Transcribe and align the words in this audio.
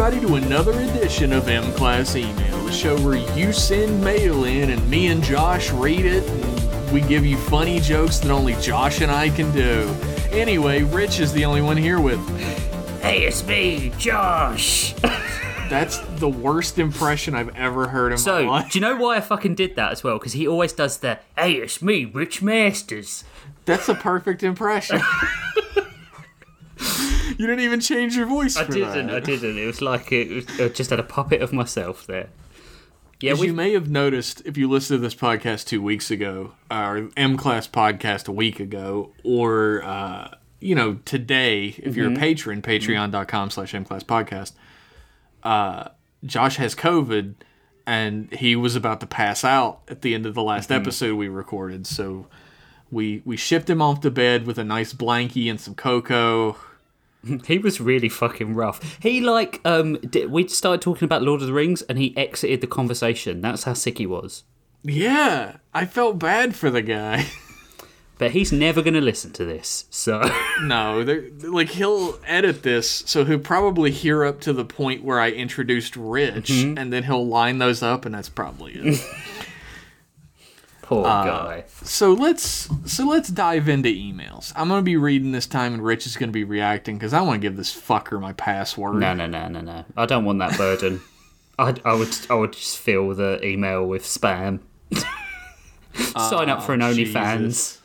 everybody, 0.00 0.26
to 0.26 0.36
another 0.36 0.72
edition 0.80 1.30
of 1.30 1.46
M 1.46 1.62
Class 1.74 2.16
Email, 2.16 2.64
the 2.64 2.72
show 2.72 2.98
where 3.02 3.16
you 3.36 3.52
send 3.52 4.02
mail 4.02 4.44
in 4.44 4.70
and 4.70 4.88
me 4.88 5.08
and 5.08 5.22
Josh 5.22 5.70
read 5.72 6.06
it, 6.06 6.26
and 6.26 6.90
we 6.92 7.02
give 7.02 7.26
you 7.26 7.36
funny 7.36 7.80
jokes 7.80 8.18
that 8.20 8.30
only 8.30 8.54
Josh 8.62 9.02
and 9.02 9.10
I 9.10 9.28
can 9.28 9.52
do. 9.52 9.94
Anyway, 10.30 10.84
Rich 10.84 11.20
is 11.20 11.34
the 11.34 11.44
only 11.44 11.60
one 11.60 11.76
here 11.76 12.00
with 12.00 12.18
me. 12.32 12.42
Hey, 13.02 13.24
it's 13.24 13.46
me, 13.46 13.92
Josh. 13.98 14.94
That's 15.68 15.98
the 16.16 16.30
worst 16.30 16.78
impression 16.78 17.34
I've 17.34 17.54
ever 17.54 17.86
heard 17.88 18.12
in 18.12 18.12
my 18.12 18.22
So, 18.22 18.42
life. 18.44 18.72
do 18.72 18.78
you 18.78 18.80
know 18.80 18.96
why 18.96 19.18
I 19.18 19.20
fucking 19.20 19.54
did 19.54 19.76
that 19.76 19.92
as 19.92 20.02
well? 20.02 20.18
Because 20.18 20.32
he 20.32 20.48
always 20.48 20.72
does 20.72 20.96
the, 20.96 21.18
hey, 21.36 21.52
it's 21.56 21.82
me, 21.82 22.06
Rich 22.06 22.40
Masters. 22.40 23.24
That's 23.66 23.88
a 23.90 23.94
perfect 23.94 24.42
impression. 24.42 25.02
you 27.40 27.46
didn't 27.46 27.64
even 27.64 27.80
change 27.80 28.16
your 28.16 28.26
voice. 28.26 28.54
I 28.58 28.64
for 28.64 28.72
didn't, 28.72 29.06
that. 29.06 29.16
I 29.16 29.20
didn't. 29.20 29.56
It 29.56 29.64
was 29.64 29.80
like 29.80 30.12
it 30.12 30.28
was, 30.28 30.60
I 30.60 30.68
just 30.68 30.90
had 30.90 31.00
a 31.00 31.02
puppet 31.02 31.40
of 31.40 31.54
myself 31.54 32.06
there. 32.06 32.28
Yeah, 33.18 33.32
we 33.32 33.46
you 33.46 33.54
may 33.54 33.72
have 33.72 33.88
noticed 33.88 34.42
if 34.44 34.58
you 34.58 34.68
listened 34.68 34.98
to 34.98 35.00
this 35.00 35.14
podcast 35.14 35.64
two 35.66 35.80
weeks 35.80 36.10
ago, 36.10 36.52
our 36.70 37.08
M 37.16 37.38
Class 37.38 37.66
podcast 37.66 38.28
a 38.28 38.32
week 38.32 38.60
ago, 38.60 39.14
or 39.24 39.82
uh, 39.82 40.34
you 40.60 40.74
know 40.74 40.98
today, 41.06 41.74
if 41.78 41.96
you're 41.96 42.12
a 42.12 42.14
patron, 42.14 42.60
patreon.com 42.60 43.48
slash 43.48 43.74
M 43.74 43.86
Class 43.86 44.02
podcast. 44.02 44.52
Uh, 45.42 45.88
Josh 46.22 46.56
has 46.56 46.74
COVID, 46.74 47.36
and 47.86 48.30
he 48.34 48.54
was 48.54 48.76
about 48.76 49.00
to 49.00 49.06
pass 49.06 49.44
out 49.44 49.80
at 49.88 50.02
the 50.02 50.14
end 50.14 50.26
of 50.26 50.34
the 50.34 50.42
last 50.42 50.70
episode 50.70 51.14
we 51.14 51.28
recorded. 51.28 51.86
So 51.86 52.26
we 52.90 53.22
we 53.24 53.38
shipped 53.38 53.70
him 53.70 53.80
off 53.80 54.02
to 54.02 54.10
bed 54.10 54.46
with 54.46 54.58
a 54.58 54.64
nice 54.64 54.92
blankie 54.92 55.48
and 55.48 55.58
some 55.58 55.74
cocoa. 55.74 56.58
he 57.46 57.58
was 57.58 57.80
really 57.80 58.08
fucking 58.08 58.54
rough. 58.54 58.98
He 59.02 59.20
like 59.20 59.60
um 59.64 59.94
di- 59.98 60.26
we 60.26 60.48
started 60.48 60.82
talking 60.82 61.04
about 61.06 61.22
Lord 61.22 61.40
of 61.40 61.46
the 61.46 61.52
Rings 61.52 61.82
and 61.82 61.98
he 61.98 62.16
exited 62.16 62.60
the 62.60 62.66
conversation. 62.66 63.40
That's 63.40 63.64
how 63.64 63.74
sick 63.74 63.98
he 63.98 64.06
was. 64.06 64.44
Yeah, 64.82 65.56
I 65.74 65.84
felt 65.84 66.18
bad 66.18 66.56
for 66.56 66.70
the 66.70 66.82
guy. 66.82 67.26
But 68.20 68.32
he's 68.32 68.52
never 68.52 68.82
going 68.82 68.92
to 68.92 69.00
listen 69.00 69.30
to 69.32 69.46
this. 69.46 69.86
So 69.88 70.20
No, 70.62 71.00
like 71.42 71.70
he'll 71.70 72.18
edit 72.26 72.62
this, 72.62 73.02
so 73.06 73.24
he'll 73.24 73.38
probably 73.38 73.90
hear 73.90 74.26
up 74.26 74.42
to 74.42 74.52
the 74.52 74.62
point 74.66 75.02
where 75.02 75.18
I 75.18 75.30
introduced 75.30 75.96
Rich, 75.96 76.50
and 76.50 76.92
then 76.92 77.04
he'll 77.04 77.26
line 77.26 77.56
those 77.60 77.82
up, 77.82 78.04
and 78.04 78.14
that's 78.14 78.28
probably 78.28 78.74
it. 78.74 79.00
Poor 80.90 81.06
Uh, 81.06 81.24
guy. 81.24 81.64
so 81.84 82.12
let's 82.12 82.68
so 82.84 83.06
let's 83.06 83.28
dive 83.28 83.68
into 83.68 83.88
emails. 83.88 84.52
I'm 84.56 84.68
gonna 84.68 84.82
be 84.82 84.96
reading 84.96 85.30
this 85.32 85.46
time, 85.46 85.72
and 85.74 85.84
Rich 85.84 86.04
is 86.06 86.16
gonna 86.16 86.32
be 86.32 86.42
reacting 86.44 86.96
because 86.98 87.14
I 87.14 87.20
want 87.20 87.40
to 87.40 87.48
give 87.48 87.56
this 87.56 87.72
fucker 87.74 88.20
my 88.20 88.32
password. 88.32 88.96
No, 88.96 89.14
no, 89.14 89.26
no, 89.26 89.46
no, 89.48 89.60
no. 89.60 89.84
I 89.96 90.06
don't 90.06 90.24
want 90.24 90.40
that 90.40 90.58
burden. 90.58 91.00
I, 91.58 91.74
I 91.84 91.92
would, 91.94 92.08
I 92.30 92.34
would 92.34 92.52
just 92.54 92.78
fill 92.78 93.14
the 93.14 93.38
email 93.46 93.86
with 93.86 94.02
spam. 94.02 94.60
Sign 95.94 96.48
up 96.48 96.62
for 96.62 96.72
an 96.74 96.80
OnlyFans. 96.80 97.78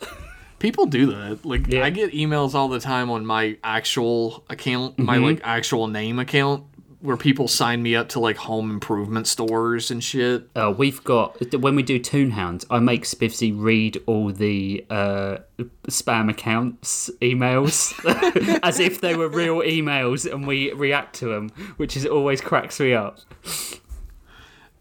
People 0.60 0.86
do 0.86 1.08
that. 1.08 1.46
Like 1.46 1.68
Yeah. 1.68 1.84
I 1.84 1.90
get 1.90 2.12
emails 2.14 2.54
all 2.56 2.70
the 2.70 2.80
time 2.80 3.12
on 3.12 3.26
my 3.26 3.58
actual 3.64 4.44
account, 4.50 4.98
my 4.98 5.18
like 5.18 5.42
actual 5.44 5.88
name 5.88 6.18
account, 6.20 6.64
where 7.00 7.18
people 7.18 7.48
sign 7.48 7.84
me 7.84 7.96
up 7.96 8.10
to 8.10 8.20
like 8.20 8.38
home 8.38 8.72
improvement 8.72 9.28
stores 9.28 9.92
and 9.92 10.04
shit. 10.04 10.50
Uh, 10.56 10.74
we've 10.76 11.04
got 11.04 11.54
when 11.60 11.76
we 11.76 11.84
do 11.84 12.00
Toonhounds, 12.00 12.66
I 12.70 12.80
make 12.80 13.04
Spivsy 13.04 13.54
read 13.56 14.02
all 14.06 14.32
the 14.32 14.86
uh, 14.90 15.38
spam 15.88 16.30
accounts 16.30 17.10
emails 17.22 17.94
as 18.64 18.80
if 18.80 19.02
they 19.02 19.16
were 19.16 19.30
real 19.30 19.58
emails, 19.58 20.32
and 20.32 20.48
we 20.48 20.72
react 20.74 21.16
to 21.18 21.28
them, 21.28 21.50
which 21.78 21.96
is 21.96 22.06
always 22.06 22.42
cracks 22.42 22.80
me 22.80 22.94
up. 22.94 23.20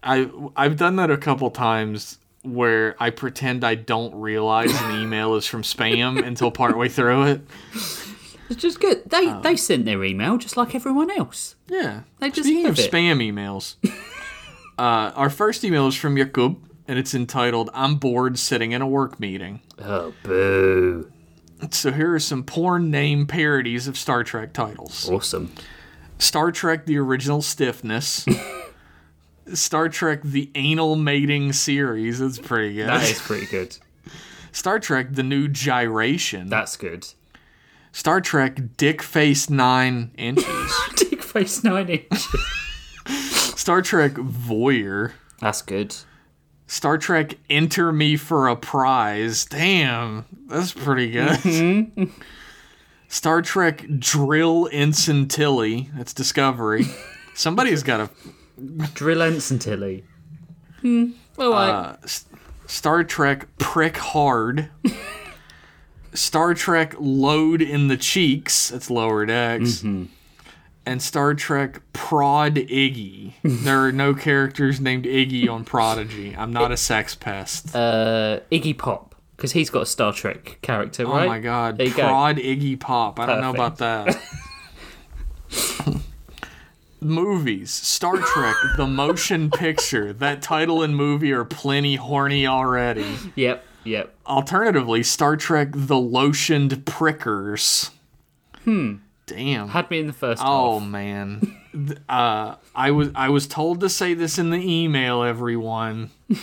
I 0.03 0.29
I've 0.55 0.77
done 0.77 0.95
that 0.97 1.11
a 1.11 1.17
couple 1.17 1.49
times 1.51 2.19
where 2.45 2.95
I 2.99 3.09
pretend 3.09 3.63
I 3.63 3.75
don't 3.75 4.13
realize 4.15 4.71
an 4.81 5.01
email 5.01 5.35
is 5.35 5.47
from 5.47 5.63
spam 5.63 6.25
until 6.25 6.51
partway 6.51 6.89
through 6.89 7.23
it. 7.23 7.41
It's 8.49 8.61
just 8.61 8.79
good. 8.79 9.09
They 9.09 9.33
they 9.41 9.55
sent 9.55 9.85
their 9.85 10.03
email 10.03 10.37
just 10.37 10.55
like 10.57 10.75
everyone 10.75 11.09
else. 11.11 11.55
Yeah. 11.67 12.01
They 12.19 12.29
just 12.29 12.47
Speaking 12.47 12.67
of 12.67 12.77
it. 12.77 12.91
spam 12.91 13.17
emails, 13.17 13.75
uh, 14.77 15.11
our 15.15 15.29
first 15.29 15.63
email 15.63 15.87
is 15.87 15.95
from 15.95 16.17
Yakub, 16.17 16.57
and 16.87 16.99
it's 16.99 17.15
entitled 17.15 17.69
"I'm 17.73 17.95
bored 17.95 18.37
sitting 18.37 18.71
in 18.71 18.81
a 18.81 18.87
work 18.87 19.19
meeting." 19.19 19.61
Oh 19.79 20.13
boo! 20.23 21.11
So 21.71 21.91
here 21.91 22.13
are 22.13 22.19
some 22.19 22.43
porn 22.43 22.91
name 22.91 23.25
parodies 23.25 23.87
of 23.87 23.97
Star 23.97 24.23
Trek 24.23 24.53
titles: 24.53 25.09
Awesome. 25.09 25.51
Star 26.19 26.51
Trek: 26.51 26.85
The 26.85 26.97
Original 26.97 27.41
Stiffness. 27.41 28.25
Star 29.53 29.89
Trek: 29.89 30.21
The 30.23 30.51
Anal 30.55 30.95
Mating 30.95 31.51
Series. 31.53 32.19
That's 32.19 32.37
pretty 32.39 32.75
good. 32.75 32.89
That 32.89 33.03
is 33.09 33.19
pretty 33.19 33.47
good. 33.47 33.75
Star 34.51 34.79
Trek: 34.79 35.07
The 35.11 35.23
New 35.23 35.47
Gyration. 35.47 36.47
That's 36.47 36.77
good. 36.77 37.07
Star 37.95 38.19
Trek 38.19 38.75
Dick 38.75 39.01
Face 39.01 39.49
9 39.49 40.11
inches. 40.17 40.73
Dick 40.97 41.23
face 41.23 41.63
nine 41.63 41.87
inches. 41.87 42.27
Star 43.55 43.81
Trek 43.81 44.15
Voyeur. 44.15 45.13
That's 45.39 45.61
good. 45.61 45.95
Star 46.67 46.97
Trek 46.97 47.37
Enter 47.49 47.93
Me 47.93 48.17
for 48.17 48.49
a 48.49 48.57
Prize. 48.57 49.45
Damn, 49.45 50.25
that's 50.47 50.73
pretty 50.73 51.09
good. 51.09 52.11
Star 53.07 53.41
Trek 53.41 53.85
Drill 53.97 54.67
Ensign 54.73 55.29
Tilly. 55.29 55.89
That's 55.95 56.13
Discovery. 56.13 56.85
Somebody's 57.33 57.81
got 57.81 58.01
a. 58.01 58.09
Drill 58.93 59.21
Ensign 59.21 59.59
Tilly. 59.59 60.03
Hmm. 60.81 61.11
All 61.39 61.49
right. 61.51 61.69
Uh, 61.69 61.95
S- 62.03 62.25
Star 62.65 63.05
Trek 63.05 63.47
Prick 63.57 63.95
Hard. 63.95 64.69
Star 66.15 66.53
Trek 66.53 66.95
Load 66.99 67.61
in 67.61 67.87
the 67.87 67.97
Cheeks. 67.97 68.69
That's 68.69 68.89
lower 68.89 69.25
decks. 69.25 69.83
And 70.87 71.01
Star 71.01 71.33
Trek 71.33 71.81
Prod 71.93 72.55
Iggy. 72.55 73.33
there 73.43 73.85
are 73.85 73.91
no 73.91 74.13
characters 74.13 74.79
named 74.79 75.05
Iggy 75.05 75.49
on 75.49 75.63
Prodigy. 75.65 76.35
I'm 76.37 76.53
not 76.53 76.71
a 76.71 76.77
sex 76.77 77.15
pest. 77.15 77.75
uh, 77.75 78.39
Iggy 78.51 78.77
Pop, 78.77 79.15
because 79.35 79.51
he's 79.53 79.69
got 79.71 79.81
a 79.83 79.85
Star 79.87 80.13
Trek 80.13 80.59
character, 80.61 81.05
right? 81.07 81.25
Oh 81.25 81.27
my 81.27 81.39
god, 81.39 81.81
you 81.81 81.89
go. 81.93 82.03
Prod 82.07 82.37
Iggy 82.37 82.79
Pop. 82.79 83.19
I 83.19 83.25
don't 83.25 83.41
know 83.41 83.51
about 83.51 83.77
that. 83.79 84.15
Movies. 87.01 87.69
Star 87.71 88.17
Trek, 88.17 88.55
the 88.77 88.87
motion 88.87 89.51
picture. 89.51 90.11
That 90.13 90.41
title 90.41 90.81
and 90.81 90.95
movie 90.95 91.31
are 91.33 91.45
plenty 91.45 91.95
horny 91.97 92.47
already. 92.47 93.05
Yep, 93.35 93.63
yep. 93.85 94.13
Alternatively, 94.27 95.03
Star 95.03 95.37
Trek, 95.37 95.69
the 95.73 95.95
lotioned 95.95 96.85
prickers. 96.85 97.91
Hmm. 98.63 98.95
Damn. 99.27 99.69
Had 99.69 99.89
me 99.89 99.99
in 99.99 100.07
the 100.07 100.13
first 100.13 100.41
Oh 100.45 100.79
half. 100.79 100.87
man. 100.89 101.57
Uh, 102.07 102.55
I 102.75 102.91
was 102.91 103.09
I 103.15 103.29
was 103.29 103.47
told 103.47 103.79
to 103.81 103.89
say 103.89 104.13
this 104.13 104.37
in 104.37 104.49
the 104.49 104.57
email, 104.59 105.23
everyone. 105.23 106.11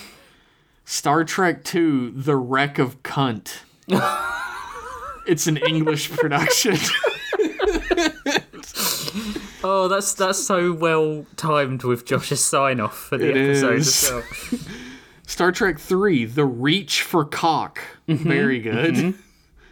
Star 0.85 1.25
Trek 1.25 1.63
Two: 1.65 2.11
The 2.11 2.37
Wreck 2.37 2.79
of 2.79 3.03
Cunt. 3.03 3.59
it's 5.27 5.47
an 5.47 5.57
English 5.59 6.11
production. 6.17 6.77
Oh, 9.65 9.87
that's 9.87 10.15
that's 10.15 10.45
so 10.45 10.73
well 10.73 11.25
timed 11.37 11.85
with 11.85 12.05
Josh's 12.05 12.45
sign 12.45 12.81
off 12.81 12.99
for 12.99 13.17
the 13.17 13.31
It 13.31 13.37
episode 13.51 13.75
is. 13.79 14.05
as 14.05 14.11
well. 14.11 14.61
Star 15.33 15.51
Trek 15.51 15.79
Three: 15.79 16.27
The 16.27 16.45
Reach 16.45 17.01
for 17.01 17.25
Cock. 17.25 17.81
Mm-hmm. 18.07 18.29
Very 18.29 18.61
good. 18.61 18.95
Mm-hmm. 18.95 19.21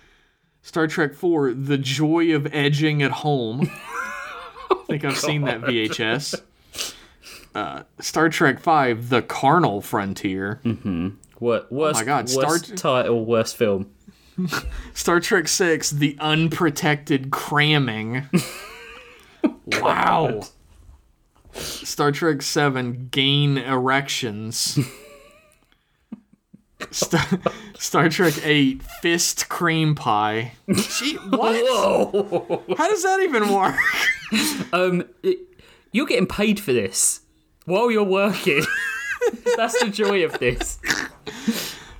Star 0.63 0.87
Trek 0.87 1.13
Four: 1.13 1.53
The 1.53 1.77
Joy 1.77 2.35
of 2.35 2.49
Edging 2.51 3.03
at 3.03 3.11
Home. 3.11 3.71
I 4.71 4.85
think 4.87 5.05
I've 5.05 5.19
seen 5.19 5.43
that 5.43 5.63
oh, 5.63 5.67
VHS. 5.67 6.41
Uh, 7.55 7.83
Star 7.99 8.31
Trek 8.31 8.59
Five: 8.59 9.11
The 9.11 9.21
Carnal 9.21 9.83
Frontier. 9.83 10.61
Mm-hmm. 10.65 11.09
What? 11.41 11.69
Oh 11.71 11.75
worst, 11.77 12.01
my 12.01 12.05
God, 12.07 12.31
worst 12.35 12.65
Star- 12.65 13.03
title, 13.03 13.27
worst 13.27 13.55
film. 13.55 13.91
Star 14.95 15.21
Trek 15.21 15.47
Six: 15.47 15.91
The 15.91 16.17
Unprotected 16.21 17.31
Cramming. 17.31 18.31
wow. 19.67 20.41
Star 21.53 22.13
Trek 22.13 22.41
Seven: 22.41 23.09
Gain 23.11 23.59
Erections. 23.59 24.79
Star, 26.91 27.25
Star 27.79 28.09
Trek 28.09 28.35
Eight: 28.45 28.83
Fist 29.03 29.49
Cream 29.49 29.95
Pie. 29.95 30.53
Gee, 30.73 31.15
what? 31.17 32.77
How 32.79 32.89
does 32.89 33.03
that 33.03 33.21
even 33.23 33.53
work? 33.53 33.75
Um, 34.73 35.05
it- 35.23 35.39
you're 35.93 36.07
getting 36.07 36.27
paid 36.27 36.61
for 36.61 36.73
this 36.73 37.23
while 37.65 37.91
you're 37.91 38.05
working. 38.05 38.63
That's 39.57 39.79
the 39.83 39.91
joy 39.91 40.25
of 40.25 40.39
this. 40.39 40.79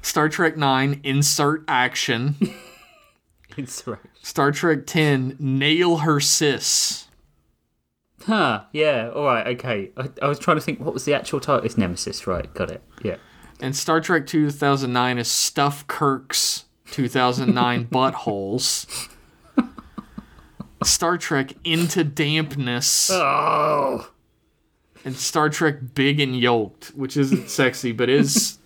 Star 0.03 0.29
Trek 0.29 0.57
Nine: 0.57 1.01
Insert 1.05 1.65
Action. 1.69 2.37
Right. 3.87 3.99
Star 4.23 4.53
Trek 4.53 4.87
Ten: 4.87 5.37
Nail 5.39 5.99
Her 5.99 6.21
Sis. 6.21 7.09
Huh, 8.27 8.65
yeah, 8.73 9.11
alright, 9.15 9.47
okay. 9.59 9.91
I, 9.97 10.09
I 10.23 10.29
was 10.29 10.39
trying 10.39 10.57
to 10.59 10.61
think 10.61 10.79
what 10.79 10.93
was 10.95 11.05
the 11.07 11.15
actual 11.15 11.41
title. 11.41 11.65
It's 11.65 11.79
Nemesis, 11.79 12.27
right, 12.27 12.53
got 12.55 12.71
it. 12.71 12.83
Yeah. 13.03 13.17
And 13.63 13.77
Star 13.77 14.01
Trek 14.01 14.27
2009 14.27 15.19
is 15.19 15.29
Stuff 15.29 15.87
Kirk's 15.87 16.65
2009 16.93 17.87
Buttholes. 17.93 19.09
Star 20.83 21.19
Trek 21.19 21.53
Into 21.63 22.03
Dampness. 22.05 23.11
Oh! 23.13 24.11
And 25.05 25.15
Star 25.15 25.49
Trek 25.51 25.95
Big 25.95 26.21
and 26.21 26.39
Yoked, 26.39 26.89
which 26.95 27.17
isn't 27.17 27.51
sexy, 27.51 27.93
but 27.93 28.09
is. 28.09 28.59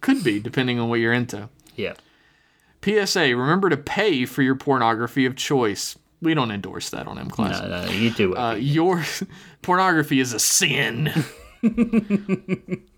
could 0.00 0.24
be, 0.24 0.40
depending 0.40 0.78
on 0.80 0.88
what 0.88 0.98
you're 1.00 1.12
into. 1.12 1.48
Yeah. 1.76 1.94
PSA 2.84 3.36
Remember 3.36 3.68
to 3.68 3.76
pay 3.76 4.24
for 4.24 4.42
your 4.42 4.54
pornography 4.54 5.24
of 5.26 5.36
choice. 5.36 5.96
We 6.20 6.34
don't 6.34 6.50
endorse 6.50 6.90
that 6.90 7.06
on 7.06 7.18
M 7.18 7.28
Class. 7.30 7.60
No, 7.60 7.84
no, 7.84 7.90
you 7.90 8.10
do 8.10 8.32
it. 8.32 8.36
Uh, 8.38 8.54
your 8.54 9.04
pornography 9.62 10.20
is 10.20 10.32
a 10.32 10.38
sin. 10.38 11.12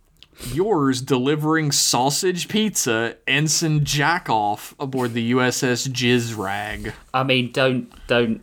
Yours 0.52 1.00
delivering 1.00 1.72
sausage 1.72 2.48
pizza, 2.48 3.16
Ensign 3.26 3.80
Jackoff 3.80 4.74
aboard 4.78 5.14
the 5.14 5.32
USS 5.32 5.88
Jizrag. 5.88 6.92
I 7.12 7.22
mean, 7.22 7.52
don't, 7.52 7.92
don't, 8.06 8.42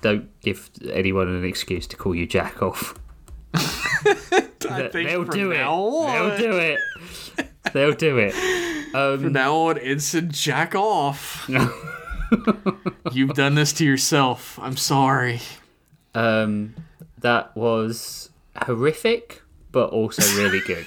don't 0.00 0.28
give 0.40 0.70
anyone 0.90 1.28
an 1.28 1.44
excuse 1.44 1.86
to 1.88 1.96
call 1.96 2.14
you 2.14 2.26
Jack 2.26 2.62
off. 2.62 2.94
I 3.54 4.88
think 4.88 5.08
They'll 5.08 5.24
do 5.24 5.52
it. 5.52 5.56
They'll 5.56 6.38
do 6.38 6.58
it. 6.58 6.78
They'll 7.72 7.94
do 7.94 8.18
it. 8.18 8.32
From 8.90 9.32
now 9.32 9.54
on, 9.54 9.78
Ensign 9.78 10.28
Jackoff. 10.28 11.48
You've 13.12 13.34
done 13.34 13.54
this 13.54 13.72
to 13.74 13.84
yourself. 13.84 14.58
I'm 14.60 14.76
sorry. 14.76 15.40
Um, 16.14 16.74
that 17.18 17.56
was 17.56 18.30
horrific, 18.64 19.42
but 19.72 19.90
also 19.90 20.22
really 20.36 20.60
good. 20.60 20.86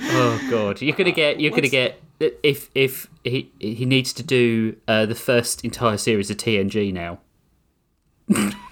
Oh 0.00 0.48
god, 0.50 0.80
you're 0.82 0.96
gonna 0.96 1.12
get 1.12 1.40
you're 1.40 1.50
gonna 1.50 1.68
get 1.68 2.00
if 2.20 2.70
if 2.74 3.08
he 3.24 3.50
he 3.60 3.84
needs 3.84 4.12
to 4.14 4.22
do 4.22 4.76
uh, 4.86 5.06
the 5.06 5.14
first 5.14 5.64
entire 5.64 5.96
series 5.96 6.30
of 6.30 6.36
TNG 6.36 6.92
now. 6.92 7.20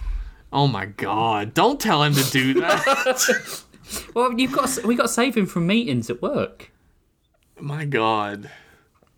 Oh 0.53 0.67
my 0.67 0.87
god. 0.87 1.53
Don't 1.55 1.79
tell 1.79 2.03
him 2.03 2.15
to 2.15 2.25
do 2.31 2.55
that. 2.61 3.63
Well, 4.15 4.33
you've 4.33 4.51
got 4.51 4.83
we 4.85 4.97
got 4.97 5.05
to 5.05 5.09
save 5.09 5.37
him 5.37 5.47
from 5.47 5.65
meetings 5.69 6.11
at 6.11 6.21
work. 6.21 6.73
my 7.61 7.85
god. 7.85 8.51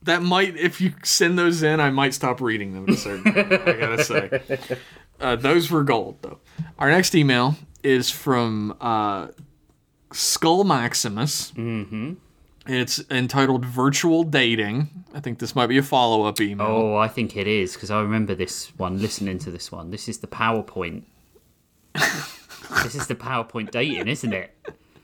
That 0.03 0.21
might, 0.23 0.59
if 0.59 0.79
you 0.79 0.93
send 1.05 1.39
those 1.39 1.63
in, 1.63 1.81
I 1.81 1.89
might 1.89 2.13
stop 2.13 2.43
reading 2.43 2.75
them. 2.75 2.87
At 2.87 2.99
certain 2.99 3.33
point, 3.33 3.51
I 3.67 3.73
gotta 3.73 4.05
say, 4.05 4.59
uh, 5.21 5.37
those 5.37 5.71
were 5.71 5.85
gold 5.85 6.19
though. 6.21 6.41
Our 6.79 6.91
next 6.91 7.15
email 7.15 7.57
is 7.83 8.11
from 8.11 8.77
uh, 8.79 9.29
Skull 10.13 10.65
Maximus. 10.65 11.53
Mm-hmm. 11.53 12.15
It's 12.67 13.03
entitled 13.11 13.65
"Virtual 13.65 14.25
Dating." 14.25 15.05
I 15.15 15.21
think 15.21 15.39
this 15.39 15.55
might 15.57 15.69
be 15.69 15.79
a 15.79 15.83
follow-up 15.83 16.41
email. 16.41 16.67
Oh, 16.67 16.97
I 16.97 17.09
think 17.09 17.37
it 17.37 17.47
is 17.47 17.73
because 17.75 17.91
I 17.91 18.01
remember 18.01 18.35
this 18.35 18.69
one. 18.77 19.01
Listening 19.01 19.39
to 19.41 19.51
this 19.51 19.73
one, 19.73 19.91
this 19.91 20.09
is 20.09 20.19
the 20.19 20.27
PowerPoint. 20.27 21.03
this 21.95 22.95
is 22.95 23.07
the 23.07 23.15
PowerPoint 23.15 23.71
dating, 23.71 24.09
isn't 24.09 24.33
it? 24.33 24.55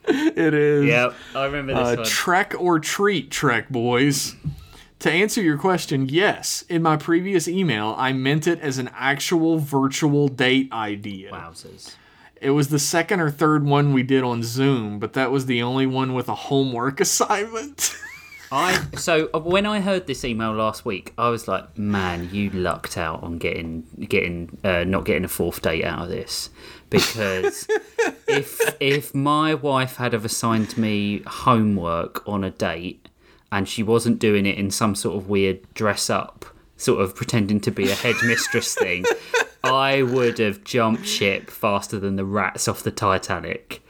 It 0.07 0.53
is. 0.53 0.85
Yep, 0.85 1.15
I 1.35 1.45
remember 1.45 1.73
this 1.73 1.93
Uh, 1.93 2.01
one. 2.01 2.05
trek 2.05 2.53
or 2.59 2.79
treat, 2.79 3.31
Trek 3.31 3.69
boys. 3.69 4.35
To 4.99 5.11
answer 5.11 5.41
your 5.41 5.57
question, 5.57 6.07
yes. 6.07 6.63
In 6.69 6.81
my 6.83 6.95
previous 6.97 7.47
email, 7.47 7.95
I 7.97 8.13
meant 8.13 8.45
it 8.47 8.59
as 8.61 8.77
an 8.77 8.89
actual 8.95 9.57
virtual 9.57 10.27
date 10.27 10.71
idea. 10.71 11.31
Wowzers. 11.31 11.95
It 12.41 12.51
was 12.51 12.67
the 12.67 12.79
second 12.79 13.19
or 13.19 13.31
third 13.31 13.65
one 13.65 13.93
we 13.93 14.03
did 14.03 14.23
on 14.23 14.43
Zoom, 14.43 14.99
but 14.99 15.13
that 15.13 15.31
was 15.31 15.45
the 15.45 15.61
only 15.61 15.85
one 15.85 16.13
with 16.13 16.29
a 16.29 16.35
homework 16.35 16.99
assignment. 17.01 17.95
I 18.51 18.79
so 18.95 19.29
uh, 19.33 19.39
when 19.39 19.65
I 19.65 19.81
heard 19.81 20.07
this 20.07 20.23
email 20.23 20.53
last 20.53 20.85
week, 20.85 21.13
I 21.17 21.29
was 21.29 21.47
like, 21.47 21.77
"Man, 21.77 22.29
you 22.31 22.49
lucked 22.51 22.97
out 22.97 23.23
on 23.23 23.37
getting 23.37 23.85
getting 24.07 24.57
uh, 24.63 24.83
not 24.83 25.05
getting 25.05 25.25
a 25.25 25.29
fourth 25.29 25.61
date 25.61 25.83
out 25.83 26.03
of 26.03 26.09
this." 26.09 26.49
Because 26.89 27.67
if 28.27 28.59
if 28.79 29.15
my 29.15 29.55
wife 29.55 29.97
had 29.97 30.13
have 30.13 30.25
assigned 30.25 30.77
me 30.77 31.23
homework 31.25 32.27
on 32.27 32.43
a 32.43 32.51
date 32.51 33.09
and 33.51 33.67
she 33.67 33.81
wasn't 33.83 34.19
doing 34.19 34.45
it 34.45 34.57
in 34.57 34.69
some 34.69 34.95
sort 34.95 35.17
of 35.17 35.27
weird 35.27 35.61
dress 35.73 36.09
up, 36.09 36.45
sort 36.77 37.01
of 37.01 37.15
pretending 37.15 37.59
to 37.61 37.71
be 37.71 37.89
a 37.89 37.95
headmistress 37.95 38.75
thing, 38.79 39.05
I 39.63 40.03
would 40.03 40.39
have 40.39 40.63
jumped 40.63 41.05
ship 41.05 41.49
faster 41.49 41.99
than 41.99 42.15
the 42.15 42.25
rats 42.25 42.67
off 42.67 42.83
the 42.83 42.91
Titanic. 42.91 43.81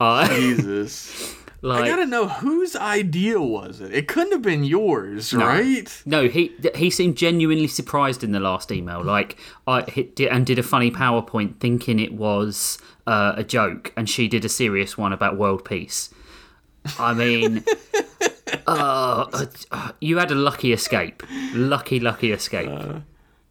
I 0.00 0.28
Jesus. 0.34 1.34
like 1.62 1.82
I 1.82 1.88
gotta 1.88 2.06
know 2.06 2.26
whose 2.28 2.74
idea 2.74 3.40
was 3.40 3.80
it? 3.80 3.92
It 3.92 4.08
couldn't 4.08 4.32
have 4.32 4.42
been 4.42 4.64
yours, 4.64 5.34
right? 5.34 6.02
No, 6.06 6.28
he 6.28 6.52
he 6.74 6.90
seemed 6.90 7.16
genuinely 7.16 7.68
surprised 7.68 8.24
in 8.24 8.32
the 8.32 8.40
last 8.40 8.72
email. 8.72 9.04
Like 9.04 9.36
I 9.66 9.82
did, 9.82 10.28
and 10.28 10.46
did 10.46 10.58
a 10.58 10.62
funny 10.62 10.90
PowerPoint 10.90 11.60
thinking 11.60 11.98
it 11.98 12.14
was 12.14 12.78
uh, 13.06 13.34
a 13.36 13.44
joke, 13.44 13.92
and 13.96 14.08
she 14.08 14.26
did 14.26 14.44
a 14.44 14.48
serious 14.48 14.96
one 14.96 15.12
about 15.12 15.36
world 15.36 15.64
peace. 15.64 16.08
I 16.98 17.12
mean, 17.12 17.62
uh, 18.66 19.46
uh, 19.70 19.92
you 20.00 20.18
had 20.18 20.30
a 20.30 20.34
lucky 20.34 20.72
escape, 20.72 21.22
lucky 21.54 22.00
lucky 22.00 22.32
escape. 22.32 22.70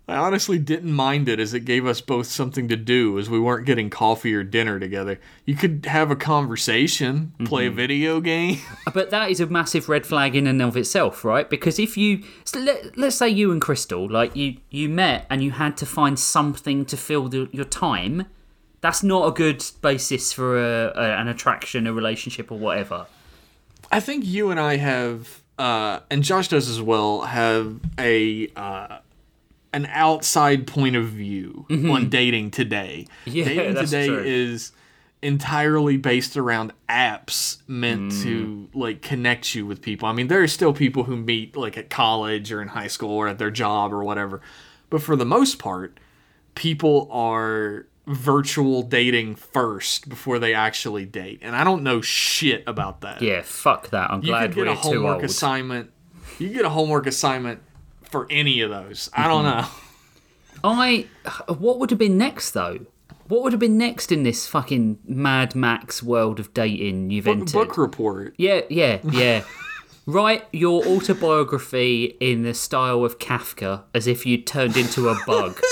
I 0.08 0.16
honestly 0.18 0.58
didn't 0.58 0.92
mind 0.92 1.30
it 1.30 1.40
as 1.40 1.54
it 1.54 1.66
gave 1.66 1.86
us 1.86 2.02
both 2.02 2.26
something 2.26 2.68
to 2.70 2.76
do 2.76 3.20
as 3.20 3.30
we 3.30 3.40
weren't 3.40 3.68
getting 3.68 3.92
coffee 3.92 4.34
or 4.34 4.44
dinner 4.44 4.80
together. 4.80 5.20
You 5.46 5.54
could 5.54 5.86
have 5.86 6.10
a 6.10 6.16
conversation, 6.16 7.34
play 7.46 7.66
Mm-hmm. 7.68 7.74
a 7.74 7.76
video 7.76 8.20
game. 8.20 8.58
But 8.94 9.12
that 9.12 9.30
is 9.30 9.40
a 9.40 9.46
massive 9.46 9.88
red 9.88 10.08
flag 10.08 10.36
in 10.36 10.48
and 10.48 10.64
of 10.64 10.76
itself, 10.76 11.24
right? 11.24 11.48
Because 11.48 11.78
if 11.78 11.96
you 11.96 12.24
so 12.44 12.60
let, 12.60 12.98
let's 12.98 13.18
say 13.18 13.30
you 13.30 13.52
and 13.52 13.62
Crystal, 13.62 14.10
like 14.10 14.36
you 14.36 14.58
you 14.72 14.90
met 14.90 15.28
and 15.30 15.44
you 15.44 15.52
had 15.52 15.78
to 15.78 15.86
find 15.86 16.18
something 16.18 16.86
to 16.86 16.98
fill 16.98 17.28
the, 17.30 17.48
your 17.52 17.66
time, 17.66 18.26
that's 18.82 19.04
not 19.04 19.28
a 19.28 19.32
good 19.32 19.64
basis 19.84 20.34
for 20.34 20.58
a, 20.58 20.88
a, 20.96 21.18
an 21.22 21.28
attraction, 21.28 21.86
a 21.86 21.94
relationship, 21.94 22.52
or 22.52 22.58
whatever. 22.58 23.06
I 23.92 24.00
think 24.00 24.26
you 24.26 24.52
and 24.52 24.60
I 24.60 24.78
have, 24.78 25.42
uh, 25.58 26.00
and 26.10 26.24
Josh 26.24 26.48
does 26.50 26.70
as 26.70 26.82
well, 26.82 27.22
have 27.22 27.80
a 27.98 28.48
uh, 28.56 29.00
an 29.74 29.86
outside 29.92 30.66
point 30.68 30.96
of 30.96 31.06
view 31.08 31.66
on 31.70 32.10
dating 32.10 32.52
today. 32.52 33.08
Mm-hmm. 33.26 33.32
Yeah, 33.38 33.44
dating 33.46 33.76
today 33.76 34.08
true. 34.08 34.24
is 34.24 34.72
entirely 35.22 35.98
based 35.98 36.38
around 36.38 36.72
apps 36.88 37.58
meant 37.68 38.12
Mm. 38.14 38.24
to 38.24 38.70
like 38.74 39.02
connect 39.02 39.54
you 39.54 39.66
with 39.66 39.82
people. 39.82 40.08
I 40.08 40.14
mean, 40.14 40.28
there 40.28 40.42
are 40.42 40.48
still 40.48 40.72
people 40.74 41.04
who 41.04 41.18
meet 41.18 41.56
like 41.58 41.78
at 41.78 41.90
college 41.90 42.52
or 42.54 42.62
in 42.62 42.70
high 42.70 42.88
school 42.88 43.12
or 43.12 43.28
at 43.28 43.38
their 43.38 43.52
job 43.52 43.92
or 43.94 44.04
whatever, 44.04 44.42
but 44.90 45.02
for 45.02 45.16
the 45.18 45.26
most 45.26 45.60
part, 45.60 46.00
people 46.56 47.08
are 47.12 47.86
virtual 48.10 48.82
dating 48.82 49.36
first 49.36 50.10
before 50.10 50.40
they 50.40 50.54
actually 50.54 51.06
date, 51.06 51.40
and 51.42 51.56
I 51.56 51.64
don't 51.64 51.84
know 51.84 52.02
shit 52.02 52.64
about 52.66 53.02
that. 53.02 53.22
Yeah, 53.22 53.42
fuck 53.44 53.90
that. 53.92 54.12
I'm 54.12 54.22
You 54.22 54.30
glad 54.30 54.48
could 54.48 54.56
get 54.56 54.66
we're 54.66 54.72
a 54.72 54.76
too 54.76 54.82
homework 54.82 55.16
old. 55.16 55.24
assignment. 55.26 55.92
You 56.40 56.50
get 56.50 56.66
a 56.66 56.70
homework 56.70 57.06
assignment 57.06 57.62
for 58.02 58.26
any 58.30 58.62
of 58.62 58.72
those. 58.72 59.10
I 59.14 59.28
don't 59.28 59.46
mm-hmm. 59.46 59.62
know. 59.62 59.68
I 60.64 61.06
what 61.48 61.80
would 61.80 61.92
have 61.92 62.00
been 62.00 62.18
next 62.18 62.52
though? 62.52 62.80
What 63.28 63.44
would 63.44 63.54
have 63.54 63.60
been 63.60 63.78
next 63.78 64.12
in 64.12 64.24
this 64.24 64.48
fucking 64.48 64.98
Mad 65.06 65.54
Max 65.54 66.02
world 66.02 66.40
of 66.40 66.52
dating 66.56 67.12
you've 67.12 67.28
entered? 67.28 67.54
Book 67.54 67.78
report. 67.78 68.34
Yeah, 68.38 68.62
yeah, 68.70 69.00
yeah. 69.04 69.44
Write 70.08 70.46
your 70.52 70.84
autobiography 70.88 72.18
in 72.20 72.42
the 72.42 72.56
style 72.56 73.06
of 73.06 73.20
Kafka, 73.20 73.84
as 73.94 74.08
if 74.08 74.26
you 74.26 74.42
turned 74.42 74.76
into 74.76 75.10
a 75.10 75.18
bug. 75.28 75.62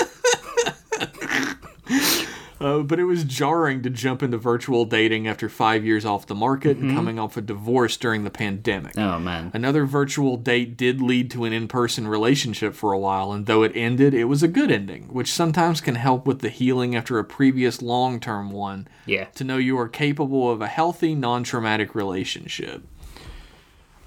Uh, 2.60 2.80
but 2.80 2.98
it 2.98 3.04
was 3.04 3.22
jarring 3.22 3.82
to 3.82 3.90
jump 3.90 4.22
into 4.22 4.36
virtual 4.36 4.84
dating 4.84 5.28
after 5.28 5.48
five 5.48 5.84
years 5.84 6.04
off 6.04 6.26
the 6.26 6.34
market 6.34 6.76
and 6.76 6.92
coming 6.94 7.16
off 7.18 7.36
a 7.36 7.40
divorce 7.40 7.96
during 7.96 8.24
the 8.24 8.30
pandemic. 8.30 8.98
Oh 8.98 9.18
man. 9.20 9.52
Another 9.54 9.84
virtual 9.84 10.36
date 10.36 10.76
did 10.76 11.00
lead 11.00 11.30
to 11.30 11.44
an 11.44 11.52
in 11.52 11.68
person 11.68 12.08
relationship 12.08 12.74
for 12.74 12.92
a 12.92 12.98
while, 12.98 13.30
and 13.32 13.46
though 13.46 13.62
it 13.62 13.70
ended, 13.76 14.12
it 14.12 14.24
was 14.24 14.42
a 14.42 14.48
good 14.48 14.72
ending, 14.72 15.04
which 15.04 15.32
sometimes 15.32 15.80
can 15.80 15.94
help 15.94 16.26
with 16.26 16.40
the 16.40 16.48
healing 16.48 16.96
after 16.96 17.18
a 17.20 17.24
previous 17.24 17.80
long 17.80 18.18
term 18.18 18.50
one. 18.50 18.88
Yeah. 19.06 19.26
To 19.36 19.44
know 19.44 19.56
you 19.56 19.78
are 19.78 19.88
capable 19.88 20.50
of 20.50 20.60
a 20.60 20.66
healthy, 20.66 21.14
non 21.14 21.44
traumatic 21.44 21.94
relationship. 21.94 22.82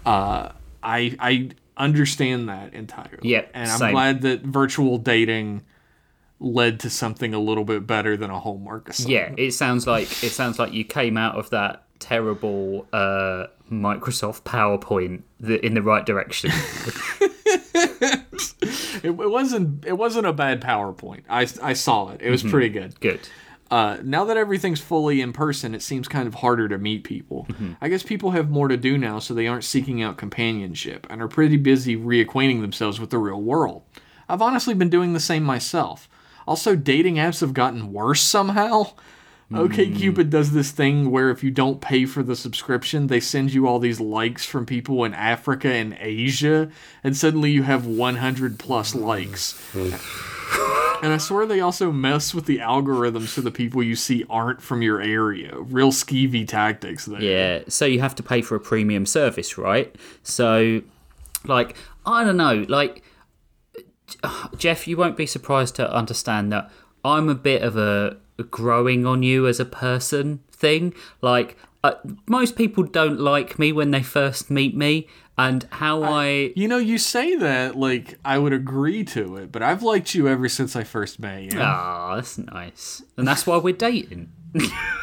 Uh, 0.05 0.49
I 0.83 1.15
I 1.19 1.49
understand 1.77 2.49
that 2.49 2.73
entirely. 2.73 3.29
Yep, 3.29 3.51
And 3.53 3.71
I'm 3.71 3.79
same. 3.79 3.91
glad 3.93 4.21
that 4.21 4.41
virtual 4.41 4.97
dating 4.97 5.63
led 6.43 6.79
to 6.81 6.89
something 6.89 7.33
a 7.35 7.39
little 7.39 7.63
bit 7.63 7.85
better 7.85 8.17
than 8.17 8.29
a 8.31 8.39
homework 8.39 8.89
assignment. 8.89 9.37
Yeah, 9.39 9.45
it 9.45 9.51
sounds 9.51 9.85
like 9.87 10.23
it 10.23 10.31
sounds 10.31 10.57
like 10.59 10.73
you 10.73 10.83
came 10.83 11.15
out 11.15 11.35
of 11.35 11.49
that 11.51 11.83
terrible 11.99 12.87
uh, 12.91 13.45
Microsoft 13.71 14.41
PowerPoint 14.41 15.21
the, 15.39 15.63
in 15.63 15.75
the 15.75 15.81
right 15.83 16.05
direction. 16.05 16.49
it, 17.81 19.03
it 19.03 19.09
wasn't 19.15 19.85
it 19.85 19.93
wasn't 19.97 20.25
a 20.25 20.33
bad 20.33 20.61
PowerPoint. 20.61 21.23
I, 21.29 21.47
I 21.61 21.73
saw 21.73 22.09
it. 22.11 22.21
It 22.21 22.29
was 22.29 22.41
Mm-hmm. 22.41 22.51
pretty 22.51 22.69
good. 22.69 22.99
Good. 22.99 23.19
Uh, 23.69 23.97
now 24.03 24.25
that 24.25 24.35
everything's 24.35 24.81
fully 24.81 25.21
in 25.21 25.31
person, 25.31 25.73
it 25.73 25.81
seems 25.81 26.07
kind 26.09 26.27
of 26.27 26.33
harder 26.35 26.67
to 26.67 26.77
meet 26.77 27.05
people. 27.05 27.47
I 27.79 27.87
guess 27.87 28.03
people 28.03 28.31
have 28.31 28.49
more 28.49 28.67
to 28.67 28.75
do 28.75 28.97
now, 28.97 29.19
so 29.19 29.33
they 29.33 29.47
aren't 29.47 29.63
seeking 29.63 30.01
out 30.01 30.17
companionship 30.17 31.07
and 31.09 31.21
are 31.21 31.29
pretty 31.29 31.55
busy 31.55 31.95
reacquainting 31.95 32.59
themselves 32.59 32.99
with 32.99 33.11
the 33.11 33.17
real 33.17 33.41
world. 33.41 33.83
I've 34.27 34.41
honestly 34.41 34.73
been 34.73 34.89
doing 34.89 35.13
the 35.13 35.21
same 35.21 35.43
myself. 35.43 36.09
Also, 36.51 36.75
dating 36.75 37.15
apps 37.15 37.39
have 37.39 37.53
gotten 37.53 37.93
worse 37.93 38.19
somehow. 38.19 38.91
OkCupid 39.53 40.23
hmm. 40.23 40.29
does 40.29 40.51
this 40.51 40.71
thing 40.71 41.09
where 41.09 41.29
if 41.29 41.45
you 41.45 41.49
don't 41.49 41.79
pay 41.79 42.05
for 42.05 42.23
the 42.23 42.35
subscription, 42.35 43.07
they 43.07 43.21
send 43.21 43.53
you 43.53 43.67
all 43.67 43.79
these 43.79 44.01
likes 44.01 44.43
from 44.43 44.65
people 44.65 45.05
in 45.05 45.13
Africa 45.13 45.69
and 45.69 45.95
Asia, 45.97 46.69
and 47.05 47.15
suddenly 47.15 47.51
you 47.51 47.63
have 47.63 47.85
100 47.85 48.59
plus 48.59 48.93
likes. 48.93 49.53
Hmm. 49.71 49.93
And 51.05 51.13
I 51.13 51.17
swear 51.19 51.45
they 51.45 51.61
also 51.61 51.89
mess 51.89 52.33
with 52.33 52.47
the 52.47 52.59
algorithm 52.59 53.27
so 53.27 53.39
the 53.39 53.49
people 53.49 53.81
you 53.81 53.95
see 53.95 54.25
aren't 54.29 54.61
from 54.61 54.81
your 54.81 55.01
area. 55.01 55.57
Real 55.57 55.93
skeevy 55.93 56.45
tactics 56.45 57.05
there. 57.05 57.21
Yeah, 57.21 57.63
so 57.69 57.85
you 57.85 58.01
have 58.01 58.15
to 58.15 58.23
pay 58.23 58.41
for 58.41 58.55
a 58.55 58.59
premium 58.59 59.05
service, 59.05 59.57
right? 59.57 59.95
So, 60.23 60.81
like, 61.45 61.77
I 62.05 62.25
don't 62.25 62.35
know, 62.35 62.65
like, 62.67 63.03
Jeff, 64.57 64.87
you 64.87 64.97
won't 64.97 65.17
be 65.17 65.25
surprised 65.25 65.75
to 65.75 65.93
understand 65.93 66.51
that 66.51 66.71
I'm 67.03 67.29
a 67.29 67.35
bit 67.35 67.61
of 67.61 67.77
a 67.77 68.17
growing 68.49 69.05
on 69.05 69.23
you 69.23 69.47
as 69.47 69.59
a 69.59 69.65
person 69.65 70.39
thing. 70.51 70.93
Like, 71.21 71.57
uh, 71.83 71.93
most 72.27 72.55
people 72.55 72.83
don't 72.83 73.19
like 73.19 73.57
me 73.57 73.71
when 73.71 73.91
they 73.91 74.03
first 74.03 74.51
meet 74.51 74.75
me, 74.75 75.07
and 75.37 75.67
how 75.71 76.03
I. 76.03 76.53
You 76.55 76.67
know, 76.67 76.77
you 76.77 76.97
say 76.97 77.35
that 77.37 77.75
like 77.75 78.19
I 78.23 78.37
would 78.37 78.53
agree 78.53 79.03
to 79.05 79.37
it, 79.37 79.51
but 79.51 79.63
I've 79.63 79.81
liked 79.81 80.13
you 80.13 80.27
ever 80.27 80.47
since 80.47 80.75
I 80.75 80.83
first 80.83 81.19
met 81.19 81.43
you. 81.43 81.59
Ah, 81.59 82.15
that's 82.15 82.37
nice. 82.37 83.01
And 83.17 83.27
that's 83.27 83.47
why 83.47 83.57
we're 83.57 83.73
dating. 83.75 84.31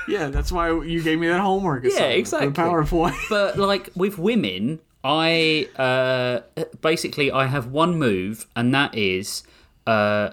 Yeah, 0.08 0.28
that's 0.28 0.50
why 0.50 0.70
you 0.70 1.02
gave 1.02 1.18
me 1.18 1.28
that 1.28 1.40
homework. 1.40 1.82
for 1.82 2.02
exactly. 2.02 2.48
The 2.48 2.54
PowerPoint. 2.54 3.14
but 3.28 3.58
like 3.58 3.90
with 3.94 4.16
women, 4.16 4.80
I 5.08 5.68
uh, 5.76 6.40
basically 6.82 7.32
I 7.32 7.46
have 7.46 7.68
one 7.68 7.98
move, 7.98 8.46
and 8.54 8.74
that 8.74 8.94
is 8.94 9.42
uh, 9.86 10.32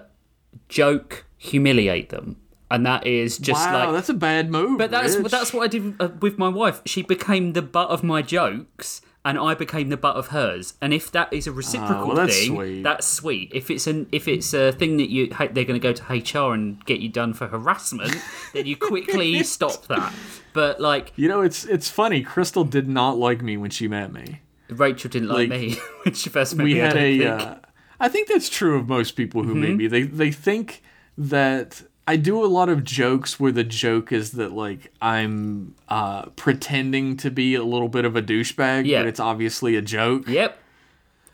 joke, 0.68 1.24
humiliate 1.38 2.10
them, 2.10 2.36
and 2.70 2.84
that 2.84 3.06
is 3.06 3.38
just 3.38 3.66
wow, 3.70 3.86
like. 3.86 3.94
that's 3.94 4.10
a 4.10 4.14
bad 4.14 4.50
move. 4.50 4.76
But 4.76 4.90
that's 4.90 5.16
Rich. 5.16 5.30
that's 5.32 5.54
what 5.54 5.62
I 5.64 5.68
did 5.68 5.94
uh, 5.98 6.10
with 6.20 6.36
my 6.36 6.50
wife. 6.50 6.82
She 6.84 7.00
became 7.02 7.54
the 7.54 7.62
butt 7.62 7.88
of 7.88 8.04
my 8.04 8.20
jokes, 8.20 9.00
and 9.24 9.38
I 9.38 9.54
became 9.54 9.88
the 9.88 9.96
butt 9.96 10.16
of 10.16 10.26
hers. 10.28 10.74
And 10.82 10.92
if 10.92 11.10
that 11.12 11.32
is 11.32 11.46
a 11.46 11.52
reciprocal 11.52 11.96
Oh, 12.02 12.06
well, 12.08 12.16
that's 12.16 12.36
thing, 12.38 12.54
sweet. 12.54 12.82
that's 12.82 13.06
sweet. 13.06 13.52
If 13.54 13.70
it's 13.70 13.86
an 13.86 14.08
if 14.12 14.28
it's 14.28 14.52
a 14.52 14.72
thing 14.72 14.98
that 14.98 15.08
you 15.08 15.28
they're 15.28 15.64
going 15.64 15.68
to 15.68 15.78
go 15.78 15.94
to 15.94 16.02
HR 16.12 16.52
and 16.52 16.84
get 16.84 17.00
you 17.00 17.08
done 17.08 17.32
for 17.32 17.46
harassment, 17.46 18.14
then 18.52 18.66
you 18.66 18.76
quickly 18.76 19.42
stop 19.42 19.86
that. 19.86 20.12
But 20.52 20.82
like 20.82 21.14
You 21.16 21.28
know, 21.28 21.40
it's 21.40 21.64
it's 21.64 21.88
funny. 21.88 22.22
Crystal 22.22 22.64
did 22.64 22.88
not 22.88 23.16
like 23.16 23.40
me 23.40 23.56
when 23.56 23.70
she 23.70 23.88
met 23.88 24.12
me. 24.12 24.40
Rachel 24.68 25.10
didn't 25.10 25.28
like, 25.28 25.50
Like, 25.50 25.60
me 25.60 25.76
when 26.04 26.14
she 26.14 26.28
first 26.30 26.56
met 26.56 26.64
we 26.64 26.74
me. 26.74 26.80
I 26.82 26.84
had 26.86 26.94
don't 26.94 27.02
a. 27.02 27.18
think. 27.18 27.40
Uh, 27.42 27.54
I 27.98 28.08
think 28.08 28.28
that's 28.28 28.48
true 28.48 28.76
of 28.78 28.88
most 28.88 29.12
people 29.12 29.42
who 29.42 29.52
Mm-hmm. 29.54 29.60
meet 29.62 29.76
me. 29.76 29.86
They 29.86 30.02
they 30.02 30.30
think 30.30 30.82
that 31.18 31.82
I 32.08 32.16
do 32.16 32.44
a 32.44 32.46
lot 32.46 32.68
of 32.68 32.84
jokes 32.84 33.40
where 33.40 33.50
the 33.52 33.64
joke 33.64 34.12
is 34.12 34.32
that 34.32 34.52
like 34.52 34.92
I'm 35.00 35.74
uh, 35.88 36.26
pretending 36.36 37.16
to 37.18 37.30
be 37.30 37.54
a 37.54 37.64
little 37.64 37.88
bit 37.88 38.04
of 38.04 38.14
a 38.16 38.22
douchebag, 38.22 38.86
Yeah. 38.86 39.00
but 39.00 39.08
it's 39.08 39.20
obviously 39.20 39.76
a 39.76 39.82
joke. 39.82 40.28
Yep. 40.28 40.58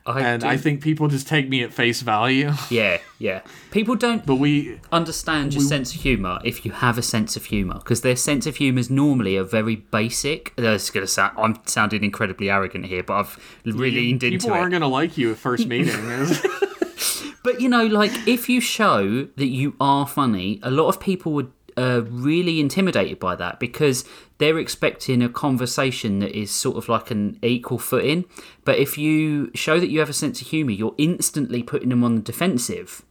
I 0.05 0.21
And 0.21 0.43
do- 0.43 0.49
I 0.49 0.57
think 0.57 0.83
people 0.83 1.09
just 1.09 1.29
take 1.29 1.49
me 1.49 1.63
at 1.63 1.73
face 1.73 2.01
value. 2.03 2.53
yeah, 2.71 2.99
yeah. 3.19 3.43
People 3.71 3.95
don't 3.95 4.27
But 4.27 4.37
we, 4.37 4.81
understand 4.91 5.55
your 5.55 5.63
sense 5.63 5.95
of 5.95 6.01
humour 6.01 6.39
if 6.45 6.65
you 6.65 6.73
have 6.73 6.99
a 6.99 7.03
sense 7.03 7.37
of 7.37 7.45
humour 7.47 7.75
because 7.75 8.01
their 8.01 8.17
sense 8.17 8.47
of 8.47 8.57
humour 8.57 8.81
is 8.81 8.91
normally 8.91 9.37
a 9.37 9.45
very 9.45 9.77
basic. 9.77 10.53
That's 10.57 10.91
gonna 10.91 11.07
sound. 11.07 11.39
I'm 11.39 11.59
sounding 11.67 12.03
incredibly 12.05 12.51
arrogant 12.51 12.87
here, 12.87 13.03
but 13.03 13.15
I've 13.15 13.39
really 13.65 13.91
leaned 13.93 14.23
into 14.25 14.37
people 14.37 14.37
it. 14.37 14.41
People 14.41 14.57
aren't 14.61 14.73
gonna 14.73 14.89
like 14.89 15.17
you 15.17 15.31
at 15.33 15.39
first 15.39 15.67
meeting. 15.67 15.95
But 17.45 17.61
you 17.61 17.69
know, 17.69 17.85
like 17.87 18.13
if 18.29 18.49
you 18.49 18.61
show 18.61 19.25
that 19.37 19.47
you 19.49 19.75
are 19.81 20.07
funny, 20.07 20.61
a 20.63 20.71
lot 20.71 20.87
of 20.89 21.01
people 21.01 21.33
would 21.33 21.51
uh, 21.77 22.03
really 22.09 22.61
intimidated 22.61 23.19
by 23.19 23.35
that 23.35 23.59
because 23.59 24.05
they're 24.43 24.59
expecting 24.59 25.23
a 25.23 25.29
conversation 25.29 26.19
that 26.19 26.37
is 26.37 26.51
sort 26.51 26.77
of 26.77 26.89
like 26.89 27.11
an 27.13 27.39
equal 27.43 27.79
footing. 27.79 28.25
But 28.65 28.79
if 28.79 28.99
you 28.99 29.51
show 29.55 29.79
that 29.79 29.89
you 29.89 30.01
have 30.01 30.11
a 30.11 30.13
sense 30.13 30.41
of 30.41 30.49
humour, 30.49 30.73
you're 30.73 30.95
instantly 30.99 31.63
putting 31.63 31.91
them 31.91 32.03
on 32.03 32.17
the 32.17 32.21
defensive. 32.23 33.03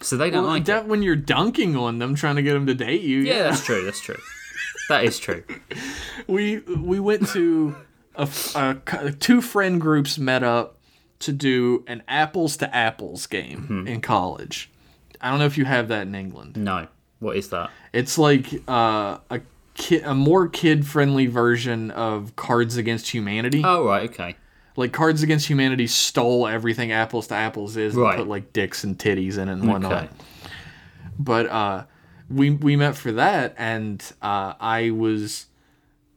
So 0.00 0.16
they 0.16 0.30
don't 0.30 0.42
well, 0.44 0.52
like 0.52 0.62
it. 0.62 0.66
that 0.66 0.86
when 0.88 1.02
you're 1.02 1.16
dunking 1.16 1.76
on 1.76 1.98
them, 1.98 2.14
trying 2.14 2.36
to 2.36 2.42
get 2.42 2.52
them 2.54 2.66
to 2.66 2.74
date 2.74 3.02
you. 3.02 3.18
Yeah, 3.20 3.44
that's 3.44 3.64
true. 3.64 3.84
That's 3.84 4.00
true. 4.00 4.18
That 4.88 5.04
is 5.04 5.18
true. 5.18 5.42
we 6.26 6.58
we 6.60 7.00
went 7.00 7.28
to 7.28 7.76
a, 8.14 8.28
a- 8.54 9.12
two 9.12 9.40
friend 9.40 9.80
groups 9.80 10.18
met 10.18 10.42
up 10.42 10.78
to 11.20 11.32
do 11.32 11.82
an 11.86 12.02
apples 12.08 12.56
to 12.58 12.74
apples 12.76 13.26
game 13.26 13.62
Mm-hmm. 13.62 13.88
in 13.88 14.00
college. 14.00 14.70
I 15.20 15.30
don't 15.30 15.38
know 15.38 15.46
if 15.46 15.56
you 15.58 15.64
have 15.64 15.88
that 15.88 16.02
in 16.06 16.14
England. 16.14 16.56
No. 16.56 16.88
What 17.18 17.36
is 17.38 17.48
that? 17.48 17.70
It's 17.94 18.18
like 18.18 18.46
uh, 18.68 19.18
a 19.30 19.40
ki- 19.76 20.00
a 20.00 20.14
more 20.14 20.48
kid 20.48 20.86
friendly 20.86 21.26
version 21.26 21.90
of 21.92 22.34
Cards 22.36 22.76
Against 22.76 23.10
Humanity. 23.10 23.62
Oh 23.64 23.86
right, 23.86 24.10
okay. 24.10 24.36
like 24.76 24.92
Cards 24.92 25.22
Against 25.22 25.48
Humanity 25.48 25.86
stole 25.86 26.46
everything 26.46 26.92
apples 26.92 27.28
to 27.28 27.34
apples 27.34 27.76
is 27.76 27.94
Right. 27.94 28.14
and 28.14 28.18
put 28.22 28.28
like 28.28 28.52
dicks 28.52 28.82
and 28.84 28.98
titties 28.98 29.38
in 29.38 29.48
it 29.48 29.52
and 29.52 29.68
whatnot. 29.68 29.92
Okay. 29.92 30.08
But 31.18 31.46
uh, 31.46 31.84
we 32.28 32.50
we 32.50 32.76
met 32.76 32.96
for 32.96 33.12
that, 33.12 33.54
and 33.56 34.02
uh, 34.20 34.54
I 34.60 34.90
was 34.90 35.46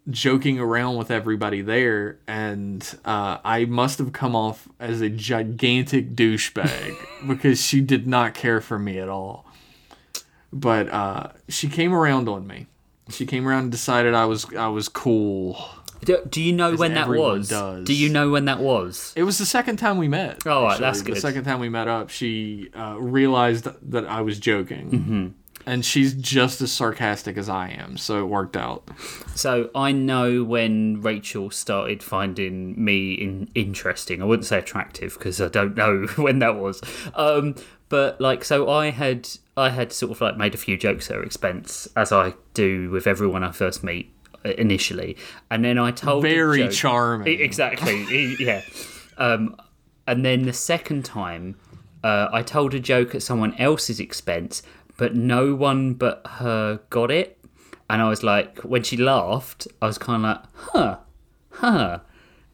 joking 0.09 0.59
around 0.59 0.97
with 0.97 1.11
everybody 1.11 1.61
there, 1.61 2.17
and 2.27 2.81
uh, 3.05 3.37
I 3.45 3.65
must 3.65 3.99
have 3.99 4.11
come 4.11 4.35
off 4.35 4.67
as 4.79 5.01
a 5.01 5.09
gigantic 5.09 6.15
douchebag 6.15 6.95
because 7.27 7.61
she 7.63 7.79
did 7.79 8.07
not 8.07 8.33
care 8.33 8.59
for 8.59 8.79
me 8.79 8.97
at 8.97 9.07
all. 9.07 9.45
But 10.51 10.89
uh, 10.89 11.27
she 11.47 11.69
came 11.69 11.93
around 11.93 12.27
on 12.27 12.47
me. 12.47 12.65
She 13.09 13.25
came 13.25 13.47
around 13.47 13.63
and 13.63 13.71
decided 13.71 14.13
I 14.13 14.25
was 14.25 14.45
I 14.53 14.67
was 14.67 14.87
cool. 14.89 15.57
Do, 16.03 16.17
do 16.29 16.41
you 16.41 16.53
know 16.53 16.75
when 16.75 16.93
that 16.93 17.09
was? 17.09 17.49
does. 17.49 17.85
Do 17.85 17.93
you 17.93 18.09
know 18.09 18.29
when 18.29 18.45
that 18.45 18.59
was? 18.59 19.13
It 19.17 19.23
was 19.23 19.37
the 19.37 19.45
second 19.45 19.77
time 19.77 19.97
we 19.97 20.07
met. 20.07 20.45
Oh, 20.45 20.63
right, 20.63 20.79
that's 20.79 21.01
The 21.01 21.15
second 21.17 21.43
time 21.43 21.59
we 21.59 21.67
met 21.67 21.87
up, 21.89 22.09
she 22.09 22.69
uh, 22.73 22.95
realized 22.97 23.67
that 23.91 24.05
I 24.05 24.21
was 24.21 24.39
joking. 24.39 24.91
Mm-hmm. 24.91 25.27
And 25.69 25.85
she's 25.85 26.13
just 26.15 26.61
as 26.61 26.71
sarcastic 26.71 27.37
as 27.37 27.47
I 27.47 27.69
am, 27.69 27.95
so 27.95 28.19
it 28.21 28.25
worked 28.25 28.57
out. 28.57 28.89
So 29.35 29.69
I 29.75 29.91
know 29.91 30.43
when 30.43 30.99
Rachel 31.01 31.51
started 31.51 32.01
finding 32.01 32.83
me 32.83 33.13
in, 33.13 33.49
interesting. 33.53 34.19
I 34.19 34.25
wouldn't 34.25 34.47
say 34.47 34.57
attractive 34.57 35.13
because 35.13 35.39
I 35.39 35.47
don't 35.47 35.77
know 35.77 36.07
when 36.15 36.39
that 36.39 36.55
was. 36.55 36.81
Um, 37.13 37.53
but 37.87 38.19
like, 38.19 38.43
so 38.43 38.67
I 38.67 38.89
had 38.89 39.29
I 39.55 39.69
had 39.69 39.93
sort 39.93 40.11
of 40.11 40.21
like 40.21 40.37
made 40.37 40.55
a 40.55 40.57
few 40.57 40.75
jokes 40.75 41.11
at 41.11 41.17
her 41.17 41.23
expense, 41.23 41.87
as 41.95 42.11
I 42.11 42.33
do 42.55 42.89
with 42.89 43.05
everyone 43.05 43.43
I 43.43 43.51
first 43.51 43.83
meet 43.83 44.11
initially, 44.43 45.17
and 45.51 45.63
then 45.63 45.77
I 45.77 45.91
told 45.91 46.23
Very 46.23 46.63
joke- 46.63 46.71
charming. 46.71 47.39
Exactly. 47.41 48.35
Yeah. 48.39 48.63
Um, 49.19 49.55
and 50.07 50.25
then 50.25 50.43
the 50.43 50.53
second 50.53 51.05
time, 51.05 51.57
uh, 52.03 52.29
I 52.31 52.41
told 52.41 52.73
a 52.73 52.79
joke 52.79 53.13
at 53.13 53.21
someone 53.21 53.53
else's 53.55 53.99
expense, 53.99 54.63
but 54.99 55.15
no 55.15 55.55
one 55.55 55.93
but 55.93 56.21
her 56.27 56.81
got 56.89 57.09
it. 57.09 57.39
And 57.89 58.01
I 58.01 58.09
was 58.09 58.21
like, 58.21 58.59
when 58.59 58.83
she 58.83 58.97
laughed, 58.97 59.65
I 59.81 59.87
was 59.87 59.97
kind 59.97 60.25
of 60.25 60.29
like, 60.29 60.45
huh, 60.53 60.97
huh. 61.51 61.99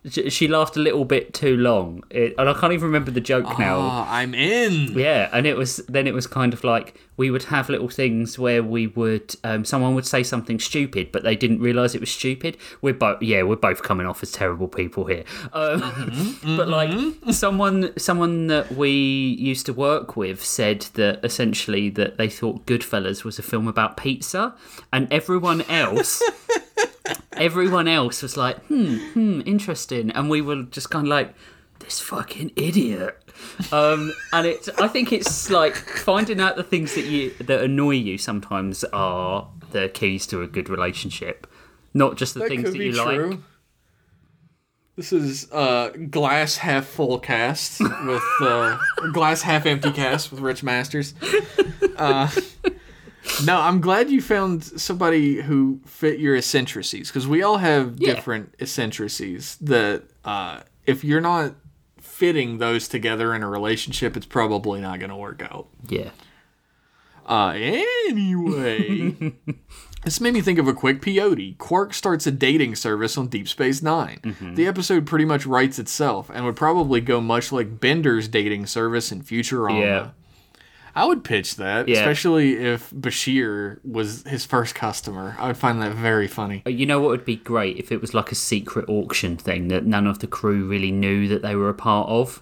She 0.09 0.47
laughed 0.47 0.77
a 0.77 0.79
little 0.79 1.05
bit 1.05 1.33
too 1.33 1.57
long, 1.57 2.03
it, 2.11 2.35
and 2.37 2.47
I 2.47 2.53
can't 2.53 2.73
even 2.73 2.85
remember 2.85 3.11
the 3.11 3.21
joke 3.21 3.57
now. 3.57 3.77
Ah, 3.79 4.07
I'm 4.09 4.35
in. 4.35 4.93
Yeah, 4.93 5.29
and 5.33 5.47
it 5.47 5.57
was 5.57 5.77
then 5.87 6.05
it 6.05 6.13
was 6.13 6.27
kind 6.27 6.53
of 6.53 6.63
like 6.63 6.99
we 7.17 7.31
would 7.31 7.43
have 7.43 7.69
little 7.69 7.89
things 7.89 8.37
where 8.37 8.61
we 8.61 8.87
would 8.87 9.35
um, 9.43 9.65
someone 9.65 9.95
would 9.95 10.05
say 10.05 10.21
something 10.21 10.59
stupid, 10.59 11.11
but 11.11 11.23
they 11.23 11.35
didn't 11.35 11.59
realize 11.59 11.95
it 11.95 12.01
was 12.01 12.11
stupid. 12.11 12.57
We're 12.81 12.93
both 12.93 13.21
yeah, 13.21 13.43
we're 13.43 13.55
both 13.55 13.81
coming 13.83 14.05
off 14.05 14.21
as 14.21 14.31
terrible 14.31 14.67
people 14.67 15.05
here. 15.05 15.23
Um, 15.53 16.37
but 16.57 16.67
like 16.67 16.91
someone 17.31 17.97
someone 17.97 18.47
that 18.47 18.75
we 18.75 18.91
used 18.91 19.65
to 19.65 19.73
work 19.73 20.15
with 20.15 20.43
said 20.43 20.81
that 20.93 21.23
essentially 21.23 21.89
that 21.91 22.17
they 22.17 22.29
thought 22.29 22.65
Goodfellas 22.65 23.23
was 23.23 23.39
a 23.39 23.43
film 23.43 23.67
about 23.67 23.97
pizza, 23.97 24.53
and 24.93 25.11
everyone 25.11 25.61
else. 25.63 26.21
Everyone 27.33 27.87
else 27.87 28.21
was 28.21 28.37
like, 28.37 28.57
hmm, 28.65 28.97
hmm, 29.13 29.41
interesting, 29.45 30.11
and 30.11 30.29
we 30.29 30.41
were 30.41 30.63
just 30.63 30.89
kind 30.89 31.07
of 31.07 31.09
like, 31.09 31.33
this 31.79 31.99
fucking 31.99 32.51
idiot. 32.55 33.17
Um, 33.71 34.13
and 34.33 34.47
it's, 34.47 34.69
I 34.69 34.87
think 34.87 35.11
it's 35.11 35.49
like 35.49 35.75
finding 35.75 36.39
out 36.39 36.55
the 36.55 36.63
things 36.63 36.95
that 36.95 37.05
you 37.05 37.31
that 37.41 37.63
annoy 37.63 37.95
you 37.95 38.17
sometimes 38.17 38.83
are 38.85 39.49
the 39.71 39.89
keys 39.89 40.25
to 40.27 40.41
a 40.41 40.47
good 40.47 40.69
relationship, 40.69 41.47
not 41.93 42.17
just 42.17 42.33
the 42.33 42.47
things 42.47 42.63
could 42.63 42.73
that 42.73 42.83
you 42.83 42.93
true. 42.93 43.29
like. 43.29 43.39
This 44.95 45.11
is 45.11 45.51
uh, 45.51 45.89
glass 46.09 46.55
half 46.55 46.85
full 46.85 47.19
cast 47.19 47.81
with 47.81 48.23
uh, 48.41 48.77
glass 49.11 49.41
half 49.41 49.65
empty 49.65 49.91
cast 49.91 50.31
with 50.31 50.39
Rich 50.39 50.63
Masters. 50.63 51.13
Uh, 51.97 52.29
no, 53.43 53.59
I'm 53.59 53.81
glad 53.81 54.09
you 54.09 54.21
found 54.21 54.63
somebody 54.63 55.41
who 55.41 55.79
fit 55.85 56.19
your 56.19 56.35
eccentricities 56.35 57.09
because 57.09 57.27
we 57.27 57.41
all 57.43 57.57
have 57.57 57.95
Yeah. 57.97 58.13
different 58.15 58.53
eccentricities. 58.59 59.57
That 59.61 60.03
uh, 60.23 60.61
if 60.85 61.03
you're 61.03 61.21
not 61.21 61.55
fitting 61.99 62.59
those 62.59 62.87
together 62.87 63.33
in 63.33 63.43
a 63.43 63.49
relationship, 63.49 64.15
it's 64.15 64.25
probably 64.25 64.79
not 64.81 64.99
going 64.99 65.09
to 65.09 65.15
work 65.17 65.41
out. 65.41 65.67
Yeah. 65.87 66.11
Uh, 67.27 67.53
anyway, 67.55 69.15
this 70.03 70.21
made 70.21 70.33
me 70.35 70.41
think 70.41 70.59
of 70.59 70.67
a 70.67 70.73
quick 70.73 71.01
peyote. 71.01 71.57
Quark 71.57 71.93
starts 71.93 72.27
a 72.27 72.31
dating 72.31 72.75
service 72.75 73.17
on 73.17 73.27
Deep 73.27 73.47
Space 73.47 73.81
9 73.81 74.53
The 74.55 74.67
episode 74.67 75.07
pretty 75.07 75.25
much 75.25 75.45
writes 75.47 75.79
itself 75.79 76.29
and 76.31 76.45
would 76.45 76.55
probably 76.55 77.01
go 77.01 77.19
much 77.19 77.51
like 77.51 77.79
Bender's 77.79 78.27
dating 78.27 78.67
service 78.67 79.11
in 79.11 79.23
Futurama. 79.23 79.81
Yeah. 79.81 80.09
I 80.97 81.03
would 81.05 81.23
pitch 81.25 81.57
that, 81.57 81.89
Yeah. 81.89 81.97
especially 81.99 82.53
if 82.53 82.89
Bashir 82.91 83.79
was 83.83 84.23
his 84.23 84.45
first 84.45 84.75
customer. 84.75 85.35
I 85.37 85.47
would 85.47 85.57
find 85.57 85.81
that 85.81 85.91
very 85.93 86.27
funny. 86.27 86.63
Uh, 86.65 86.69
You 86.69 86.85
know 86.85 87.01
what 87.01 87.09
would 87.09 87.25
be 87.25 87.35
great 87.35 87.77
if 87.77 87.91
it 87.91 87.99
was 87.99 88.13
like 88.13 88.31
a 88.31 88.35
secret 88.35 88.85
auction 88.87 89.35
thing 89.35 89.67
that 89.67 89.85
none 89.85 90.07
of 90.07 90.19
the 90.19 90.27
crew 90.27 90.65
really 90.65 90.91
knew 90.91 91.27
that 91.27 91.41
they 91.41 91.55
were 91.55 91.67
a 91.69 91.73
part 91.73 92.07
of. 92.09 92.41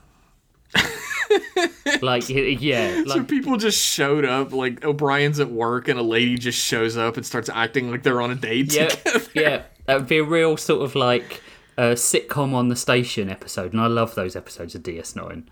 like 2.01 2.27
yeah, 2.29 3.03
So 3.03 3.15
like 3.15 3.27
people 3.27 3.57
just 3.57 3.83
showed 3.83 4.25
up, 4.25 4.51
like 4.53 4.83
O'Brien's 4.85 5.39
at 5.39 5.49
work, 5.51 5.87
and 5.87 5.99
a 5.99 6.03
lady 6.03 6.37
just 6.37 6.59
shows 6.59 6.95
up 6.97 7.17
and 7.17 7.25
starts 7.25 7.49
acting 7.49 7.89
like 7.91 8.03
they're 8.03 8.21
on 8.21 8.31
a 8.31 8.35
date 8.35 8.73
yeah, 8.73 8.87
together. 8.87 9.25
yeah. 9.33 9.61
That 9.85 9.97
would 9.99 10.07
be 10.07 10.19
a 10.19 10.23
real 10.23 10.55
sort 10.55 10.81
of 10.81 10.95
like 10.95 11.41
a 11.77 11.91
sitcom 11.95 12.53
on 12.53 12.69
the 12.69 12.75
station 12.75 13.29
episode, 13.29 13.73
and 13.73 13.81
I 13.81 13.87
love 13.87 14.15
those 14.15 14.33
episodes 14.35 14.75
of 14.75 14.83
DS9. 14.83 15.43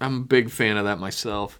I'm 0.00 0.16
a 0.18 0.20
big 0.20 0.48
fan 0.50 0.76
of 0.76 0.84
that 0.84 1.00
myself. 1.00 1.58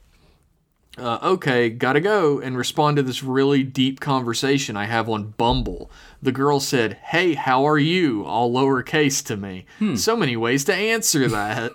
Uh, 0.99 1.19
okay, 1.23 1.69
gotta 1.69 2.01
go 2.01 2.39
and 2.41 2.57
respond 2.57 2.97
to 2.97 3.03
this 3.03 3.23
really 3.23 3.63
deep 3.63 4.01
conversation 4.01 4.77
I 4.77 4.87
have 4.87 5.09
on 5.11 5.35
Bumble. 5.37 5.91
The 6.23 6.33
girl 6.33 6.59
said, 6.59 6.95
Hey, 7.05 7.35
how 7.35 7.67
are 7.67 7.79
you? 7.79 8.25
All 8.25 8.51
lowercase 8.53 9.23
to 9.27 9.37
me. 9.37 9.67
So 9.97 10.17
many 10.17 10.37
ways 10.37 10.65
to 10.65 10.75
answer 10.75 11.29
that. 11.29 11.73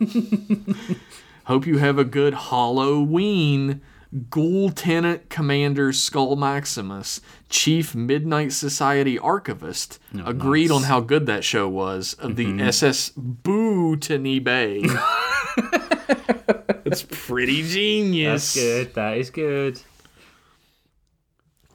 Hope 1.45 1.67
you 1.67 1.77
have 1.77 1.97
a 1.99 2.03
good 2.03 2.33
Halloween. 2.33 3.81
Ghoul 4.29 4.71
Tenant 4.71 5.29
Commander 5.29 5.93
Skull 5.93 6.35
Maximus, 6.35 7.21
Chief 7.47 7.95
Midnight 7.95 8.51
Society 8.51 9.17
Archivist, 9.17 9.99
agreed 10.25 10.69
on 10.69 10.83
how 10.83 10.99
good 10.99 11.27
that 11.27 11.45
show 11.45 11.69
was 11.69 12.13
of 12.15 12.35
the 12.35 12.59
SS 12.61 13.11
Bootany 13.11 14.43
Bay. 14.43 14.83
It's 16.85 17.03
pretty 17.09 17.63
genius. 17.67 18.53
That's 18.53 18.65
good. 18.65 18.93
That 18.95 19.17
is 19.17 19.29
good. 19.29 19.81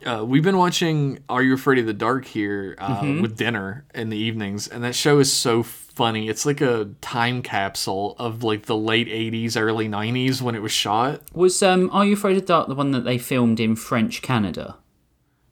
Uh, 0.04 0.24
we've 0.24 0.42
been 0.44 0.58
watching 0.58 1.18
Are 1.28 1.42
You 1.42 1.54
Afraid 1.54 1.78
of 1.78 1.86
the 1.86 1.92
Dark 1.94 2.26
here 2.26 2.76
uh, 2.78 3.00
Mm-hmm. 3.00 3.22
with 3.22 3.36
dinner 3.36 3.84
in 3.94 4.10
the 4.10 4.16
evenings, 4.16 4.68
and 4.68 4.84
that 4.84 4.94
show 4.94 5.18
is 5.18 5.32
so 5.32 5.62
funny. 5.62 6.28
It's 6.28 6.46
like 6.46 6.60
a 6.60 6.90
time 7.00 7.42
capsule 7.42 8.14
of 8.18 8.44
like 8.44 8.66
the 8.66 8.76
late 8.76 9.08
'80s, 9.08 9.56
early 9.60 9.88
'90s 9.88 10.40
when 10.42 10.54
it 10.54 10.60
was 10.62 10.70
shot. 10.70 11.22
Was 11.32 11.60
um, 11.62 11.90
Are 11.92 12.04
You 12.04 12.12
Afraid 12.12 12.36
of 12.36 12.42
the 12.42 12.46
Dark 12.46 12.68
the 12.68 12.74
one 12.74 12.92
that 12.92 13.04
they 13.04 13.18
filmed 13.18 13.58
in 13.58 13.74
French 13.74 14.22
Canada? 14.22 14.76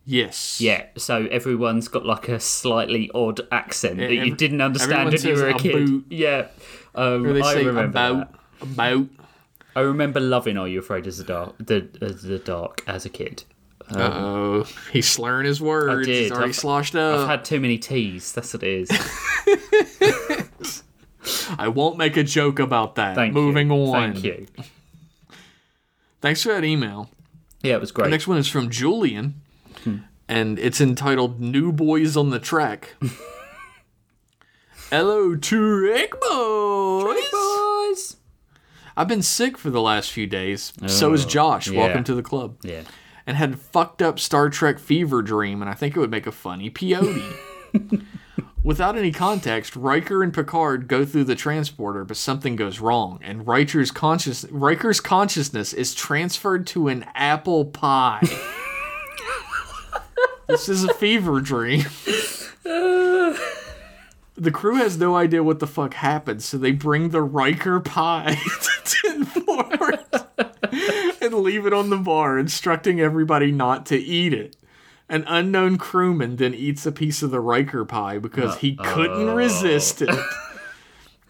Yes. 0.04 0.60
Yeah, 0.60 0.84
so 0.98 1.26
everyone's 1.30 1.88
got 1.88 2.04
like 2.04 2.28
a 2.28 2.38
slightly 2.38 3.10
odd 3.14 3.40
accent 3.50 3.96
that 3.96 4.12
you 4.12 4.36
didn't 4.36 4.60
understand 4.60 5.14
everyone 5.14 5.14
when 5.14 5.36
you 5.36 5.42
were 5.42 5.48
a 5.48 5.58
kid. 5.58 5.88
about. 5.88 6.02
Yeah, 6.10 6.46
um, 6.94 7.26
Or 7.26 7.32
they 7.32 7.40
I 7.40 7.52
say 7.54 7.64
remember 7.64 7.84
about 7.86 8.30
that. 8.32 8.40
About. 8.60 9.06
I 9.76 9.80
remember 9.80 10.20
loving 10.20 10.56
Are 10.56 10.68
You 10.68 10.78
Afraid 10.78 11.06
of 11.08 11.16
the 11.16 11.24
Dark, 11.24 11.54
the, 11.58 11.88
uh, 12.00 12.12
the 12.22 12.38
dark 12.38 12.82
as 12.86 13.04
a 13.04 13.08
kid. 13.08 13.42
Uh 13.90 13.98
oh, 14.14 14.62
he's 14.92 15.08
slurring 15.08 15.46
his 15.46 15.60
words. 15.60 16.06
did. 16.06 16.22
He's 16.22 16.30
already 16.30 16.44
I've- 16.46 16.52
sloshed 16.54 16.94
I've 16.94 17.28
had 17.28 17.44
too 17.44 17.60
many 17.60 17.76
teas. 17.78 18.32
That's 18.32 18.54
what 18.54 18.62
it 18.62 18.88
is. 18.90 18.90
I 21.58 21.68
won't 21.68 21.98
make 21.98 22.16
a 22.16 22.22
joke 22.24 22.58
about 22.58 22.94
that. 22.96 23.14
Thank 23.14 23.34
Moving 23.34 23.68
you. 23.70 23.74
on. 23.92 24.12
Thank 24.12 24.24
you. 24.24 24.46
Thanks 26.20 26.42
for 26.42 26.50
that 26.50 26.64
email. 26.64 27.10
Yeah, 27.62 27.74
it 27.74 27.80
was 27.80 27.92
great. 27.92 28.04
The 28.04 28.10
next 28.10 28.26
one 28.28 28.38
is 28.38 28.48
from 28.48 28.70
Julian, 28.70 29.40
Hmm. 29.84 29.96
and 30.28 30.58
it's 30.58 30.80
entitled 30.80 31.40
"New 31.40 31.72
Boys 31.72 32.16
on 32.16 32.30
the 32.30 32.38
Track." 32.38 32.94
Hello, 34.90 35.34
Trek 35.36 36.10
boys. 36.20 37.14
boys. 37.32 37.60
I've 38.96 39.08
been 39.08 39.22
sick 39.22 39.58
for 39.58 39.70
the 39.70 39.80
last 39.80 40.12
few 40.12 40.26
days. 40.26 40.72
so 40.86 41.12
is 41.12 41.24
Oh, 41.24 41.28
Josh. 41.28 41.68
yeah. 41.68 41.80
Welcome 41.80 42.04
to 42.04 42.14
the 42.14 42.22
club. 42.22 42.56
Yeah. 42.62 42.82
And 43.26 43.36
had 43.36 43.58
fucked 43.58 44.02
up 44.02 44.20
Star 44.20 44.50
Trek 44.50 44.78
fever 44.78 45.22
dream, 45.22 45.62
and 45.62 45.70
I 45.70 45.74
think 45.74 45.96
it 45.96 46.00
would 46.00 46.10
make 46.10 46.26
a 46.26 46.32
funny 46.32 46.70
peyote. 46.70 47.36
Without 48.62 48.96
any 48.96 49.12
context, 49.12 49.76
Riker 49.76 50.22
and 50.22 50.32
Picard 50.32 50.88
go 50.88 51.04
through 51.04 51.24
the 51.24 51.34
transporter, 51.34 52.04
but 52.04 52.16
something 52.16 52.56
goes 52.56 52.80
wrong, 52.80 53.18
and 53.22 53.46
Riker's 53.46 53.90
conscious 53.90 54.44
Riker's 54.50 55.00
consciousness 55.00 55.72
is 55.74 55.94
transferred 55.94 56.66
to 56.68 56.88
an 56.88 57.04
apple 57.14 57.66
pie. 57.66 58.20
this 60.48 60.68
is 60.68 60.84
a 60.84 60.94
fever 60.94 61.40
dream. 61.40 61.84
The 64.36 64.50
crew 64.50 64.76
has 64.76 64.98
no 64.98 65.14
idea 65.14 65.44
what 65.44 65.60
the 65.60 65.66
fuck 65.66 65.94
happened, 65.94 66.42
so 66.42 66.58
they 66.58 66.72
bring 66.72 67.10
the 67.10 67.22
Riker 67.22 67.78
pie 67.78 68.34
to 68.84 68.94
Ten 69.02 69.24
Forward 69.24 70.00
and 71.20 71.34
leave 71.34 71.66
it 71.66 71.72
on 71.72 71.90
the 71.90 71.96
bar, 71.96 72.38
instructing 72.38 73.00
everybody 73.00 73.52
not 73.52 73.86
to 73.86 73.96
eat 73.96 74.32
it. 74.32 74.56
An 75.08 75.24
unknown 75.28 75.78
crewman 75.78 76.36
then 76.36 76.54
eats 76.54 76.84
a 76.86 76.92
piece 76.92 77.22
of 77.22 77.30
the 77.30 77.40
Riker 77.40 77.84
pie 77.84 78.18
because 78.18 78.56
he 78.58 78.74
couldn't 78.74 79.34
resist 79.34 80.02
it. 80.02 80.18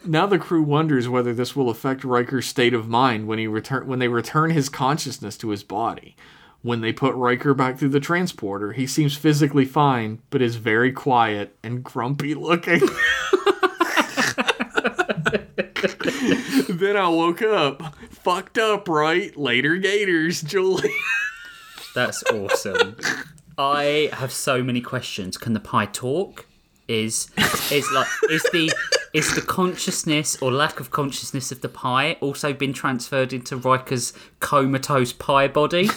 Now 0.06 0.26
the 0.26 0.38
crew 0.38 0.62
wonders 0.62 1.08
whether 1.08 1.34
this 1.34 1.56
will 1.56 1.70
affect 1.70 2.04
Riker's 2.04 2.46
state 2.46 2.74
of 2.74 2.88
mind 2.88 3.26
when 3.26 3.38
he 3.38 3.46
return 3.46 3.86
when 3.86 3.98
they 3.98 4.08
return 4.08 4.50
his 4.50 4.68
consciousness 4.68 5.36
to 5.38 5.48
his 5.48 5.62
body. 5.64 6.14
When 6.64 6.80
they 6.80 6.94
put 6.94 7.14
Riker 7.14 7.52
back 7.52 7.78
through 7.78 7.90
the 7.90 8.00
transporter, 8.00 8.72
he 8.72 8.86
seems 8.86 9.14
physically 9.14 9.66
fine, 9.66 10.22
but 10.30 10.40
is 10.40 10.56
very 10.56 10.92
quiet 10.92 11.54
and 11.62 11.84
grumpy 11.84 12.34
looking. 12.34 12.80
then 16.70 16.96
I 16.96 17.06
woke 17.06 17.42
up. 17.42 17.94
Fucked 18.10 18.56
up, 18.56 18.88
right? 18.88 19.36
Later 19.36 19.76
gators, 19.76 20.40
Julie. 20.40 20.94
That's 21.94 22.24
awesome. 22.32 22.96
I 23.58 24.08
have 24.14 24.32
so 24.32 24.62
many 24.62 24.80
questions. 24.80 25.36
Can 25.36 25.52
the 25.52 25.60
pie 25.60 25.84
talk? 25.84 26.46
Is 26.88 27.30
is 27.70 27.86
like 27.92 28.08
is 28.30 28.42
the 28.54 28.72
is 29.12 29.34
the 29.34 29.42
consciousness 29.42 30.40
or 30.40 30.50
lack 30.50 30.80
of 30.80 30.90
consciousness 30.90 31.52
of 31.52 31.60
the 31.60 31.68
pie 31.68 32.16
also 32.22 32.54
been 32.54 32.72
transferred 32.72 33.34
into 33.34 33.54
Riker's 33.54 34.14
comatose 34.40 35.12
pie 35.12 35.48
body? 35.48 35.90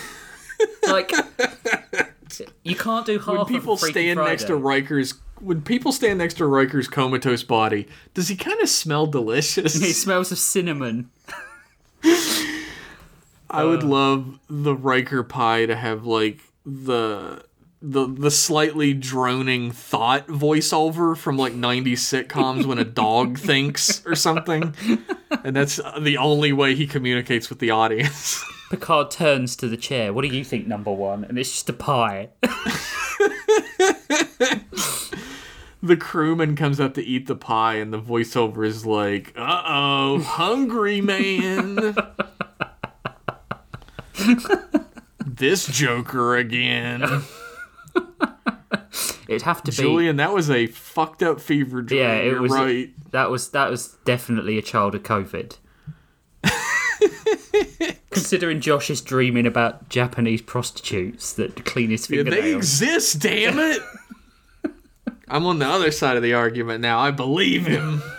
Like 0.88 1.12
you 2.63 2.76
can't 2.76 3.06
do 3.06 3.20
half 3.20 3.28
when 3.28 3.46
people 3.46 3.78
stand 3.78 4.20
next 4.20 4.43
to 4.43 4.48
Friday. 4.48 4.63
Riker's 4.63 5.13
when 5.39 5.62
people 5.62 5.91
stand 5.91 6.17
next 6.17 6.36
to 6.36 6.48
Riker's 6.48 6.88
comatose 6.88 7.43
body, 7.43 7.88
does 8.13 8.28
he 8.28 8.36
kind 8.36 8.60
of 8.62 8.70
smell 8.70 9.06
delicious? 9.06 9.76
he 9.76 9.93
smells 9.93 10.32
of 10.32 10.39
cinnamon. 10.39 11.10
I 13.50 13.63
would 13.63 13.84
uh. 13.84 13.88
love 13.88 14.39
the 14.50 14.76
Riker 14.76 15.24
pie 15.24 15.65
to 15.65 15.76
have 15.76 16.06
like 16.06 16.41
the 16.65 17.43
the 17.82 18.08
the 18.08 18.32
slightly 18.32 18.93
droning 18.93 19.72
thought 19.72 20.28
voiceover 20.28 21.15
from 21.15 21.38
like 21.38 21.54
90s 21.54 21.93
sitcoms 21.93 22.65
when 22.65 22.80
a 22.80 22.84
dog 22.84 23.38
thinks 23.39 24.06
or 24.06 24.15
something. 24.15 24.76
And 25.43 25.56
that's 25.56 25.80
the 26.00 26.17
only 26.17 26.54
way 26.54 26.76
he 26.76 26.88
communicates 26.88 27.50
with 27.50 27.60
the 27.60 27.72
audience. 27.72 28.43
Picard 28.69 29.12
turns 29.12 29.56
to 29.58 29.67
the 29.69 29.77
chair. 29.77 30.12
What 30.13 30.23
do 30.23 30.27
you 30.36 30.43
think, 30.43 30.67
number 30.67 30.91
one? 30.91 31.23
And 31.23 31.39
it's 31.39 31.51
just 31.51 31.69
a 31.69 31.73
pie. 31.73 32.30
the 35.82 35.95
crewman 35.97 36.56
comes 36.56 36.80
up 36.80 36.93
to 36.95 37.03
eat 37.03 37.27
the 37.27 37.36
pie 37.36 37.75
and 37.75 37.93
the 37.93 37.99
voiceover 38.01 38.65
is 38.65 38.86
like, 38.86 39.34
"Uh-oh, 39.38 40.19
hungry 40.19 40.99
man." 41.01 41.95
this 45.25 45.67
joker 45.67 46.36
again. 46.36 47.03
It'd 49.30 49.41
have 49.43 49.62
to 49.63 49.71
be 49.71 49.77
Julian, 49.77 50.15
that 50.17 50.34
was 50.34 50.49
a 50.49 50.67
fucked 50.67 51.21
up 51.21 51.39
fever 51.41 51.82
dream. 51.82 51.99
Yeah, 52.01 52.13
it 52.15 52.25
You're 52.32 52.41
was- 52.41 52.51
right. 52.51 52.89
That 53.12 53.30
was 53.30 53.49
that 53.51 53.69
was 53.69 53.95
definitely 54.03 54.58
a 54.58 54.62
child 54.62 54.93
of 54.93 55.03
COVID. 55.03 55.56
Considering 58.17 58.62
Josh 58.62 58.89
is 58.89 59.01
dreaming 59.01 59.45
about 59.45 59.89
Japanese 59.89 60.41
prostitutes 60.41 61.34
that 61.34 61.65
clean 61.65 61.89
his 61.89 62.08
fingernails. 62.08 62.36
Yeah, 62.36 62.41
they 62.41 62.56
exist, 62.56 63.19
damn 63.19 63.60
it. 63.60 63.82
I'm 65.27 65.45
on 65.45 65.60
the 65.60 65.67
other 65.67 65.91
side 65.91 66.17
of 66.17 66.23
the 66.23 66.34
argument 66.34 66.82
now. 66.82 66.99
I 66.99 67.12
believe 67.12 67.65
him. 67.65 68.01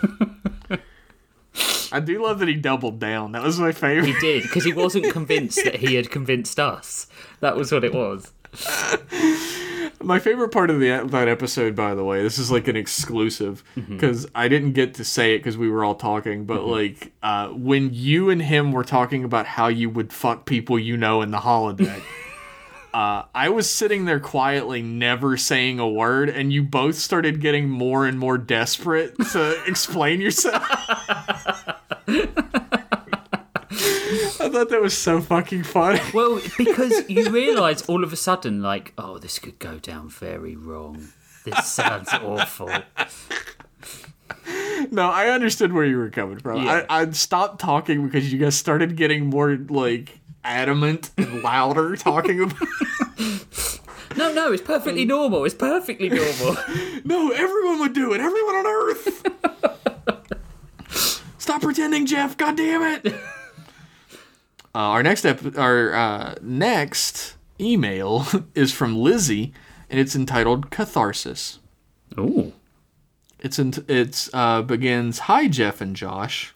I 1.91 1.99
do 1.99 2.23
love 2.23 2.39
that 2.39 2.47
he 2.47 2.55
doubled 2.55 2.99
down. 2.99 3.31
That 3.31 3.43
was 3.43 3.59
my 3.59 3.71
favorite. 3.71 4.05
He 4.05 4.19
did 4.19 4.43
because 4.43 4.63
he 4.63 4.73
wasn't 4.73 5.11
convinced 5.11 5.63
that 5.63 5.75
he 5.75 5.95
had 5.95 6.11
convinced 6.11 6.59
us. 6.59 7.07
That 7.39 7.55
was 7.55 7.71
what 7.71 7.83
it 7.83 7.93
was. 7.93 8.31
My 10.01 10.19
favorite 10.19 10.49
part 10.49 10.69
of 10.69 10.79
the 10.79 11.05
that 11.07 11.27
episode, 11.27 11.75
by 11.75 11.93
the 11.93 12.03
way, 12.03 12.23
this 12.23 12.37
is 12.37 12.49
like 12.49 12.67
an 12.67 12.75
exclusive 12.75 13.63
because 13.75 14.27
I 14.33 14.47
didn't 14.47 14.71
get 14.73 14.93
to 14.95 15.03
say 15.03 15.35
it 15.35 15.39
because 15.39 15.57
we 15.57 15.69
were 15.69 15.83
all 15.83 15.95
talking. 15.95 16.45
But 16.45 16.65
like 16.65 17.11
uh, 17.21 17.49
when 17.49 17.93
you 17.93 18.29
and 18.29 18.41
him 18.41 18.71
were 18.71 18.83
talking 18.85 19.23
about 19.23 19.45
how 19.45 19.67
you 19.67 19.89
would 19.89 20.13
fuck 20.13 20.45
people 20.45 20.79
you 20.79 20.95
know 20.97 21.21
in 21.21 21.31
the 21.31 21.39
holodeck. 21.39 22.01
Uh, 22.91 23.23
I 23.35 23.49
was 23.49 23.69
sitting 23.69 24.05
there 24.05 24.19
quietly, 24.19 24.81
never 24.81 25.37
saying 25.37 25.79
a 25.79 25.87
word, 25.87 26.27
and 26.27 26.51
you 26.51 26.63
both 26.63 26.95
started 26.95 27.39
getting 27.39 27.69
more 27.69 28.07
and 28.07 28.17
more 28.17 28.37
desperate 28.37 29.15
to 29.31 29.63
explain 29.67 30.21
yourself. 30.21 30.65
I 33.71 34.49
thought 34.51 34.69
that 34.69 34.81
was 34.81 34.97
so 34.97 35.21
fucking 35.21 35.63
funny. 35.63 35.99
Well, 36.13 36.41
because 36.57 37.07
you 37.09 37.29
realise 37.29 37.87
all 37.87 38.03
of 38.03 38.11
a 38.11 38.15
sudden, 38.15 38.61
like, 38.61 38.93
oh, 38.97 39.17
this 39.19 39.37
could 39.39 39.59
go 39.59 39.77
down 39.77 40.09
very 40.09 40.55
wrong. 40.55 41.09
This 41.45 41.67
sounds 41.67 42.09
awful. 42.11 42.69
No, 44.91 45.09
I 45.09 45.27
understood 45.29 45.73
where 45.73 45.85
you 45.85 45.97
were 45.97 46.09
coming 46.09 46.39
from. 46.39 46.63
Yeah. 46.63 46.85
I, 46.89 47.01
I 47.01 47.09
stopped 47.11 47.59
talking 47.59 48.05
because 48.05 48.31
you 48.31 48.39
guys 48.39 48.55
started 48.55 48.95
getting 48.95 49.27
more 49.27 49.55
like 49.55 50.19
adamant 50.43 51.11
and 51.17 51.43
louder 51.43 51.95
talking 51.95 52.41
about. 52.41 52.67
No, 54.17 54.33
no, 54.33 54.51
it's 54.51 54.63
perfectly 54.63 55.05
normal. 55.05 55.45
It's 55.45 55.53
perfectly 55.55 56.09
normal. 56.09 56.57
no, 57.05 57.29
everyone 57.29 57.79
would 57.79 57.93
do 57.93 58.11
it. 58.13 58.19
Everyone 58.19 58.55
on 58.55 58.65
Earth. 58.65 59.23
Stop 61.37 61.61
pretending, 61.61 62.05
Jeff. 62.05 62.35
God 62.35 62.57
damn 62.57 62.81
it. 63.05 63.13
Uh, 64.75 64.77
our 64.77 65.03
next 65.03 65.25
ep- 65.25 65.57
our 65.57 65.93
uh, 65.93 66.35
next 66.41 67.35
email 67.59 68.25
is 68.55 68.71
from 68.73 68.95
Lizzie, 68.95 69.53
and 69.89 69.99
it's 69.99 70.15
entitled 70.15 70.69
"Catharsis." 70.69 71.59
Ooh. 72.17 72.53
It's 73.39 73.57
in, 73.57 73.73
it's 73.87 74.29
uh, 74.33 74.61
begins. 74.61 75.19
Hi, 75.19 75.47
Jeff 75.47 75.81
and 75.81 75.95
Josh. 75.95 76.53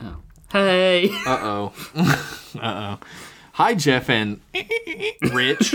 Oh. 0.00 0.16
Hey. 0.50 1.10
Uh 1.26 1.38
oh. 1.40 1.72
uh 2.60 2.96
oh. 2.98 3.06
Hi, 3.54 3.74
Jeff 3.74 4.08
and 4.08 4.40
Rich. 5.32 5.74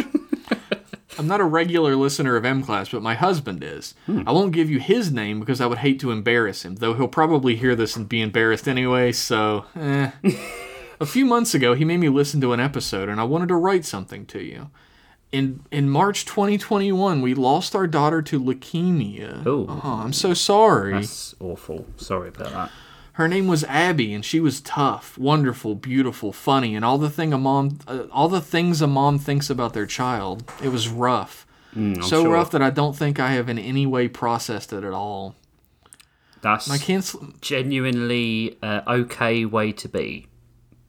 I'm 1.20 1.28
not 1.28 1.42
a 1.42 1.46
regular 1.46 1.96
listener 1.96 2.36
of 2.36 2.46
M 2.46 2.64
Class, 2.64 2.90
but 2.90 3.02
my 3.02 3.14
husband 3.14 3.64
is. 3.64 3.94
I 4.08 4.32
won't 4.32 4.52
give 4.52 4.70
you 4.70 4.80
his 4.80 5.12
name 5.12 5.40
because 5.40 5.62
I 5.62 5.66
would 5.68 5.80
hate 5.80 6.00
to 6.02 6.12
embarrass 6.12 6.64
him, 6.64 6.76
though 6.76 6.94
he'll 6.94 7.08
probably 7.08 7.56
hear 7.56 7.76
this 7.76 7.96
and 7.96 8.08
be 8.08 8.22
embarrassed 8.22 8.68
anyway, 8.68 9.12
so 9.12 9.66
eh. 9.76 10.12
A 11.00 11.06
few 11.06 11.26
months 11.26 11.54
ago, 11.54 11.74
he 11.74 11.86
made 11.86 11.98
me 11.98 12.10
listen 12.10 12.42
to 12.42 12.54
an 12.54 12.60
episode, 12.60 13.10
and 13.10 13.20
I 13.20 13.24
wanted 13.24 13.50
to 13.50 13.56
write 13.56 13.86
something 13.86 14.26
to 14.28 14.40
you. 14.42 14.70
In 15.32 15.62
in 15.72 15.90
March 15.90 16.26
2021, 16.26 17.22
we 17.22 17.34
lost 17.34 17.76
our 17.76 17.86
daughter 17.88 18.22
to 18.22 18.40
leukemia. 18.40 19.46
Ooh. 19.46 19.66
Oh, 19.70 19.82
I'm 20.04 20.14
so 20.14 20.34
sorry. 20.34 20.94
That's 20.94 21.36
awful. 21.40 21.86
Sorry 21.98 22.30
about 22.30 22.52
that. 22.54 22.72
Her 23.14 23.28
name 23.28 23.48
was 23.48 23.64
Abby, 23.66 24.14
and 24.14 24.24
she 24.24 24.40
was 24.40 24.62
tough, 24.62 25.18
wonderful, 25.18 25.74
beautiful, 25.76 26.32
funny, 26.32 26.76
and 26.76 26.86
all 26.86 26.98
the 27.00 27.10
thing 27.10 27.34
a 27.34 27.38
mom, 27.38 27.80
uh, 27.88 28.04
all 28.12 28.30
the 28.30 28.40
things 28.42 28.82
a 28.82 28.88
mom 28.88 29.18
thinks 29.20 29.50
about 29.50 29.74
their 29.74 29.88
child. 29.88 30.50
It 30.64 30.70
was 30.70 30.88
rough, 30.88 31.46
Mm, 31.76 32.02
so 32.04 32.24
sure. 32.24 32.32
rough 32.34 32.52
that 32.52 32.62
I 32.62 32.70
don't 32.70 32.96
think 32.96 33.20
I 33.20 33.32
have 33.34 33.50
in 33.50 33.60
any 33.60 33.86
way 33.86 34.08
processed 34.08 34.72
it 34.72 34.84
at 34.84 34.94
all. 34.94 35.36
That's 36.42 36.70
I 36.70 36.78
can't. 36.78 37.42
genuinely 37.42 38.58
uh, 38.64 38.82
okay 38.88 39.46
way 39.46 39.72
to 39.74 39.90
be. 39.90 40.28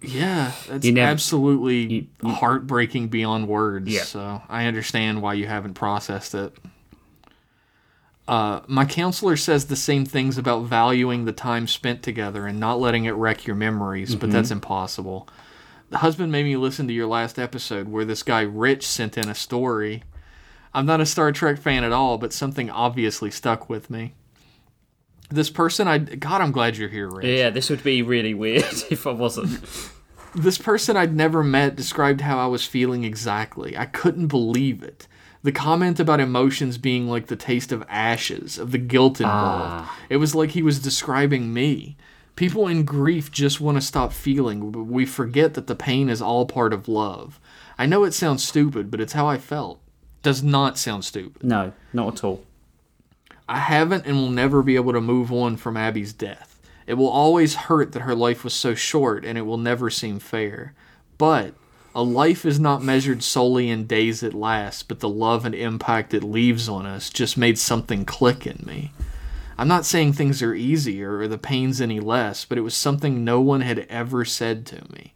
Yeah, 0.00 0.52
it's 0.68 0.86
You 0.86 0.92
never- 0.92 1.10
absolutely 1.10 2.08
heartbreaking 2.22 3.08
beyond 3.08 3.48
words. 3.48 3.88
Yeah. 3.88 4.02
So 4.04 4.42
I 4.48 4.66
understand 4.66 5.22
why 5.22 5.34
you 5.34 5.46
haven't 5.46 5.74
processed 5.74 6.34
it. 6.34 6.52
Uh, 8.28 8.60
my 8.66 8.84
counselor 8.84 9.36
says 9.36 9.66
the 9.66 9.76
same 9.76 10.04
things 10.04 10.36
about 10.36 10.64
valuing 10.64 11.24
the 11.24 11.32
time 11.32 11.66
spent 11.66 12.02
together 12.02 12.46
and 12.46 12.60
not 12.60 12.78
letting 12.78 13.06
it 13.06 13.12
wreck 13.12 13.46
your 13.46 13.56
memories, 13.56 14.14
but 14.14 14.30
that's 14.30 14.50
impossible. 14.50 15.26
The 15.90 15.98
husband 15.98 16.30
made 16.30 16.44
me 16.44 16.56
listen 16.56 16.86
to 16.88 16.92
your 16.92 17.06
last 17.06 17.38
episode 17.38 17.88
where 17.88 18.04
this 18.04 18.22
guy 18.22 18.42
Rich 18.42 18.86
sent 18.86 19.16
in 19.16 19.30
a 19.30 19.34
story. 19.34 20.02
I'm 20.74 20.84
not 20.84 21.00
a 21.00 21.06
Star 21.06 21.32
Trek 21.32 21.58
fan 21.58 21.82
at 21.84 21.92
all, 21.92 22.18
but 22.18 22.34
something 22.34 22.68
obviously 22.68 23.30
stuck 23.30 23.70
with 23.70 23.88
me. 23.88 24.12
This 25.30 25.50
person, 25.50 25.88
I 25.88 25.98
God, 25.98 26.40
I'm 26.40 26.52
glad 26.52 26.76
you're 26.76 26.88
here, 26.88 27.08
Rich. 27.08 27.26
Yeah, 27.26 27.50
this 27.50 27.68
would 27.70 27.82
be 27.82 28.02
really 28.02 28.34
weird 28.34 28.64
if 28.90 29.06
I 29.06 29.12
wasn't. 29.12 29.60
This 30.34 30.58
person 30.58 30.96
I'd 30.96 31.14
never 31.14 31.42
met 31.42 31.76
described 31.76 32.20
how 32.20 32.38
I 32.38 32.46
was 32.46 32.64
feeling 32.64 33.04
exactly. 33.04 33.76
I 33.76 33.86
couldn't 33.86 34.28
believe 34.28 34.82
it. 34.82 35.06
The 35.42 35.52
comment 35.52 36.00
about 36.00 36.20
emotions 36.20 36.78
being 36.78 37.08
like 37.08 37.26
the 37.26 37.36
taste 37.36 37.72
of 37.72 37.84
ashes, 37.88 38.58
of 38.58 38.72
the 38.72 38.78
guilt 38.78 39.20
ah. 39.22 39.24
involved. 39.24 39.90
It 40.10 40.16
was 40.16 40.34
like 40.34 40.50
he 40.50 40.62
was 40.62 40.80
describing 40.80 41.52
me. 41.52 41.96
People 42.36 42.68
in 42.68 42.84
grief 42.84 43.32
just 43.32 43.60
want 43.60 43.76
to 43.76 43.80
stop 43.80 44.12
feeling, 44.12 44.70
but 44.70 44.84
we 44.84 45.04
forget 45.04 45.54
that 45.54 45.66
the 45.66 45.74
pain 45.74 46.08
is 46.08 46.22
all 46.22 46.46
part 46.46 46.72
of 46.72 46.88
love. 46.88 47.40
I 47.76 47.86
know 47.86 48.04
it 48.04 48.14
sounds 48.14 48.46
stupid, 48.46 48.90
but 48.90 49.00
it's 49.00 49.12
how 49.12 49.26
I 49.26 49.38
felt. 49.38 49.80
Does 50.22 50.42
not 50.42 50.78
sound 50.78 51.04
stupid. 51.04 51.42
No, 51.42 51.72
not 51.92 52.14
at 52.14 52.24
all. 52.24 52.44
I 53.48 53.58
haven't 53.58 54.06
and 54.06 54.16
will 54.16 54.30
never 54.30 54.62
be 54.62 54.76
able 54.76 54.92
to 54.92 55.00
move 55.00 55.32
on 55.32 55.56
from 55.56 55.76
Abby's 55.76 56.12
death. 56.12 56.60
It 56.86 56.94
will 56.94 57.08
always 57.08 57.54
hurt 57.54 57.92
that 57.92 58.02
her 58.02 58.14
life 58.14 58.44
was 58.44 58.52
so 58.52 58.74
short 58.74 59.24
and 59.24 59.38
it 59.38 59.42
will 59.42 59.56
never 59.56 59.88
seem 59.88 60.18
fair. 60.18 60.74
But 61.16 61.54
a 61.94 62.02
life 62.02 62.44
is 62.44 62.60
not 62.60 62.82
measured 62.82 63.22
solely 63.22 63.70
in 63.70 63.86
days 63.86 64.22
it 64.22 64.34
lasts, 64.34 64.82
but 64.82 65.00
the 65.00 65.08
love 65.08 65.44
and 65.44 65.54
impact 65.54 66.14
it 66.14 66.22
leaves 66.22 66.68
on 66.68 66.86
us 66.86 67.10
just 67.10 67.38
made 67.38 67.58
something 67.58 68.04
click 68.04 68.46
in 68.46 68.62
me. 68.66 68.92
I'm 69.56 69.68
not 69.68 69.84
saying 69.84 70.12
things 70.12 70.42
are 70.42 70.54
easier 70.54 71.18
or 71.18 71.26
the 71.26 71.38
pain's 71.38 71.80
any 71.80 71.98
less, 71.98 72.44
but 72.44 72.58
it 72.58 72.62
was 72.62 72.76
something 72.76 73.24
no 73.24 73.40
one 73.40 73.62
had 73.62 73.80
ever 73.88 74.24
said 74.24 74.64
to 74.66 74.76
me. 74.92 75.14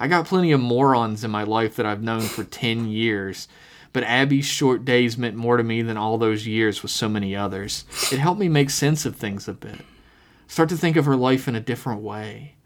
I 0.00 0.08
got 0.08 0.26
plenty 0.26 0.50
of 0.52 0.60
morons 0.60 1.22
in 1.22 1.30
my 1.30 1.44
life 1.44 1.76
that 1.76 1.86
I've 1.86 2.02
known 2.02 2.22
for 2.22 2.42
10 2.42 2.88
years, 2.88 3.46
but 3.96 4.04
Abby's 4.04 4.44
short 4.44 4.84
days 4.84 5.16
meant 5.16 5.36
more 5.36 5.56
to 5.56 5.62
me 5.62 5.80
than 5.80 5.96
all 5.96 6.18
those 6.18 6.46
years 6.46 6.82
with 6.82 6.90
so 6.90 7.08
many 7.08 7.34
others. 7.34 7.86
It 8.12 8.18
helped 8.18 8.38
me 8.38 8.46
make 8.46 8.68
sense 8.68 9.06
of 9.06 9.16
things 9.16 9.48
a 9.48 9.54
bit. 9.54 9.80
Start 10.46 10.68
to 10.68 10.76
think 10.76 10.96
of 10.98 11.06
her 11.06 11.16
life 11.16 11.48
in 11.48 11.54
a 11.56 11.60
different 11.60 12.02
way. 12.02 12.56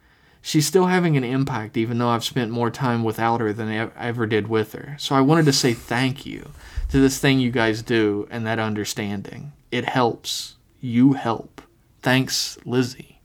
She's 0.42 0.66
still 0.66 0.86
having 0.86 1.16
an 1.16 1.22
impact, 1.22 1.76
even 1.76 1.98
though 1.98 2.08
I've 2.08 2.24
spent 2.24 2.50
more 2.50 2.68
time 2.68 3.04
without 3.04 3.38
her 3.40 3.52
than 3.52 3.68
I 3.68 3.90
ever 3.96 4.26
did 4.26 4.48
with 4.48 4.72
her. 4.72 4.96
So 4.98 5.14
I 5.14 5.20
wanted 5.20 5.44
to 5.44 5.52
say 5.52 5.72
thank 5.72 6.26
you 6.26 6.50
to 6.88 6.98
this 6.98 7.20
thing 7.20 7.38
you 7.38 7.52
guys 7.52 7.80
do 7.80 8.26
and 8.28 8.44
that 8.44 8.58
understanding. 8.58 9.52
It 9.70 9.84
helps. 9.84 10.56
You 10.80 11.12
help. 11.12 11.62
Thanks, 12.02 12.58
Lizzie. 12.64 13.20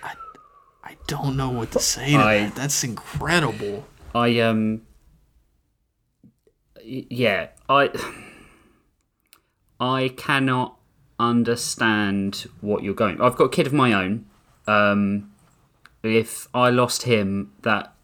I, 0.00 0.14
I 0.84 0.96
don't 1.08 1.36
know 1.36 1.50
what 1.50 1.72
to 1.72 1.80
say 1.80 2.12
to 2.12 2.18
I- 2.18 2.38
that. 2.38 2.54
That's 2.54 2.84
incredible. 2.84 3.84
I 4.14 4.38
um 4.38 4.82
yeah, 6.84 7.48
I 7.68 7.90
I 9.80 10.08
cannot 10.16 10.78
understand 11.18 12.46
what 12.60 12.82
you're 12.82 12.94
going. 12.94 13.20
I've 13.20 13.36
got 13.36 13.44
a 13.44 13.48
kid 13.48 13.66
of 13.66 13.72
my 13.72 13.92
own. 13.92 14.26
Um 14.66 15.30
if 16.02 16.48
I 16.52 16.70
lost 16.70 17.04
him 17.04 17.52
that 17.62 17.94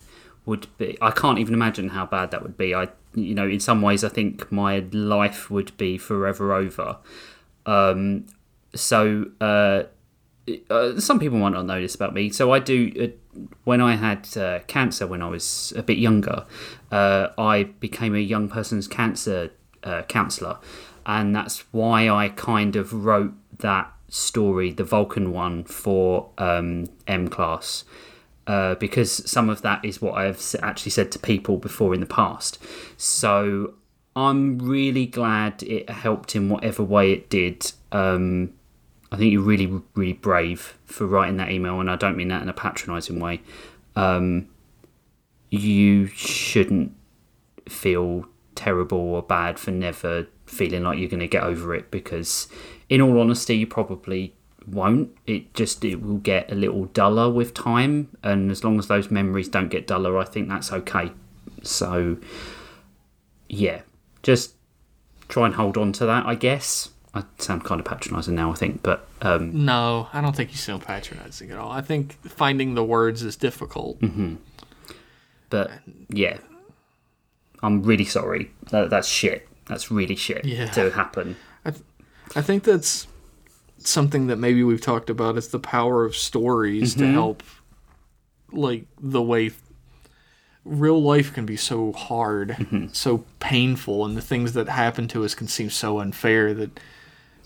would 0.46 0.66
be 0.78 0.96
I 1.00 1.10
can't 1.10 1.38
even 1.38 1.54
imagine 1.54 1.90
how 1.90 2.06
bad 2.06 2.30
that 2.30 2.42
would 2.42 2.56
be. 2.56 2.74
I 2.74 2.88
you 3.14 3.34
know, 3.34 3.48
in 3.48 3.60
some 3.60 3.82
ways 3.82 4.04
I 4.04 4.08
think 4.08 4.52
my 4.52 4.80
life 4.92 5.50
would 5.50 5.76
be 5.76 5.98
forever 5.98 6.52
over. 6.52 6.98
Um 7.66 8.26
so 8.74 9.26
uh 9.40 9.84
uh, 10.70 11.00
some 11.00 11.18
people 11.18 11.38
might 11.38 11.52
not 11.52 11.66
know 11.66 11.80
this 11.80 11.94
about 11.94 12.14
me. 12.14 12.30
So 12.30 12.52
I 12.52 12.58
do. 12.58 12.92
Uh, 13.00 13.40
when 13.64 13.80
I 13.80 13.94
had 13.94 14.36
uh, 14.36 14.60
cancer 14.66 15.06
when 15.06 15.22
I 15.22 15.28
was 15.28 15.72
a 15.76 15.82
bit 15.82 15.98
younger, 15.98 16.44
uh, 16.90 17.28
I 17.38 17.64
became 17.64 18.14
a 18.14 18.20
young 18.20 18.48
person's 18.48 18.88
cancer 18.88 19.50
uh, 19.84 20.02
counselor, 20.02 20.58
and 21.06 21.34
that's 21.34 21.60
why 21.72 22.08
I 22.08 22.30
kind 22.30 22.76
of 22.76 22.92
wrote 22.92 23.34
that 23.58 23.92
story, 24.08 24.72
the 24.72 24.84
Vulcan 24.84 25.32
one, 25.32 25.64
for 25.64 26.30
um, 26.38 26.88
M 27.06 27.28
class. 27.28 27.84
Uh, 28.46 28.74
because 28.76 29.30
some 29.30 29.50
of 29.50 29.60
that 29.60 29.84
is 29.84 30.00
what 30.00 30.14
I've 30.14 30.56
actually 30.62 30.90
said 30.90 31.12
to 31.12 31.18
people 31.18 31.58
before 31.58 31.92
in 31.92 32.00
the 32.00 32.06
past. 32.06 32.58
So 32.96 33.74
I'm 34.16 34.58
really 34.58 35.04
glad 35.04 35.62
it 35.62 35.90
helped 35.90 36.34
in 36.34 36.48
whatever 36.48 36.82
way 36.82 37.12
it 37.12 37.28
did. 37.28 37.70
Um, 37.92 38.54
I 39.10 39.16
think 39.16 39.32
you're 39.32 39.42
really, 39.42 39.82
really 39.94 40.12
brave 40.12 40.78
for 40.84 41.06
writing 41.06 41.38
that 41.38 41.50
email, 41.50 41.80
and 41.80 41.90
I 41.90 41.96
don't 41.96 42.16
mean 42.16 42.28
that 42.28 42.42
in 42.42 42.48
a 42.48 42.52
patronising 42.52 43.18
way. 43.20 43.40
Um, 43.96 44.48
you 45.50 46.06
shouldn't 46.08 46.94
feel 47.68 48.26
terrible 48.54 48.98
or 48.98 49.22
bad 49.22 49.58
for 49.58 49.70
never 49.70 50.26
feeling 50.46 50.82
like 50.82 50.98
you're 50.98 51.08
going 51.08 51.20
to 51.20 51.28
get 51.28 51.42
over 51.42 51.74
it 51.74 51.90
because, 51.90 52.48
in 52.88 53.00
all 53.00 53.18
honesty, 53.20 53.56
you 53.56 53.66
probably 53.66 54.34
won't. 54.66 55.16
It 55.26 55.54
just 55.54 55.84
it 55.84 56.02
will 56.02 56.18
get 56.18 56.50
a 56.52 56.54
little 56.54 56.86
duller 56.86 57.30
with 57.30 57.54
time, 57.54 58.16
and 58.22 58.50
as 58.50 58.62
long 58.62 58.78
as 58.78 58.88
those 58.88 59.10
memories 59.10 59.48
don't 59.48 59.68
get 59.68 59.86
duller, 59.86 60.18
I 60.18 60.24
think 60.24 60.48
that's 60.48 60.72
okay. 60.72 61.12
So, 61.62 62.18
yeah, 63.48 63.82
just 64.22 64.54
try 65.28 65.46
and 65.46 65.54
hold 65.54 65.76
on 65.76 65.92
to 65.92 66.06
that, 66.06 66.26
I 66.26 66.34
guess. 66.34 66.90
I 67.14 67.24
sound 67.38 67.64
kind 67.64 67.80
of 67.80 67.86
patronising 67.86 68.34
now, 68.34 68.52
I 68.52 68.54
think, 68.54 68.82
but 68.82 69.08
um, 69.22 69.64
No, 69.64 70.08
I 70.12 70.20
don't 70.20 70.36
think 70.36 70.50
you 70.50 70.56
sound 70.56 70.82
patronizing 70.82 71.50
at 71.50 71.58
all. 71.58 71.70
I 71.70 71.80
think 71.80 72.12
finding 72.28 72.74
the 72.74 72.84
words 72.84 73.22
is 73.22 73.36
difficult. 73.36 74.00
Mm-hmm. 74.00 74.36
but 75.50 75.70
yeah, 76.10 76.38
I'm 77.62 77.82
really 77.82 78.04
sorry. 78.04 78.50
That, 78.70 78.90
that's 78.90 79.08
shit. 79.08 79.48
That's 79.66 79.90
really 79.90 80.16
shit 80.16 80.44
Yeah. 80.44 80.66
to 80.70 80.90
happen. 80.90 81.36
I 82.36 82.42
think 82.42 82.64
that's 82.64 83.06
something 83.78 84.26
that 84.26 84.36
maybe 84.36 84.62
we've 84.62 84.80
talked 84.80 85.08
about 85.08 85.36
is 85.36 85.48
the 85.48 85.58
power 85.58 86.04
of 86.04 86.14
stories 86.16 86.94
to 86.94 87.04
mm-hmm. 87.04 87.14
help 87.14 87.42
like 88.52 88.86
the 89.00 89.22
way 89.22 89.50
real 90.64 91.00
life 91.00 91.32
can 91.32 91.46
be 91.46 91.56
so 91.56 91.92
hard, 91.92 92.50
mm-hmm. 92.50 92.86
so 92.92 93.24
painful 93.40 94.04
and 94.04 94.16
the 94.16 94.22
things 94.22 94.52
that 94.52 94.68
happen 94.68 95.08
to 95.08 95.24
us 95.24 95.34
can 95.34 95.48
seem 95.48 95.70
so 95.70 96.00
unfair 96.00 96.52
that 96.54 96.80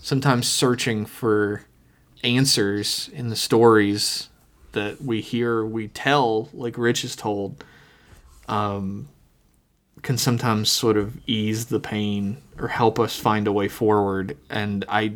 sometimes 0.03 0.49
searching 0.49 1.05
for 1.05 1.63
answers 2.25 3.09
in 3.13 3.29
the 3.29 3.37
stories 3.37 4.27
that 4.73 5.01
we 5.01 5.21
hear, 5.21 5.63
we 5.65 5.87
tell, 5.87 6.49
like 6.53 6.77
Rich 6.77 7.05
is 7.05 7.15
told, 7.15 7.63
um, 8.49 9.07
can 10.01 10.17
sometimes 10.17 10.69
sort 10.69 10.97
of 10.97 11.17
ease 11.25 11.67
the 11.67 11.79
pain 11.79 12.37
or 12.59 12.67
help 12.67 12.99
us 12.99 13.17
find 13.17 13.47
a 13.47 13.53
way 13.53 13.69
forward. 13.69 14.37
And 14.49 14.83
I, 14.89 15.13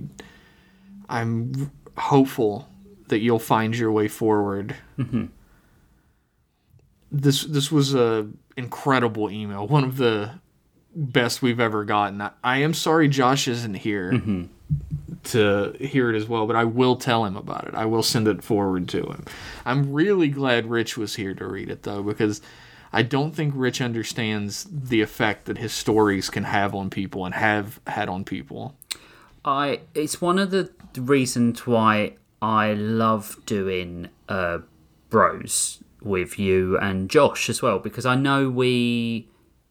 I'm 1.10 1.69
hopeful 1.97 2.69
that 3.10 3.19
you'll 3.19 3.39
find 3.39 3.76
your 3.76 3.91
way 3.91 4.08
forward. 4.08 4.73
This 7.12 7.43
this 7.43 7.71
was 7.71 7.93
a 7.93 8.30
incredible 8.56 9.30
email, 9.30 9.67
one 9.67 9.84
of 9.84 9.97
the 9.97 10.32
best 10.95 11.41
we've 11.41 11.60
ever 11.60 11.84
gotten. 11.84 12.21
I, 12.21 12.32
I 12.43 12.58
am 12.60 12.73
sorry 12.73 13.10
Josh 13.10 13.47
isn't 13.50 13.76
here 13.76 14.12
to 15.25 15.75
hear 15.80 16.13
it 16.13 16.15
as 16.15 16.27
well, 16.27 16.47
but 16.47 16.56
I 16.56 16.63
will 16.63 16.95
tell 16.95 17.25
him 17.25 17.36
about 17.36 17.67
it. 17.67 17.75
I 17.75 17.86
will 17.86 18.03
send 18.03 18.27
it 18.27 18.43
forward 18.43 18.88
to 18.89 19.03
him. 19.03 19.25
I'm 19.65 19.91
really 19.91 20.30
glad 20.30 20.69
Rich 20.69 20.97
was 20.97 21.15
here 21.15 21.34
to 21.36 21.47
read 21.47 21.69
it 21.69 21.84
though, 21.84 22.01
because 22.03 22.41
I 22.93 23.01
don't 23.03 23.36
think 23.36 23.53
Rich 23.56 23.82
understands 23.82 24.65
the 24.71 25.01
effect 25.01 25.45
that 25.45 25.58
his 25.58 25.73
stories 25.73 26.30
can 26.30 26.45
have 26.45 26.73
on 26.73 26.89
people 26.89 27.25
and 27.25 27.36
have 27.36 27.80
had 27.88 28.10
on 28.10 28.23
people. 28.23 28.75
I 29.43 29.82
it's 29.93 30.21
one 30.21 30.39
of 30.39 30.51
the 30.51 30.71
reasons 30.97 31.65
why 31.67 32.15
I 32.41 32.73
love 32.73 33.38
doing 33.45 34.10
uh, 34.30 34.60
bros 35.10 35.84
with 36.01 36.38
you 36.38 36.77
and 36.77 37.10
Josh 37.10 37.49
as 37.49 37.62
well 37.62 37.80
because 37.80 38.06
I 38.06 38.15
know 38.15 38.49
we 38.49 39.27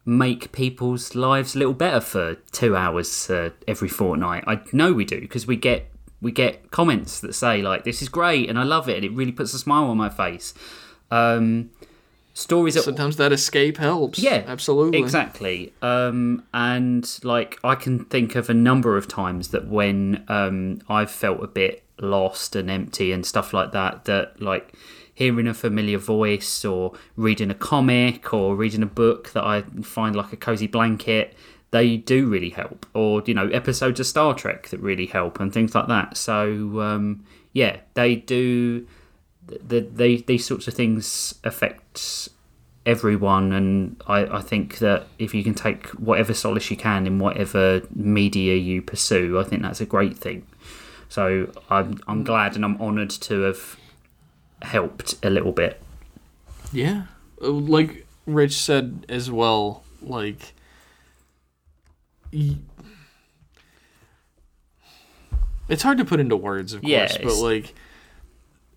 make 0.06 0.52
people's 0.52 1.16
lives 1.16 1.56
a 1.56 1.58
little 1.58 1.74
better 1.74 2.00
for 2.00 2.36
two 2.52 2.76
hours 2.76 3.28
uh, 3.28 3.50
every 3.66 3.88
fortnight. 3.88 4.44
I 4.46 4.60
know 4.72 4.92
we 4.92 5.04
do 5.04 5.20
because 5.20 5.46
we 5.46 5.56
get 5.56 5.90
we 6.22 6.32
get 6.32 6.70
comments 6.70 7.20
that 7.20 7.34
say 7.34 7.60
like 7.60 7.84
this 7.84 8.00
is 8.00 8.08
great 8.08 8.48
and 8.48 8.58
I 8.58 8.62
love 8.62 8.88
it 8.88 8.96
and 8.96 9.04
it 9.04 9.12
really 9.12 9.32
puts 9.32 9.52
a 9.52 9.58
smile 9.58 9.84
on 9.84 9.96
my 9.96 10.08
face. 10.08 10.54
Um, 11.10 11.70
stories 12.34 12.74
that 12.74 12.82
Sometimes 12.84 13.16
that 13.16 13.32
escape 13.32 13.78
helps. 13.78 14.18
yeah, 14.18 14.44
absolutely. 14.46 14.98
exactly. 14.98 15.72
Um, 15.82 16.44
and 16.54 17.18
like 17.22 17.58
I 17.64 17.74
can 17.74 18.04
think 18.04 18.36
of 18.36 18.48
a 18.48 18.54
number 18.54 18.96
of 18.96 19.08
times 19.08 19.48
that 19.48 19.66
when 19.68 20.24
um, 20.28 20.80
I've 20.88 21.10
felt 21.10 21.42
a 21.42 21.48
bit 21.48 21.82
lost 21.98 22.54
and 22.54 22.70
empty 22.70 23.10
and 23.10 23.26
stuff 23.26 23.52
like 23.52 23.72
that, 23.72 24.04
that 24.04 24.40
like 24.40 24.72
hearing 25.16 25.48
a 25.48 25.54
familiar 25.54 25.96
voice 25.96 26.62
or 26.62 26.92
reading 27.16 27.50
a 27.50 27.54
comic 27.54 28.34
or 28.34 28.54
reading 28.54 28.82
a 28.82 28.86
book 28.86 29.32
that 29.32 29.42
I 29.42 29.62
find 29.82 30.14
like 30.14 30.30
a 30.30 30.36
cozy 30.36 30.66
blanket. 30.66 31.34
They 31.70 31.96
do 31.96 32.28
really 32.28 32.50
help, 32.50 32.86
or 32.94 33.22
you 33.24 33.32
know, 33.32 33.48
episodes 33.48 33.98
of 33.98 34.06
Star 34.06 34.34
Trek 34.34 34.68
that 34.68 34.78
really 34.78 35.06
help, 35.06 35.40
and 35.40 35.52
things 35.52 35.74
like 35.74 35.88
that. 35.88 36.16
So 36.16 36.80
um, 36.80 37.24
yeah, 37.52 37.78
they 37.94 38.14
do. 38.14 38.86
The, 39.46 39.80
they 39.80 40.16
these 40.18 40.44
sorts 40.44 40.68
of 40.68 40.74
things 40.74 41.34
affect 41.44 42.28
everyone 42.84 43.52
and 43.52 44.00
I, 44.06 44.38
I 44.38 44.40
think 44.40 44.78
that 44.78 45.06
if 45.18 45.34
you 45.34 45.42
can 45.42 45.54
take 45.54 45.88
whatever 45.90 46.32
solace 46.32 46.70
you 46.70 46.76
can 46.76 47.06
in 47.06 47.18
whatever 47.18 47.82
media 47.92 48.54
you 48.54 48.80
pursue 48.80 49.40
i 49.40 49.42
think 49.42 49.62
that's 49.62 49.80
a 49.80 49.86
great 49.86 50.16
thing 50.16 50.46
so 51.08 51.52
i'm, 51.68 51.98
I'm 52.06 52.22
glad 52.22 52.54
and 52.54 52.64
i'm 52.64 52.80
honoured 52.80 53.10
to 53.10 53.40
have 53.40 53.76
helped 54.66 55.14
a 55.24 55.30
little 55.30 55.52
bit 55.52 55.80
Yeah. 56.72 57.04
Uh, 57.42 57.50
Like 57.50 58.06
Rich 58.26 58.56
said 58.56 59.06
as 59.08 59.30
well, 59.30 59.82
like 60.02 60.52
y- 62.32 62.56
it's 65.68 65.82
hard 65.82 65.98
to 65.98 66.04
put 66.04 66.20
into 66.20 66.36
words, 66.36 66.72
of 66.72 66.84
Yeah, 66.84 67.06
course, 67.08 67.18
but 67.22 67.42
like 67.42 67.74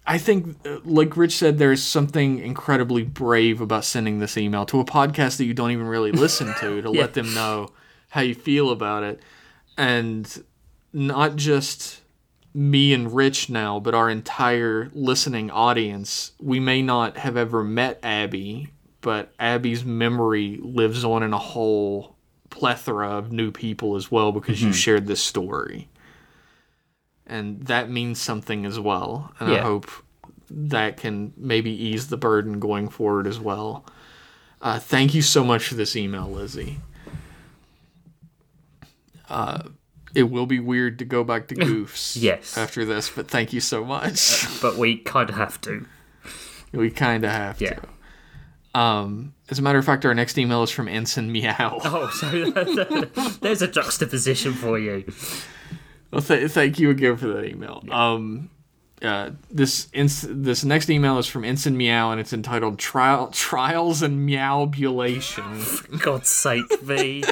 I 0.07 0.17
think, 0.17 0.55
uh, 0.65 0.79
like 0.83 1.15
Rich 1.17 1.35
said, 1.37 1.59
there's 1.59 1.83
something 1.83 2.39
incredibly 2.39 3.03
brave 3.03 3.61
about 3.61 3.85
sending 3.85 4.17
this 4.19 4.37
email 4.37 4.65
to 4.67 4.79
a 4.79 4.85
podcast 4.85 5.37
that 5.37 5.45
you 5.45 5.53
don't 5.53 5.69
even 5.71 5.85
really 5.85 6.11
listen 6.11 6.47
to 6.61 6.81
to 6.81 6.91
Yeah. 6.91 7.01
let 7.01 7.13
them 7.13 7.31
know 7.35 7.69
how 8.09 8.21
you 8.21 8.33
feel 8.33 8.71
about 8.71 9.03
it, 9.03 9.19
and 9.77 10.43
not 10.93 11.35
just 11.35 12.01
me 12.53 12.93
and 12.93 13.13
Rich 13.13 13.49
now, 13.49 13.79
but 13.79 13.93
our 13.93 14.09
entire 14.09 14.89
listening 14.93 15.51
audience. 15.51 16.31
We 16.39 16.59
may 16.59 16.81
not 16.81 17.17
have 17.17 17.37
ever 17.37 17.63
met 17.63 17.99
Abby, 18.03 18.69
but 19.01 19.33
Abby's 19.39 19.85
memory 19.85 20.59
lives 20.61 21.03
on 21.03 21.23
in 21.23 21.33
a 21.33 21.37
whole 21.37 22.15
plethora 22.49 23.09
of 23.09 23.31
new 23.31 23.51
people 23.51 23.95
as 23.95 24.11
well 24.11 24.31
because 24.31 24.61
you 24.61 24.73
shared 24.73 25.07
this 25.07 25.21
story. 25.21 25.87
And 27.27 27.61
that 27.67 27.89
means 27.89 28.19
something 28.19 28.65
as 28.65 28.79
well. 28.79 29.31
And 29.39 29.51
I 29.53 29.59
hope 29.59 29.89
that 30.49 30.97
can 30.97 31.31
maybe 31.37 31.71
ease 31.71 32.07
the 32.07 32.17
burden 32.17 32.59
going 32.59 32.89
forward 32.89 33.27
as 33.27 33.39
well. 33.39 33.85
Uh, 34.61 34.79
thank 34.79 35.13
you 35.13 35.21
so 35.21 35.43
much 35.43 35.67
for 35.67 35.75
this 35.75 35.95
email, 35.95 36.27
Lizzie. 36.27 36.79
Uh, 39.29 39.63
it 40.15 40.23
will 40.23 40.45
be 40.45 40.59
weird 40.59 40.99
to 40.99 41.05
go 41.05 41.23
back 41.23 41.47
to 41.49 41.55
goofs 41.67 42.15
Yes. 42.21 42.57
after 42.57 42.85
this, 42.85 43.09
but 43.09 43.27
thank 43.27 43.53
you 43.53 43.59
so 43.59 43.83
much. 43.85 44.45
but 44.61 44.77
we 44.77 44.97
kind 44.97 45.29
of 45.29 45.35
have 45.35 45.59
to 45.61 45.85
we 46.71 46.89
kind 46.91 47.23
of 47.25 47.31
have 47.31 47.59
Yeah. 47.61 47.75
to. 47.79 48.79
Um, 48.79 49.33
as 49.49 49.57
a 49.57 49.63
matter 49.63 49.79
of 49.79 49.85
fact, 49.85 50.05
our 50.05 50.13
next 50.13 50.37
email 50.37 50.61
is 50.61 50.69
from 50.69 50.87
Ensign 50.87 51.31
Meow. 51.31 51.79
oh 51.83 52.09
so 52.11 52.51
there's 53.41 53.61
a 53.63 53.67
juxtaposition 53.67 54.53
for 54.53 54.77
you 54.77 55.03
Well, 56.11 56.21
th- 56.21 56.51
thank 56.51 56.77
you 56.79 56.89
again 56.91 57.17
for 57.17 57.27
that 57.29 57.45
email. 57.45 57.83
Um, 57.91 58.49
uh, 59.01 59.31
this 59.49 59.87
ins- 59.93 60.25
this 60.29 60.63
next 60.65 60.89
email 60.89 61.17
is 61.19 61.25
from 61.25 61.45
Ensign 61.45 61.77
Meow, 61.77 62.11
and 62.11 62.19
it's 62.19 62.33
entitled 62.33 62.77
"Trial 62.77 63.27
Trials 63.27 64.01
and 64.03 64.27
Meowbulation." 64.29 66.01
god's 66.01 66.29
sake 66.29 66.65
v 66.81 67.23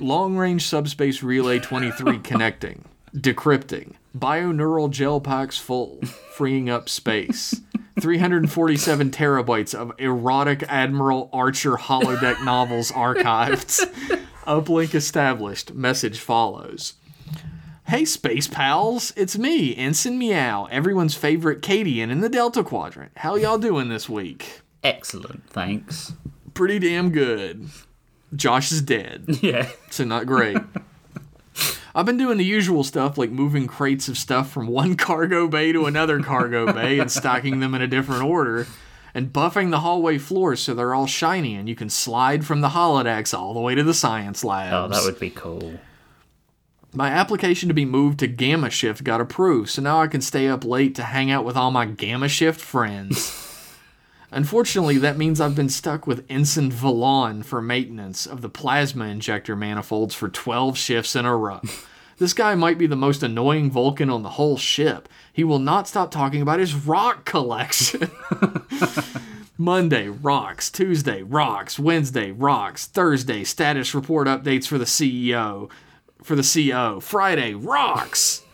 Long 0.00 0.36
range 0.36 0.66
subspace 0.66 1.22
relay 1.22 1.60
23 1.60 2.18
connecting, 2.24 2.84
decrypting, 3.14 3.94
bioneural 4.16 4.90
gel 4.90 5.20
packs 5.20 5.56
full, 5.58 6.00
freeing 6.32 6.68
up 6.68 6.88
space. 6.88 7.60
347 8.00 9.10
terabytes 9.12 9.72
of 9.72 9.92
erotic 9.98 10.64
Admiral 10.64 11.30
Archer 11.32 11.76
holodeck 11.76 12.44
novels 12.44 12.90
archived. 12.90 13.88
Uplink 14.46 14.94
established. 14.94 15.72
Message 15.74 16.18
follows. 16.18 16.94
Hey, 17.86 18.04
space 18.04 18.48
pals, 18.48 19.12
it's 19.14 19.38
me, 19.38 19.76
Ensign 19.76 20.18
Meow, 20.18 20.64
everyone's 20.70 21.14
favorite 21.14 21.60
Caitian 21.62 22.10
in 22.10 22.20
the 22.20 22.28
Delta 22.30 22.64
Quadrant. 22.64 23.12
How 23.16 23.36
y'all 23.36 23.58
doing 23.58 23.88
this 23.88 24.08
week? 24.08 24.60
excellent 24.82 25.48
thanks 25.48 26.12
Pretty 26.52 26.78
damn 26.78 27.10
good. 27.10 27.68
Josh 28.36 28.72
is 28.72 28.82
dead 28.82 29.24
yeah 29.42 29.68
so 29.90 30.04
not 30.04 30.26
great. 30.26 30.58
I've 31.96 32.06
been 32.06 32.16
doing 32.16 32.38
the 32.38 32.44
usual 32.44 32.82
stuff 32.82 33.16
like 33.16 33.30
moving 33.30 33.68
crates 33.68 34.08
of 34.08 34.18
stuff 34.18 34.50
from 34.50 34.66
one 34.66 34.96
cargo 35.06 35.46
bay 35.46 35.70
to 35.72 35.86
another 35.86 36.20
cargo 36.20 36.72
bay 36.72 36.98
and 36.98 37.10
stocking 37.10 37.60
them 37.60 37.72
in 37.74 37.82
a 37.82 37.86
different 37.86 38.24
order, 38.24 38.66
and 39.14 39.32
buffing 39.32 39.70
the 39.70 39.78
hallway 39.80 40.18
floors 40.18 40.58
so 40.60 40.74
they're 40.74 40.92
all 40.94 41.06
shiny 41.06 41.54
and 41.54 41.68
you 41.68 41.76
can 41.76 41.88
slide 41.88 42.44
from 42.44 42.60
the 42.62 42.70
holodecks 42.70 43.32
all 43.32 43.54
the 43.54 43.60
way 43.60 43.76
to 43.76 43.84
the 43.84 43.94
science 43.94 44.42
labs. 44.42 44.72
oh 44.74 44.88
that 44.88 45.04
would 45.06 45.20
be 45.20 45.30
cool 45.30 45.78
My 46.92 47.10
application 47.10 47.68
to 47.68 47.74
be 47.74 47.84
moved 47.84 48.18
to 48.20 48.26
Gamma 48.26 48.70
Shift 48.70 49.04
got 49.04 49.20
approved, 49.20 49.70
so 49.70 49.80
now 49.82 50.00
I 50.00 50.08
can 50.08 50.20
stay 50.20 50.48
up 50.48 50.64
late 50.64 50.96
to 50.96 51.04
hang 51.04 51.30
out 51.30 51.44
with 51.44 51.56
all 51.56 51.70
my 51.70 51.86
Gamma 51.86 52.28
Shift 52.28 52.60
friends. 52.60 53.53
Unfortunately, 54.34 54.98
that 54.98 55.16
means 55.16 55.40
I've 55.40 55.54
been 55.54 55.68
stuck 55.68 56.08
with 56.08 56.26
Ensign 56.28 56.68
Vallon 56.68 57.44
for 57.44 57.62
maintenance 57.62 58.26
of 58.26 58.40
the 58.40 58.48
plasma 58.48 59.04
injector 59.06 59.54
manifolds 59.54 60.12
for 60.12 60.28
12 60.28 60.76
shifts 60.76 61.14
in 61.16 61.24
a 61.24 61.36
row. 61.36 61.60
This 62.16 62.32
guy 62.32 62.54
might 62.54 62.78
be 62.78 62.86
the 62.86 62.94
most 62.94 63.24
annoying 63.24 63.72
Vulcan 63.72 64.08
on 64.08 64.22
the 64.22 64.30
whole 64.30 64.56
ship. 64.56 65.08
He 65.32 65.42
will 65.42 65.58
not 65.58 65.88
stop 65.88 66.12
talking 66.12 66.40
about 66.40 66.60
his 66.60 66.72
rock 66.72 67.24
collection. 67.24 68.08
Monday, 69.58 70.06
rocks. 70.06 70.70
Tuesday, 70.70 71.22
rocks. 71.22 71.76
Wednesday, 71.76 72.30
rocks. 72.30 72.86
Thursday, 72.86 73.42
status 73.42 73.96
report 73.96 74.28
updates 74.28 74.68
for 74.68 74.78
the 74.78 74.84
CEO. 74.84 75.68
For 76.22 76.36
the 76.36 76.70
CO. 76.70 77.00
Friday, 77.00 77.52
rocks. 77.52 78.44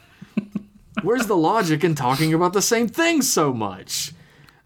Where's 1.02 1.26
the 1.26 1.36
logic 1.36 1.84
in 1.84 1.94
talking 1.94 2.32
about 2.32 2.54
the 2.54 2.62
same 2.62 2.88
thing 2.88 3.20
so 3.20 3.52
much? 3.52 4.14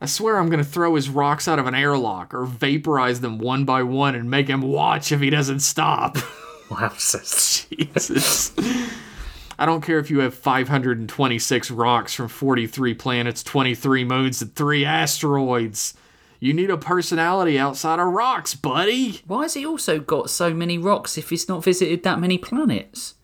I 0.04 0.06
swear 0.06 0.36
I'm 0.36 0.50
gonna 0.50 0.62
throw 0.62 0.96
his 0.96 1.08
rocks 1.08 1.48
out 1.48 1.58
of 1.58 1.66
an 1.66 1.74
airlock 1.74 2.34
or 2.34 2.44
vaporize 2.44 3.22
them 3.22 3.38
one 3.38 3.64
by 3.64 3.82
one 3.82 4.14
and 4.14 4.30
make 4.30 4.48
him 4.48 4.60
watch 4.60 5.10
if 5.12 5.20
he 5.20 5.30
doesn't 5.30 5.60
stop. 5.60 6.18
Wow. 6.70 6.88
Jesus. 6.96 8.52
I 9.58 9.66
don't 9.66 9.82
care 9.82 9.98
if 9.98 10.10
you 10.10 10.20
have 10.20 10.34
526 10.34 11.70
rocks 11.70 12.14
from 12.14 12.28
43 12.28 12.94
planets, 12.94 13.42
23 13.42 14.04
moons, 14.04 14.42
and 14.42 14.54
3 14.54 14.84
asteroids. 14.84 15.94
You 16.40 16.52
need 16.54 16.70
a 16.70 16.78
personality 16.78 17.58
outside 17.58 18.00
of 18.00 18.08
rocks, 18.08 18.54
buddy. 18.54 19.20
Why 19.26 19.42
has 19.42 19.54
he 19.54 19.64
also 19.66 20.00
got 20.00 20.30
so 20.30 20.52
many 20.54 20.78
rocks 20.78 21.18
if 21.18 21.28
he's 21.28 21.48
not 21.48 21.62
visited 21.62 22.02
that 22.02 22.18
many 22.18 22.38
planets? 22.38 23.14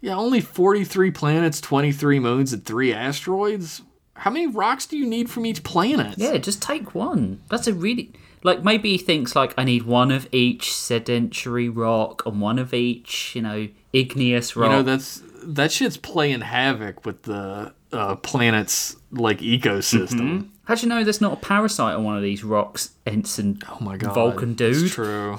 Yeah, 0.00 0.16
only 0.16 0.40
43 0.40 1.12
planets, 1.12 1.60
23 1.60 2.18
moons, 2.18 2.52
and 2.52 2.64
3 2.64 2.92
asteroids? 2.92 3.82
How 4.14 4.30
many 4.30 4.46
rocks 4.46 4.86
do 4.86 4.96
you 4.96 5.06
need 5.06 5.28
from 5.30 5.44
each 5.46 5.62
planet? 5.62 6.14
Yeah, 6.16 6.36
just 6.38 6.62
take 6.62 6.94
one. 6.94 7.40
That's 7.48 7.66
a 7.66 7.74
really 7.74 8.12
like 8.42 8.62
maybe 8.62 8.92
he 8.92 8.98
thinks 8.98 9.34
like 9.34 9.54
I 9.58 9.64
need 9.64 9.84
one 9.84 10.10
of 10.10 10.28
each 10.32 10.72
sedentary 10.72 11.68
rock 11.68 12.24
and 12.26 12.40
one 12.40 12.58
of 12.58 12.72
each, 12.72 13.34
you 13.34 13.42
know, 13.42 13.68
igneous 13.92 14.54
rock. 14.54 14.70
You 14.70 14.76
know, 14.76 14.82
that's 14.82 15.22
that 15.42 15.72
shit's 15.72 15.96
playing 15.96 16.42
havoc 16.42 17.04
with 17.04 17.22
the 17.22 17.72
uh, 17.92 18.16
planet's 18.16 18.96
like 19.10 19.38
ecosystem. 19.40 20.48
How'd 20.64 20.82
you 20.82 20.88
know 20.88 21.04
there's 21.04 21.20
not 21.20 21.32
a 21.34 21.36
parasite 21.36 21.94
on 21.94 22.04
one 22.04 22.16
of 22.16 22.22
these 22.22 22.42
rocks, 22.44 22.90
Ensign 23.06 23.60
Oh 23.68 23.78
my 23.80 23.96
god. 23.96 24.14
Vulcan 24.14 24.50
It's 24.52 24.58
dude? 24.58 24.90
true. 24.92 25.38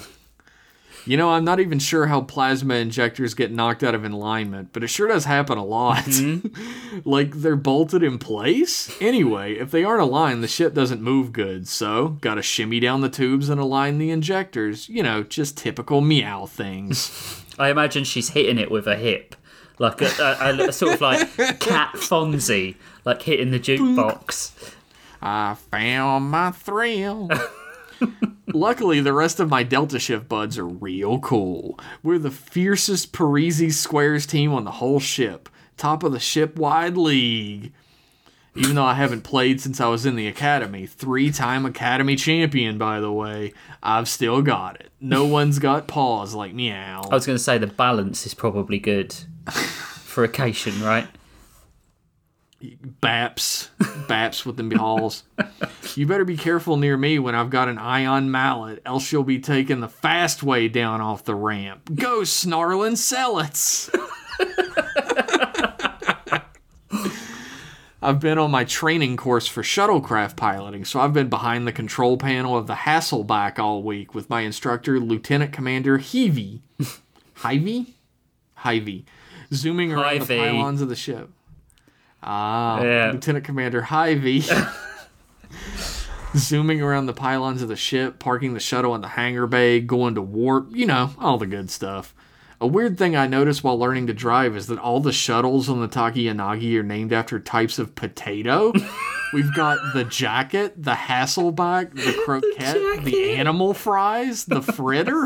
You 1.06 1.18
know, 1.18 1.30
I'm 1.30 1.46
not 1.46 1.60
even 1.60 1.78
sure 1.78 2.08
how 2.08 2.22
plasma 2.22 2.76
injectors 2.76 3.36
get 3.36 3.52
knocked 3.52 3.84
out 3.84 3.94
of 3.94 4.04
alignment, 4.04 4.70
but 4.74 4.84
it 4.84 4.88
sure 4.88 5.08
does 5.08 5.26
happen 5.26 5.58
a 5.58 5.64
lot. 5.64 6.04
Mm-hmm. 6.04 7.00
like 7.06 7.32
they're 7.32 7.56
bolted 7.56 8.02
in 8.02 8.18
place. 8.18 8.92
Anyway, 9.00 9.54
if 9.54 9.70
they 9.70 9.84
aren't 9.84 10.02
aligned, 10.02 10.44
the 10.44 10.48
ship 10.48 10.74
doesn't 10.74 11.02
move 11.02 11.32
good. 11.32 11.68
So, 11.68 12.18
gotta 12.22 12.42
shimmy 12.42 12.80
down 12.80 13.02
the 13.02 13.10
tubes 13.10 13.50
and 13.50 13.62
align 13.62 14.00
the 14.00 14.10
injectors. 14.10 14.90
You 14.90 15.04
know, 15.04 15.22
just 15.24 15.58
typical 15.58 16.02
meow 16.02 16.48
things. 16.48 17.44
I 17.60 17.70
imagine 17.70 18.04
she's 18.04 18.30
hitting 18.30 18.58
it 18.58 18.72
with 18.72 18.88
a 18.88 18.98
hip. 18.98 19.36
Like 19.78 20.02
a, 20.02 20.38
a, 20.42 20.70
a 20.70 20.72
sort 20.72 20.94
of 20.94 21.02
like 21.02 21.60
cat 21.60 21.94
Fonzie, 21.96 22.76
like 23.04 23.22
hitting 23.22 23.52
the 23.52 23.60
jukebox. 23.60 24.74
I 25.22 25.56
found 25.56 26.32
my 26.32 26.52
thrill. 26.52 27.30
Luckily, 28.54 29.02
the 29.02 29.14
rest 29.14 29.40
of 29.40 29.50
my 29.50 29.64
Delta 29.64 30.00
Shift 30.00 30.30
buds 30.30 30.58
are 30.58 30.66
real 30.66 31.20
cool. 31.20 31.80
We're 32.04 32.20
the 32.20 32.32
fiercest 32.32 33.12
Parrises 33.12 33.80
Squares 33.80 34.26
team 34.26 34.54
on 34.54 34.64
the 34.64 34.72
whole 34.72 35.00
ship, 35.00 35.50
top 35.78 36.04
of 36.04 36.12
the 36.12 36.20
ship 36.20 36.58
wide 36.58 36.98
league. 36.98 37.74
Even 38.58 38.76
though 38.76 38.86
I 38.86 38.94
haven't 38.94 39.24
played 39.24 39.60
since 39.60 39.82
I 39.82 39.88
was 39.88 40.06
in 40.06 40.16
the 40.16 40.28
academy, 40.28 40.86
three 40.86 41.30
time 41.30 41.66
academy 41.66 42.16
champion, 42.16 42.78
by 42.78 43.02
the 43.02 43.12
way, 43.12 43.54
I've 43.84 44.08
still 44.08 44.42
got 44.42 44.80
it. 44.80 44.92
No 45.02 45.26
one's 45.28 45.60
got 45.60 45.88
paws 45.88 46.34
like 46.34 46.54
meow. 46.54 47.02
I 47.12 47.14
was 47.14 47.26
going 47.26 47.38
to 47.38 47.44
say 47.44 47.58
the 47.58 47.68
balance 47.68 48.26
is 48.26 48.34
probably 48.34 48.80
good 48.80 49.14
for 49.52 50.24
occasion, 50.24 50.82
right? 50.82 51.08
Baps. 52.62 53.70
Baps 54.08 54.46
with 54.46 54.58
them 54.58 54.70
balls. 54.70 55.24
You 55.96 56.08
better 56.08 56.26
be 56.26 56.38
careful 56.38 56.78
near 56.78 56.98
me 56.98 57.20
when 57.20 57.36
I've 57.36 57.50
got 57.50 57.70
an 57.70 57.78
ion 57.78 58.32
mallet, 58.32 58.82
else 58.86 59.12
you'll 59.12 59.24
be 59.24 59.40
taking 59.40 59.80
the 59.80 59.88
fast 59.88 60.44
way 60.44 60.68
down 60.68 61.02
off 61.02 61.24
the 61.24 61.36
ramp. 61.36 61.90
Go, 61.96 62.24
snarling 62.24 62.96
sellets! 62.96 63.90
I've 68.02 68.20
been 68.20 68.38
on 68.38 68.52
my 68.52 68.66
training 68.66 69.18
course 69.18 69.48
for 69.48 69.64
shuttlecraft 69.64 70.36
piloting, 70.36 70.86
so 70.86 71.00
I've 71.00 71.14
been 71.14 71.30
behind 71.30 71.66
the 71.66 71.72
control 71.72 72.18
panel 72.18 72.56
of 72.56 72.68
the 72.68 72.76
Hasselback 72.76 73.58
all 73.58 73.82
week 73.82 74.14
with 74.14 74.30
my 74.30 74.42
instructor, 74.42 75.00
Lieutenant 75.00 75.52
Commander 75.52 75.98
Heavey. 75.98 76.60
Hyvey? 77.38 77.94
Hyvey. 78.60 79.06
Zooming 79.52 79.92
around 79.92 80.20
the 80.22 80.26
Hyvey. 80.26 80.52
pylons 80.52 80.82
of 80.82 80.90
the 80.90 80.96
ship. 80.96 81.32
Ah, 82.26 82.82
Yeah. 82.82 83.12
Lieutenant 83.14 83.46
Commander 83.46 83.82
Hyvey. 83.84 84.42
Zooming 86.36 86.82
around 86.82 87.06
the 87.06 87.14
pylons 87.14 87.62
of 87.62 87.70
the 87.70 87.76
ship, 87.78 88.20
parking 88.20 88.54
the 88.54 88.60
shuttle 88.60 88.94
in 88.94 89.00
the 89.02 89.08
hangar 89.10 89.48
bay, 89.48 89.80
going 89.80 90.16
to 90.16 90.22
warp, 90.22 90.68
you 90.72 90.86
know, 90.86 91.12
all 91.18 91.38
the 91.38 91.46
good 91.46 91.70
stuff. 91.72 92.14
A 92.60 92.68
weird 92.68 92.98
thing 92.98 93.16
I 93.16 93.28
noticed 93.28 93.64
while 93.64 93.78
learning 93.78 94.08
to 94.08 94.14
drive 94.14 94.56
is 94.56 94.68
that 94.68 94.80
all 94.80 95.00
the 95.00 95.14
shuttles 95.14 95.70
on 95.70 95.80
the 95.82 95.88
Takiyanagi 95.88 96.78
are 96.78 96.84
named 96.84 97.14
after 97.14 97.40
types 97.40 97.80
of 97.80 97.96
potato. 97.96 98.74
We've 99.34 99.54
got 99.54 99.78
the 99.94 100.04
jacket, 100.04 100.82
the 100.82 100.94
Hasselback, 100.94 101.94
the 101.96 102.22
croquette, 102.26 103.04
the 103.06 103.34
animal 103.36 103.74
fries, 103.74 104.46
the 104.46 104.62
fritter. 104.62 105.26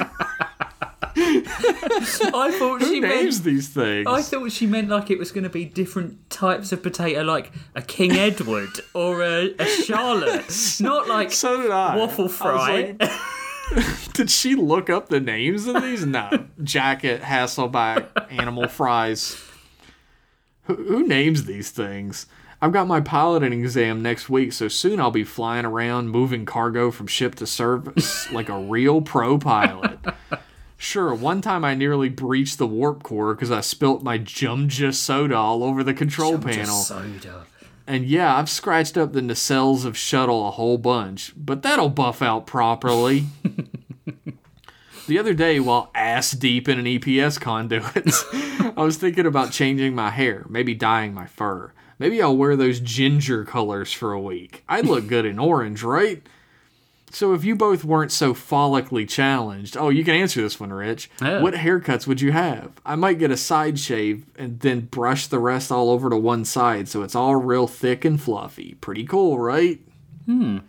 I 2.33 2.55
thought 2.57 2.81
she 2.81 2.95
Who 2.95 3.01
names 3.01 3.41
these 3.41 3.69
things? 3.69 4.07
I 4.07 4.21
thought 4.21 4.51
she 4.51 4.65
meant 4.65 4.89
like 4.89 5.11
it 5.11 5.19
was 5.19 5.31
going 5.31 5.43
to 5.43 5.49
be 5.49 5.65
different 5.65 6.29
types 6.29 6.71
of 6.71 6.81
potato, 6.81 7.21
like 7.23 7.51
a 7.75 7.81
King 7.81 8.13
Edward 8.13 8.69
or 8.93 9.21
a, 9.23 9.53
a 9.59 9.65
Charlotte, 9.65 10.51
not 10.79 11.07
like 11.07 11.31
so 11.31 11.61
did 11.61 11.71
I. 11.71 11.95
waffle 11.97 12.25
I 12.25 12.29
fry. 12.29 12.95
like, 12.99 13.11
Did 14.13 14.31
she 14.31 14.55
look 14.55 14.89
up 14.89 15.09
the 15.09 15.19
names 15.19 15.67
of 15.67 15.81
these? 15.81 16.05
No. 16.05 16.47
Jacket, 16.63 17.21
Hasselback, 17.21 18.07
animal 18.31 18.67
fries. 18.67 19.39
Who, 20.63 20.75
who 20.75 21.07
names 21.07 21.45
these 21.45 21.69
things? 21.69 22.25
I've 22.61 22.73
got 22.73 22.87
my 22.87 22.99
piloting 22.99 23.53
exam 23.53 24.01
next 24.01 24.29
week, 24.29 24.51
so 24.51 24.67
soon 24.67 24.99
I'll 24.99 25.11
be 25.11 25.23
flying 25.23 25.65
around 25.65 26.09
moving 26.09 26.45
cargo 26.45 26.91
from 26.91 27.07
ship 27.07 27.35
to 27.35 27.47
service 27.47 28.29
like 28.31 28.49
a 28.49 28.59
real 28.59 29.01
pro 29.01 29.37
pilot. 29.37 29.99
Sure, 30.81 31.13
one 31.13 31.41
time 31.41 31.65
I 31.65 31.75
nearly 31.75 32.07
breached 32.07 32.57
the 32.57 32.65
warp 32.65 33.03
core 33.03 33.35
because 33.35 33.51
I 33.51 33.59
spilt 33.59 34.01
my 34.01 34.17
Jumja 34.17 34.95
soda 34.95 35.35
all 35.35 35.61
over 35.61 35.83
the 35.83 35.93
control 35.93 36.39
panel. 36.39 36.67
soda. 36.67 37.45
And 37.85 38.05
yeah, 38.05 38.37
I've 38.37 38.49
scratched 38.49 38.97
up 38.97 39.11
the 39.11 39.19
nacelles 39.19 39.83
of 39.83 39.97
shuttle 39.97 40.47
a 40.47 40.51
whole 40.51 40.77
bunch, 40.77 41.33
but 41.35 41.63
that'll 41.63 41.89
buff 41.89 42.21
out 42.21 42.47
properly. 42.47 43.25
the 45.07 45.19
other 45.19 45.33
day, 45.33 45.59
while 45.59 45.91
ass 45.93 46.31
deep 46.31 46.69
in 46.69 46.79
an 46.79 46.85
EPS 46.85 47.41
conduit, 47.41 48.13
I 48.77 48.81
was 48.81 48.95
thinking 48.95 49.25
about 49.25 49.51
changing 49.51 49.93
my 49.93 50.11
hair, 50.11 50.45
maybe 50.47 50.75
dyeing 50.75 51.13
my 51.13 51.25
fur. 51.25 51.73
Maybe 51.99 52.21
I'll 52.21 52.37
wear 52.37 52.55
those 52.55 52.79
ginger 52.79 53.43
colors 53.43 53.91
for 53.91 54.13
a 54.13 54.21
week. 54.21 54.63
I'd 54.69 54.85
look 54.85 55.07
good 55.07 55.25
in 55.25 55.39
orange, 55.39 55.83
right? 55.83 56.25
So 57.11 57.33
if 57.33 57.43
you 57.43 57.55
both 57.55 57.83
weren't 57.83 58.11
so 58.11 58.33
follically 58.33 59.07
challenged, 59.09 59.75
oh, 59.75 59.89
you 59.89 60.03
can 60.03 60.15
answer 60.15 60.41
this 60.41 60.59
one, 60.59 60.71
Rich. 60.71 61.09
Yeah. 61.21 61.41
What 61.41 61.55
haircuts 61.55 62.05
would 62.05 62.21
you 62.21 62.31
have? 62.31 62.71
I 62.85 62.95
might 62.95 63.19
get 63.19 63.31
a 63.31 63.37
side 63.37 63.79
shave 63.79 64.25
and 64.35 64.59
then 64.59 64.81
brush 64.81 65.27
the 65.27 65.39
rest 65.39 65.71
all 65.71 65.89
over 65.89 66.09
to 66.09 66.17
one 66.17 66.45
side 66.45 66.87
so 66.87 67.01
it's 67.01 67.15
all 67.15 67.35
real 67.35 67.67
thick 67.67 68.05
and 68.05 68.21
fluffy. 68.21 68.75
Pretty 68.75 69.05
cool, 69.05 69.39
right? 69.39 69.79
Hmm. 70.25 70.59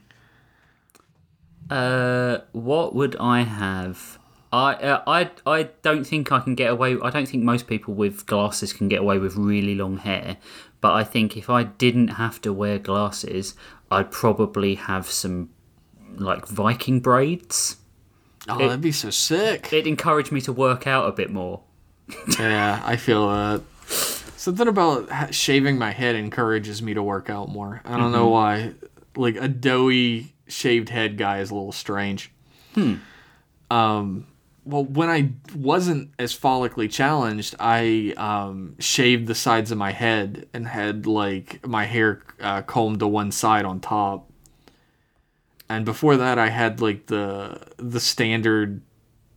Uh, 1.68 2.38
what 2.52 2.94
would 2.94 3.16
I 3.16 3.42
have? 3.42 4.18
I 4.52 4.74
uh, 4.74 5.02
I 5.06 5.30
I 5.46 5.62
don't 5.82 6.04
think 6.04 6.32
I 6.32 6.40
can 6.40 6.56
get 6.56 6.72
away. 6.72 6.96
I 7.00 7.10
don't 7.10 7.28
think 7.28 7.44
most 7.44 7.68
people 7.68 7.94
with 7.94 8.26
glasses 8.26 8.72
can 8.72 8.88
get 8.88 9.00
away 9.00 9.18
with 9.18 9.36
really 9.36 9.76
long 9.76 9.98
hair. 9.98 10.38
But 10.80 10.94
I 10.94 11.04
think 11.04 11.36
if 11.36 11.48
I 11.48 11.64
didn't 11.64 12.08
have 12.08 12.40
to 12.42 12.52
wear 12.52 12.78
glasses, 12.78 13.54
I'd 13.90 14.10
probably 14.10 14.74
have 14.74 15.06
some 15.06 15.50
like 16.16 16.46
Viking 16.46 17.00
braids. 17.00 17.76
Oh, 18.48 18.58
that'd 18.58 18.80
be 18.80 18.92
so 18.92 19.10
sick. 19.10 19.72
It 19.72 19.86
encouraged 19.86 20.32
me 20.32 20.40
to 20.42 20.52
work 20.52 20.86
out 20.86 21.08
a 21.08 21.12
bit 21.12 21.30
more. 21.30 21.62
yeah, 22.38 22.82
I 22.84 22.96
feel 22.96 23.28
that. 23.28 23.62
Something 24.36 24.68
about 24.68 25.34
shaving 25.34 25.78
my 25.78 25.90
head 25.90 26.14
encourages 26.14 26.80
me 26.80 26.94
to 26.94 27.02
work 27.02 27.28
out 27.28 27.50
more. 27.50 27.82
I 27.84 27.98
don't 27.98 28.12
know 28.12 28.28
why. 28.28 28.72
Like 29.14 29.36
a 29.36 29.48
doughy 29.48 30.34
shaved 30.48 30.88
head 30.88 31.18
guy 31.18 31.40
is 31.40 31.50
a 31.50 31.54
little 31.54 31.72
strange. 31.72 32.32
Hmm. 32.74 32.94
Um. 33.70 34.26
Well, 34.64 34.84
when 34.84 35.08
I 35.08 35.30
wasn't 35.54 36.12
as 36.18 36.38
follically 36.38 36.90
challenged, 36.90 37.54
I 37.58 38.14
um, 38.16 38.76
shaved 38.78 39.26
the 39.26 39.34
sides 39.34 39.72
of 39.72 39.78
my 39.78 39.90
head 39.90 40.48
and 40.52 40.66
had 40.66 41.06
like 41.06 41.66
my 41.66 41.84
hair 41.86 42.22
uh, 42.40 42.62
combed 42.62 43.00
to 43.00 43.08
one 43.08 43.32
side 43.32 43.64
on 43.64 43.80
top. 43.80 44.29
And 45.70 45.84
before 45.86 46.18
that 46.18 46.38
I 46.38 46.48
had 46.50 46.82
like 46.82 47.06
the 47.06 47.60
the 47.78 48.00
standard 48.00 48.82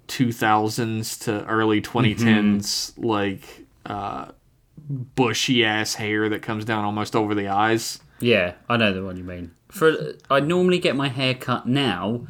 2000s 0.10 1.24
to 1.24 1.46
early 1.46 1.82
2010s 1.82 2.94
like 2.98 3.66
uh 3.86 4.32
bushy 5.16 5.64
ass 5.64 5.96
hair 5.96 6.28
that 6.28 6.42
comes 6.42 6.66
down 6.66 6.84
almost 6.84 7.16
over 7.16 7.34
the 7.34 7.48
eyes. 7.48 8.00
Yeah, 8.20 8.54
I 8.68 8.78
know 8.78 8.94
the 8.94 9.04
one 9.04 9.18
you 9.18 9.24
mean. 9.24 9.52
For 9.70 9.96
I 10.30 10.40
normally 10.40 10.80
get 10.80 10.96
my 10.96 11.08
hair 11.08 11.34
cut 11.34 11.68
now, 11.68 12.28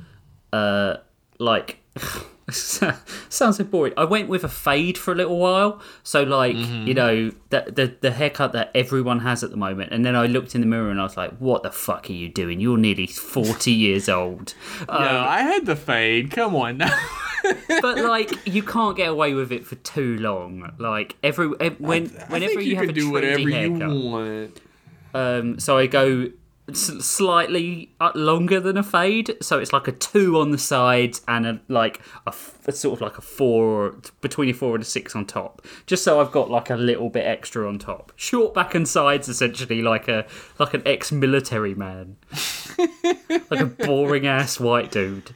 uh, 0.52 0.98
like 1.40 1.80
sounds 2.52 3.58
so 3.58 3.64
boring. 3.64 3.94
I 3.96 4.04
went 4.04 4.28
with 4.28 4.44
a 4.44 4.50
fade 4.50 4.98
for 4.98 5.14
a 5.14 5.16
little 5.16 5.38
while, 5.38 5.82
so 6.04 6.24
like 6.24 6.56
you 6.56 6.94
know 6.94 7.32
the, 7.50 7.72
the 7.74 7.96
the 8.02 8.12
haircut 8.12 8.52
that 8.52 8.70
everyone 8.76 9.20
has 9.20 9.44
at 9.44 9.50
the 9.50 9.58
moment. 9.58 9.94
And 9.94 10.06
then 10.06 10.16
I 10.16 10.26
looked 10.26 10.54
in 10.54 10.62
the 10.62 10.68
mirror 10.68 10.90
and 10.90 11.00
I 11.00 11.04
was 11.04 11.16
like, 11.16 11.38
"What 11.38 11.64
the 11.64 11.72
fuck 11.72 12.10
are 12.10 12.14
you 12.14 12.28
doing? 12.28 12.60
You're 12.60 12.78
nearly 12.78 13.08
forty 13.08 13.72
years 13.86 14.10
old." 14.10 14.56
No, 14.88 14.96
I 14.96 15.42
had 15.42 15.66
the 15.66 15.76
fade. 15.76 16.32
Come 16.32 16.56
on 16.56 16.78
now. 16.78 16.98
but 17.82 17.98
like 18.04 18.46
you 18.46 18.64
can't 18.64 18.98
get 18.98 19.10
away 19.10 19.34
with 19.34 19.52
it 19.52 19.66
for 19.66 19.76
too 19.76 20.18
long. 20.18 20.70
Like 20.78 21.16
every 21.24 21.48
when 21.48 22.16
I 22.18 22.26
whenever 22.26 22.54
think 22.54 22.64
you, 22.64 22.72
you, 22.72 22.76
have 22.76 22.86
can 22.88 22.90
a 22.90 22.94
do 22.94 23.10
trendy 23.10 23.12
whatever 23.12 23.50
haircut, 23.50 23.90
you 23.90 24.10
want. 24.10 24.62
Um, 25.14 25.60
so 25.60 25.78
I 25.78 25.88
go 25.88 26.30
slightly 26.72 27.92
uh, 28.00 28.12
longer 28.16 28.60
than 28.60 28.78
a 28.78 28.84
fade, 28.84 29.36
so 29.42 29.60
it's 29.60 29.74
like 29.74 29.88
a 29.88 29.92
two 29.92 30.40
on 30.40 30.52
the 30.52 30.58
sides 30.58 31.22
and 31.28 31.46
a 31.46 31.60
like 31.68 32.00
a 32.26 32.32
sort 32.72 32.98
of 32.98 33.02
like 33.02 33.18
a 33.18 33.22
four 33.22 33.98
between 34.22 34.50
a 34.50 34.54
four 34.54 34.76
and 34.76 34.82
a 34.82 34.86
six 34.86 35.16
on 35.16 35.26
top, 35.26 35.62
just 35.86 36.04
so 36.04 36.22
I've 36.22 36.32
got 36.32 36.50
like 36.50 36.70
a 36.70 36.76
little 36.76 37.10
bit 37.10 37.26
extra 37.26 37.68
on 37.68 37.80
top. 37.80 38.14
Short 38.16 38.54
back 38.54 38.76
and 38.76 38.88
sides, 38.88 39.28
essentially 39.28 39.82
like 39.82 40.08
a 40.08 40.26
like 40.58 40.74
an 40.74 40.84
ex-military 40.86 41.76
man, 41.76 42.16
like 43.50 43.60
a 43.60 43.66
boring 43.66 44.26
ass 44.26 44.60
white 44.60 44.92
dude. 44.92 45.32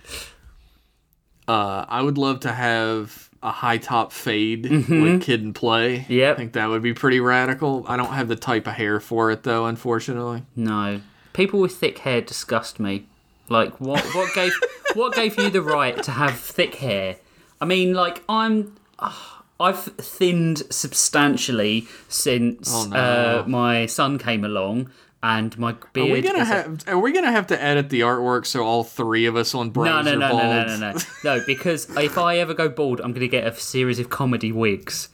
Uh, 1.47 1.85
I 1.87 2.01
would 2.01 2.17
love 2.17 2.41
to 2.41 2.51
have 2.51 3.29
a 3.43 3.51
high 3.51 3.77
top 3.77 4.11
fade 4.11 4.69
like 4.89 5.21
Kid 5.21 5.43
and 5.43 5.53
Play. 5.53 6.05
yeah 6.09 6.31
I 6.31 6.35
think 6.35 6.53
that 6.53 6.67
would 6.69 6.81
be 6.81 6.93
pretty 6.93 7.19
radical. 7.19 7.85
I 7.87 7.95
don't 7.95 8.13
have 8.13 8.27
the 8.27 8.35
type 8.35 8.67
of 8.67 8.73
hair 8.73 8.99
for 8.99 9.29
it 9.31 9.43
though, 9.43 9.65
unfortunately. 9.65 10.43
No, 10.55 11.01
people 11.37 11.59
with 11.61 11.75
thick 11.77 11.99
hair 11.99 12.19
disgust 12.19 12.79
me. 12.81 13.05
Like 13.47 13.79
what? 13.79 14.03
What 14.13 14.33
gave 14.33 14.51
what 14.95 15.13
gave 15.15 15.37
you 15.39 15.49
the 15.49 15.61
right 15.61 16.01
to 16.03 16.11
have 16.11 16.37
thick 16.37 16.75
hair? 16.75 17.15
I 17.61 17.65
mean, 17.65 17.93
like 17.93 18.23
I'm. 18.27 18.75
ah, 18.99 19.35
I've 19.59 19.79
thinned 19.79 20.61
substantially 20.69 21.87
since 22.09 22.71
Oh, 22.71 22.87
no. 22.89 22.95
uh, 22.97 23.43
my 23.47 23.87
son 23.87 24.19
came 24.19 24.43
along, 24.43 24.91
and 25.23 25.57
my 25.57 25.73
beard. 25.93 26.09
Are 26.09 26.13
we 26.13 26.21
gonna 26.21 26.39
is 26.39 26.49
a- 26.49 26.53
have? 26.53 26.83
Are 26.87 26.99
we 26.99 27.11
gonna 27.13 27.31
have 27.31 27.47
to 27.47 27.63
edit 27.63 27.89
the 27.89 28.01
artwork 28.01 28.45
so 28.45 28.63
all 28.63 28.83
three 28.83 29.25
of 29.25 29.35
us 29.35 29.55
on 29.55 29.67
no, 29.67 29.71
Bros 29.71 29.87
no, 29.87 29.97
are 29.97 30.03
no, 30.03 30.17
no, 30.17 30.37
no, 30.37 30.77
no, 30.77 30.91
no, 30.91 30.99
no. 31.23 31.43
Because 31.47 31.89
if 31.97 32.17
I 32.17 32.37
ever 32.37 32.53
go 32.53 32.69
bald, 32.69 32.99
I'm 33.01 33.13
to 33.15 33.27
get 33.27 33.47
a 33.47 33.55
series 33.55 33.97
of 33.99 34.09
comedy 34.09 34.51
wigs. 34.51 35.09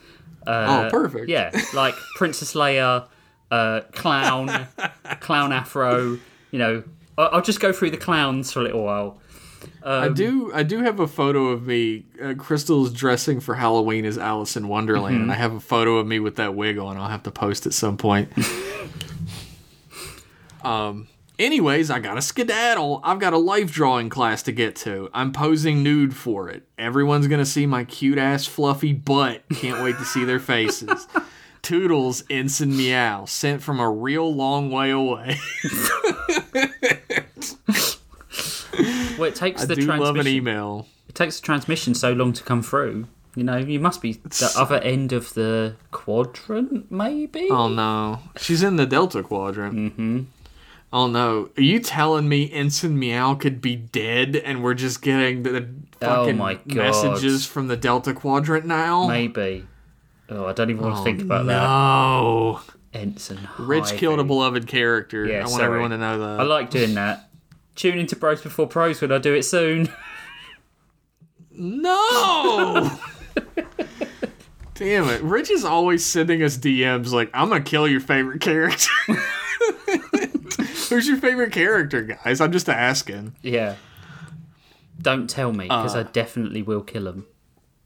oh, 0.48 0.88
perfect. 0.92 1.30
Yeah, 1.30 1.52
like 1.74 1.96
Princess 2.18 2.54
Leia, 2.54 3.08
uh, 3.54 3.82
clown, 3.92 4.68
clown 5.20 5.52
afro. 5.52 6.18
You 6.52 6.60
know, 6.60 6.84
I'll 7.18 7.42
just 7.42 7.60
go 7.60 7.72
through 7.72 7.92
the 7.92 7.98
clowns 7.98 8.52
for 8.52 8.62
a 8.62 8.64
little 8.64 8.84
while. 8.84 9.20
I 9.86 10.10
do. 10.10 10.52
I 10.54 10.64
do 10.64 10.82
have 10.84 11.00
a 11.00 11.08
photo 11.08 11.48
of 11.48 11.66
me. 11.66 12.06
Uh, 12.22 12.34
Crystal's 12.38 12.92
dressing 12.92 13.40
for 13.40 13.56
Halloween 13.56 14.06
as 14.06 14.18
Alice 14.18 14.56
in 14.58 14.68
Wonderland, 14.68 15.16
Mm-hmm. 15.16 15.24
and 15.24 15.32
I 15.32 15.36
have 15.36 15.54
a 15.54 15.60
photo 15.60 15.98
of 15.98 16.08
me 16.08 16.20
with 16.20 16.36
that 16.38 16.56
wig 16.56 16.78
on. 16.78 16.98
I'll 16.98 17.10
have 17.10 17.24
to 17.24 17.32
post 17.32 17.66
at 17.66 17.74
some 17.74 17.98
point. 17.98 18.30
um. 20.64 21.08
Anyways, 21.40 21.90
I 21.90 21.98
got 22.00 22.16
a 22.18 22.22
skedaddle. 22.22 23.02
I've 23.04 23.18
got 23.20 23.34
a 23.34 23.38
life 23.40 23.72
drawing 23.72 24.08
class 24.10 24.44
to 24.44 24.52
get 24.52 24.76
to. 24.78 25.10
I'm 25.16 25.32
posing 25.34 25.82
nude 25.82 26.16
for 26.16 26.48
it. 26.50 26.64
Everyone's 26.78 27.28
gonna 27.28 27.46
see 27.46 27.66
my 27.66 27.84
cute 27.86 28.20
ass 28.20 28.46
fluffy 28.46 28.94
butt. 28.94 29.42
Can't 29.56 29.84
wait 29.84 29.98
to 29.98 30.06
see 30.06 30.26
their 30.26 30.40
faces. 30.40 31.08
Toodles, 31.64 32.24
Ensign 32.30 32.78
Meow, 32.78 33.26
sent 33.26 33.64
from 33.64 33.80
a 33.80 33.90
real 33.90 34.32
long 34.34 34.70
way 34.70 34.92
away. 34.92 35.40
Well, 39.18 39.30
it 39.30 39.36
takes 39.36 39.62
I 39.64 39.66
the 39.66 39.76
do 39.76 39.82
love 39.86 40.00
an 40.00 40.14
transmission. 40.16 40.28
email. 40.28 40.88
It 41.08 41.16
takes 41.16 41.40
the 41.40 41.46
transmission 41.46 41.94
so 41.96 42.12
long 42.14 42.34
to 42.34 42.44
come 42.44 42.62
through. 42.62 43.08
You 43.36 43.44
know, 43.44 43.58
you 43.58 43.80
must 43.80 44.02
be 44.02 44.14
the 44.14 44.54
other 44.58 44.78
end 44.80 45.14
of 45.14 45.34
the 45.34 45.76
quadrant, 45.92 46.92
maybe. 46.92 47.48
Oh 47.50 47.68
no, 47.70 48.20
she's 48.38 48.62
in 48.62 48.76
the 48.76 48.86
Delta 48.86 49.24
Quadrant. 49.24 49.74
Mm-hmm. 49.76 50.22
Oh 50.92 51.08
no, 51.08 51.50
are 51.58 51.62
you 51.62 51.80
telling 51.80 52.28
me 52.30 52.52
Ensign 52.52 53.00
Meow 53.00 53.34
could 53.36 53.62
be 53.62 53.76
dead 53.76 54.36
and 54.36 54.64
we're 54.64 54.76
just 54.76 55.02
getting 55.02 55.42
the 55.44 55.68
fucking 56.00 56.40
Oh 56.40 56.60
messages 56.66 57.46
from 57.48 57.68
the 57.70 57.78
Delta 57.78 58.14
Quadrant 58.14 58.66
now? 58.66 59.08
Maybe. 59.08 59.66
Oh, 60.36 60.46
I 60.48 60.54
don't 60.54 60.70
even 60.72 60.82
want 60.84 60.98
to 60.98 61.04
think 61.04 61.22
about 61.22 61.46
that. 61.46 61.62
no, 61.64 62.60
that. 62.92 63.00
Ensign. 63.00 63.48
Rich 63.60 63.86
Hyvie. 63.86 63.98
killed 63.98 64.20
a 64.20 64.24
beloved 64.24 64.68
character. 64.68 65.26
Yeah, 65.26 65.36
I 65.38 65.40
want 65.42 65.52
sorry. 65.52 65.66
everyone 65.66 65.92
to 65.92 65.98
know 65.98 66.18
that. 66.20 66.40
I 66.40 66.44
like 66.44 66.70
doing 66.70 66.96
that. 66.96 67.30
Tune 67.76 67.98
into 68.00 68.16
Bros 68.16 68.42
Before 68.42 68.68
Pros 68.68 69.00
when 69.02 69.12
I 69.12 69.18
do 69.20 69.34
it 69.34 69.44
soon. 69.44 69.90
no. 71.52 72.90
Damn 74.76 75.08
it, 75.10 75.22
Rich 75.22 75.52
is 75.52 75.64
always 75.64 76.04
sending 76.06 76.42
us 76.42 76.58
DMs 76.58 77.12
like, 77.12 77.30
"I'm 77.34 77.50
gonna 77.50 77.62
kill 77.62 77.88
your 77.88 78.00
favorite 78.00 78.42
character." 78.42 78.90
Who's 80.90 81.08
your 81.08 81.18
favorite 81.18 81.52
character, 81.52 82.02
guys? 82.02 82.42
I'm 82.42 82.52
just 82.52 82.68
asking. 82.70 83.36
yeah. 83.44 83.76
Don't 85.02 85.30
tell 85.30 85.52
me, 85.52 85.66
because 85.66 85.96
Uh. 85.96 86.00
I 86.00 86.04
definitely 86.04 86.62
will 86.64 86.82
kill 86.82 87.08
him. 87.08 87.26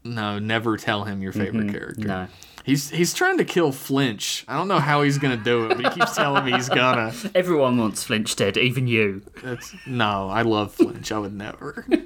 No, 0.04 0.38
never 0.38 0.76
tell 0.76 1.04
him 1.04 1.22
your 1.22 1.32
favorite 1.32 1.66
mm-hmm. 1.66 1.70
character. 1.70 2.06
No. 2.06 2.28
He's 2.64 2.90
he's 2.90 3.14
trying 3.14 3.38
to 3.38 3.44
kill 3.44 3.72
Flinch. 3.72 4.44
I 4.46 4.56
don't 4.56 4.68
know 4.68 4.78
how 4.78 5.02
he's 5.02 5.16
gonna 5.16 5.38
do 5.38 5.64
it, 5.64 5.68
but 5.68 5.86
he 5.86 5.90
keeps 5.98 6.14
telling 6.14 6.44
me 6.44 6.52
he's 6.52 6.68
gonna. 6.68 7.14
Everyone 7.34 7.78
wants 7.78 8.04
Flinch 8.04 8.36
dead, 8.36 8.58
even 8.58 8.86
you. 8.86 9.22
That's 9.42 9.74
no, 9.86 10.28
I 10.28 10.42
love 10.42 10.74
Flinch. 10.74 11.10
I 11.10 11.18
would 11.18 11.34
never. 11.34 11.86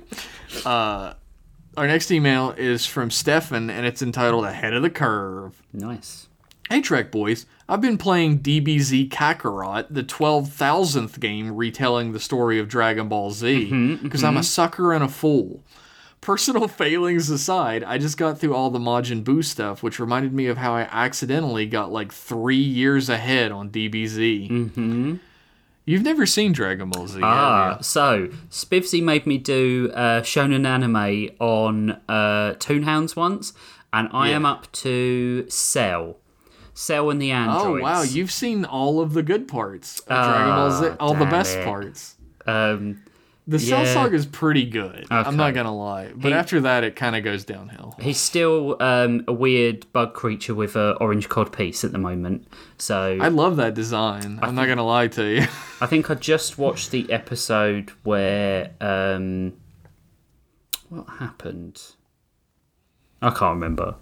Uh, 0.67 1.15
our 1.79 1.87
next 1.87 2.11
email 2.11 2.51
is 2.51 2.85
from 2.85 3.11
Stefan, 3.11 3.71
and 3.71 3.87
it's 3.87 4.03
entitled 4.03 4.45
"Ahead 4.45 4.75
of 4.75 4.83
the 4.83 4.91
Curve." 4.91 5.63
Nice. 5.73 6.29
Hey 6.69 6.83
Trek 6.83 7.11
boys, 7.11 7.47
I've 7.69 7.81
been 7.81 7.99
playing 7.99 8.41
DBZ 8.41 9.09
Kakarot, 9.09 9.87
the 9.91 10.03
12,000th 10.03 11.19
game 11.21 11.55
retelling 11.55 12.13
the 12.13 12.21
story 12.21 12.59
of 12.59 12.69
Dragon 12.69 13.09
Ball 13.09 13.31
Z, 13.31 13.71
mm-hmm, 13.71 14.03
because 14.03 14.23
I'm 14.23 14.37
a 14.37 14.41
mm-hmm. 14.41 14.45
sucker 14.45 14.93
and 14.93 15.03
a 15.03 15.09
fool. 15.09 15.63
Personal 16.23 16.67
failings 16.83 17.29
aside, 17.29 17.85
I 17.85 17.99
just 17.99 18.17
got 18.17 18.39
through 18.39 18.55
all 18.55 18.71
the 18.71 18.79
Majin 18.79 19.23
Buu 19.23 19.45
stuff, 19.45 19.83
which 19.83 19.99
reminded 20.01 20.33
me 20.33 20.47
of 20.47 20.57
how 20.57 20.73
I 20.75 20.83
accidentally 20.91 21.67
got 21.67 21.93
like 21.93 22.11
three 22.13 22.57
years 22.57 23.11
ahead 23.11 23.53
on 23.53 23.69
DBZ. 23.69 24.49
Mm-hmm. 24.51 25.17
You've 25.85 26.03
never 26.05 26.25
seen 26.27 26.53
Dragon 26.53 26.91
Ball 26.91 27.09
Z, 27.09 27.21
Ah, 27.25 27.79
so 27.81 28.29
Spivsy 28.51 29.03
made 29.03 29.27
me 29.27 29.37
do 29.37 29.91
uh, 29.93 30.21
shonen 30.23 30.65
anime 30.65 31.31
on 31.41 31.91
uh, 32.09 32.55
Toonhounds 32.59 33.17
once, 33.17 33.53
and 33.93 34.09
I 34.13 34.29
Yeah. 34.31 34.37
am 34.37 34.47
up 34.47 34.71
to 34.73 35.45
Cell. 35.51 36.19
Cell 36.73 37.11
and 37.11 37.21
the 37.21 37.33
androids. 37.33 37.65
Oh 37.67 37.83
wow, 37.83 38.03
you've 38.03 38.31
seen 38.31 38.65
all 38.65 39.01
of 39.01 39.13
the 39.13 39.25
good 39.25 39.49
parts 39.49 39.99
of 40.01 40.07
Dragon 40.07 40.55
Ball 40.55 40.71
Z, 40.71 40.87
Ah, 40.93 40.97
all 41.01 41.15
the 41.15 41.27
best 41.27 41.57
it. 41.59 41.65
parts. 41.65 42.15
Um, 42.47 43.02
The 43.47 43.59
Cell 43.59 43.83
Yeah. 43.85 43.93
Saga 43.93 44.15
is 44.15 44.25
pretty 44.27 44.65
good. 44.65 45.05
I'm 45.11 45.37
not 45.37 45.53
gonna 45.53 45.75
lie, 45.77 46.13
but 46.15 46.29
He- 46.29 46.33
after 46.35 46.61
that, 46.61 46.85
it 46.85 46.95
kind 46.95 47.17
of 47.17 47.25
goes 47.25 47.45
downhill. 47.45 47.97
he's 48.01 48.21
still 48.21 48.77
um, 48.81 49.25
a 49.27 49.33
weird 49.33 49.91
bug 49.93 50.15
creature 50.15 50.55
with 50.55 50.77
a 50.77 50.93
orange 51.01 51.29
cod 51.29 51.53
piece 51.53 51.83
at 51.83 51.91
the 51.91 51.99
moment. 51.99 52.47
So 52.79 53.19
I 53.21 53.29
love 53.29 53.57
that 53.57 53.75
design. 53.75 54.39
I'm 54.43 54.55
not 54.55 54.67
gonna 54.69 54.87
lie 54.87 55.09
to 55.09 55.25
you. 55.25 55.41
I 55.81 55.87
think 55.87 56.09
I 56.09 56.15
just 56.15 56.57
watched 56.57 56.93
the 56.93 57.11
episode 57.13 57.91
where 58.05 58.71
um, 58.81 59.55
what 60.89 61.09
happened. 61.19 61.83
I 63.21 63.31
can't 63.31 63.55
remember. 63.55 63.97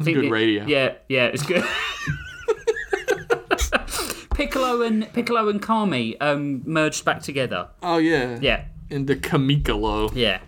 I 0.00 0.04
think 0.04 0.16
Good 0.16 0.24
it- 0.26 0.30
radio. 0.30 0.66
Yeah, 0.66 0.92
yeah, 1.08 1.24
it's 1.26 1.42
good. 1.42 1.64
Piccolo 4.38 4.82
and 4.82 5.12
Piccolo 5.12 5.48
and 5.48 5.60
Kami 5.60 6.18
um, 6.20 6.62
merged 6.64 7.04
back 7.04 7.22
together. 7.22 7.68
oh 7.82 7.98
yeah, 7.98 8.38
Yeah, 8.40 8.64
into 8.88 9.16
Kamikalo. 9.16 10.10
yeah. 10.14 10.40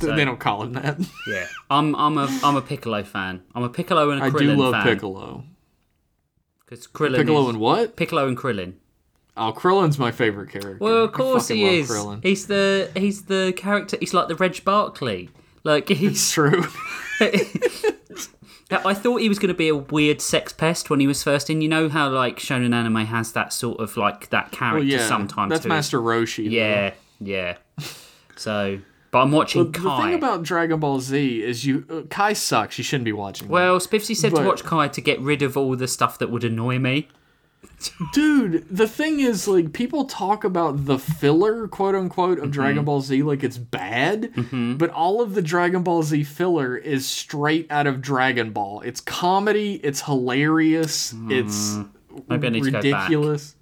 So, 0.00 0.14
They 0.14 0.24
don't 0.24 0.38
call 0.38 0.62
him 0.62 0.74
that. 0.74 1.00
yeah, 1.26 1.46
I'm 1.70 1.96
I'm 1.96 2.18
a 2.18 2.28
I'm 2.44 2.54
a 2.56 2.62
Piccolo 2.62 3.02
fan. 3.02 3.42
I'm 3.54 3.64
a 3.64 3.68
Piccolo 3.68 4.10
and 4.10 4.20
a 4.22 4.26
I 4.26 4.30
Krillin 4.30 4.38
do 4.38 4.54
love 4.54 4.72
fan. 4.74 4.84
Piccolo. 4.84 5.44
Because 6.64 6.86
Krillin 6.86 7.16
Piccolo 7.16 7.42
is, 7.44 7.48
and 7.48 7.58
what? 7.58 7.96
Piccolo 7.96 8.28
and 8.28 8.36
Krillin. 8.36 8.74
Oh, 9.36 9.52
Krillin's 9.56 9.98
my 9.98 10.10
favorite 10.12 10.50
character. 10.50 10.76
Well, 10.80 11.04
of 11.04 11.12
course 11.12 11.48
he 11.48 11.64
is. 11.78 11.90
Krillin. 11.90 12.22
He's 12.22 12.46
the 12.46 12.90
he's 12.94 13.24
the 13.24 13.52
character. 13.56 13.96
He's 13.98 14.12
like 14.14 14.28
the 14.28 14.36
Reg 14.36 14.62
Barkley. 14.64 15.30
Like 15.64 15.90
It's 15.90 16.00
he's. 16.00 16.30
true. 16.30 16.64
I 18.70 18.92
thought 18.94 19.20
he 19.22 19.28
was 19.30 19.38
going 19.38 19.48
to 19.48 19.54
be 19.54 19.68
a 19.68 19.74
weird 19.76 20.20
sex 20.20 20.52
pest 20.52 20.90
when 20.90 21.00
he 21.00 21.06
was 21.06 21.22
first 21.22 21.48
in. 21.48 21.62
You 21.62 21.68
know 21.68 21.88
how 21.88 22.08
like 22.10 22.38
shonen 22.38 22.74
anime 22.74 23.06
has 23.06 23.32
that 23.32 23.52
sort 23.52 23.80
of 23.80 23.96
like 23.96 24.28
that 24.30 24.52
character 24.52 24.78
well, 24.80 24.84
yeah, 24.84 25.06
sometimes. 25.06 25.50
that's 25.50 25.62
to 25.62 25.68
it. 25.68 25.70
Master 25.70 25.98
Roshi. 26.00 26.44
though. 26.44 26.50
Yeah, 26.50 26.94
Yeah. 27.20 27.56
So, 28.36 28.78
but 29.10 29.20
I'm 29.22 29.32
watching 29.32 29.72
The 29.72 29.78
Kai. 29.78 30.02
thing 30.08 30.14
about 30.14 30.42
Dragon 30.42 30.78
Ball 30.80 31.00
Z 31.00 31.42
is 31.42 31.64
you 31.64 31.84
uh, 31.90 32.02
Kai 32.10 32.34
sucks. 32.34 32.76
You 32.78 32.84
shouldn't 32.84 33.06
be 33.06 33.12
watching. 33.12 33.48
well, 33.48 33.80
Spiffy 33.80 34.14
said 34.14 34.32
But- 34.32 34.42
to 34.42 34.46
watch 34.46 34.64
Kai 34.64 34.88
to 34.88 35.00
get 35.00 35.18
rid 35.20 35.42
of 35.42 35.56
all 35.56 35.74
the 35.74 35.88
stuff 35.88 36.18
that 36.18 36.30
would 36.30 36.44
annoy 36.44 36.78
me. 36.78 37.08
Dude, 38.12 38.66
the 38.68 38.88
thing 38.88 39.20
is, 39.20 39.46
like, 39.46 39.72
people 39.72 40.04
talk 40.04 40.42
about 40.44 40.86
the 40.86 40.98
filler, 40.98 41.68
quote 41.68 41.94
unquote, 41.94 42.38
of 42.38 42.44
Mm-hmm. 42.44 42.50
Dragon 42.52 42.84
Ball 42.84 43.00
Z 43.00 43.22
like 43.22 43.44
it's 43.44 43.58
bad, 43.58 44.32
but 44.78 44.90
all 44.90 45.20
of 45.20 45.34
the 45.34 45.42
Dragon 45.42 45.82
Ball 45.82 46.02
Z 46.02 46.24
filler 46.24 46.76
is 46.76 47.06
straight 47.06 47.70
out 47.70 47.86
of 47.86 48.00
Dragon 48.02 48.50
Ball. 48.52 48.80
It's 48.80 49.00
comedy, 49.00 49.74
it's 49.84 50.02
hilarious, 50.02 51.14
it's 51.28 51.76
Maybe 52.28 52.46
I 52.48 52.50
need 52.50 52.64
to 52.64 52.70
go 52.72 52.82
back. 52.82 52.84
ridiculous. 52.84 53.54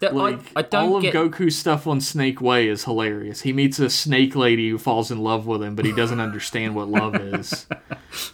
Like, 0.00 0.40
I, 0.56 0.60
I 0.60 0.62
don't 0.62 0.88
all 0.90 0.96
of 0.96 1.02
get. 1.02 1.14
Goku's 1.14 1.56
stuff 1.56 1.86
on 1.86 2.00
Snake 2.00 2.40
Way 2.40 2.66
is 2.66 2.82
hilarious. 2.84 3.42
He 3.42 3.52
meets 3.52 3.78
a 3.78 3.88
snake 3.88 4.34
lady 4.34 4.68
who 4.68 4.78
falls 4.78 5.12
in 5.12 5.18
love 5.18 5.46
with 5.46 5.62
him, 5.62 5.76
but 5.76 5.84
he 5.84 5.92
doesn't 5.92 6.18
understand 6.18 6.74
what 6.74 6.88
love 6.88 7.14
is. 7.14 7.68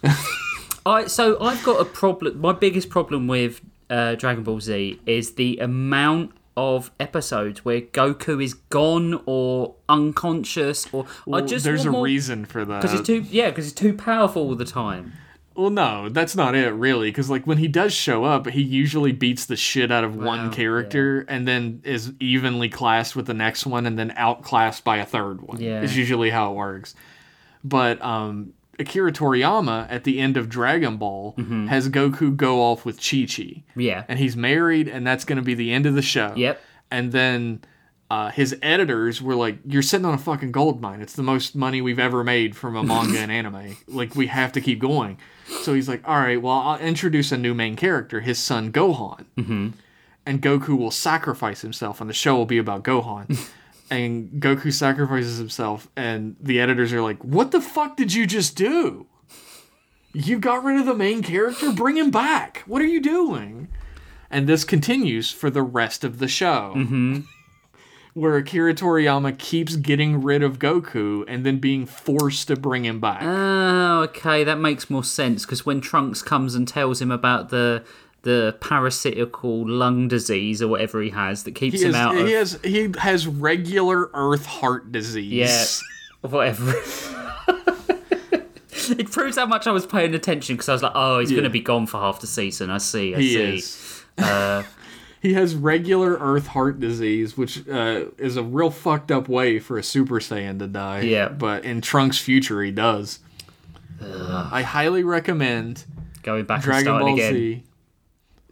I 0.86 1.06
so 1.08 1.38
I've 1.42 1.62
got 1.62 1.78
a 1.80 1.84
problem. 1.84 2.40
My 2.40 2.52
biggest 2.54 2.88
problem 2.88 3.26
with 3.26 3.60
uh, 3.90 4.14
Dragon 4.14 4.42
Ball 4.44 4.60
Z 4.60 5.00
is 5.06 5.34
the 5.34 5.58
amount 5.58 6.32
of 6.56 6.90
episodes 6.98 7.64
where 7.64 7.80
Goku 7.80 8.42
is 8.42 8.54
gone 8.54 9.22
or 9.26 9.76
unconscious, 9.88 10.86
or 10.92 11.06
I 11.32 11.40
just 11.42 11.64
There's 11.64 11.84
a 11.84 11.90
more, 11.90 12.02
reason 12.04 12.44
for 12.44 12.64
that. 12.64 12.82
because 12.82 12.98
he's 12.98 13.06
too 13.06 13.20
yeah 13.30 13.50
because 13.50 13.66
he's 13.66 13.72
too 13.74 13.94
powerful 13.94 14.42
all 14.42 14.54
the 14.56 14.64
time. 14.64 15.12
Well, 15.54 15.70
no, 15.70 16.08
that's 16.08 16.36
not 16.36 16.54
it, 16.54 16.70
really. 16.70 17.10
Because 17.10 17.28
like 17.28 17.44
when 17.44 17.58
he 17.58 17.66
does 17.66 17.92
show 17.92 18.22
up, 18.24 18.46
he 18.48 18.62
usually 18.62 19.10
beats 19.10 19.46
the 19.46 19.56
shit 19.56 19.90
out 19.90 20.04
of 20.04 20.14
one 20.14 20.46
Wow, 20.46 20.52
character, 20.52 21.24
and 21.28 21.48
then 21.48 21.80
is 21.82 22.12
evenly 22.20 22.68
classed 22.68 23.16
with 23.16 23.26
the 23.26 23.34
next 23.34 23.66
one, 23.66 23.84
and 23.84 23.98
then 23.98 24.12
outclassed 24.16 24.84
by 24.84 24.98
a 24.98 25.04
third 25.04 25.40
one. 25.42 25.60
Yeah. 25.60 25.82
is 25.82 25.96
usually 25.96 26.30
how 26.30 26.52
it 26.52 26.54
works. 26.54 26.94
But 27.64 28.00
um, 28.02 28.52
Akira 28.78 29.12
Toriyama 29.12 29.86
at 29.90 30.04
the 30.04 30.18
end 30.20 30.36
of 30.36 30.48
Dragon 30.48 30.96
Ball 30.96 31.34
Mm-hmm. 31.38 31.66
has 31.66 31.88
Goku 31.88 32.36
go 32.36 32.60
off 32.62 32.84
with 32.84 32.96
Chi 32.98 33.26
Chi, 33.28 33.62
Yeah. 33.76 34.04
and 34.08 34.18
he's 34.18 34.36
married, 34.36 34.88
and 34.88 35.06
that's 35.06 35.24
going 35.24 35.36
to 35.36 35.42
be 35.42 35.54
the 35.54 35.72
end 35.72 35.86
of 35.86 35.94
the 35.94 36.02
show. 36.02 36.32
Yep. 36.36 36.60
And 36.90 37.12
then. 37.12 37.60
Uh, 38.10 38.30
his 38.30 38.56
editors 38.62 39.20
were 39.20 39.34
like, 39.34 39.58
"You're 39.66 39.82
sitting 39.82 40.06
on 40.06 40.14
a 40.14 40.18
fucking 40.18 40.50
gold 40.50 40.80
mine. 40.80 41.02
It's 41.02 41.12
the 41.12 41.22
most 41.22 41.54
money 41.54 41.82
we've 41.82 41.98
ever 41.98 42.24
made 42.24 42.56
from 42.56 42.74
a 42.74 42.82
manga 42.82 43.18
and 43.24 43.30
anime. 43.30 43.76
Like, 43.86 44.16
we 44.16 44.28
have 44.28 44.50
to 44.52 44.62
keep 44.62 44.78
going." 44.78 45.18
So 45.60 45.74
he's 45.74 45.90
like, 45.90 46.08
all 46.08 46.16
right, 46.16 46.40
well, 46.40 46.54
I'll 46.54 46.78
introduce 46.78 47.32
a 47.32 47.36
new 47.36 47.52
main 47.52 47.76
character, 47.76 48.20
his 48.22 48.38
son 48.38 48.72
Gohan. 48.72 49.26
Mm-hmm. 49.36 49.68
And 50.24 50.40
Goku 50.40 50.78
will 50.78 50.90
sacrifice 50.90 51.60
himself, 51.60 52.00
and 52.00 52.08
the 52.08 52.14
show 52.14 52.34
will 52.34 52.46
be 52.46 52.56
about 52.56 52.82
Gohan. 52.82 53.38
and 53.90 54.30
Goku 54.40 54.72
sacrifices 54.72 55.38
himself, 55.38 55.88
and 55.96 56.36
the 56.40 56.60
editors 56.60 56.92
are 56.92 57.02
like, 57.02 57.22
what 57.24 57.50
the 57.50 57.60
fuck 57.60 57.96
did 57.96 58.12
you 58.12 58.26
just 58.26 58.56
do? 58.56 59.06
You 60.12 60.38
got 60.38 60.64
rid 60.64 60.80
of 60.80 60.86
the 60.86 60.94
main 60.94 61.22
character? 61.22 61.70
Bring 61.72 61.96
him 61.96 62.10
back. 62.10 62.62
What 62.66 62.82
are 62.82 62.86
you 62.86 63.00
doing? 63.00 63.68
And 64.30 64.46
this 64.46 64.64
continues 64.64 65.30
for 65.30 65.50
the 65.50 65.62
rest 65.62 66.04
of 66.04 66.18
the 66.18 66.28
show. 66.28 66.74
Mm-hmm. 66.76 67.20
Where 68.14 68.36
Akira 68.36 68.74
Toriyama 68.74 69.38
keeps 69.38 69.76
getting 69.76 70.22
rid 70.22 70.42
of 70.42 70.58
Goku 70.58 71.24
and 71.28 71.46
then 71.46 71.58
being 71.58 71.86
forced 71.86 72.48
to 72.48 72.56
bring 72.56 72.84
him 72.84 73.00
back. 73.00 73.22
Oh, 73.22 74.00
okay, 74.08 74.42
that 74.44 74.58
makes 74.58 74.90
more 74.90 75.04
sense 75.04 75.44
because 75.44 75.64
when 75.64 75.80
Trunks 75.80 76.20
comes 76.20 76.54
and 76.54 76.66
tells 76.66 77.00
him 77.00 77.12
about 77.12 77.50
the 77.50 77.84
the 78.28 78.54
parasitical 78.60 79.66
lung 79.66 80.06
disease 80.06 80.60
or 80.60 80.68
whatever 80.68 81.00
he 81.00 81.08
has 81.08 81.44
that 81.44 81.54
keeps 81.54 81.80
He 81.80 81.86
him 81.86 81.94
out 81.94 82.14
of 82.14 82.26
he 82.26 82.34
has 82.34 82.58
he 82.62 82.92
has 82.98 83.26
regular 83.26 84.10
Earth 84.12 84.44
heart 84.44 84.92
disease. 84.92 85.82
Yeah. 86.22 86.28
whatever. 86.28 86.74
it 88.98 89.10
proves 89.10 89.38
how 89.38 89.46
much 89.46 89.66
I 89.66 89.72
was 89.72 89.86
paying 89.86 90.14
attention 90.14 90.56
because 90.56 90.68
I 90.68 90.74
was 90.74 90.82
like, 90.82 90.92
oh, 90.94 91.20
he's 91.20 91.30
going 91.30 91.44
to 91.44 91.50
be 91.50 91.62
gone 91.62 91.86
for 91.86 91.98
half 91.98 92.20
the 92.20 92.26
season. 92.26 92.68
I 92.68 92.76
see. 92.76 93.14
I 93.14 93.18
he 93.18 93.32
see. 93.32 93.56
is. 93.56 94.04
he 95.22 95.32
has 95.32 95.54
regular 95.54 96.18
Earth 96.18 96.48
heart 96.48 96.80
disease, 96.80 97.34
which 97.34 97.66
uh, 97.66 98.08
is 98.18 98.36
a 98.36 98.42
real 98.42 98.70
fucked 98.70 99.10
up 99.10 99.26
way 99.26 99.58
for 99.58 99.78
a 99.78 99.82
Super 99.82 100.20
Saiyan 100.20 100.58
to 100.58 100.66
die. 100.66 101.00
Yeah. 101.00 101.30
but 101.30 101.64
in 101.64 101.80
Trunks' 101.80 102.18
future, 102.18 102.62
he 102.62 102.72
does. 102.72 103.20
I 104.02 104.60
highly 104.60 105.02
recommend 105.02 105.86
Going 106.22 106.44
back 106.44 106.56
and 106.56 106.64
Dragon 106.64 106.84
starting 106.84 107.06
Ball 107.06 107.14
again. 107.14 107.32
Z. 107.32 107.64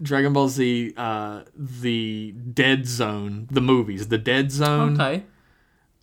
Dragon 0.02 0.32
Ball 0.32 0.48
Z, 0.48 0.92
uh, 0.96 1.42
the 1.56 2.32
Dead 2.52 2.86
Zone, 2.86 3.48
the 3.50 3.60
movies, 3.60 4.08
the 4.08 4.18
Dead 4.18 4.50
Zone, 4.52 5.00
Okay. 5.00 5.24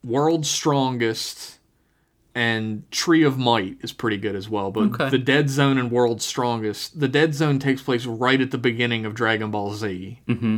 World's 0.04 0.50
Strongest, 0.50 1.60
and 2.36 2.90
Tree 2.92 3.24
of 3.24 3.38
Might 3.38 3.78
is 3.82 3.94
pretty 3.94 4.18
good 4.18 4.36
as 4.36 4.50
well. 4.50 4.72
But 4.72 4.86
Okay. 4.94 5.10
the 5.10 5.20
Dead 5.20 5.50
Zone 5.50 5.78
and 5.78 5.92
World's 5.92 6.26
Strongest, 6.26 7.00
the 7.00 7.08
Dead 7.08 7.36
Zone 7.36 7.60
takes 7.60 7.82
place 7.84 8.06
right 8.06 8.42
at 8.42 8.50
the 8.52 8.58
beginning 8.58 9.06
of 9.06 9.14
Dragon 9.14 9.52
Ball 9.52 9.74
Z. 9.76 10.20
Mm-hmm. 10.28 10.58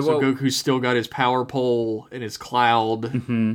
So 0.00 0.06
Well- 0.18 0.20
Goku's 0.20 0.56
still 0.56 0.80
got 0.80 0.96
his 0.96 1.06
power 1.06 1.44
pole 1.44 2.08
and 2.10 2.22
his 2.22 2.36
cloud, 2.36 3.02
Mm-hmm. 3.02 3.54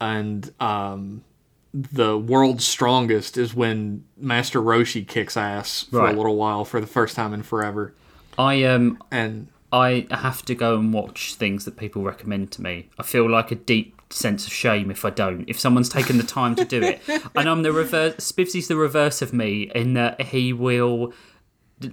and 0.00 0.52
um, 0.60 1.24
the 1.72 2.18
World's 2.18 2.64
Strongest 2.66 3.36
is 3.36 3.54
when 3.54 4.04
Master 4.16 4.60
Roshi 4.60 5.06
kicks 5.06 5.36
ass 5.36 5.84
for 5.90 5.98
Right. 6.00 6.14
a 6.14 6.16
little 6.16 6.36
while 6.36 6.64
for 6.64 6.80
the 6.80 6.86
first 6.86 7.14
time 7.16 7.32
in 7.32 7.42
forever. 7.42 7.94
I 8.38 8.64
um 8.64 8.98
And 9.12 9.48
I 9.72 10.06
have 10.10 10.44
to 10.46 10.54
go 10.56 10.76
and 10.78 10.92
watch 10.92 11.34
things 11.36 11.64
that 11.64 11.76
people 11.76 12.02
recommend 12.02 12.50
to 12.52 12.62
me. 12.62 12.88
I 12.98 13.04
feel 13.04 13.30
like 13.30 13.52
a 13.52 13.54
deep 13.54 13.94
sense 14.10 14.46
of 14.48 14.52
shame 14.52 14.90
if 14.90 15.04
I 15.04 15.10
don't. 15.10 15.44
If 15.48 15.60
someone's 15.60 15.88
taken 15.88 16.16
the 16.18 16.24
time 16.24 16.56
to 16.56 16.64
do 16.64 16.82
it, 16.82 17.00
and 17.36 17.48
I'm 17.48 17.62
the 17.62 17.72
reverse. 17.72 18.16
Spivsy's 18.16 18.66
the 18.66 18.74
reverse 18.74 19.22
of 19.22 19.32
me 19.32 19.70
in 19.74 19.94
that 19.94 20.20
he 20.22 20.52
will. 20.52 21.12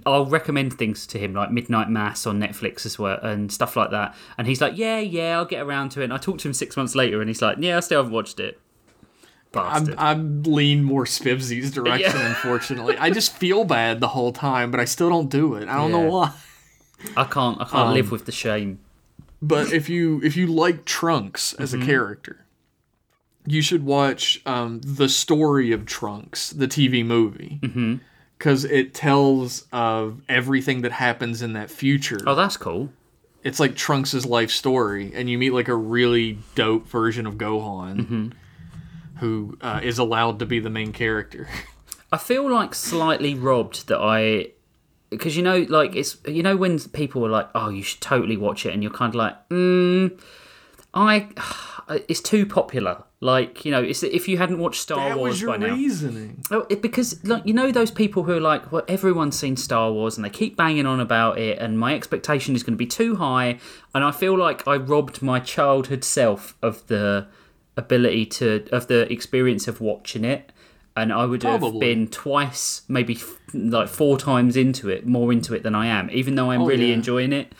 I'll 0.04 0.26
recommend 0.26 0.74
things 0.74 1.06
to 1.06 1.18
him 1.18 1.32
like 1.32 1.50
Midnight 1.52 1.88
Mass 1.88 2.26
on 2.26 2.38
Netflix 2.40 2.84
as 2.84 2.98
well 2.98 3.18
and 3.22 3.50
stuff 3.52 3.76
like 3.76 3.90
that, 3.92 4.14
and 4.36 4.46
he's 4.48 4.60
like, 4.60 4.76
"Yeah, 4.76 4.98
yeah, 4.98 5.36
I'll 5.38 5.44
get 5.46 5.62
around 5.62 5.90
to 5.90 6.00
it." 6.00 6.04
And 6.04 6.12
I 6.12 6.18
talk 6.18 6.38
to 6.38 6.48
him 6.48 6.52
six 6.54 6.76
months 6.76 6.94
later, 6.96 7.20
and 7.20 7.30
he's 7.30 7.40
like, 7.40 7.58
"Yeah, 7.60 7.76
I 7.76 7.80
still 7.80 8.00
haven't 8.00 8.12
watched 8.12 8.40
it." 8.40 8.60
Bastard. 9.52 9.94
I'm, 9.98 10.18
I'm 10.18 10.42
lean 10.42 10.84
more 10.84 11.04
Spivsy's 11.04 11.70
direction, 11.70 12.12
Yeah. 12.16 12.28
unfortunately. 12.28 12.96
I 12.98 13.10
just 13.10 13.32
feel 13.32 13.64
bad 13.64 14.00
the 14.00 14.08
whole 14.08 14.32
time, 14.32 14.70
but 14.70 14.78
I 14.80 14.84
still 14.84 15.08
don't 15.08 15.30
do 15.30 15.54
it. 15.54 15.68
I 15.68 15.76
don't 15.76 15.90
know 15.90 16.00
why. 16.10 16.32
I 17.16 17.24
can't. 17.24 17.58
I 17.58 17.64
Um, 17.64 17.68
can't 17.70 17.94
live 17.94 18.10
with 18.10 18.26
the 18.26 18.32
shame. 18.32 18.80
But 19.40 19.72
if 19.72 19.88
you 19.88 20.20
if 20.24 20.36
you 20.36 20.46
like 20.48 20.84
Trunks 20.84 21.52
as 21.54 21.72
Mm-hmm. 21.72 21.82
a 21.82 21.86
character, 21.86 22.44
you 23.46 23.62
should 23.62 23.84
watch 23.84 24.42
um, 24.44 24.80
the 24.84 25.08
story 25.08 25.72
of 25.72 25.86
Trunks, 25.86 26.50
the 26.50 26.66
TV 26.68 27.04
movie, 27.06 27.58
Mm-hmm. 27.62 27.94
because 28.36 28.64
it 28.64 28.92
tells 28.94 29.66
of 29.72 30.20
everything 30.28 30.82
that 30.82 30.92
happens 30.92 31.40
in 31.40 31.52
that 31.54 31.70
future. 31.70 32.20
Oh, 32.26 32.34
that's 32.34 32.56
cool. 32.56 32.90
It's 33.44 33.60
like 33.60 33.76
Trunks' 33.76 34.26
life 34.26 34.50
story, 34.50 35.12
and 35.14 35.30
you 35.30 35.38
meet 35.38 35.52
like 35.52 35.68
a 35.68 35.76
really 35.76 36.38
dope 36.54 36.86
version 36.88 37.24
of 37.26 37.34
Gohan, 37.36 37.96
Mm-hmm. 38.00 38.28
Who 39.20 39.58
uh, 39.60 39.80
is 39.82 39.98
allowed 39.98 40.38
to 40.38 40.46
be 40.46 40.58
the 40.60 40.70
main 40.70 40.92
character. 40.92 41.48
I 42.12 42.16
feel 42.18 42.50
like 42.50 42.74
slightly 42.74 43.34
robbed 43.34 43.88
that 43.88 43.98
I 44.00 44.52
because 45.10 45.36
you 45.36 45.42
know 45.42 45.66
like 45.68 45.94
it's 45.94 46.16
you 46.26 46.42
know 46.42 46.56
when 46.56 46.78
people 46.78 47.24
are 47.24 47.30
like 47.30 47.48
oh 47.54 47.68
you 47.68 47.82
should 47.82 48.00
totally 48.00 48.36
watch 48.36 48.64
it 48.64 48.72
and 48.72 48.82
you're 48.82 48.92
kind 48.92 49.10
of 49.10 49.14
like 49.16 49.48
mm 49.48 50.18
I 50.94 51.28
it's 52.08 52.20
too 52.20 52.46
popular 52.46 53.04
like 53.20 53.64
you 53.64 53.72
know 53.72 53.82
it's 53.82 54.02
if 54.02 54.28
you 54.28 54.38
hadn't 54.38 54.58
watched 54.58 54.80
Star 54.80 55.08
that 55.08 55.18
Wars 55.18 55.32
was 55.32 55.40
your 55.40 55.50
by 55.50 55.56
now 55.56 55.74
reasoning. 55.74 56.44
Oh, 56.52 56.66
it, 56.70 56.82
because 56.82 57.24
like 57.24 57.44
you 57.44 57.52
know 57.52 57.72
those 57.72 57.90
people 57.90 58.22
who 58.22 58.32
are 58.32 58.40
like, 58.40 58.70
well, 58.70 58.84
everyone's 58.86 59.36
seen 59.36 59.56
Star 59.56 59.90
Wars 59.90 60.16
and 60.16 60.24
they 60.24 60.30
keep 60.30 60.56
banging 60.56 60.86
on 60.86 61.00
about 61.00 61.36
it, 61.36 61.58
and 61.58 61.78
my 61.80 61.94
expectation 61.94 62.54
is 62.54 62.62
going 62.62 62.74
to 62.74 62.78
be 62.78 62.86
too 62.86 63.16
high, 63.16 63.58
and 63.92 64.04
I 64.04 64.12
feel 64.12 64.38
like 64.38 64.68
I 64.68 64.76
robbed 64.76 65.20
my 65.20 65.40
childhood 65.40 66.04
self 66.04 66.56
of 66.62 66.86
the 66.86 67.26
ability 67.78 68.26
to 68.26 68.66
of 68.72 68.86
the 68.88 69.10
experience 69.12 69.68
of 69.68 69.80
watching 69.80 70.24
it, 70.24 70.52
and 70.96 71.12
I 71.12 71.24
would 71.24 71.42
have 71.44 71.62
been 71.80 72.08
twice, 72.08 72.82
maybe 72.88 73.14
f- 73.14 73.38
like 73.54 73.88
four 73.88 74.18
times 74.18 74.56
into 74.56 74.88
it, 74.90 75.06
more 75.06 75.32
into 75.32 75.54
it 75.54 75.62
than 75.62 75.74
I 75.74 75.86
am, 75.86 76.10
even 76.10 76.34
though 76.34 76.50
I'm 76.50 76.62
Oh, 76.62 76.66
really 76.66 76.88
yeah. 76.88 76.94
enjoying 76.94 77.32
it. 77.32 77.52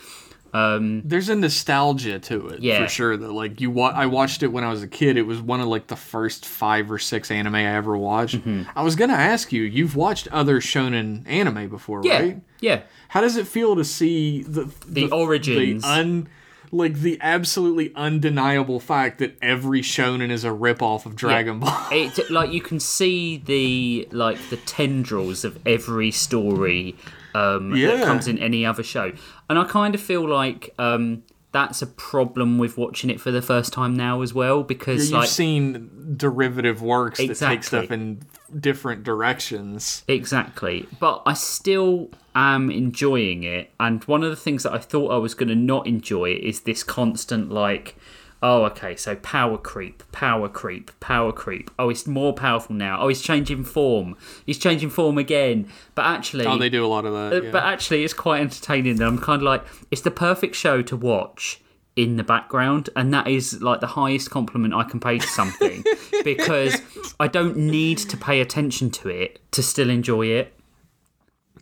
Um, 0.54 1.02
There's 1.04 1.28
a 1.28 1.34
nostalgia 1.36 2.18
to 2.20 2.48
it, 2.48 2.62
Yeah. 2.62 2.82
for 2.82 2.88
sure. 2.88 3.16
That 3.18 3.30
like 3.30 3.60
you, 3.60 3.70
wa- 3.70 3.92
I 3.94 4.06
watched 4.06 4.42
it 4.42 4.48
when 4.48 4.64
I 4.64 4.70
was 4.70 4.82
a 4.82 4.88
kid. 4.88 5.18
It 5.18 5.26
was 5.26 5.40
one 5.42 5.60
of 5.60 5.66
like 5.68 5.88
the 5.88 5.96
first 5.96 6.46
five 6.46 6.90
or 6.90 6.98
six 6.98 7.30
anime 7.30 7.54
I 7.54 7.76
ever 7.76 7.96
watched. 7.98 8.36
Mm-hmm. 8.36 8.62
I 8.74 8.82
was 8.82 8.96
gonna 8.96 9.12
ask 9.12 9.52
you, 9.52 9.62
you've 9.62 9.94
watched 9.94 10.26
other 10.28 10.60
shonen 10.60 11.28
anime 11.28 11.68
before, 11.68 12.00
yeah, 12.02 12.18
right? 12.18 12.40
yeah. 12.60 12.80
How 13.08 13.20
does 13.20 13.36
it 13.36 13.46
feel 13.46 13.76
to 13.76 13.84
see 13.84 14.42
the 14.42 14.70
The 14.88 15.10
origins. 15.10 15.82
the 15.82 15.88
un, 15.88 16.28
like 16.70 16.94
the 16.94 17.18
absolutely 17.20 17.92
undeniable 17.94 18.80
fact 18.80 19.18
that 19.18 19.36
every 19.40 19.80
shonen 19.80 20.30
is 20.30 20.44
a 20.44 20.48
ripoff 20.50 21.06
of 21.06 21.16
Dragon 21.16 21.60
Ball? 21.60 21.86
it 21.90 22.30
like 22.30 22.52
you 22.52 22.60
can 22.60 22.80
see 22.80 23.38
the 23.38 24.08
like 24.12 24.38
the 24.50 24.56
tendrils 24.58 25.44
of 25.44 25.58
every 25.66 26.10
story 26.10 26.96
um, 27.34 27.74
Yeah. 27.74 27.96
that 27.96 28.04
comes 28.06 28.26
in 28.28 28.38
any 28.38 28.64
other 28.66 28.82
show, 28.82 29.12
and 29.48 29.58
I 29.58 29.64
kind 29.64 29.94
of 29.94 30.00
feel 30.00 30.28
like 30.28 30.74
um, 30.78 31.22
that's 31.51 31.80
a 31.80 31.86
problem 31.86 32.59
with 32.59 32.76
watching 32.76 33.09
it 33.09 33.20
for 33.20 33.30
the 33.30 33.40
first 33.40 33.72
time 33.72 33.96
now 33.96 34.20
as 34.20 34.34
well 34.34 34.62
because 34.62 35.11
You've 35.11 35.20
like 35.20 35.28
seen 35.28 36.14
derivative 36.16 36.82
works 36.82 37.18
that 37.18 37.36
take 37.36 37.64
stuff 37.64 37.90
in 37.90 38.20
different 38.59 39.03
directions. 39.03 40.05
Exactly. 40.09 40.86
But 41.01 41.22
I 41.24 41.32
still 41.32 42.11
am 42.34 42.70
enjoying 42.70 43.44
it. 43.44 43.70
And 43.80 44.05
one 44.05 44.22
of 44.22 44.30
the 44.30 44.36
things 44.36 44.62
that 44.62 44.72
I 44.72 44.78
thought 44.78 45.11
I 45.11 45.16
was 45.16 45.34
going 45.34 45.49
to 45.49 45.55
not 45.55 45.86
enjoy 45.86 46.34
is 46.34 46.61
this 46.61 46.82
constant, 46.82 47.51
like, 47.51 47.96
oh, 48.43 48.64
okay, 48.66 48.95
so 48.97 49.16
power 49.16 49.59
creep, 49.59 50.03
power 50.12 50.49
creep, 50.49 50.91
power 51.01 51.32
creep. 51.32 51.70
Oh, 51.78 51.91
it's 51.91 52.07
more 52.07 52.32
powerful 52.32 52.74
now. 52.74 53.01
Oh, 53.01 53.09
he's 53.09 53.20
changing 53.22 53.64
form. 53.64 54.16
He's 54.47 54.59
changing 54.59 54.91
form 54.91 55.18
again. 55.18 55.68
But 55.95 56.07
actually. 56.07 56.47
Oh, 56.47 56.57
they 56.59 56.68
do 56.68 56.84
a 56.84 56.89
lot 56.89 57.05
of 57.05 57.12
that. 57.12 57.32
Uh, 57.32 57.43
yeah. 57.47 57.51
But 57.51 57.64
actually, 57.64 58.05
it's 58.05 58.14
quite 58.14 58.41
entertaining. 58.41 59.01
I'm 59.03 59.18
kind 59.18 59.43
of 59.43 59.47
like, 59.47 59.64
it's 59.91 60.03
the 60.03 60.11
perfect 60.11 60.55
show 60.55 60.82
to 60.82 60.97
watch 60.97 61.61
in 61.97 62.16
the 62.16 62.22
background, 62.22 62.89
and 62.95 63.12
that 63.12 63.26
is 63.26 63.61
like 63.61 63.80
the 63.80 63.89
highest 63.89 64.30
compliment 64.30 64.72
I 64.72 64.84
can 64.84 65.01
pay 65.01 65.18
to 65.18 65.26
something 65.26 65.82
because 66.24 66.80
I 67.18 67.26
don't 67.26 67.57
need 67.57 67.99
to 67.99 68.16
pay 68.16 68.41
attention 68.41 68.91
to 68.91 69.09
it 69.09 69.41
to 69.51 69.64
still 69.64 69.91
enjoy 69.91 70.26
it. 70.26 70.55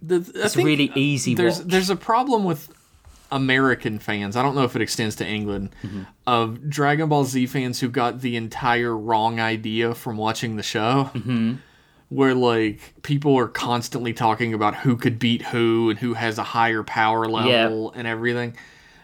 The- 0.03 0.31
It's 0.35 0.55
really 0.57 0.93
easy 0.95 1.35
there's 1.35 1.59
watch. 1.61 1.68
there's 1.68 1.89
a 1.89 1.97
problem 1.97 2.45
with 2.45 2.68
American 3.31 3.99
fans. 3.99 4.37
I 4.37 4.43
don't 4.43 4.55
know 4.55 4.64
if 4.64 4.77
it 4.77 4.83
extends 4.83 5.16
to 5.16 5.27
England 5.27 5.70
Mm-hmm. 5.83 6.03
of 6.27 6.68
Dragon 6.68 7.09
Ball 7.09 7.24
Z 7.24 7.47
fans 7.47 7.81
who 7.81 7.89
got 7.89 8.20
the 8.20 8.37
entire 8.37 8.97
wrong 8.97 9.41
idea 9.41 9.95
from 9.95 10.16
watching 10.16 10.57
the 10.57 10.62
show. 10.62 11.11
Mm-hmm. 11.14 11.55
Where 12.09 12.35
like 12.35 13.03
people 13.03 13.37
are 13.37 13.49
constantly 13.49 14.12
talking 14.12 14.55
about 14.55 14.77
who 14.77 14.97
could 14.97 15.18
beat 15.18 15.43
who 15.43 15.91
and 15.91 15.99
who 15.99 16.14
has 16.14 16.39
a 16.39 16.45
higher 16.45 16.85
power 16.85 17.27
level 17.27 17.91
and 17.93 18.07
everything. 18.07 18.57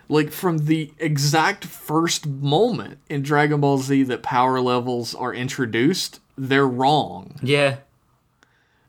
Like 0.08 0.30
from 0.30 0.58
the 0.66 0.92
exact 0.98 1.64
first 1.64 2.26
moment 2.28 2.98
in 3.08 3.22
Dragon 3.22 3.60
Ball 3.60 3.78
Z 3.78 4.04
that 4.04 4.22
power 4.22 4.60
levels 4.60 5.14
are 5.16 5.34
introduced, 5.34 6.20
they're 6.38 6.68
wrong 6.68 7.40
Yeah, 7.42 7.78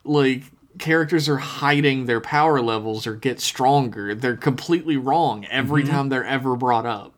like 0.03 0.43
characters 0.79 1.29
are 1.29 1.37
hiding 1.37 2.05
their 2.05 2.21
power 2.21 2.61
levels 2.61 3.05
or 3.05 3.15
get 3.15 3.39
stronger. 3.39 4.15
They're 4.15 4.35
completely 4.37 4.97
wrong 4.97 5.45
every 5.45 5.83
time 5.83 6.09
they're 6.09 6.25
ever 6.25 6.55
brought 6.55 6.85
up. 6.85 7.13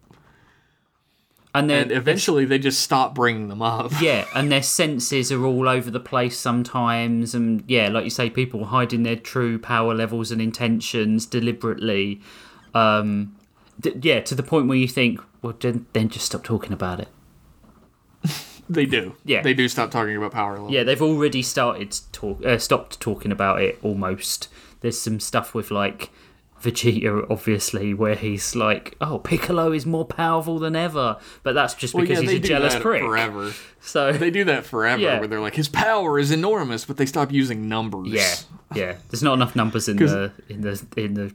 and 1.53 1.69
then 1.69 1.83
And 1.83 1.91
eventually 1.91 2.45
they 2.45 2.59
just 2.59 2.81
stop 2.81 3.15
bringing 3.15 3.47
them 3.47 3.61
up. 3.61 3.91
yeah, 4.01 4.25
and 4.35 4.51
their 4.51 4.63
senses 4.63 5.31
are 5.31 5.45
all 5.45 5.69
over 5.69 5.89
the 5.89 5.99
place 5.99 6.37
sometimes, 6.37 7.33
and 7.33 7.63
yeah, 7.67 7.87
like 7.87 8.03
you 8.03 8.09
say, 8.09 8.29
people 8.29 8.65
hiding 8.65 9.03
their 9.03 9.15
true 9.15 9.57
power 9.57 9.93
levels 9.93 10.31
and 10.31 10.41
intentions 10.41 11.25
deliberately. 11.25 12.21
Um, 12.73 13.37
d- 13.79 13.93
yeah, 14.01 14.19
to 14.21 14.35
the 14.35 14.43
point 14.43 14.67
where 14.67 14.77
you 14.77 14.87
think, 14.87 15.21
well, 15.41 15.55
then, 15.59 15.85
then 15.93 16.09
just 16.09 16.25
stop 16.25 16.43
talking 16.43 16.73
about 16.73 16.99
it. 16.99 17.07
They 18.69 18.85
do. 18.85 19.15
Yeah. 19.25 19.41
They 19.41 19.53
do 19.53 19.67
stop 19.67 19.91
talking 19.91 20.15
about 20.15 20.31
power 20.31 20.53
levels. 20.53 20.71
Yeah, 20.71 20.83
they've 20.83 21.01
already 21.01 21.41
started 21.41 21.97
talk, 22.11 22.43
uh, 22.45 22.57
stopped 22.57 22.99
talking 22.99 23.31
about 23.31 23.61
it 23.61 23.79
almost. 23.83 24.47
There's 24.81 24.99
some 24.99 25.19
stuff 25.19 25.53
with 25.53 25.71
like 25.71 26.09
Vegeta, 26.61 27.27
obviously, 27.29 27.93
where 27.93 28.15
he's 28.15 28.55
like, 28.55 28.95
"Oh, 28.99 29.19
Piccolo 29.19 29.71
is 29.71 29.85
more 29.85 30.05
powerful 30.05 30.57
than 30.57 30.75
ever," 30.75 31.17
but 31.43 31.53
that's 31.53 31.75
just 31.75 31.93
Well, 31.93 32.01
because 32.01 32.17
yeah, 32.17 32.21
he's 32.21 32.29
they 32.31 32.35
a 32.37 32.39
do 32.39 32.47
jealous 32.47 32.73
that 32.73 32.81
prick. 32.81 33.03
forever. 33.03 33.53
So 33.81 34.11
They 34.13 34.31
do 34.31 34.43
that 34.45 34.65
forever 34.65 35.01
Yeah. 35.01 35.19
where 35.19 35.27
they're 35.27 35.39
like, 35.41 35.55
his 35.55 35.67
power 35.69 36.17
is 36.17 36.31
enormous, 36.31 36.85
but 36.85 36.97
they 36.97 37.05
stop 37.05 37.31
using 37.31 37.67
numbers. 37.69 38.07
yeah, 38.07 38.35
yeah. 38.73 38.95
There's 39.09 39.21
not 39.21 39.33
enough 39.33 39.55
numbers 39.55 39.87
in 39.87 39.97
the 39.97 40.31
in 40.49 40.61
the 40.61 40.83
in 40.97 41.13
the. 41.13 41.33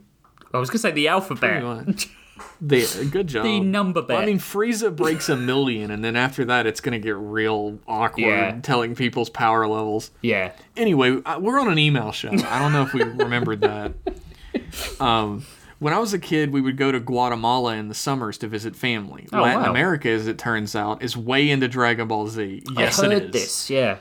I 0.53 0.59
was 0.59 0.69
gonna 0.69 0.81
say 0.81 0.91
the 0.91 1.07
alphabet. 1.09 1.63
They, 2.61 2.85
good 3.11 3.27
job. 3.27 3.45
The 3.45 3.61
number 3.61 4.01
Well, 4.03 4.19
I 4.19 4.21
bet. 4.21 4.27
mean, 4.29 4.39
Frieza 4.39 4.95
breaks 4.95 5.29
a 5.29 5.37
million, 5.37 5.91
and 5.91 6.05
then 6.05 6.17
after 6.17 6.45
that, 6.47 6.67
it's 6.67 6.81
going 6.81 6.93
to 6.93 6.99
get 6.99 7.17
real 7.17 7.79
awkward 7.89 8.21
Yeah. 8.27 8.61
telling 8.63 8.95
people's 8.95 9.31
power 9.31 9.67
levels. 9.67 10.11
Yeah, 10.23 10.53
Anyway, 10.77 11.21
uh, 11.25 11.39
we're 11.41 11.61
on 11.61 11.71
an 11.71 11.79
email 11.79 12.13
show. 12.13 12.31
I 12.31 12.59
don't 12.59 12.73
know 12.73 12.83
if 12.83 12.93
we 12.95 13.03
remembered 13.03 13.61
that. 13.63 13.93
Um, 15.01 15.45
when 15.79 15.93
I 15.95 15.99
was 15.99 16.13
a 16.13 16.19
kid, 16.19 16.53
we 16.53 16.61
would 16.61 16.77
go 16.77 16.93
to 16.93 17.01
Guatemala 17.01 17.75
in 17.77 17.89
the 17.89 17.95
summers 17.95 18.37
to 18.39 18.49
visit 18.49 18.77
family. 18.77 19.27
Oh, 19.33 19.41
Latin 19.43 19.63
wow. 19.63 19.71
America, 19.71 20.09
as 20.11 20.27
it 20.27 20.39
turns 20.39 20.75
out, 20.77 21.03
is 21.03 21.17
way 21.17 21.49
into 21.51 21.69
Dragon 21.69 22.09
Ball 22.09 22.29
Z. 22.29 22.63
Yes, 22.77 22.99
I 22.99 23.05
heard 23.05 23.13
it 23.15 23.25
is. 23.27 23.31
this. 23.33 23.71
Yeah, 23.71 23.97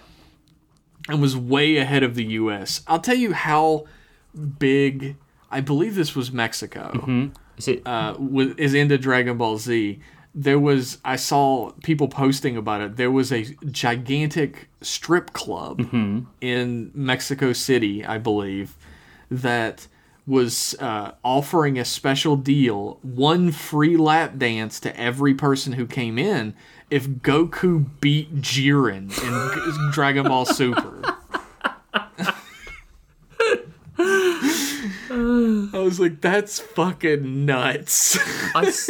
And 1.07 1.21
was 1.21 1.37
way 1.37 1.77
ahead 1.77 2.03
of 2.03 2.15
the 2.15 2.25
U.S. 2.25 2.81
I'll 2.87 2.99
tell 2.99 3.15
you 3.15 3.33
how 3.33 3.85
big. 4.59 5.15
I 5.51 5.61
believe 5.61 5.95
this 5.95 6.15
was 6.15 6.31
Mexico. 6.31 7.31
Is 7.59 7.67
it? 7.67 7.85
Uh, 7.85 8.15
was, 8.17 8.55
is 8.57 8.73
into 8.73 8.97
Dragon 8.97 9.37
Ball 9.37 9.57
Z. 9.57 9.99
There 10.33 10.59
was 10.59 10.97
I 11.05 11.15
saw 11.15 11.71
people 11.83 12.07
posting 12.07 12.57
about 12.57 12.81
it. 12.81 12.95
There 12.95 13.11
was 13.11 13.31
a 13.31 13.43
gigantic 13.69 14.69
strip 14.81 15.33
club 15.33 15.79
in 16.41 16.91
Mexico 16.93 17.53
City, 17.53 18.05
I 18.05 18.17
believe, 18.17 18.75
that 19.29 19.87
was 20.25 20.75
uh, 20.79 21.11
offering 21.23 21.77
a 21.77 21.85
special 21.85 22.35
deal: 22.35 22.99
one 23.01 23.51
free 23.51 23.97
lap 23.97 24.37
dance 24.37 24.79
to 24.81 24.99
every 24.99 25.33
person 25.33 25.73
who 25.73 25.85
came 25.85 26.17
in 26.17 26.53
if 26.89 27.07
Goku 27.07 27.85
beat 27.99 28.41
Jiren 28.41 29.11
in 29.23 29.91
Dragon 29.91 30.25
Ball 30.25 30.45
Super. 30.45 31.15
I 35.73 35.79
was 35.79 35.99
like, 35.99 36.21
that's 36.21 36.59
fucking 36.59 37.45
nuts. 37.45 38.17
I, 38.55 38.65
s- 38.65 38.89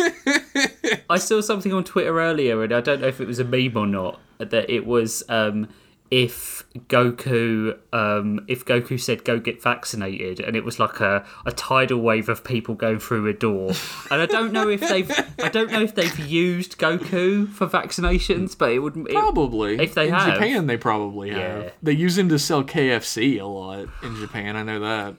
I 1.09 1.17
saw 1.17 1.41
something 1.41 1.73
on 1.73 1.83
Twitter 1.83 2.19
earlier, 2.19 2.63
and 2.63 2.73
I 2.73 2.81
don't 2.81 3.01
know 3.01 3.07
if 3.07 3.21
it 3.21 3.27
was 3.27 3.39
a 3.39 3.43
meme 3.45 3.77
or 3.77 3.87
not. 3.87 4.19
That 4.39 4.69
it 4.69 4.85
was 4.85 5.23
um, 5.29 5.67
if 6.11 6.63
Goku, 6.87 7.77
um, 7.93 8.45
if 8.47 8.65
Goku 8.65 8.99
said 8.99 9.23
go 9.25 9.39
get 9.39 9.61
vaccinated, 9.61 10.39
and 10.39 10.55
it 10.55 10.63
was 10.63 10.79
like 10.79 10.99
a, 11.01 11.25
a 11.45 11.51
tidal 11.51 11.99
wave 12.01 12.29
of 12.29 12.43
people 12.43 12.73
going 12.75 12.99
through 12.99 13.27
a 13.27 13.33
door. 13.33 13.71
And 14.09 14.21
I 14.21 14.25
don't 14.25 14.51
know 14.53 14.69
if 14.69 14.79
they've, 14.81 15.11
I 15.43 15.49
don't 15.49 15.71
know 15.71 15.81
if 15.81 15.93
they've 15.95 16.19
used 16.19 16.77
Goku 16.77 17.47
for 17.49 17.67
vaccinations, 17.67 18.57
but 18.57 18.71
it 18.71 18.79
would 18.79 18.95
it, 18.97 19.09
Probably. 19.11 19.77
If 19.79 19.93
they 19.93 20.07
in 20.07 20.13
have. 20.13 20.33
Japan, 20.33 20.67
they 20.67 20.77
probably 20.77 21.29
have. 21.31 21.63
Yeah. 21.63 21.69
They 21.83 21.93
use 21.93 22.17
him 22.17 22.29
to 22.29 22.39
sell 22.39 22.63
KFC 22.63 23.39
a 23.41 23.45
lot 23.45 23.87
in 24.03 24.15
Japan. 24.15 24.55
I 24.55 24.63
know 24.63 24.79
that. 24.79 25.15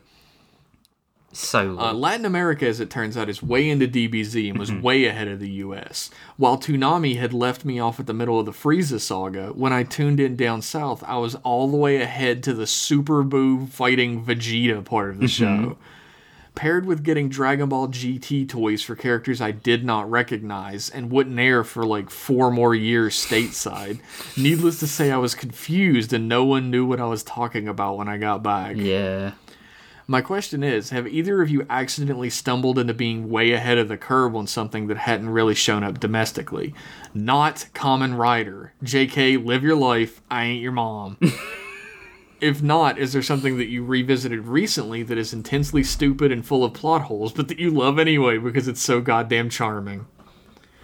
So. 1.33 1.79
Uh, 1.79 1.93
Latin 1.93 2.27
America, 2.27 2.67
as 2.67 2.81
it 2.81 2.91
turns 2.91 3.17
out, 3.17 3.29
is 3.29 3.41
way 3.43 3.71
into 3.71 3.87
DBZ 3.87 4.51
and 4.51 4.59
was 4.59 4.71
Mm-hmm. 4.71 4.83
way 4.83 5.05
ahead 5.05 5.29
of 5.29 5.39
the 5.39 5.51
U.S. 5.51 6.11
While 6.37 6.59
Toonami 6.59 7.19
had 7.19 7.33
left 7.33 7.65
me 7.65 7.79
off 7.79 8.01
at 8.01 8.07
the 8.07 8.13
middle 8.15 8.41
of 8.41 8.47
the 8.47 8.53
Frieza 8.53 9.01
saga, 9.01 9.49
when 9.55 9.73
I 9.73 9.85
tuned 9.85 10.19
in 10.19 10.35
down 10.35 10.61
south, 10.61 11.05
I 11.07 11.19
was 11.19 11.37
all 11.37 11.69
the 11.69 11.77
way 11.77 12.03
ahead 12.03 12.43
to 12.45 12.53
the 12.55 12.67
Super 12.67 13.23
Buu 13.23 13.69
fighting 13.69 14.25
Vegeta 14.25 14.85
part 14.85 15.11
of 15.11 15.19
the 15.21 15.27
Mm-hmm. 15.27 15.65
show. 15.67 15.79
Paired 16.57 16.85
with 16.85 17.05
getting 17.05 17.29
Dragon 17.29 17.69
Ball 17.69 17.87
GT 17.87 18.49
toys 18.49 18.83
for 18.83 18.97
characters 18.97 19.41
I 19.41 19.53
did 19.53 19.85
not 19.85 20.11
recognize 20.11 20.91
and 20.91 21.11
wouldn't 21.11 21.39
air 21.39 21.63
for 21.63 21.87
like 21.87 22.11
four 22.11 22.51
more 22.51 22.75
years 22.75 23.15
stateside, 23.15 24.01
needless 24.37 24.81
to 24.81 24.89
say, 24.89 25.13
I 25.13 25.17
was 25.19 25.37
confused 25.37 26.13
and 26.13 26.29
no 26.29 26.45
one 26.45 26.69
knew 26.71 26.85
what 26.85 27.01
I 27.01 27.07
was 27.07 27.23
talking 27.23 27.69
about 27.69 27.97
when 27.99 28.09
I 28.09 28.19
got 28.19 28.43
back. 28.43 28.75
yeah. 28.77 29.33
My 30.11 30.23
question 30.23 30.65
is 30.65 30.91
Have 30.91 31.07
either 31.07 31.41
of 31.41 31.51
you 31.51 31.65
accidentally 31.71 32.31
stumbled 32.31 32.81
into 32.81 32.93
being 32.93 33.31
way 33.31 33.53
ahead 33.53 33.79
of 33.79 33.87
the 33.87 33.97
curve 33.97 34.35
on 34.35 34.49
something 34.49 34.89
that 34.89 34.97
hadn't 34.97 35.31
really 35.31 35.55
shown 35.55 35.85
up 35.85 36.01
domestically? 36.01 36.75
Not 37.15 37.69
Common 37.75 38.17
Rider. 38.17 38.73
JK, 38.83 39.45
live 39.47 39.63
your 39.63 39.77
life. 39.77 40.21
I 40.29 40.47
ain't 40.47 40.63
your 40.63 40.73
mom. 40.73 41.17
if 42.41 42.61
not, 42.61 42.99
is 42.99 43.13
there 43.13 43.23
something 43.23 43.57
that 43.59 43.69
you 43.69 43.85
revisited 43.85 44.49
recently 44.49 45.05
that 45.05 45.17
is 45.17 45.33
intensely 45.33 45.85
stupid 45.85 46.33
and 46.33 46.45
full 46.45 46.65
of 46.65 46.75
plot 46.75 47.03
holes, 47.03 47.33
but 47.33 47.47
that 47.47 47.61
you 47.61 47.71
love 47.71 47.97
anyway 48.01 48.37
because 48.37 48.67
it's 48.67 48.83
so 48.83 49.01
goddamn 49.01 49.49
charming? 49.49 50.09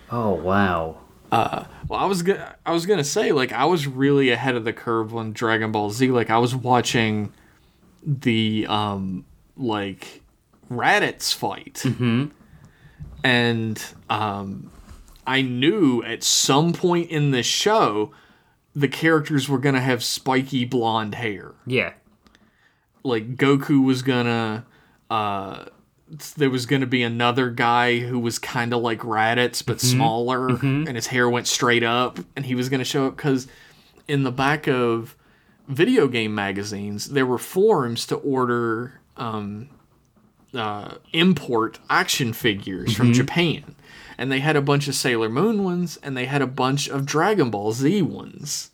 Oh 0.08 0.34
wow. 0.34 0.98
Uh, 1.32 1.64
well, 1.88 1.98
I 1.98 2.04
was 2.04 2.22
gonna, 2.22 2.54
I 2.64 2.70
was 2.70 2.86
gonna 2.86 3.02
say 3.02 3.32
like 3.32 3.52
I 3.52 3.64
was 3.64 3.88
really 3.88 4.30
ahead 4.30 4.54
of 4.54 4.62
the 4.62 4.72
curve 4.72 5.16
on 5.16 5.32
Dragon 5.32 5.72
Ball 5.72 5.90
Z. 5.90 6.12
Like 6.12 6.30
I 6.30 6.38
was 6.38 6.54
watching 6.54 7.32
the 8.06 8.66
um 8.68 9.24
like 9.56 10.22
Raditz 10.70 11.34
fight, 11.34 11.84
and 13.24 13.82
um 14.08 14.70
I 15.26 15.42
knew 15.42 16.02
at 16.04 16.22
some 16.22 16.72
point 16.72 17.10
in 17.10 17.32
the 17.32 17.42
show 17.42 18.12
the 18.74 18.88
characters 18.88 19.48
were 19.48 19.58
gonna 19.58 19.80
have 19.80 20.04
spiky 20.04 20.64
blonde 20.64 21.16
hair. 21.16 21.52
Yeah. 21.66 21.94
Like 23.02 23.36
Goku 23.36 23.84
was 23.84 24.02
gonna 24.02 24.64
uh 25.10 25.64
there 26.36 26.50
was 26.50 26.66
going 26.66 26.82
to 26.82 26.86
be 26.86 27.02
another 27.02 27.50
guy 27.50 27.98
who 27.98 28.16
was 28.16 28.38
kind 28.38 28.72
of 28.72 28.80
like 28.80 29.00
Raditz 29.00 29.66
but 29.66 29.80
smaller, 29.80 30.50
and 30.50 30.94
his 30.94 31.08
hair 31.08 31.28
went 31.28 31.48
straight 31.48 31.82
up, 31.82 32.20
and 32.36 32.46
he 32.46 32.54
was 32.54 32.68
going 32.68 32.78
to 32.78 32.84
show 32.84 33.08
up 33.08 33.16
because 33.16 33.48
in 34.06 34.22
the 34.22 34.30
back 34.30 34.68
of 34.68 35.16
video 35.68 36.06
game 36.08 36.34
magazines 36.34 37.06
there 37.10 37.26
were 37.26 37.38
forums 37.38 38.06
to 38.06 38.14
order 38.16 39.00
um, 39.16 39.68
uh, 40.54 40.94
import 41.12 41.78
action 41.90 42.32
figures 42.32 42.90
Mm-hmm. 42.90 42.96
from 42.96 43.12
Japan, 43.12 43.74
and 44.18 44.30
they 44.30 44.40
had 44.40 44.56
a 44.56 44.62
bunch 44.62 44.88
of 44.88 44.94
Sailor 44.94 45.28
Moon 45.28 45.64
ones, 45.64 45.98
and 46.02 46.16
they 46.16 46.26
had 46.26 46.42
a 46.42 46.46
bunch 46.46 46.88
of 46.88 47.04
Dragon 47.06 47.50
Ball 47.50 47.72
Z 47.72 48.02
ones. 48.02 48.70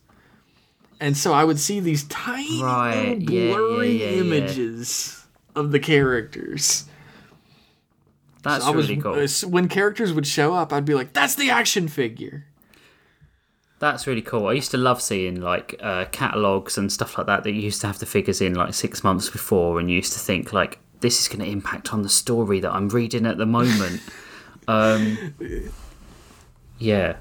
And 1.01 1.17
so 1.17 1.33
I 1.33 1.43
would 1.45 1.59
see 1.59 1.81
these 1.81 2.05
tiny 2.05 2.63
Right, 2.63 3.19
little 3.19 3.33
yeah, 3.35 3.41
yeah, 3.49 3.55
blurry 3.57 3.91
yeah, 4.01 4.07
yeah. 4.11 4.21
images 4.21 5.25
of 5.57 5.73
the 5.73 5.81
characters. 5.81 6.85
That's 8.43 8.65
I 8.65 8.71
was 8.71 8.89
cool. 9.01 9.15
uh, 9.15 9.51
when 9.51 9.69
characters 9.69 10.13
would 10.13 10.27
show 10.27 10.55
up, 10.55 10.73
I'd 10.73 10.85
be 10.85 10.95
like, 10.95 11.13
"That's 11.13 11.35
the 11.37 11.51
action 11.51 11.89
figure." 11.89 12.47
That's 13.83 14.07
really 14.07 14.23
cool. 14.23 14.47
I 14.47 14.53
used 14.53 14.71
to 14.71 14.77
love 14.77 15.03
seeing 15.03 15.41
like 15.41 15.75
uh, 15.81 16.05
catalogs 16.13 16.79
and 16.79 16.93
stuff 16.93 17.19
like 17.19 17.27
that 17.27 17.43
that 17.43 17.51
you 17.51 17.63
used 17.63 17.81
to 17.81 17.89
have 17.89 17.99
the 17.99 18.07
figures 18.07 18.41
in 18.41 18.55
like 18.55 18.75
six 18.75 19.03
months 19.03 19.29
before, 19.29 19.81
and 19.81 19.91
you 19.91 19.97
used 19.97 20.13
to 20.13 20.21
think 20.21 20.53
like 20.53 20.79
this 21.01 21.21
is 21.21 21.27
going 21.27 21.41
to 21.41 21.51
impact 21.51 21.93
on 21.93 22.03
the 22.03 22.09
story 22.09 22.61
that 22.61 22.73
I'm 22.73 22.89
reading 22.91 23.27
at 23.27 23.39
the 23.39 23.45
moment. 23.45 24.01
um, 24.69 25.35
yeah, 26.79 27.17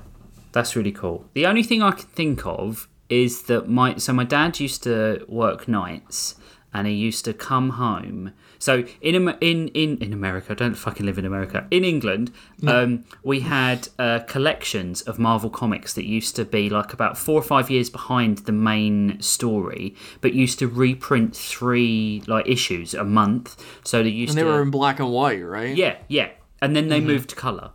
that's 0.51 0.75
really 0.75 0.91
cool. 0.91 1.25
The 1.33 1.47
only 1.47 1.63
thing 1.63 1.81
I 1.81 1.93
can 1.93 2.05
think 2.05 2.45
of 2.45 2.87
is 3.09 3.41
that 3.45 3.67
my 3.67 3.95
so 3.97 4.13
my 4.13 4.23
dad 4.23 4.59
used 4.59 4.83
to 4.83 5.25
work 5.27 5.67
nights, 5.67 6.35
and 6.75 6.85
he 6.85 6.93
used 6.93 7.25
to 7.25 7.33
come 7.33 7.71
home. 7.71 8.33
So 8.61 8.83
in 9.01 9.15
in 9.41 9.69
in 9.69 9.97
in 9.97 10.13
America, 10.13 10.51
I 10.51 10.53
don't 10.53 10.75
fucking 10.75 11.03
live 11.05 11.17
in 11.17 11.25
America. 11.25 11.65
In 11.71 11.83
England, 11.83 12.31
um, 12.67 13.03
we 13.23 13.39
had 13.39 13.87
uh, 13.97 14.19
collections 14.27 15.01
of 15.01 15.17
Marvel 15.17 15.49
comics 15.49 15.93
that 15.95 16.05
used 16.05 16.35
to 16.35 16.45
be 16.45 16.69
like 16.69 16.93
about 16.93 17.17
four 17.17 17.39
or 17.39 17.41
five 17.41 17.71
years 17.71 17.89
behind 17.89 18.33
the 18.49 18.51
main 18.51 19.19
story, 19.19 19.95
but 20.21 20.33
used 20.33 20.59
to 20.59 20.67
reprint 20.67 21.35
three 21.35 22.21
like 22.27 22.47
issues 22.47 22.93
a 22.93 23.03
month. 23.03 23.47
So 23.83 24.03
they 24.03 24.09
used 24.09 24.31
And 24.31 24.37
they 24.37 24.43
to 24.43 24.49
were 24.49 24.61
in 24.61 24.69
black 24.69 24.99
and 24.99 25.11
white, 25.11 25.43
right? 25.43 25.75
yeah 25.75 25.95
yeah, 26.07 26.29
and 26.61 26.75
then 26.75 26.87
they 26.89 27.01
moved 27.01 27.31
to 27.31 27.35
color. 27.35 27.71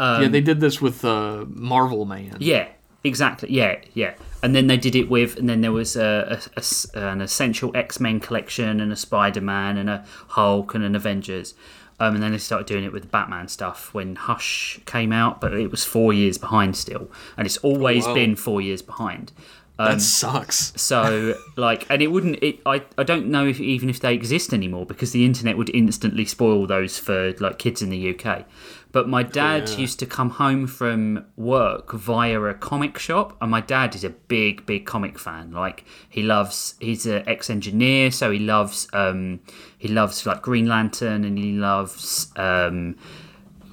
yeah. 0.00 0.28
They 0.28 0.40
did 0.40 0.60
this 0.60 0.80
with 0.80 1.04
uh, 1.04 1.44
Marvel 1.48 2.06
Man. 2.06 2.36
Yeah, 2.40 2.68
exactly. 3.04 3.50
Yeah, 3.52 3.76
yeah. 3.92 4.14
And 4.42 4.54
then 4.54 4.68
they 4.68 4.76
did 4.76 4.94
it 4.94 5.10
with, 5.10 5.36
and 5.36 5.48
then 5.48 5.62
there 5.62 5.72
was 5.72 5.96
a, 5.96 6.40
a- 6.56 6.62
a 6.96 7.08
an 7.10 7.20
essential 7.20 7.72
X 7.74 7.98
Men 7.98 8.20
collection, 8.20 8.80
and 8.80 8.92
a 8.92 8.96
Spider 8.96 9.40
Man, 9.40 9.76
and 9.76 9.90
a 9.90 10.04
Hulk, 10.28 10.74
and 10.74 10.84
an 10.84 10.94
Avengers. 10.94 11.54
Um, 12.00 12.14
and 12.14 12.22
then 12.22 12.30
they 12.30 12.38
started 12.38 12.68
doing 12.68 12.84
it 12.84 12.92
with 12.92 13.02
the 13.02 13.08
Batman 13.08 13.48
stuff 13.48 13.92
when 13.92 14.14
Hush 14.14 14.78
came 14.86 15.12
out, 15.12 15.40
but 15.40 15.52
it 15.54 15.68
was 15.72 15.84
four 15.84 16.12
years 16.12 16.38
behind 16.38 16.76
still, 16.76 17.10
and 17.36 17.44
it's 17.46 17.56
always 17.58 18.06
Whoa. 18.06 18.14
been 18.14 18.36
four 18.36 18.60
years 18.60 18.82
behind. 18.82 19.32
that 19.78 20.00
sucks. 20.00 20.72
So 20.80 21.34
like, 21.56 21.86
and 21.90 22.00
it 22.00 22.08
wouldn't. 22.12 22.40
It 22.40 22.60
I 22.64 22.82
I 22.96 23.02
don't 23.02 23.26
know 23.26 23.44
if 23.46 23.58
even 23.60 23.90
if 23.90 23.98
they 23.98 24.14
exist 24.14 24.52
anymore 24.52 24.86
because 24.86 25.10
the 25.10 25.24
internet 25.24 25.56
would 25.58 25.70
instantly 25.74 26.24
spoil 26.24 26.66
those 26.68 26.96
for 26.98 27.32
like 27.40 27.58
kids 27.58 27.82
in 27.82 27.90
the 27.90 28.14
UK. 28.16 28.44
But 28.90 29.08
my 29.08 29.22
dad 29.22 29.68
Yeah. 29.68 29.76
used 29.78 29.98
to 29.98 30.06
come 30.06 30.30
home 30.30 30.66
from 30.66 31.24
work 31.36 31.92
via 31.92 32.40
a 32.42 32.54
comic 32.54 32.98
shop, 32.98 33.36
and 33.40 33.50
my 33.50 33.60
dad 33.60 33.94
is 33.94 34.02
a 34.02 34.10
big, 34.10 34.64
big 34.64 34.86
comic 34.86 35.18
fan. 35.18 35.52
Like 35.52 35.84
he 36.08 36.22
loves, 36.22 36.74
he's 36.80 37.04
an 37.04 37.22
ex-engineer, 37.26 38.10
so 38.10 38.30
he 38.30 38.38
loves, 38.38 38.88
um, 38.92 39.40
he 39.76 39.88
loves 39.88 40.24
like 40.24 40.40
Green 40.42 40.66
Lantern, 40.66 41.24
and 41.24 41.38
he 41.38 41.52
loves, 41.52 42.32
um, 42.36 42.96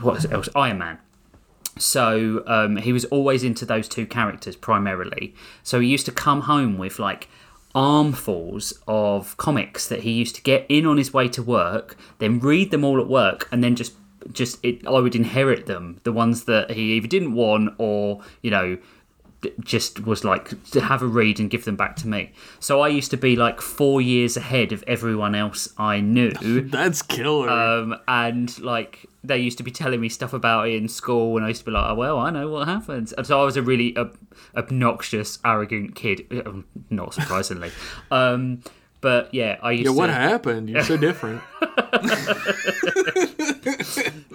what 0.02 0.30
else? 0.32 0.50
Iron 0.56 0.80
Man. 0.80 0.98
So 1.78 2.44
um, 2.48 2.78
he 2.78 2.92
was 2.94 3.06
always 3.06 3.44
into 3.44 3.66
those 3.66 3.88
two 3.88 4.06
characters 4.06 4.56
primarily. 4.56 5.34
So 5.64 5.80
he 5.80 5.88
used 5.88 6.06
to 6.06 6.12
come 6.12 6.42
home 6.42 6.78
with 6.78 7.00
like 7.00 7.28
armfuls 7.74 8.82
of 8.88 9.36
comics 9.38 9.88
that 9.90 10.02
he 10.02 10.12
used 10.12 10.36
to 10.36 10.42
get 10.42 10.66
in 10.70 10.86
on 10.86 10.98
his 10.98 11.14
way 11.14 11.28
to 11.30 11.44
work, 11.44 11.98
then 12.20 12.40
read 12.40 12.72
them 12.72 12.84
all 12.86 13.00
at 13.00 13.08
work, 13.08 13.50
and 13.52 13.64
then 13.64 13.76
just 13.76 13.94
just 14.32 14.64
it, 14.64 14.86
I 14.88 15.00
would 15.00 15.16
inherit 15.16 15.66
them, 15.66 16.00
the 16.04 16.12
ones 16.12 16.46
that 16.46 16.72
he 16.72 16.94
either 16.94 17.08
didn't 17.08 17.34
want 17.34 17.74
or 17.78 18.22
you 18.42 18.52
know 18.52 18.78
just 19.62 20.06
was 20.06 20.24
like 20.24 20.64
to 20.72 20.82
have 20.82 21.02
a 21.02 21.08
read 21.08 21.40
and 21.40 21.50
give 21.50 21.66
them 21.66 21.76
back 21.76 21.96
to 21.98 22.08
me. 22.08 22.32
So 22.60 22.82
I 22.82 22.88
used 22.88 23.12
to 23.12 23.18
be 23.18 23.36
like 23.36 23.62
four 23.62 24.02
years 24.02 24.38
ahead 24.38 24.72
of 24.72 24.84
everyone 24.88 25.36
else 25.36 25.70
I 25.78 26.00
knew. 26.00 26.32
That's 26.70 27.02
killer. 27.02 27.50
Um, 27.50 27.96
and 28.08 28.58
like 28.60 29.06
they 29.24 29.38
used 29.38 29.58
to 29.58 29.64
be 29.64 29.72
telling 29.72 30.02
me 30.02 30.10
stuff 30.10 30.34
about 30.34 30.68
it 30.68 30.76
in 30.76 30.88
school, 30.88 31.36
and 31.38 31.46
I 31.46 31.50
used 31.50 31.62
to 31.62 31.66
be 31.66 31.72
like, 31.72 31.92
oh, 31.92 31.96
"Well, 31.96 32.20
I 32.20 32.30
know 32.30 32.50
what 32.50 32.68
happens." 32.68 33.14
And 33.14 33.26
so 33.26 33.42
I 33.42 33.44
was 33.44 33.58
a 33.58 33.62
really 33.62 33.98
ob- 33.98 34.18
obnoxious, 34.56 35.40
arrogant 35.44 35.96
kid, 35.96 36.26
uh, 36.46 36.52
not 36.90 37.14
surprisingly. 37.14 37.72
um, 38.12 38.62
but 39.06 39.32
yeah, 39.32 39.60
I 39.62 39.74
used 39.74 39.86
to 39.86 39.92
yeah, 39.92 39.98
what 39.98 40.10
happened? 40.10 40.68
You're 40.68 40.82
so 40.82 40.98
different. 41.08 41.44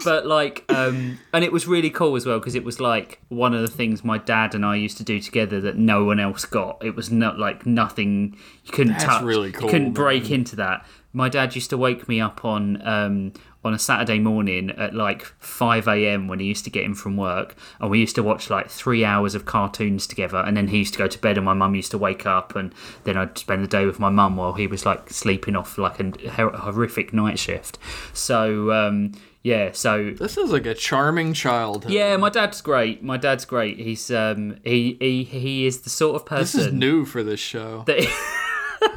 but 0.04 0.26
like 0.26 0.64
um 0.68 1.18
and 1.32 1.42
it 1.42 1.50
was 1.50 1.66
really 1.66 1.90
cool 1.90 2.14
as 2.14 2.24
well 2.24 2.38
because 2.38 2.54
it 2.54 2.62
was 2.62 2.78
like 2.78 3.20
one 3.30 3.52
of 3.52 3.62
the 3.62 3.68
things 3.68 4.04
my 4.04 4.16
dad 4.16 4.54
and 4.54 4.64
I 4.64 4.76
used 4.76 4.96
to 4.98 5.02
do 5.02 5.18
together 5.18 5.60
that 5.62 5.76
no 5.76 6.04
one 6.04 6.20
else 6.20 6.44
got 6.44 6.78
it 6.84 6.94
was 6.94 7.10
not 7.10 7.36
like 7.36 7.66
nothing 7.66 8.36
you 8.64 8.72
couldn't 8.72 8.92
That's 8.92 9.04
touch 9.04 9.22
really 9.24 9.48
you 9.48 9.54
couldn't 9.54 9.92
break 9.92 10.30
into 10.30 10.54
that 10.56 10.86
my 11.12 11.28
dad 11.28 11.56
used 11.56 11.70
to 11.70 11.76
wake 11.76 12.08
me 12.08 12.20
up 12.20 12.44
on 12.44 12.80
um 12.86 13.32
on 13.62 13.74
a 13.74 13.78
Saturday 13.78 14.18
morning 14.18 14.70
at 14.70 14.94
like 14.94 15.22
5 15.38 15.86
a.m. 15.88 16.28
when 16.28 16.40
he 16.40 16.46
used 16.46 16.64
to 16.64 16.70
get 16.70 16.84
in 16.84 16.94
from 16.94 17.16
work, 17.16 17.54
and 17.80 17.90
we 17.90 17.98
used 18.00 18.14
to 18.14 18.22
watch 18.22 18.48
like 18.50 18.70
three 18.70 19.04
hours 19.04 19.34
of 19.34 19.44
cartoons 19.44 20.06
together. 20.06 20.38
And 20.38 20.56
then 20.56 20.68
he 20.68 20.78
used 20.78 20.94
to 20.94 20.98
go 20.98 21.06
to 21.06 21.18
bed, 21.18 21.36
and 21.36 21.44
my 21.44 21.54
mum 21.54 21.74
used 21.74 21.90
to 21.90 21.98
wake 21.98 22.24
up, 22.26 22.56
and 22.56 22.74
then 23.04 23.16
I'd 23.16 23.36
spend 23.36 23.62
the 23.62 23.68
day 23.68 23.84
with 23.86 23.98
my 23.98 24.08
mum 24.10 24.36
while 24.36 24.54
he 24.54 24.66
was 24.66 24.86
like 24.86 25.10
sleeping 25.10 25.56
off 25.56 25.76
like 25.78 26.00
a 26.00 26.10
horrific 26.30 27.12
night 27.12 27.38
shift. 27.38 27.78
So 28.14 28.72
um, 28.72 29.12
yeah, 29.42 29.72
so 29.72 30.10
This 30.10 30.36
is 30.36 30.50
like 30.50 30.66
a 30.66 30.74
charming 30.74 31.32
childhood. 31.34 31.92
yeah, 31.92 32.16
my 32.16 32.28
dad's 32.30 32.60
great. 32.60 33.02
My 33.02 33.16
dad's 33.16 33.44
great. 33.44 33.78
He's 33.78 34.10
um 34.10 34.56
he 34.64 34.96
he 35.00 35.24
he 35.24 35.66
is 35.66 35.82
the 35.82 35.90
sort 35.90 36.16
of 36.16 36.24
person. 36.26 36.60
This 36.60 36.66
is 36.68 36.72
new 36.72 37.04
for 37.04 37.22
this 37.22 37.40
show. 37.40 37.84
that 37.86 38.06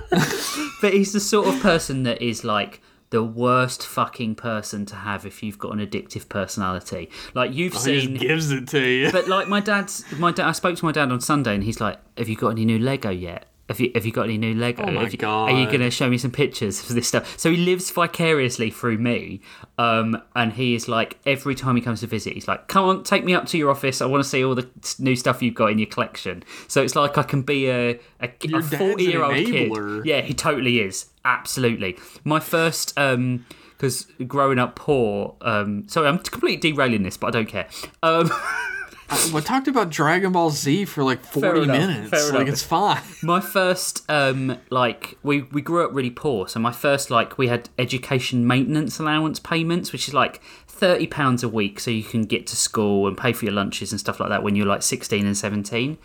but 0.82 0.94
he's 0.94 1.14
the 1.14 1.20
sort 1.20 1.48
of 1.48 1.60
person 1.62 2.04
that 2.04 2.22
is 2.22 2.44
like 2.44 2.82
the 3.14 3.24
worst 3.24 3.86
fucking 3.86 4.34
person 4.34 4.88
to 4.88 4.96
have 4.96 5.24
if 5.24 5.44
you've 5.44 5.60
got 5.60 5.72
an 5.72 5.80
addictive 5.86 6.28
personality. 6.30 7.12
Like 7.36 7.54
you've 7.54 7.74
He 7.74 7.80
seen 7.80 8.16
gives 8.18 8.50
it 8.50 8.68
to 8.70 8.80
you. 8.80 9.12
but 9.12 9.28
like 9.28 9.48
my 9.48 9.60
dad's 9.60 10.04
my 10.18 10.32
dad 10.32 10.48
I 10.48 10.52
spoke 10.52 10.76
to 10.78 10.86
my 10.86 10.92
dad 10.92 11.12
on 11.12 11.22
Sunday 11.22 11.54
and 11.54 11.64
he's 11.64 11.80
like, 11.80 12.00
Have 12.18 12.28
you 12.28 12.36
got 12.36 12.50
any 12.50 12.66
new 12.66 12.80
Lego 12.80 13.12
yet? 13.12 13.46
Have 13.70 13.80
you 13.80 13.92
have 13.96 14.04
you 14.06 14.12
got 14.12 14.24
any 14.24 14.38
new 14.40 14.56
Lego? 14.56 14.84
Oh 14.84 14.92
my 14.92 15.08
you- 15.08 15.18
Are 15.28 15.52
you 15.52 15.72
gonna 15.72 15.92
show 15.92 16.10
me 16.10 16.18
some 16.18 16.32
pictures 16.32 16.82
of 16.90 16.96
this 16.96 17.08
stuff? 17.08 17.38
So 17.40 17.52
he 17.52 17.58
lives 17.58 17.92
vicariously 17.92 18.72
through 18.72 18.98
me. 18.98 19.42
Um 19.78 20.20
and 20.36 20.52
he 20.54 20.74
is 20.74 20.88
like 20.88 21.20
every 21.26 21.54
time 21.54 21.76
he 21.76 21.82
comes 21.84 22.00
to 22.02 22.08
visit, 22.08 22.34
he's 22.34 22.48
like, 22.48 22.68
Come 22.68 22.86
on, 22.86 23.04
take 23.04 23.24
me 23.24 23.36
up 23.36 23.46
to 23.50 23.58
your 23.60 23.70
office. 23.70 24.02
I 24.02 24.08
want 24.08 24.24
to 24.24 24.30
see 24.30 24.44
all 24.44 24.56
the 24.56 24.68
new 24.98 25.16
stuff 25.16 25.42
you've 25.44 25.54
got 25.56 25.68
in 25.72 25.78
your 25.78 25.88
collection. 25.88 26.44
So 26.68 26.82
it's 26.82 26.96
like 26.96 27.18
I 27.18 27.24
can 27.24 27.44
be 27.44 27.70
a 27.70 28.00
a, 28.20 28.30
a 28.56 28.62
40 28.64 29.04
year 29.04 29.24
old 29.24 29.36
kid. 29.36 29.72
Yeah, 30.06 30.22
he 30.22 30.34
totally 30.34 30.80
is. 30.80 31.06
Absolutely. 31.26 31.98
My 32.24 32.40
first 32.40 32.98
um 32.98 33.46
because 33.78 34.08
growing 34.28 34.60
up 34.60 34.76
poor, 34.78 35.36
um, 35.42 35.90
sorry, 35.90 36.08
I'm 36.08 36.20
completely 36.20 36.72
derailing 36.72 37.04
this, 37.04 37.18
but 37.18 37.28
I 37.28 37.32
don't 37.32 37.50
care. 37.50 37.68
Um, 38.02 38.32
we 39.34 39.42
talked 39.42 39.68
about 39.68 39.90
Dragon 39.90 40.32
Ball 40.32 40.50
Z 40.52 40.86
for 40.86 41.04
like 41.04 41.22
40 41.22 41.64
enough, 41.64 41.78
minutes. 41.78 42.10
fair 42.10 42.32
like, 42.32 42.48
it's 42.48 42.64
fine. 42.64 43.02
my 43.22 43.40
first 43.40 44.10
um 44.10 44.58
like 44.70 45.18
we 45.24 45.42
we 45.44 45.62
grew 45.62 45.86
up 45.86 45.94
really 45.94 46.10
poor 46.10 46.48
so 46.48 46.60
my 46.60 46.72
first 46.72 47.12
like 47.12 47.38
we 47.38 47.48
had 47.48 47.70
education 47.78 48.48
maintenance 48.48 49.00
allowance 49.00 49.40
payments 49.40 49.92
which 49.92 50.08
is 50.08 50.14
like 50.14 50.42
30 50.68 51.08
pounds 51.08 51.44
a 51.44 51.50
week 51.50 51.80
so 51.80 51.92
you 51.92 52.04
can 52.04 52.24
get 52.24 52.48
to 52.48 52.56
school 52.56 53.08
and 53.08 53.18
pay 53.18 53.34
for 53.34 53.46
your 53.46 53.54
lunches 53.54 53.92
and 53.92 54.00
stuff 54.00 54.20
like 54.20 54.30
that 54.30 54.42
when 54.44 54.56
you're 54.56 54.66
like 54.66 54.82
16 54.82 55.26
and 55.26 55.38
17 55.38 55.98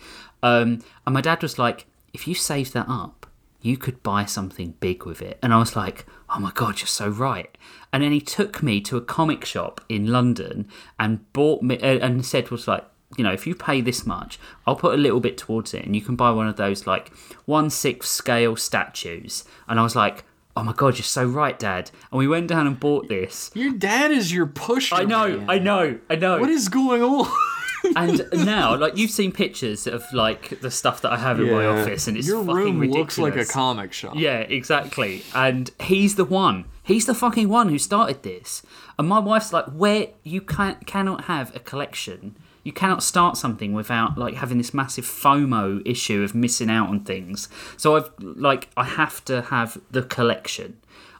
um 0.43 0.79
and 1.05 1.13
my 1.13 1.21
dad 1.21 1.41
was 1.41 1.57
like 1.57 1.85
if 2.13 2.27
you 2.27 2.35
save 2.35 2.73
that 2.73 2.87
up 2.87 3.18
you 3.61 3.77
could 3.77 4.01
buy 4.03 4.25
something 4.25 4.73
big 4.79 5.05
with 5.05 5.21
it 5.21 5.37
and 5.41 5.53
i 5.53 5.57
was 5.57 5.75
like 5.75 6.05
oh 6.29 6.39
my 6.39 6.51
god 6.53 6.79
you're 6.79 6.87
so 6.87 7.07
right 7.07 7.57
and 7.91 8.03
then 8.03 8.11
he 8.11 8.21
took 8.21 8.63
me 8.63 8.79
to 8.79 8.97
a 8.97 9.01
comic 9.01 9.43
shop 9.45 9.81
in 9.89 10.07
london 10.07 10.67
and 10.99 11.31
bought 11.33 11.61
me 11.61 11.77
uh, 11.79 11.99
and 11.99 12.25
said 12.25 12.49
was 12.49 12.67
like 12.67 12.85
you 13.17 13.23
know, 13.23 13.31
if 13.31 13.47
you 13.47 13.55
pay 13.55 13.81
this 13.81 14.05
much, 14.05 14.39
I'll 14.67 14.75
put 14.75 14.93
a 14.93 14.97
little 14.97 15.19
bit 15.19 15.37
towards 15.37 15.73
it, 15.73 15.85
and 15.85 15.95
you 15.95 16.01
can 16.01 16.15
buy 16.15 16.31
one 16.31 16.47
of 16.47 16.57
those 16.57 16.85
like 16.85 17.11
one 17.45 17.69
sixth 17.69 18.09
scale 18.09 18.55
statues. 18.55 19.45
And 19.67 19.79
I 19.79 19.83
was 19.83 19.95
like, 19.95 20.25
oh 20.55 20.63
my 20.63 20.73
god, 20.73 20.97
you're 20.97 21.03
so 21.03 21.25
right, 21.25 21.57
Dad. 21.57 21.89
And 22.11 22.19
we 22.19 22.27
went 22.27 22.47
down 22.47 22.67
and 22.67 22.79
bought 22.79 23.07
this. 23.07 23.49
Your 23.53 23.73
dad 23.73 24.11
is 24.11 24.31
your 24.31 24.45
pusher. 24.45 24.95
I 24.95 25.05
know, 25.05 25.37
man. 25.37 25.49
I 25.49 25.59
know, 25.59 25.99
I 26.09 26.15
know. 26.15 26.39
What 26.39 26.49
is 26.49 26.69
going 26.69 27.01
on? 27.01 27.31
and 27.95 28.27
now, 28.33 28.75
like 28.75 28.97
you've 28.97 29.11
seen 29.11 29.31
pictures 29.31 29.87
of 29.87 30.03
like 30.13 30.59
the 30.61 30.71
stuff 30.71 31.01
that 31.01 31.11
I 31.11 31.17
have 31.17 31.39
in 31.39 31.51
my 31.51 31.65
office, 31.65 32.07
and 32.07 32.17
it's 32.17 32.27
Your 32.27 32.43
fucking 32.43 32.55
room 32.55 32.79
ridiculous. 32.79 33.17
looks 33.17 33.17
like 33.17 33.35
a 33.35 33.45
comic 33.45 33.93
shop. 33.93 34.13
Yeah, 34.15 34.39
exactly. 34.39 35.23
And 35.33 35.71
he's 35.81 36.15
the 36.15 36.25
one. 36.25 36.65
He's 36.83 37.05
the 37.05 37.13
fucking 37.13 37.49
one 37.49 37.69
who 37.69 37.77
started 37.77 38.23
this. 38.23 38.63
And 38.97 39.07
my 39.07 39.19
wife's 39.19 39.53
like, 39.53 39.65
where 39.65 40.07
you 40.23 40.41
can't 40.41 40.85
cannot 40.85 41.25
have 41.25 41.55
a 41.55 41.59
collection. 41.59 42.35
You 42.63 42.73
cannot 42.73 43.01
start 43.03 43.37
something 43.37 43.73
without 43.73 44.17
like 44.17 44.35
having 44.35 44.57
this 44.57 44.73
massive 44.73 45.05
FOMO 45.05 45.81
issue 45.85 46.23
of 46.23 46.35
missing 46.35 46.69
out 46.69 46.89
on 46.89 47.03
things. 47.03 47.47
So 47.77 47.95
I've 47.95 48.11
like 48.19 48.69
I 48.75 48.83
have 48.83 49.23
to 49.25 49.43
have 49.43 49.79
the 49.91 50.03
collection. 50.03 50.77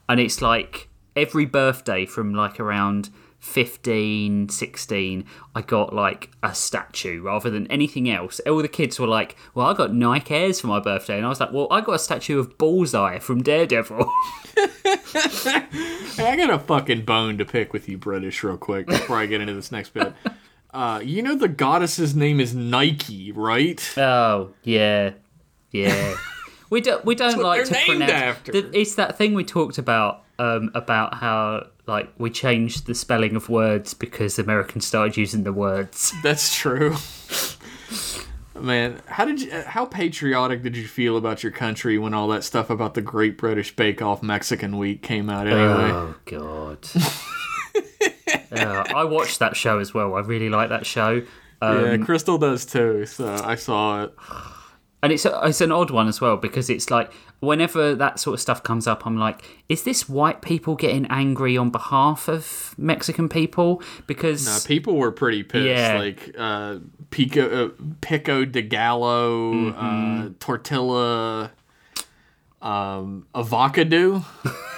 And 0.07 0.19
it's 0.19 0.41
like 0.41 0.89
every 1.15 1.45
birthday 1.45 2.05
from 2.05 2.33
like 2.33 2.59
around 2.59 3.09
15, 3.39 4.49
16, 4.49 5.25
I 5.55 5.61
got 5.61 5.93
like 5.93 6.29
a 6.43 6.53
statue 6.53 7.21
rather 7.21 7.49
than 7.49 7.67
anything 7.67 8.09
else. 8.09 8.39
All 8.47 8.61
the 8.61 8.67
kids 8.67 8.99
were 8.99 9.07
like, 9.07 9.35
Well, 9.55 9.65
I 9.67 9.73
got 9.73 9.93
Nike 9.93 10.33
Airs 10.33 10.59
for 10.61 10.67
my 10.67 10.79
birthday. 10.79 11.17
And 11.17 11.25
I 11.25 11.29
was 11.29 11.39
like, 11.39 11.51
Well, 11.51 11.67
I 11.71 11.81
got 11.81 11.93
a 11.93 11.99
statue 11.99 12.39
of 12.39 12.57
Bullseye 12.57 13.19
from 13.19 13.41
Daredevil. 13.43 14.11
Hey, 15.11 16.27
I 16.31 16.35
got 16.35 16.49
a 16.49 16.59
fucking 16.59 17.05
bone 17.05 17.37
to 17.37 17.45
pick 17.45 17.71
with 17.73 17.87
you, 17.87 17.97
British, 17.97 18.43
real 18.43 18.57
quick 18.57 18.87
before 18.87 19.17
I 19.17 19.25
get 19.25 19.41
into 19.41 19.53
this 19.53 19.71
next 19.71 19.89
bit. 19.93 20.13
Uh, 20.71 21.01
you 21.03 21.23
know 21.23 21.33
the 21.33 21.47
goddess's 21.47 22.15
name 22.15 22.39
is 22.39 22.53
Nike, 22.53 23.31
right? 23.31 23.81
oh, 23.97 24.51
yeah. 24.63 25.13
Yeah. 25.71 26.15
We 26.69 26.81
don't. 26.81 27.03
We 27.03 27.15
don't 27.15 27.41
like 27.41 27.65
to 27.65 27.73
pronounce. 27.73 28.11
after. 28.11 28.51
th- 28.51 28.65
It's 28.73 28.93
that 28.93 29.17
thing 29.17 29.33
we 29.33 29.43
talked 29.43 29.79
about 29.79 30.23
um, 30.39 30.71
about 30.73 31.15
how 31.15 31.67
like 31.85 32.09
we 32.17 32.29
changed 32.29 32.87
the 32.87 32.95
spelling 32.95 33.35
of 33.35 33.49
words 33.49 33.93
because 33.93 34.39
Americans 34.39 34.87
started 34.87 35.17
using 35.17 35.43
the 35.43 35.53
words. 35.53 36.13
That's 36.23 36.55
true. 36.55 36.95
Man, 38.59 39.01
how 39.05 39.25
did 39.25 39.41
you? 39.41 39.51
How 39.51 39.85
patriotic 39.85 40.63
did 40.63 40.75
you 40.75 40.87
feel 40.87 41.17
about 41.17 41.43
your 41.43 41.51
country 41.51 41.97
when 41.97 42.13
all 42.13 42.27
that 42.29 42.43
stuff 42.43 42.69
about 42.69 42.93
the 42.93 43.01
Great 43.01 43.37
British 43.37 43.75
Bake 43.75 44.01
Off 44.01 44.23
Mexican 44.23 44.77
Week 44.77 45.01
came 45.01 45.29
out? 45.29 45.47
Anyway, 45.47 45.91
Oh 45.91 46.15
God. 46.25 46.87
yeah, 48.51 48.83
I 48.93 49.05
watched 49.05 49.39
that 49.39 49.55
show 49.55 49.79
as 49.79 49.93
well. 49.93 50.15
I 50.15 50.21
really 50.21 50.49
like 50.49 50.69
that 50.69 50.85
show. 50.85 51.21
Um, 51.61 51.85
yeah, 51.85 51.97
Crystal 52.05 52.37
does 52.37 52.65
too. 52.65 53.05
So 53.05 53.33
I 53.33 53.55
saw 53.55 54.03
it. 54.03 54.13
And 55.01 55.11
it's 55.13 55.25
a, 55.25 55.39
it's 55.43 55.61
an 55.61 55.71
odd 55.71 55.91
one 55.91 56.07
as 56.07 56.19
well 56.21 56.35
because 56.37 56.69
it's 56.69 56.89
like 56.91 57.11
whenever 57.39 57.95
that 57.95 58.19
sort 58.19 58.33
of 58.33 58.41
stuff 58.41 58.61
comes 58.63 58.85
up, 58.87 59.05
I'm 59.05 59.17
like, 59.17 59.43
is 59.69 59.83
this 59.83 60.09
white 60.09 60.41
people 60.41 60.75
getting 60.75 61.05
angry 61.07 61.55
on 61.57 61.69
behalf 61.69 62.27
of 62.27 62.75
Mexican 62.77 63.29
people? 63.29 63.81
Because 64.07 64.45
Uh, 64.47 64.67
people 64.67 64.97
were 64.97 65.11
pretty 65.11 65.43
pissed. 65.43 65.65
Yeah. 65.65 65.97
Like 65.99 66.35
uh, 66.37 66.79
Pico, 67.11 67.67
uh, 67.67 67.69
Pico 68.01 68.43
de 68.45 68.61
Gallo, 68.61 69.53
Mm-hmm. 69.53 70.21
uh, 70.27 70.29
Tortilla, 70.39 71.51
um, 72.61 73.25
Avocado. 73.33 74.25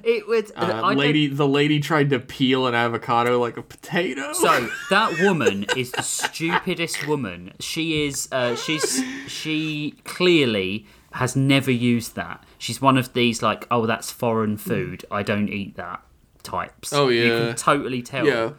it 0.04 0.26
was 0.26 0.50
Uh, 0.56 0.64
I 0.64 0.66
don't- 0.94 0.96
lady, 0.98 1.26
the 1.28 1.46
lady 1.48 1.80
tried 1.80 2.10
to 2.10 2.18
peel 2.18 2.66
an 2.66 2.74
avocado 2.74 3.38
like 3.40 3.56
a 3.56 3.62
potato. 3.62 4.32
So 4.32 4.68
that 4.90 5.18
woman 5.20 5.66
is 5.76 5.92
the 5.92 6.02
stupidest 6.02 7.06
woman. 7.06 7.52
She 7.60 8.04
is. 8.06 8.28
Uh, 8.32 8.56
she's. 8.56 9.02
She 9.28 9.94
clearly 10.04 10.86
has 11.12 11.34
never 11.34 11.70
used 11.70 12.14
that. 12.16 12.44
She's 12.58 12.80
one 12.80 12.96
of 12.96 13.12
these 13.14 13.42
like, 13.42 13.66
oh, 13.70 13.86
that's 13.86 14.10
foreign 14.12 14.56
food. 14.56 15.04
I 15.10 15.22
don't 15.22 15.48
eat 15.48 15.76
that 15.76 16.00
types. 16.42 16.92
Oh, 16.92 17.08
yeah, 17.08 17.24
you 17.24 17.30
can 17.30 17.56
totally 17.56 18.02
tell. 18.02 18.26
Yeah. 18.26 18.50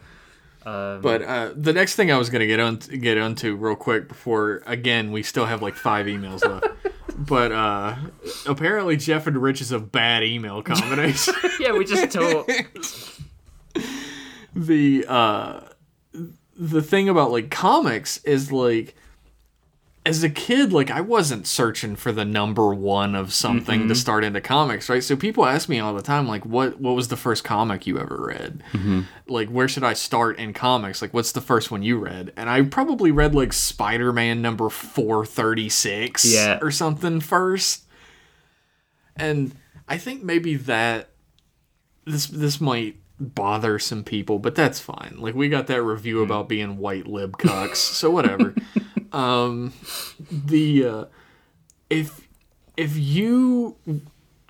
Um, 0.64 1.00
but 1.00 1.22
uh, 1.22 1.50
the 1.56 1.72
next 1.72 1.96
thing 1.96 2.12
I 2.12 2.16
was 2.18 2.30
gonna 2.30 2.46
get 2.46 2.60
on 2.60 2.76
get 2.76 3.18
onto 3.18 3.56
real 3.56 3.74
quick 3.74 4.06
before 4.06 4.62
again 4.64 5.10
we 5.10 5.24
still 5.24 5.46
have 5.46 5.60
like 5.60 5.74
five 5.74 6.06
emails 6.06 6.44
left. 6.48 6.68
but 7.16 7.52
uh, 7.52 7.96
apparently 8.46 8.96
Jeff 8.96 9.26
and 9.26 9.36
Rich 9.36 9.60
is 9.60 9.72
a 9.72 9.78
bad 9.78 10.22
email 10.22 10.62
combination. 10.62 11.34
yeah, 11.60 11.72
we 11.72 11.84
just 11.84 12.12
talk. 12.12 12.48
the 14.54 15.04
uh, 15.08 15.60
the 16.56 16.82
thing 16.82 17.08
about 17.08 17.30
like 17.30 17.50
comics 17.50 18.18
is 18.24 18.52
like 18.52 18.94
as 20.04 20.24
a 20.24 20.30
kid 20.30 20.72
like 20.72 20.90
I 20.90 21.00
wasn't 21.00 21.46
searching 21.46 21.94
for 21.94 22.10
the 22.10 22.24
number 22.24 22.74
one 22.74 23.14
of 23.14 23.32
something 23.32 23.80
to 23.80 23.86
mm-hmm. 23.86 23.94
start 23.94 24.24
into 24.24 24.40
comics, 24.40 24.88
right? 24.88 25.02
So 25.02 25.14
people 25.14 25.46
ask 25.46 25.68
me 25.68 25.78
all 25.78 25.94
the 25.94 26.02
time 26.02 26.26
like 26.26 26.44
what 26.44 26.80
what 26.80 26.96
was 26.96 27.08
the 27.08 27.16
first 27.16 27.44
comic 27.44 27.86
you 27.86 28.00
ever 28.00 28.24
read? 28.26 28.64
Mm-hmm. 28.72 29.02
Like 29.28 29.48
where 29.48 29.68
should 29.68 29.84
I 29.84 29.92
start 29.92 30.38
in 30.38 30.54
comics? 30.54 31.02
Like 31.02 31.14
what's 31.14 31.32
the 31.32 31.40
first 31.40 31.70
one 31.70 31.82
you 31.82 31.98
read? 31.98 32.32
And 32.36 32.50
I 32.50 32.62
probably 32.62 33.12
read 33.12 33.34
like 33.34 33.52
Spider-Man 33.52 34.42
number 34.42 34.68
436 34.68 36.24
Yeah. 36.24 36.58
or 36.60 36.72
something 36.72 37.20
first. 37.20 37.84
And 39.14 39.54
I 39.88 39.98
think 39.98 40.24
maybe 40.24 40.56
that 40.56 41.10
this 42.06 42.26
this 42.26 42.60
might 42.60 42.96
bother 43.20 43.78
some 43.78 44.02
people, 44.02 44.40
but 44.40 44.56
that's 44.56 44.80
fine. 44.80 45.14
Like 45.18 45.36
we 45.36 45.48
got 45.48 45.68
that 45.68 45.82
review 45.82 46.16
mm. 46.16 46.24
about 46.24 46.48
being 46.48 46.78
white 46.78 47.06
lib 47.06 47.38
cucks, 47.38 47.76
so 47.76 48.10
whatever. 48.10 48.52
um, 49.12 49.72
the 50.30 50.84
uh, 50.84 51.04
if 51.90 52.26
if 52.76 52.96
you 52.96 53.76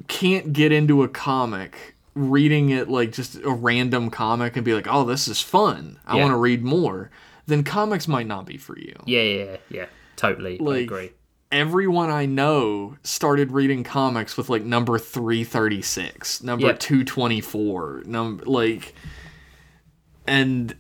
can't 0.09 0.53
get 0.53 0.73
into 0.73 1.03
a 1.03 1.09
comic 1.09 1.95
reading 2.15 2.71
it 2.71 2.89
like 2.89 3.11
just 3.13 3.37
a 3.37 3.51
random 3.51 4.11
comic 4.11 4.57
and 4.57 4.65
be 4.65 4.75
like, 4.75 4.87
"Oh, 4.89 5.05
this 5.05 5.29
is 5.29 5.41
fun. 5.41 5.99
I 6.07 6.17
Yeah. 6.17 6.23
want 6.23 6.33
to 6.33 6.37
read 6.37 6.63
more." 6.63 7.11
Then 7.47 7.65
comics 7.65 8.07
might 8.07 8.27
not 8.27 8.47
be 8.47 8.57
for 8.57 8.79
you. 8.79 8.95
Yeah, 9.05 9.23
yeah, 9.23 9.57
yeah. 9.69 9.87
Totally. 10.17 10.61
I 10.61 10.63
Like, 10.63 10.83
agree. 10.85 11.11
everyone 11.51 12.09
I 12.11 12.25
know 12.27 12.97
started 13.03 13.51
reading 13.51 13.83
comics 13.83 14.37
with 14.37 14.49
like 14.49 14.63
number 14.63 14.97
336, 14.99 16.43
number 16.43 16.67
Yep. 16.67 16.79
224, 16.79 18.03
number 18.07 18.45
like 18.45 18.95
and 20.27 20.75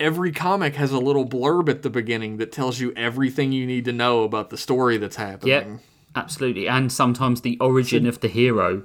every 0.00 0.32
comic 0.32 0.74
has 0.76 0.92
a 0.92 0.98
little 0.98 1.26
blurb 1.26 1.68
at 1.68 1.82
the 1.82 1.90
beginning 1.90 2.36
that 2.38 2.52
tells 2.52 2.80
you 2.80 2.92
everything 2.96 3.52
you 3.52 3.66
need 3.66 3.84
to 3.84 3.92
know 3.92 4.22
about 4.24 4.50
the 4.50 4.56
story 4.56 4.96
that's 4.96 5.16
happening. 5.16 5.48
Yep. 5.48 5.80
Absolutely. 6.16 6.68
And 6.68 6.92
sometimes 6.92 7.40
the 7.40 7.58
origin 7.58 8.06
of 8.06 8.20
the 8.20 8.28
hero. 8.28 8.84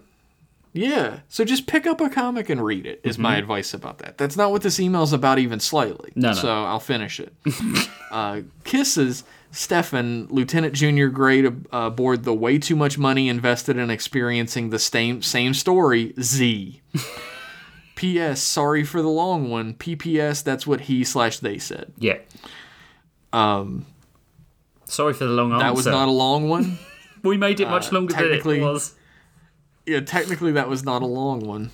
Yeah. 0.74 1.20
So 1.30 1.44
just 1.44 1.68
pick 1.68 1.88
up 1.88 2.00
a 2.02 2.10
comic 2.10 2.50
and 2.50 2.64
read 2.64 2.86
it. 2.86 3.02
Is 3.04 3.18
my 3.18 3.38
advice 3.38 3.74
about 3.74 4.00
that. 4.00 4.18
That's 4.18 4.38
not 4.38 4.52
what 4.52 4.62
this 4.62 4.80
email's 4.80 5.14
about 5.14 5.40
even 5.40 5.60
slightly. 5.60 6.12
No, 6.16 6.30
no. 6.30 6.34
So 6.36 6.50
I'll 6.50 6.80
finish 6.80 7.20
it. 7.20 7.34
uh, 8.12 8.42
kisses 8.64 9.24
Stefan, 9.52 10.28
Lieutenant 10.30 10.74
Junior 10.76 11.10
grade 11.10 11.46
ab- 11.46 11.68
aboard 11.72 12.24
the 12.24 12.34
way 12.34 12.60
too 12.60 12.76
much 12.76 12.98
money 12.98 13.30
invested 13.30 13.78
in 13.78 13.90
experiencing 13.90 14.70
the 14.70 14.80
same 14.80 15.22
same 15.22 15.54
story 15.54 16.14
Z. 16.22 16.82
P.S. 18.00 18.42
Sorry 18.42 18.86
for 18.86 19.02
the 19.02 19.10
long 19.10 19.50
one. 19.50 19.74
P.P.S. 19.74 20.42
That's 20.42 20.66
what 20.66 20.80
he 20.80 21.04
slash 21.04 21.40
they 21.40 21.58
said. 21.58 21.92
Yeah. 21.98 22.20
Um. 23.34 23.88
Sorry 24.86 25.14
for 25.14 25.26
the 25.26 25.32
long 25.32 25.52
answer. 25.52 25.66
That 25.66 25.76
was 25.76 25.86
not 25.86 26.08
a 26.08 26.12
long 26.12 26.48
one. 26.48 26.80
we 27.24 27.36
made 27.36 27.60
it 27.60 27.68
much 27.68 27.92
uh, 27.92 27.96
longer 27.96 28.14
than 28.14 28.32
it 28.32 28.62
was. 28.62 28.96
Yeah, 29.86 30.00
technically 30.00 30.54
that 30.54 30.70
was 30.70 30.86
not 30.86 31.02
a 31.02 31.06
long 31.06 31.42
one. 31.42 31.72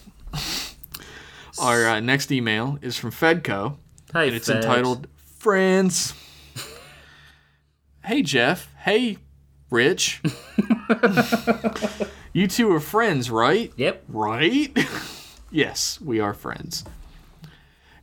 Our 1.60 1.86
uh, 1.86 2.00
next 2.00 2.32
email 2.32 2.80
is 2.82 2.98
from 2.98 3.12
Fedco. 3.12 3.78
Hey, 4.12 4.30
and 4.30 4.36
it's 4.36 4.48
Fed. 4.48 4.64
entitled 4.64 5.08
Friends. 5.38 6.16
hey 8.04 8.24
Jeff. 8.24 8.74
Hey 8.80 9.20
Rich. 9.70 10.24
you 12.34 12.48
two 12.48 12.74
are 12.74 12.80
friends, 12.80 13.30
right? 13.30 13.72
Yep. 13.78 14.06
Right? 14.08 14.76
Yes, 15.52 16.00
we 16.02 16.20
are 16.20 16.34
friends. 16.34 16.84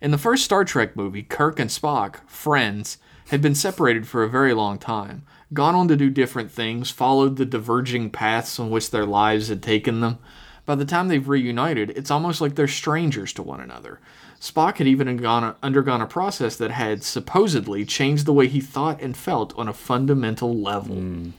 In 0.01 0.11
the 0.11 0.19
first 0.19 0.45
Star 0.45 0.65
Trek 0.65 0.97
movie, 0.97 1.23
Kirk 1.23 1.61
and 1.61 1.71
Spock, 1.71 2.29
friends, 2.29 2.99
had 3.29 3.41
been 3.41 3.55
separated 3.55 4.07
for 4.07 4.23
a 4.23 4.29
very 4.29 4.53
long 4.53 4.79
time, 4.79 5.25
gone 5.53 5.75
on 5.75 5.89
to 5.89 5.97
do 5.97 6.11
different 6.11 6.51
things, 6.51 6.91
followed 6.91 7.37
the 7.37 7.45
diverging 7.45 8.11
paths 8.11 8.59
on 8.59 8.71
which 8.71 8.91
their 8.91 9.07
lives 9.07 9.49
had 9.49 9.63
taken 9.63 10.01
them. 10.01 10.19
By 10.65 10.75
the 10.75 10.85
time 10.85 11.09
they've 11.09 11.29
reunited, 11.29 11.91
it's 11.91 12.11
almost 12.11 12.41
like 12.41 12.55
they're 12.55 12.69
strangers 12.69 13.33
to 13.35 13.43
one 13.43 13.61
another. 13.61 14.01
Spock 14.41 14.79
had 14.79 14.89
even 14.89 15.17
gone, 15.19 15.55
undergone 15.63 16.01
a 16.01 16.07
process 16.07 16.57
that 16.57 16.73
had 16.73 17.05
supposedly 17.05 17.85
changed 17.85 18.27
the 18.27 18.33
way 18.33 18.49
he 18.49 18.61
thought 18.61 19.01
and 19.01 19.17
felt 19.17 19.57
on 19.57 19.69
a 19.69 19.73
fundamental 19.73 20.57
level. 20.57 20.97
Hmm. 20.97 21.31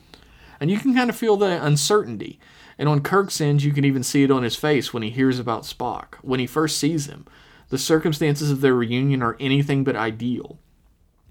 And 0.60 0.72
you 0.72 0.80
can 0.80 0.96
kind 0.96 1.10
of 1.10 1.16
feel 1.18 1.36
the 1.36 1.64
uncertainty. 1.64 2.40
And 2.78 2.90
on 2.90 3.02
Kirk's 3.02 3.40
end, 3.40 3.64
you 3.64 3.72
can 3.72 3.86
even 3.86 4.04
see 4.04 4.24
it 4.24 4.32
on 4.32 4.44
his 4.44 4.56
face 4.56 4.94
when 4.94 5.04
he 5.04 5.10
hears 5.10 5.40
about 5.40 5.64
Spock, 5.64 6.16
when 6.22 6.40
he 6.40 6.48
first 6.48 6.78
sees 6.78 7.08
him. 7.08 7.26
The 7.70 7.78
circumstances 7.78 8.52
of 8.52 8.62
their 8.62 8.74
reunion 8.76 9.22
are 9.22 9.38
anything 9.40 9.84
but 9.84 9.96
ideal. 9.96 10.60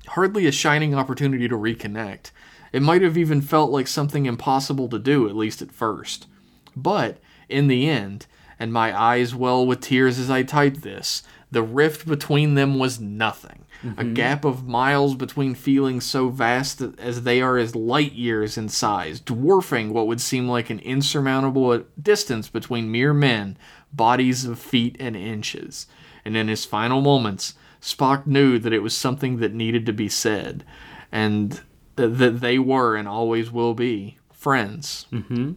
Hardly 0.09 0.47
a 0.47 0.53
shining 0.53 0.95
opportunity 0.95 1.49
to 1.49 1.57
reconnect. 1.57 2.30
It 2.72 2.82
might 2.82 3.03
have 3.03 3.18
even 3.18 3.40
felt 3.40 3.70
like 3.70 3.86
something 3.86 4.26
impossible 4.26 4.88
to 4.88 4.99
do, 4.99 5.28
at 5.28 5.36
least 5.36 5.62
at 5.62 5.70
first. 5.70 6.26
But, 6.74 7.18
in 7.49 7.68
the 7.68 7.88
end, 7.88 8.26
and 8.59 8.72
my 8.72 8.99
eyes 8.99 9.34
well 9.34 9.66
with 9.66 9.80
tears 9.80 10.18
as 10.18 10.30
I 10.30 10.43
type 10.43 10.78
this, 10.78 11.22
the 11.51 11.62
rift 11.62 12.07
between 12.07 12.55
them 12.55 12.78
was 12.78 12.99
nothing. 12.99 13.66
A 13.96 14.04
gap 14.04 14.44
of 14.44 14.66
miles 14.66 15.16
between 15.16 15.54
feelings 15.54 16.04
so 16.04 16.28
vast 16.28 16.80
as 16.98 17.24
they 17.24 17.42
are 17.42 17.58
as 17.58 17.74
light 17.74 18.12
years 18.12 18.56
in 18.56 18.68
size, 18.68 19.18
dwarfing 19.18 19.92
what 19.92 20.06
would 20.06 20.20
seem 20.20 20.48
like 20.48 20.70
an 20.70 20.78
insurmountable 20.80 21.84
distance 22.00 22.48
between 22.48 22.92
mere 22.92 23.12
men, 23.12 23.56
bodies 23.92 24.44
of 24.44 24.58
feet 24.58 24.96
and 25.00 25.16
inches. 25.16 25.86
And 26.24 26.36
in 26.36 26.46
his 26.46 26.64
final 26.64 27.00
moments, 27.00 27.54
Spock 27.80 28.26
knew 28.26 28.58
that 28.60 28.72
it 28.72 28.82
was 28.82 28.96
something 28.96 29.38
that 29.38 29.52
needed 29.52 29.84
to 29.86 29.92
be 29.92 30.08
said, 30.08 30.64
and 31.10 31.60
th- 31.96 32.16
that 32.18 32.40
they 32.40 32.58
were 32.58 32.94
and 32.94 33.08
always 33.08 33.50
will 33.50 33.74
be 33.74 34.18
friends. 34.32 35.06
Mm-hmm. 35.12 35.52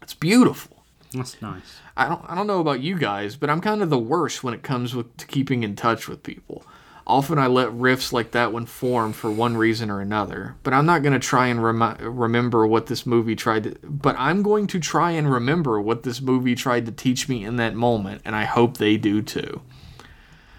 It's 0.00 0.14
beautiful. 0.14 0.84
That's 1.12 1.40
nice. 1.40 1.80
I 1.96 2.08
don't 2.08 2.24
I 2.28 2.34
don't 2.34 2.46
know 2.46 2.60
about 2.60 2.80
you 2.80 2.98
guys, 2.98 3.36
but 3.36 3.50
I'm 3.50 3.60
kind 3.60 3.82
of 3.82 3.90
the 3.90 3.98
worst 3.98 4.42
when 4.42 4.54
it 4.54 4.62
comes 4.62 4.94
with 4.94 5.16
to 5.18 5.26
keeping 5.26 5.62
in 5.62 5.76
touch 5.76 6.08
with 6.08 6.22
people. 6.22 6.64
Often 7.06 7.38
I 7.38 7.48
let 7.48 7.68
riffs 7.68 8.12
like 8.12 8.30
that 8.30 8.52
one 8.52 8.64
form 8.64 9.12
for 9.12 9.30
one 9.30 9.58
reason 9.58 9.90
or 9.90 10.00
another, 10.00 10.56
but 10.62 10.72
I'm 10.72 10.86
not 10.86 11.02
going 11.02 11.12
to 11.12 11.18
try 11.18 11.48
and 11.48 11.62
remember 11.62 12.66
what 12.66 12.86
this 12.86 13.04
movie 13.04 13.36
tried 13.36 13.64
to 13.64 13.76
but 13.82 14.16
I'm 14.18 14.42
going 14.42 14.66
to 14.68 14.80
try 14.80 15.10
and 15.10 15.30
remember 15.30 15.78
what 15.80 16.02
this 16.02 16.22
movie 16.22 16.54
tried 16.54 16.86
to 16.86 16.92
teach 16.92 17.28
me 17.28 17.44
in 17.44 17.56
that 17.56 17.74
moment, 17.74 18.22
and 18.24 18.34
I 18.34 18.44
hope 18.44 18.78
they 18.78 18.96
do 18.96 19.20
too. 19.20 19.60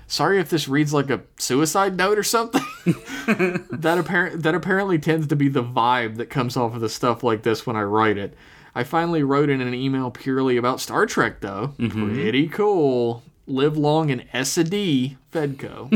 Sorry 0.07 0.39
if 0.39 0.49
this 0.51 0.67
reads 0.67 0.93
like 0.93 1.09
a 1.09 1.21
suicide 1.37 1.97
note 1.97 2.19
or 2.19 2.23
something. 2.23 2.61
that 3.71 3.97
apparent 3.97 4.43
that 4.43 4.53
apparently 4.53 4.99
tends 4.99 5.25
to 5.27 5.35
be 5.35 5.47
the 5.47 5.63
vibe 5.63 6.17
that 6.17 6.29
comes 6.29 6.55
off 6.55 6.75
of 6.75 6.81
the 6.81 6.89
stuff 6.89 7.23
like 7.23 7.41
this 7.41 7.65
when 7.65 7.75
I 7.75 7.81
write 7.81 8.19
it. 8.19 8.35
I 8.75 8.83
finally 8.83 9.23
wrote 9.23 9.49
in 9.49 9.61
an 9.61 9.73
email 9.73 10.11
purely 10.11 10.57
about 10.57 10.81
Star 10.81 11.05
Trek, 11.05 11.39
though. 11.39 11.73
Mm-hmm. 11.79 12.13
Pretty 12.13 12.47
cool. 12.49 13.23
Live 13.47 13.77
long 13.77 14.09
in 14.09 14.23
S 14.33 14.57
a 14.57 14.63
D, 14.63 15.17
Fedco. 15.31 15.89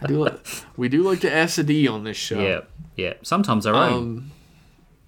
I 0.00 0.06
do 0.06 0.24
like, 0.24 0.46
we 0.76 0.88
do 0.88 1.02
like 1.02 1.20
to 1.20 1.32
S 1.32 1.56
a 1.58 1.64
D 1.64 1.88
on 1.88 2.04
this 2.04 2.18
show. 2.18 2.38
Yeah, 2.40 2.60
yeah. 2.96 3.14
Sometimes 3.22 3.66
our 3.66 3.74
own. 3.74 4.30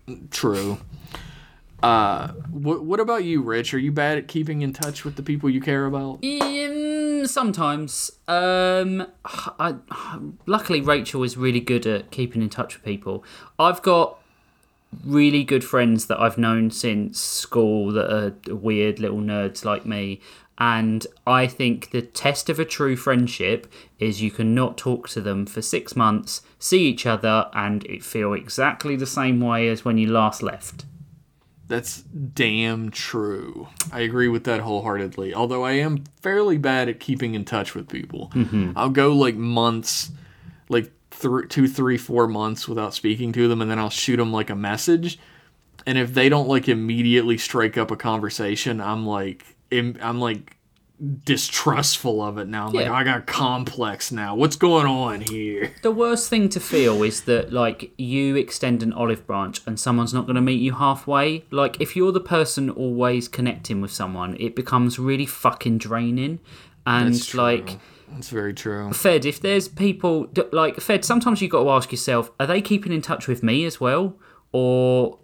Um, 0.08 0.28
true. 0.30 0.78
Uh, 1.82 2.28
what, 2.50 2.84
what 2.84 3.00
about 3.00 3.24
you, 3.24 3.42
Rich? 3.42 3.72
Are 3.74 3.78
you 3.78 3.92
bad 3.92 4.18
at 4.18 4.28
keeping 4.28 4.62
in 4.62 4.72
touch 4.72 5.04
with 5.04 5.16
the 5.16 5.22
people 5.22 5.48
you 5.48 5.60
care 5.60 5.86
about? 5.86 6.24
Um, 6.24 7.26
sometimes. 7.26 8.12
Um, 8.28 9.06
I, 9.24 9.76
luckily, 10.46 10.80
Rachel 10.80 11.22
is 11.22 11.36
really 11.36 11.60
good 11.60 11.86
at 11.86 12.10
keeping 12.10 12.42
in 12.42 12.48
touch 12.48 12.76
with 12.76 12.84
people. 12.84 13.24
I've 13.58 13.82
got 13.82 14.18
really 15.04 15.44
good 15.44 15.64
friends 15.64 16.06
that 16.06 16.18
I've 16.18 16.36
known 16.36 16.70
since 16.70 17.20
school 17.20 17.92
that 17.92 18.12
are 18.12 18.54
weird 18.54 18.98
little 18.98 19.20
nerds 19.20 19.64
like 19.64 19.86
me. 19.86 20.20
And 20.60 21.06
I 21.26 21.46
think 21.46 21.90
the 21.90 22.02
test 22.02 22.50
of 22.50 22.60
a 22.60 22.66
true 22.66 22.94
friendship 22.94 23.66
is 23.98 24.20
you 24.20 24.30
can 24.30 24.54
not 24.54 24.76
talk 24.76 25.08
to 25.08 25.22
them 25.22 25.46
for 25.46 25.62
six 25.62 25.96
months, 25.96 26.42
see 26.58 26.86
each 26.86 27.06
other, 27.06 27.48
and 27.54 27.84
it 27.86 28.04
feel 28.04 28.34
exactly 28.34 28.94
the 28.94 29.06
same 29.06 29.40
way 29.40 29.68
as 29.68 29.86
when 29.86 29.96
you 29.96 30.12
last 30.12 30.42
left. 30.42 30.84
That's 31.66 32.02
damn 32.02 32.90
true. 32.90 33.68
I 33.90 34.00
agree 34.00 34.28
with 34.28 34.44
that 34.44 34.60
wholeheartedly. 34.60 35.32
Although 35.32 35.64
I 35.64 35.72
am 35.72 36.04
fairly 36.20 36.58
bad 36.58 36.90
at 36.90 37.00
keeping 37.00 37.34
in 37.34 37.46
touch 37.46 37.74
with 37.74 37.88
people. 37.88 38.30
Mm-hmm. 38.34 38.72
I'll 38.76 38.90
go 38.90 39.14
like 39.14 39.36
months, 39.36 40.10
like 40.68 40.90
th- 41.10 41.48
two, 41.48 41.68
three, 41.68 41.96
four 41.96 42.26
months 42.26 42.68
without 42.68 42.92
speaking 42.92 43.32
to 43.32 43.48
them, 43.48 43.62
and 43.62 43.70
then 43.70 43.78
I'll 43.78 43.88
shoot 43.88 44.18
them 44.18 44.32
like 44.32 44.50
a 44.50 44.56
message. 44.56 45.18
And 45.86 45.96
if 45.96 46.12
they 46.12 46.28
don't 46.28 46.48
like 46.48 46.68
immediately 46.68 47.38
strike 47.38 47.78
up 47.78 47.90
a 47.90 47.96
conversation, 47.96 48.80
I'm 48.80 49.06
like, 49.06 49.56
im- 49.70 49.98
I'm 50.00 50.20
like 50.20 50.56
distrustful 51.24 52.22
of 52.22 52.36
it 52.38 52.46
now. 52.46 52.66
I'm 52.66 52.72
like, 52.74 52.88
I 52.88 53.04
got 53.04 53.26
complex 53.26 54.12
now. 54.12 54.34
What's 54.34 54.56
going 54.56 54.86
on 54.86 55.22
here? 55.22 55.72
The 55.82 55.90
worst 55.90 56.28
thing 56.28 56.50
to 56.50 56.60
feel 56.60 57.02
is 57.02 57.22
that 57.22 57.52
like 57.52 57.92
you 57.96 58.36
extend 58.36 58.82
an 58.82 58.92
olive 58.92 59.26
branch 59.26 59.62
and 59.66 59.80
someone's 59.80 60.12
not 60.12 60.26
going 60.26 60.34
to 60.36 60.42
meet 60.42 60.60
you 60.60 60.72
halfway. 60.72 61.44
Like 61.50 61.80
if 61.80 61.96
you're 61.96 62.12
the 62.12 62.20
person 62.20 62.68
always 62.68 63.28
connecting 63.28 63.80
with 63.80 63.90
someone, 63.92 64.36
it 64.38 64.54
becomes 64.54 64.98
really 64.98 65.26
fucking 65.26 65.78
draining. 65.78 66.40
And 66.86 67.14
That's 67.14 67.34
like 67.34 67.78
That's 68.10 68.28
very 68.28 68.52
true. 68.52 68.92
Fed, 68.92 69.24
if 69.24 69.40
there's 69.40 69.68
people 69.68 70.28
like 70.52 70.80
Fed, 70.80 71.04
sometimes 71.04 71.40
you 71.40 71.48
got 71.48 71.62
to 71.62 71.70
ask 71.70 71.90
yourself: 71.92 72.30
Are 72.38 72.46
they 72.46 72.60
keeping 72.60 72.92
in 72.92 73.00
touch 73.00 73.26
with 73.26 73.42
me 73.42 73.64
as 73.64 73.80
well, 73.80 74.16
or 74.52 75.18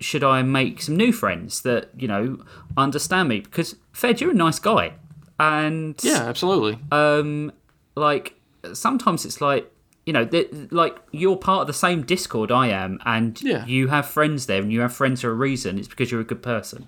should 0.00 0.24
I 0.24 0.42
make 0.42 0.82
some 0.82 0.96
new 0.96 1.12
friends 1.12 1.62
that 1.62 1.90
you 1.96 2.08
know 2.08 2.38
understand 2.76 3.28
me? 3.28 3.40
Because 3.40 3.76
Fed, 3.92 4.20
you're 4.20 4.30
a 4.30 4.34
nice 4.34 4.58
guy, 4.58 4.94
and 5.38 5.94
Yeah, 6.02 6.22
absolutely. 6.28 6.78
um, 6.92 7.52
like 7.94 8.34
sometimes 8.72 9.24
it's 9.24 9.40
like 9.40 9.70
you 10.06 10.12
know, 10.12 10.28
like 10.70 10.98
you're 11.12 11.36
part 11.36 11.62
of 11.62 11.66
the 11.66 11.72
same 11.72 12.02
Discord 12.02 12.50
I 12.52 12.66
am, 12.68 12.98
and 13.06 13.40
Yeah. 13.42 13.64
you 13.64 13.88
have 13.88 14.04
friends 14.06 14.44
there, 14.46 14.60
and 14.60 14.70
you 14.70 14.80
have 14.80 14.92
friends 14.92 15.22
for 15.22 15.30
a 15.30 15.34
reason. 15.34 15.78
It's 15.78 15.88
because 15.88 16.10
you're 16.12 16.20
a 16.20 16.24
good 16.32 16.42
person. 16.42 16.86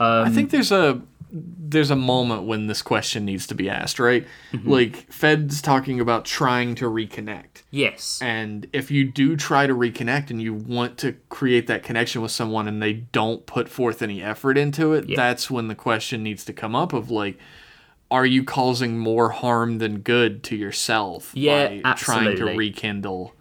I 0.00 0.28
think 0.30 0.50
there's 0.50 0.72
a 0.72 1.00
there's 1.30 1.90
a 1.90 1.96
moment 1.96 2.44
when 2.44 2.66
this 2.66 2.82
question 2.82 3.24
needs 3.24 3.46
to 3.48 3.54
be 3.54 3.68
asked, 3.68 3.98
right? 3.98 4.26
Mm-hmm. 4.52 4.70
Like 4.70 5.12
Fed's 5.12 5.60
talking 5.60 6.00
about 6.00 6.24
trying 6.24 6.74
to 6.76 6.86
reconnect. 6.86 7.62
Yes. 7.70 8.18
And 8.22 8.66
if 8.72 8.90
you 8.90 9.04
do 9.04 9.36
try 9.36 9.66
to 9.66 9.74
reconnect 9.74 10.30
and 10.30 10.40
you 10.40 10.54
want 10.54 10.98
to 10.98 11.12
create 11.28 11.66
that 11.66 11.82
connection 11.82 12.22
with 12.22 12.30
someone 12.30 12.66
and 12.66 12.82
they 12.82 12.92
don't 12.92 13.44
put 13.46 13.68
forth 13.68 14.00
any 14.00 14.22
effort 14.22 14.56
into 14.56 14.94
it, 14.94 15.14
that's 15.14 15.50
when 15.50 15.68
the 15.68 15.74
question 15.74 16.22
needs 16.22 16.44
to 16.46 16.52
come 16.52 16.74
up 16.74 16.92
of 16.92 17.10
like 17.10 17.38
are 18.10 18.24
you 18.24 18.42
causing 18.42 18.98
more 18.98 19.28
harm 19.30 19.78
than 19.78 19.98
good 19.98 20.42
to 20.42 20.56
yourself 20.56 21.32
Yeah, 21.34 21.80
by 21.82 21.92
trying 21.92 22.36
to 22.36 22.44
rekindle? 22.56 23.34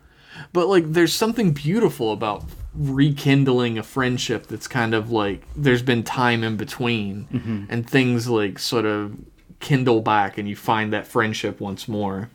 But 0.53 0.67
like 0.67 0.91
there's 0.91 1.13
something 1.13 1.51
beautiful 1.51 2.11
about 2.11 2.43
rekindling 2.77 3.77
a 3.77 3.83
friendship 3.83 4.47
that's 4.47 4.67
kind 4.67 4.93
of 4.93 5.11
like 5.11 5.41
there's 5.55 5.81
been 5.81 6.03
time 6.03 6.43
in 6.43 6.55
between 6.57 7.27
Mm-hmm. 7.33 7.63
and 7.69 7.89
things 7.89 8.27
like 8.29 8.59
sort 8.59 8.85
of 8.85 9.17
kindle 9.59 10.01
back 10.01 10.37
and 10.37 10.47
you 10.47 10.55
find 10.55 10.93
that 10.93 11.07
friendship 11.07 11.59
once 11.59 11.87
more. 11.87 12.29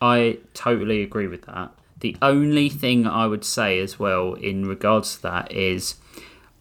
I 0.00 0.38
totally 0.54 1.02
agree 1.02 1.26
with 1.26 1.42
that. 1.42 1.70
The 2.00 2.16
only 2.22 2.68
thing 2.68 3.06
I 3.06 3.26
would 3.26 3.44
say 3.44 3.78
as 3.78 3.98
well 3.98 4.34
in 4.34 4.66
regards 4.66 5.16
to 5.16 5.22
that 5.22 5.52
is 5.52 5.96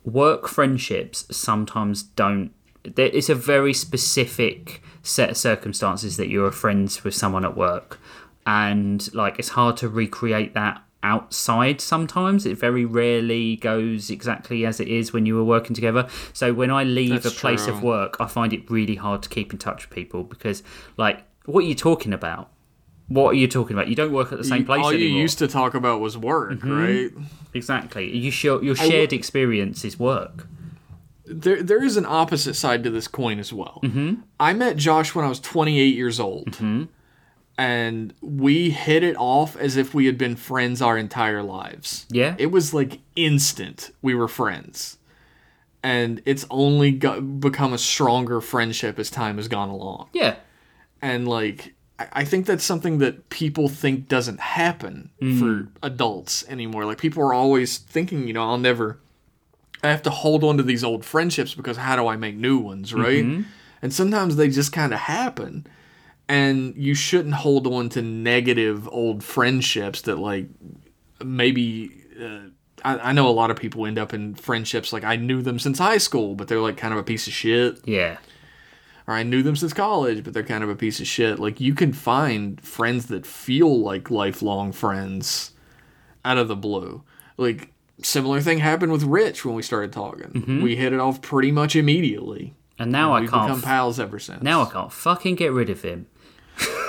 work 0.03 0.47
friendships 0.47 1.25
sometimes 1.35 2.03
don't. 2.03 2.51
it's 2.83 3.29
a 3.29 3.35
very 3.35 3.73
specific 3.73 4.81
set 5.01 5.29
of 5.31 5.37
circumstances 5.37 6.17
that 6.17 6.27
you're 6.29 6.51
friends 6.51 7.03
with 7.03 7.15
someone 7.15 7.45
at 7.45 7.55
work, 7.57 7.99
and 8.45 9.13
like 9.13 9.39
it's 9.39 9.49
hard 9.49 9.77
to 9.77 9.87
recreate 9.89 10.53
that 10.53 10.81
outside 11.03 11.79
sometimes 11.81 12.45
it 12.45 12.57
very 12.57 12.85
rarely 12.85 13.55
goes 13.57 14.09
exactly 14.09 14.65
as 14.65 14.79
it 14.79 14.87
is 14.87 15.13
when 15.13 15.25
you 15.25 15.35
were 15.35 15.43
working 15.43 15.75
together 15.75 16.07
so 16.33 16.53
when 16.53 16.71
i 16.71 16.83
leave 16.83 17.23
That's 17.23 17.35
a 17.35 17.39
place 17.39 17.65
true. 17.65 17.73
of 17.73 17.83
work 17.83 18.17
i 18.19 18.25
find 18.27 18.53
it 18.53 18.69
really 18.71 18.95
hard 18.95 19.21
to 19.23 19.29
keep 19.29 19.51
in 19.53 19.59
touch 19.59 19.87
with 19.89 19.95
people 19.95 20.23
because 20.23 20.63
like 20.97 21.23
what 21.45 21.63
are 21.63 21.67
you 21.67 21.75
talking 21.75 22.13
about 22.13 22.49
what 23.09 23.31
are 23.31 23.33
you 23.35 23.49
talking 23.49 23.75
about? 23.75 23.89
You 23.89 23.95
don't 23.95 24.13
work 24.13 24.31
at 24.31 24.37
the 24.37 24.45
same 24.45 24.65
place 24.65 24.81
All 24.81 24.89
anymore. 24.89 25.05
you 25.07 25.21
used 25.21 25.37
to 25.39 25.47
talk 25.47 25.73
about 25.73 25.99
was 25.99 26.17
work, 26.17 26.63
right? 26.63 27.11
exactly. 27.53 28.15
You 28.15 28.31
share, 28.31 28.63
your 28.63 28.75
shared 28.77 29.11
experience 29.11 29.83
is 29.83 29.99
work. 29.99 30.47
There, 31.25 31.61
there 31.61 31.83
is 31.83 31.97
an 31.97 32.05
opposite 32.05 32.53
side 32.55 32.81
to 32.85 32.89
this 32.89 33.09
coin 33.09 33.39
as 33.39 33.51
well. 33.51 33.81
Mm-hmm. 33.83 34.21
I 34.39 34.53
met 34.53 34.77
Josh 34.77 35.13
when 35.13 35.25
I 35.25 35.29
was 35.29 35.41
28 35.41 35.93
years 35.95 36.17
old, 36.19 36.51
Mm-hmm. 36.53 36.83
And 37.57 38.13
we 38.21 38.71
hit 38.71 39.03
it 39.03 39.15
off 39.17 39.55
as 39.55 39.77
if 39.77 39.93
we 39.93 40.05
had 40.05 40.17
been 40.17 40.35
friends 40.35 40.81
our 40.81 40.97
entire 40.97 41.43
lives. 41.43 42.05
Yeah. 42.09 42.35
it 42.37 42.47
was 42.47 42.73
like 42.73 42.99
instant. 43.15 43.91
We 44.01 44.15
were 44.15 44.27
friends, 44.27 44.97
and 45.81 46.21
it's 46.25 46.45
only 46.49 46.91
got, 46.91 47.39
become 47.39 47.73
a 47.73 47.77
stronger 47.77 48.41
friendship 48.41 48.97
as 48.99 49.09
time 49.09 49.37
has 49.37 49.47
gone 49.47 49.69
along. 49.69 50.09
Yeah. 50.13 50.35
and 51.01 51.27
like 51.27 51.73
I 51.99 52.25
think 52.25 52.47
that's 52.47 52.63
something 52.63 52.97
that 52.99 53.29
people 53.29 53.67
think 53.69 54.07
doesn't 54.07 54.39
happen 54.39 55.11
mm-hmm. 55.21 55.39
for 55.39 55.69
adults 55.83 56.43
anymore. 56.49 56.85
Like 56.85 56.97
people 56.97 57.21
are 57.23 57.33
always 57.33 57.77
thinking, 57.77 58.27
you 58.27 58.33
know, 58.33 58.43
I'll 58.43 58.57
never 58.57 58.99
I 59.83 59.89
have 59.89 60.01
to 60.03 60.09
hold 60.09 60.43
on 60.43 60.57
to 60.57 60.63
these 60.63 60.83
old 60.83 61.03
friendships 61.03 61.53
because 61.53 61.77
how 61.77 61.95
do 61.95 62.07
I 62.07 62.15
make 62.15 62.35
new 62.35 62.57
ones, 62.57 62.93
right? 62.93 63.23
Mm-hmm. 63.23 63.41
And 63.81 63.93
sometimes 63.93 64.37
they 64.37 64.49
just 64.49 64.71
kind 64.71 64.93
of 64.93 64.99
happen. 64.99 65.67
And 66.29 66.73
you 66.77 66.95
shouldn't 66.95 67.35
hold 67.35 67.67
on 67.67 67.89
to 67.89 68.01
negative 68.01 68.87
old 68.91 69.23
friendships 69.23 70.01
that 70.03 70.17
like 70.19 70.47
maybe 71.23 71.91
uh, 72.21 72.39
I, 72.83 73.09
I 73.09 73.11
know 73.11 73.27
a 73.27 73.31
lot 73.31 73.51
of 73.51 73.57
people 73.57 73.85
end 73.85 73.97
up 73.99 74.13
in 74.13 74.35
friendships 74.35 74.93
like 74.93 75.03
I 75.03 75.15
knew 75.15 75.41
them 75.41 75.59
since 75.59 75.79
high 75.79 75.97
school, 75.97 76.35
but 76.35 76.47
they're 76.47 76.59
like 76.61 76.77
kind 76.77 76.93
of 76.93 76.99
a 76.99 77.03
piece 77.03 77.27
of 77.27 77.33
shit 77.33 77.79
Yeah. 77.85 78.17
or 79.07 79.13
I 79.15 79.23
knew 79.23 79.43
them 79.43 79.55
since 79.55 79.73
college, 79.73 80.23
but 80.23 80.33
they're 80.33 80.43
kind 80.43 80.63
of 80.63 80.69
a 80.69 80.75
piece 80.75 80.99
of 80.99 81.07
shit. 81.07 81.39
Like 81.39 81.59
you 81.59 81.73
can 81.75 81.93
find 81.93 82.59
friends 82.61 83.07
that 83.07 83.25
feel 83.25 83.79
like 83.81 84.09
lifelong 84.09 84.71
friends 84.71 85.51
out 86.25 86.37
of 86.37 86.47
the 86.47 86.55
blue. 86.55 87.03
Like 87.37 87.73
similar 88.01 88.39
thing 88.41 88.59
happened 88.59 88.91
with 88.91 89.03
Rich 89.03 89.43
when 89.45 89.55
we 89.55 89.61
started 89.61 89.91
talking. 89.91 90.61
We 90.63 90.75
hit 90.77 90.93
it 90.93 90.99
off 90.99 91.21
pretty 91.21 91.51
much 91.51 91.75
immediately. 91.75 92.53
And 92.79 92.91
now 92.91 93.13
I 93.13 93.21
We've 93.21 93.29
can't. 93.29 93.47
become 93.47 93.61
pals 93.61 93.99
ever 93.99 94.19
since. 94.19 94.41
now 94.41 94.63
I 94.63 94.69
can't 94.69 94.91
fucking 94.91 95.35
get 95.35 95.51
rid 95.51 95.69
of 95.69 95.83
him. 95.83 96.07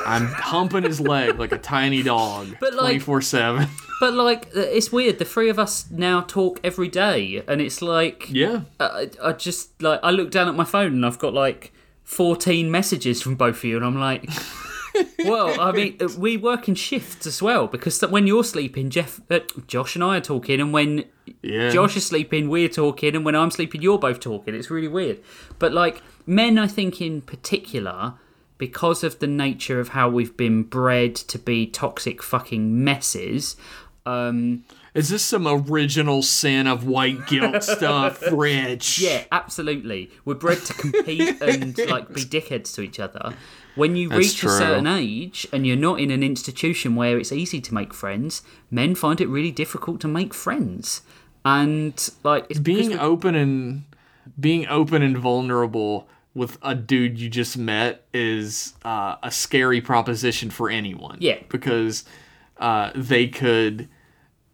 I'm 0.06 0.26
humping 0.26 0.84
his 0.84 1.00
leg 1.00 1.38
like 1.38 1.52
a 1.52 1.58
tiny 1.58 2.02
dog, 2.02 2.56
But, 2.60 2.74
like- 2.74 2.80
twenty 2.80 2.98
four 2.98 3.20
seven. 3.22 3.68
But 4.00 4.14
like, 4.14 4.46
uh, 4.56 4.60
it's 4.60 4.90
weird. 4.92 5.18
The 5.18 5.24
three 5.24 5.48
of 5.48 5.58
us 5.58 5.88
now 5.90 6.20
talk 6.22 6.60
every 6.64 6.88
day, 6.88 7.42
and 7.46 7.60
it's 7.60 7.80
like, 7.80 8.26
Yeah, 8.30 8.62
I, 8.80 9.08
I 9.22 9.32
just 9.32 9.80
like 9.82 10.00
I 10.02 10.10
look 10.10 10.30
down 10.30 10.48
at 10.48 10.54
my 10.54 10.64
phone 10.64 10.92
and 10.94 11.06
I've 11.06 11.18
got 11.18 11.32
like 11.32 11.72
14 12.02 12.70
messages 12.70 13.22
from 13.22 13.36
both 13.36 13.56
of 13.58 13.64
you, 13.64 13.76
and 13.76 13.86
I'm 13.86 13.98
like, 13.98 14.28
well, 15.24 15.58
I 15.60 15.72
mean, 15.72 15.96
uh, 16.00 16.08
we 16.18 16.36
work 16.36 16.68
in 16.68 16.74
shifts 16.74 17.26
as 17.26 17.40
well 17.40 17.66
because 17.66 18.00
when 18.02 18.26
you're 18.26 18.44
sleeping, 18.44 18.90
Jeff, 18.90 19.20
uh, 19.30 19.40
Josh, 19.66 19.94
and 19.94 20.04
I 20.04 20.18
are 20.18 20.20
talking, 20.20 20.60
and 20.60 20.72
when 20.72 21.04
Yeah. 21.42 21.70
Josh 21.70 21.96
is 21.96 22.04
sleeping, 22.04 22.48
we're 22.48 22.68
talking, 22.68 23.14
and 23.16 23.24
when 23.24 23.34
I'm 23.34 23.50
sleeping, 23.50 23.80
you're 23.80 23.98
both 23.98 24.20
talking. 24.20 24.54
It's 24.54 24.70
really 24.70 24.88
weird. 24.88 25.20
But 25.58 25.72
like 25.72 26.02
men, 26.26 26.58
I 26.58 26.66
think 26.66 27.00
in 27.00 27.22
particular, 27.22 28.14
because 28.58 29.02
of 29.04 29.18
the 29.18 29.26
nature 29.26 29.80
of 29.80 29.88
how 29.88 30.08
we've 30.08 30.36
been 30.36 30.62
bred 30.62 31.14
to 31.16 31.38
be 31.38 31.66
toxic 31.66 32.22
fucking 32.22 32.84
messes. 32.84 33.56
Um, 34.06 34.64
Is 34.92 35.08
this 35.08 35.22
some 35.24 35.46
original 35.48 36.22
sin 36.22 36.66
of 36.66 36.86
white 36.86 37.26
guilt 37.26 37.62
stuff, 37.64 38.22
Rich? 38.30 38.98
yeah, 38.98 39.24
absolutely. 39.32 40.10
We're 40.24 40.34
bred 40.34 40.58
to 40.66 40.74
compete 40.74 41.40
and 41.42 41.76
like 41.88 42.12
be 42.12 42.22
dickheads 42.22 42.74
to 42.74 42.82
each 42.82 43.00
other. 43.00 43.34
When 43.76 43.96
you 43.96 44.08
That's 44.08 44.18
reach 44.18 44.36
true. 44.36 44.50
a 44.50 44.58
certain 44.58 44.86
age 44.86 45.48
and 45.52 45.66
you're 45.66 45.76
not 45.76 45.98
in 45.98 46.10
an 46.12 46.22
institution 46.22 46.94
where 46.94 47.18
it's 47.18 47.32
easy 47.32 47.60
to 47.62 47.74
make 47.74 47.92
friends, 47.92 48.42
men 48.70 48.94
find 48.94 49.20
it 49.20 49.26
really 49.28 49.50
difficult 49.50 50.00
to 50.02 50.08
make 50.08 50.32
friends. 50.32 51.02
And 51.44 52.08
like 52.22 52.46
it's 52.48 52.60
being 52.60 52.96
open 52.98 53.34
and 53.34 53.84
being 54.38 54.66
open 54.68 55.02
and 55.02 55.18
vulnerable 55.18 56.06
with 56.34 56.58
a 56.62 56.74
dude 56.74 57.18
you 57.18 57.28
just 57.28 57.56
met 57.56 58.06
is 58.12 58.74
uh, 58.84 59.16
a 59.22 59.30
scary 59.30 59.80
proposition 59.80 60.50
for 60.50 60.68
anyone. 60.68 61.18
Yeah. 61.20 61.38
because 61.48 62.04
uh, 62.58 62.90
they 62.94 63.28
could. 63.28 63.88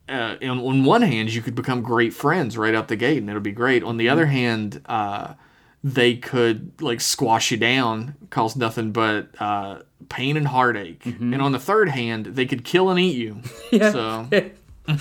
Uh, 0.09 0.37
on, 0.43 0.59
on 0.59 0.85
one 0.85 1.03
hand, 1.03 1.33
you 1.33 1.41
could 1.41 1.55
become 1.55 1.83
great 1.83 2.12
friends 2.12 2.59
right 2.59 2.74
out 2.74 2.89
the 2.89 2.97
gate, 2.97 3.18
and 3.18 3.28
it'll 3.31 3.41
be 3.41 3.53
great. 3.53 3.85
On 3.85 3.97
the 3.97 4.09
other 4.09 4.26
hand, 4.26 4.83
uh, 4.87 5.35
they 5.85 6.16
could 6.16 6.72
like 6.83 7.01
squash 7.01 7.53
you 7.53 7.57
down, 7.57 8.16
cause 8.28 8.57
nothing 8.57 8.91
but 8.91 9.28
uh, 9.41 9.78
pain 10.09 10.37
and 10.37 10.49
heartache. 10.49 11.07
And 11.07 11.41
on 11.41 11.53
the 11.53 11.61
third 11.61 11.91
hand, 11.91 12.26
they 12.26 12.45
could 12.45 12.64
kill 12.64 12.91
and 12.91 12.99
eat 12.99 13.16
you. 13.16 13.41
So 13.93 14.28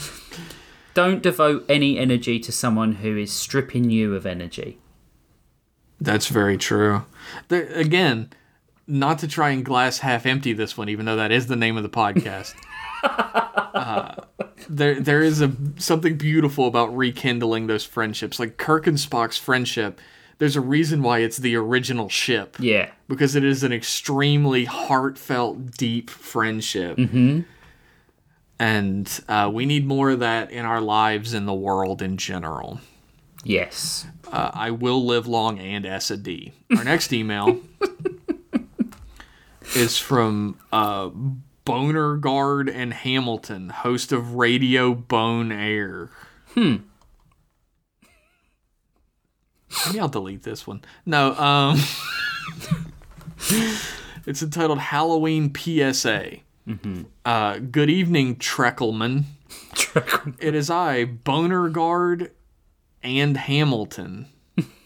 don't 0.94 1.24
devote 1.24 1.66
any 1.68 1.98
energy 1.98 2.40
to 2.40 2.52
someone 2.52 2.94
who 2.94 3.18
is 3.18 3.32
stripping 3.32 3.90
you 3.90 4.16
of 4.16 4.26
energy. 4.28 4.78
That's 6.02 6.28
very 6.28 6.58
true. 6.58 7.06
There, 7.50 7.66
again, 7.74 8.30
not 8.88 9.20
to 9.20 9.28
try 9.28 9.50
and 9.52 9.64
glass 9.64 10.00
half 10.00 10.26
empty 10.26 10.54
this 10.54 10.78
one, 10.78 10.90
even 10.90 11.06
though 11.06 11.16
that 11.18 11.32
is 11.32 11.48
the 11.48 11.56
name 11.56 11.78
of 11.78 11.84
the 11.84 11.90
podcast. 11.90 12.56
uh, 13.04 14.16
there, 14.70 15.00
there 15.00 15.22
is 15.22 15.42
a 15.42 15.52
something 15.78 16.18
beautiful 16.18 16.68
about 16.68 16.96
rekindling 16.96 17.68
those 17.68 17.84
friendships. 17.86 18.40
Like 18.40 18.58
Kirk 18.58 18.88
and 18.88 18.98
Spock's 18.98 19.38
friendship, 19.38 20.00
there's 20.38 20.56
a 20.56 20.62
reason 20.62 21.04
why 21.04 21.20
it's 21.20 21.38
the 21.38 21.56
original 21.56 22.08
ship 22.10 22.56
Yeah. 22.60 22.90
because 23.08 23.36
it 23.36 23.44
is 23.44 23.64
an 23.64 23.72
extremely 23.74 24.66
heartfelt, 24.66 25.72
deep 25.78 26.10
friendship. 26.10 26.98
Mm-hmm. 26.98 27.42
And 28.58 29.20
uh, 29.30 29.50
we 29.54 29.66
need 29.66 29.86
more 29.86 30.10
of 30.12 30.20
that 30.20 30.52
in 30.52 30.66
our 30.66 30.82
lives 30.82 31.34
in 31.34 31.46
the 31.46 31.54
world 31.54 32.02
in 32.02 32.18
general. 32.18 32.80
Yes. 33.50 34.06
Uh, 34.32 34.52
I 34.54 34.70
will 34.70 35.04
live 35.04 35.26
long 35.26 35.58
and 35.58 35.84
S 35.84 36.12
a 36.12 36.18
D. 36.18 36.54
Our 36.78 36.84
next 36.84 37.12
email 37.12 37.60
is 39.76 39.98
from 39.98 40.60
uh, 40.72 41.10
Boner 41.66 42.18
Guard 42.18 42.70
and 42.70 42.94
Hamilton, 42.94 43.70
host 43.70 44.12
of 44.12 44.36
Radio 44.36 44.94
Bone 44.94 45.52
Air. 45.52 46.12
Hmm. 46.54 46.76
Maybe 49.88 50.00
I'll 50.00 50.10
delete 50.10 50.44
this 50.44 50.68
one. 50.68 50.84
No, 51.08 51.34
um, 51.34 51.80
it's 54.28 54.44
entitled 54.44 54.78
Halloween 54.78 55.52
PSA. 55.56 56.38
Uh, 57.26 57.58
good 57.58 57.90
evening, 57.90 58.36
Treckelman. 58.36 59.24
It 60.40 60.54
is 60.54 60.70
I, 60.70 61.06
Boner 61.06 61.70
Guard 61.70 62.30
and 63.04 63.38
Hamilton. 63.38 64.28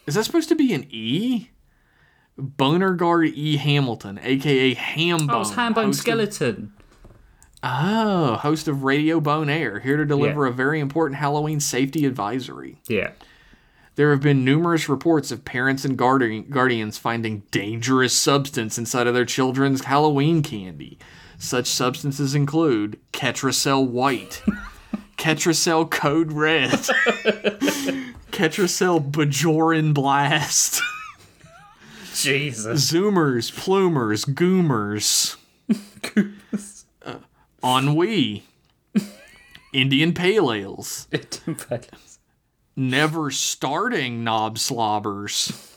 Is 0.06 0.14
that 0.14 0.24
supposed 0.24 0.48
to 0.50 0.54
be 0.54 0.72
an 0.74 0.86
E? 0.90 1.50
Boner 2.36 2.94
Guard 2.94 3.28
E. 3.28 3.56
Hamilton, 3.56 4.18
aka 4.22 4.74
Hambone. 4.74 5.28
Oh, 5.32 5.40
it's 5.40 5.52
Hambone 5.52 5.84
host 5.86 5.98
of- 6.00 6.02
Skeleton. 6.02 6.72
oh, 7.62 8.36
host 8.36 8.68
of 8.68 8.82
Radio 8.84 9.20
Bone 9.20 9.48
Air, 9.48 9.80
here 9.80 9.96
to 9.96 10.04
deliver 10.04 10.44
Yeah. 10.46 10.50
a 10.50 10.54
very 10.54 10.80
important 10.80 11.18
Halloween 11.20 11.60
safety 11.60 12.04
advisory. 12.04 12.80
Yeah. 12.88 13.10
There 13.96 14.10
have 14.10 14.20
been 14.20 14.44
numerous 14.44 14.88
reports 14.88 15.30
of 15.30 15.44
parents 15.44 15.84
and 15.84 15.96
guardi- 15.96 16.50
guardians 16.50 16.98
finding 16.98 17.44
dangerous 17.52 18.12
substance 18.12 18.76
inside 18.76 19.06
of 19.06 19.14
their 19.14 19.24
children's 19.24 19.84
Halloween 19.84 20.42
candy. 20.42 20.98
Such 21.38 21.66
substances 21.68 22.34
include 22.34 22.98
Ketracel 23.12 23.86
White, 23.88 24.42
Ketracel 25.16 25.90
Code 25.90 26.32
Red, 26.32 26.70
Ketracel 28.30 29.10
Bajoran 29.10 29.94
Blast, 29.94 30.80
Jesus. 32.14 32.90
Zoomers, 32.90 33.52
Plumers, 33.52 34.24
Goomers, 34.24 35.36
uh, 37.04 37.16
Ennui, 37.62 38.44
Indian 39.72 40.12
Pale 40.12 40.52
Ales, 40.52 41.08
Never 42.76 43.30
Starting 43.30 44.24
Knob 44.24 44.58
Slobbers, 44.58 45.76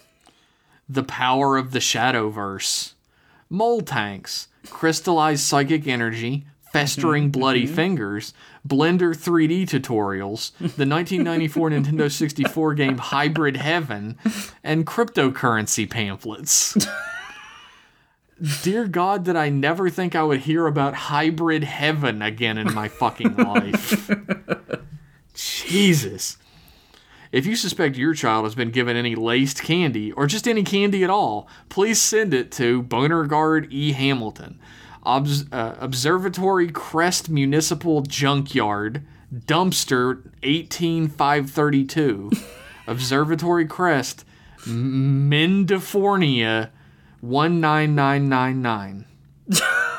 The 0.90 1.04
Power 1.04 1.58
of 1.58 1.72
the 1.72 1.80
Shadowverse, 1.80 2.94
Mole 3.50 3.82
Tanks, 3.82 4.48
Crystallized 4.70 5.42
Psychic 5.44 5.88
Energy, 5.88 6.46
Festering 6.78 7.24
mm-hmm. 7.26 7.40
Bloody 7.40 7.66
mm-hmm. 7.66 7.76
Fingers, 7.76 8.34
Blender 8.68 9.16
3D 9.16 9.64
tutorials, 9.64 10.52
the 10.58 10.86
1994 10.88 11.70
Nintendo 11.72 12.12
64 12.12 12.74
game 12.76 12.98
Hybrid 12.98 13.58
Heaven, 13.58 14.18
and 14.64 14.86
cryptocurrency 14.86 15.90
pamphlets. 15.90 16.88
Dear 18.62 18.88
God, 18.88 19.26
that 19.26 19.36
I 19.36 19.50
never 19.50 19.90
think 19.90 20.16
I 20.16 20.22
would 20.22 20.42
hear 20.42 20.68
about 20.68 20.94
Hybrid 20.94 21.64
Heaven 21.64 22.22
again 22.22 22.60
in 22.60 22.72
my 22.74 22.88
fucking 22.88 23.36
life. 23.36 24.12
Jesus. 25.34 26.38
If 27.32 27.46
you 27.46 27.56
suspect 27.56 27.98
your 27.98 28.14
child 28.14 28.46
has 28.46 28.56
been 28.56 28.72
given 28.72 28.96
any 28.96 29.16
laced 29.16 29.64
candy, 29.64 30.12
or 30.12 30.28
just 30.28 30.48
any 30.48 30.64
candy 30.64 31.04
at 31.04 31.10
all, 31.10 31.48
please 31.70 32.00
send 32.00 32.34
it 32.34 32.52
to 32.54 32.84
Boner 32.84 33.26
Guard 33.26 33.68
E. 33.72 33.92
Hamilton, 33.92 34.60
Uh, 35.08 35.76
Observatory 35.80 36.70
Crest 36.70 37.30
Municipal 37.30 38.02
Junkyard, 38.02 39.06
Dumpster 39.34 40.30
18532, 40.44 42.32
Observatory 42.88 43.66
Crest, 43.66 44.26
Mendifornia 44.66 46.72
19999. 47.22 49.06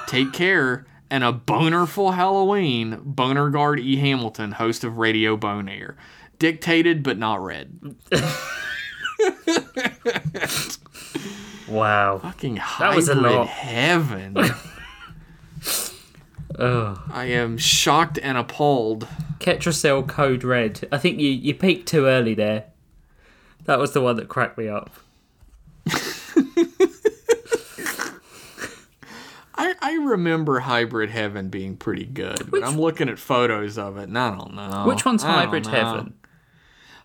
Take 0.06 0.32
care 0.34 0.84
and 1.10 1.24
a 1.24 1.32
bonerful 1.32 2.12
Halloween, 2.12 3.00
Boner 3.02 3.48
Guard 3.48 3.80
E. 3.80 3.96
Hamilton, 3.96 4.52
host 4.52 4.84
of 4.84 4.98
Radio 4.98 5.38
Bone 5.38 5.70
Air. 5.70 5.96
Dictated 6.38 7.02
but 7.02 7.16
not 7.16 7.42
read. 7.42 7.96
Wow. 11.68 12.18
Fucking 12.18 12.54
That 12.78 12.94
was 12.94 13.08
a 13.10 13.14
lot. 13.14 13.46
heaven. 13.46 14.36
Ugh. 16.58 17.00
I 17.10 17.26
am 17.26 17.56
shocked 17.56 18.18
and 18.22 18.36
appalled. 18.36 19.06
Ketracel 19.38 20.06
Code 20.06 20.42
Red. 20.42 20.88
I 20.90 20.98
think 20.98 21.20
you, 21.20 21.30
you 21.30 21.54
peaked 21.54 21.88
too 21.88 22.06
early 22.06 22.34
there. 22.34 22.64
That 23.64 23.78
was 23.78 23.92
the 23.92 24.00
one 24.00 24.16
that 24.16 24.28
cracked 24.28 24.58
me 24.58 24.68
up. 24.68 24.90
I, 29.54 29.74
I 29.80 29.94
remember 29.94 30.60
Hybrid 30.60 31.10
Heaven 31.10 31.48
being 31.48 31.76
pretty 31.76 32.04
good, 32.04 32.50
but 32.50 32.62
I'm 32.64 32.78
looking 32.78 33.08
at 33.08 33.18
photos 33.18 33.76
of 33.76 33.96
it 33.98 34.04
and 34.04 34.18
I 34.18 34.30
don't 34.36 34.54
know. 34.54 34.84
Which 34.86 35.04
one's 35.04 35.24
I 35.24 35.44
Hybrid. 35.44 35.66
Heaven? 35.66 36.14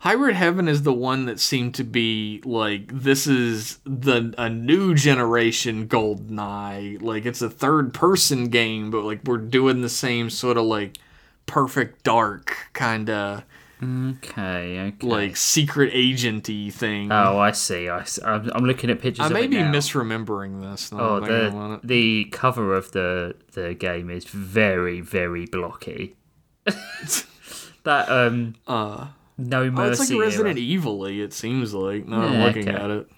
Hybrid 0.03 0.35
Heaven 0.35 0.67
is 0.67 0.83
the 0.83 0.91
one 0.91 1.27
that 1.27 1.39
seemed 1.39 1.75
to 1.75 1.85
be 1.85 2.41
like 2.43 2.87
this 2.91 3.25
is 3.25 3.79
the 3.85 4.33
a 4.37 4.49
new 4.49 4.93
generation 4.95 5.87
GoldenEye. 5.87 7.01
Like 7.01 7.25
it's 7.25 7.41
a 7.41 7.49
third 7.49 7.93
person 7.93 8.49
game, 8.49 8.91
but 8.91 9.05
like 9.05 9.23
we're 9.23 9.37
doing 9.37 9.79
the 9.79 9.87
same 9.87 10.29
sort 10.29 10.57
of 10.57 10.65
like 10.65 10.97
perfect 11.45 12.03
dark 12.03 12.53
kind 12.73 13.09
of 13.09 13.43
Okay, 13.81 14.79
okay. 14.79 15.07
like 15.07 15.37
secret 15.37 15.93
agenty 15.93 16.71
thing. 16.71 17.09
oh, 17.09 17.39
I 17.39 17.51
see. 17.51 17.87
I 17.87 18.03
see. 18.03 18.21
I'm, 18.23 18.51
I'm 18.55 18.65
looking 18.65 18.89
at 18.89 18.99
pictures 18.99 19.25
I 19.25 19.29
may 19.29 19.47
be 19.47 19.55
now. 19.57 19.71
misremembering 19.71 20.61
this. 20.69 20.91
Oh, 20.91 21.15
I'm 21.15 21.23
thinking 21.23 21.47
about 21.57 21.81
the 21.81 21.87
the 21.87 22.25
cover 22.25 22.75
of 22.75 22.91
the 22.91 23.35
the 23.53 23.73
game 23.73 24.09
is 24.09 24.25
very 24.25 24.99
very 24.99 25.45
blocky. 25.45 26.17
that 26.65 28.09
um 28.09 28.55
Uh, 28.67 29.07
no 29.49 29.63
oh, 29.63 29.71
mercy. 29.71 30.01
it's 30.01 30.11
like 30.11 30.19
Resident. 30.19 30.59
Evilly. 30.59 31.21
It 31.21 31.33
seems 31.33 31.73
like. 31.73 32.07
No, 32.07 32.21
I'm 32.21 32.41
looking 32.41 32.69
okay. 32.69 32.77
at 32.77 32.89
it. 32.89 33.09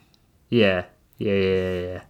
Yeah, 0.50 0.86
yeah, 1.18 1.34
yeah, 1.34 1.80
yeah. 1.80 2.02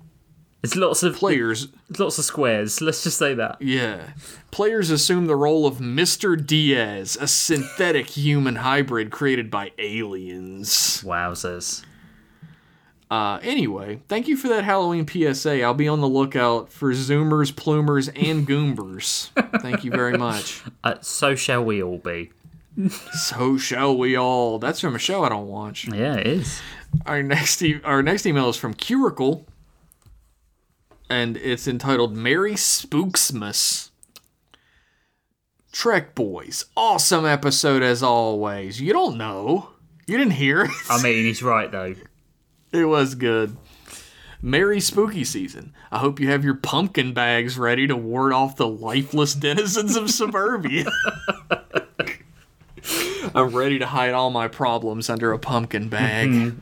There's 0.61 0.75
lots 0.75 1.03
of 1.03 1.15
Players, 1.15 1.67
It's 1.91 1.99
lots 1.99 2.17
of 2.17 2.25
squares. 2.25 2.81
Let's 2.81 3.03
just 3.03 3.19
say 3.19 3.35
that. 3.35 3.61
yeah. 3.61 4.13
Players 4.49 4.89
assume 4.89 5.27
the 5.27 5.35
role 5.35 5.67
of 5.67 5.77
Mr. 5.77 6.43
Diaz, 6.43 7.15
a 7.21 7.27
synthetic 7.27 8.09
human 8.09 8.55
hybrid 8.55 9.11
created 9.11 9.51
by 9.51 9.73
aliens. 9.77 11.03
Wowzers. 11.05 11.85
Uh, 13.11 13.37
anyway, 13.43 14.01
thank 14.07 14.27
you 14.27 14.35
for 14.35 14.47
that 14.47 14.63
Halloween 14.63 15.07
PSA. 15.07 15.61
I'll 15.61 15.75
be 15.75 15.87
on 15.87 16.01
the 16.01 16.09
lookout 16.09 16.71
for 16.71 16.91
Zoomers, 16.93 17.55
Plumers, 17.55 18.07
and 18.09 18.47
Goombers. 18.47 19.29
thank 19.61 19.83
you 19.83 19.91
very 19.91 20.17
much. 20.17 20.63
Uh, 20.83 20.95
so 21.01 21.35
shall 21.35 21.63
we 21.63 21.83
all 21.83 21.99
be. 21.99 22.31
So 23.13 23.57
shall 23.57 23.97
we 23.97 24.15
all. 24.17 24.59
That's 24.59 24.79
from 24.81 24.95
a 24.95 24.99
show 24.99 25.23
I 25.23 25.29
don't 25.29 25.47
watch. 25.47 25.87
Yeah, 25.87 26.15
it 26.15 26.27
is. 26.27 26.61
Our 27.05 27.23
next 27.23 27.61
e- 27.61 27.81
our 27.83 28.03
next 28.03 28.25
email 28.25 28.49
is 28.49 28.57
from 28.57 28.73
Curicle, 28.73 29.45
and 31.09 31.37
it's 31.37 31.67
entitled 31.67 32.15
"Merry 32.15 32.53
Spooksmas." 32.53 33.91
Trek 35.71 36.15
Boys, 36.15 36.65
awesome 36.77 37.25
episode 37.25 37.83
as 37.83 38.01
always. 38.01 38.79
You 38.79 38.93
don't 38.93 39.17
know, 39.17 39.69
you 40.07 40.17
didn't 40.17 40.33
hear. 40.33 40.63
it. 40.63 40.71
I 40.89 41.01
mean, 41.01 41.25
he's 41.25 41.43
right 41.43 41.69
though. 41.71 41.95
It 42.71 42.85
was 42.85 43.15
good. 43.15 43.55
Merry 44.41 44.79
spooky 44.79 45.23
season. 45.23 45.73
I 45.91 45.99
hope 45.99 46.19
you 46.19 46.29
have 46.29 46.43
your 46.45 46.55
pumpkin 46.55 47.13
bags 47.13 47.57
ready 47.57 47.87
to 47.87 47.95
ward 47.95 48.31
off 48.31 48.55
the 48.57 48.67
lifeless 48.67 49.33
denizens 49.33 49.95
of 49.95 50.11
suburbia. 50.11 50.85
I'm 53.47 53.55
ready 53.55 53.77
to 53.79 53.85
hide 53.85 54.13
all 54.13 54.29
my 54.31 54.47
problems 54.47 55.09
under 55.09 55.31
a 55.33 55.39
pumpkin 55.39 55.89
bag. 55.89 56.53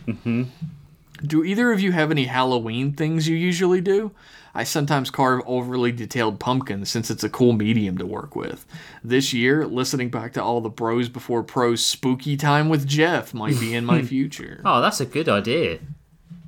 Do 1.25 1.43
either 1.43 1.71
of 1.71 1.79
you 1.79 1.91
have 1.93 2.11
any 2.11 2.25
Halloween 2.25 2.91
things 2.93 3.27
you 3.29 3.35
usually 3.37 3.79
do? 3.79 4.11
I 4.55 4.63
sometimes 4.65 5.09
carve 5.09 5.41
overly 5.47 5.91
detailed 5.91 6.39
pumpkins 6.39 6.89
since 6.89 7.09
it's 7.09 7.23
a 7.23 7.29
cool 7.29 7.53
medium 7.53 7.97
to 7.97 8.05
work 8.05 8.35
with. 8.35 8.65
This 9.03 9.33
year, 9.33 9.65
listening 9.65 10.09
back 10.09 10.33
to 10.33 10.43
all 10.43 10.61
the 10.61 10.69
Bros 10.69 11.09
Before 11.09 11.41
Pros 11.41 11.83
spooky 11.83 12.37
time 12.37 12.69
with 12.69 12.85
Jeff 12.87 13.33
might 13.33 13.59
be 13.59 13.73
in 13.73 13.85
my 13.85 14.01
future. 14.13 14.61
Oh, 14.65 14.81
that's 14.81 14.99
a 14.99 15.05
good 15.05 15.29
idea. 15.29 15.79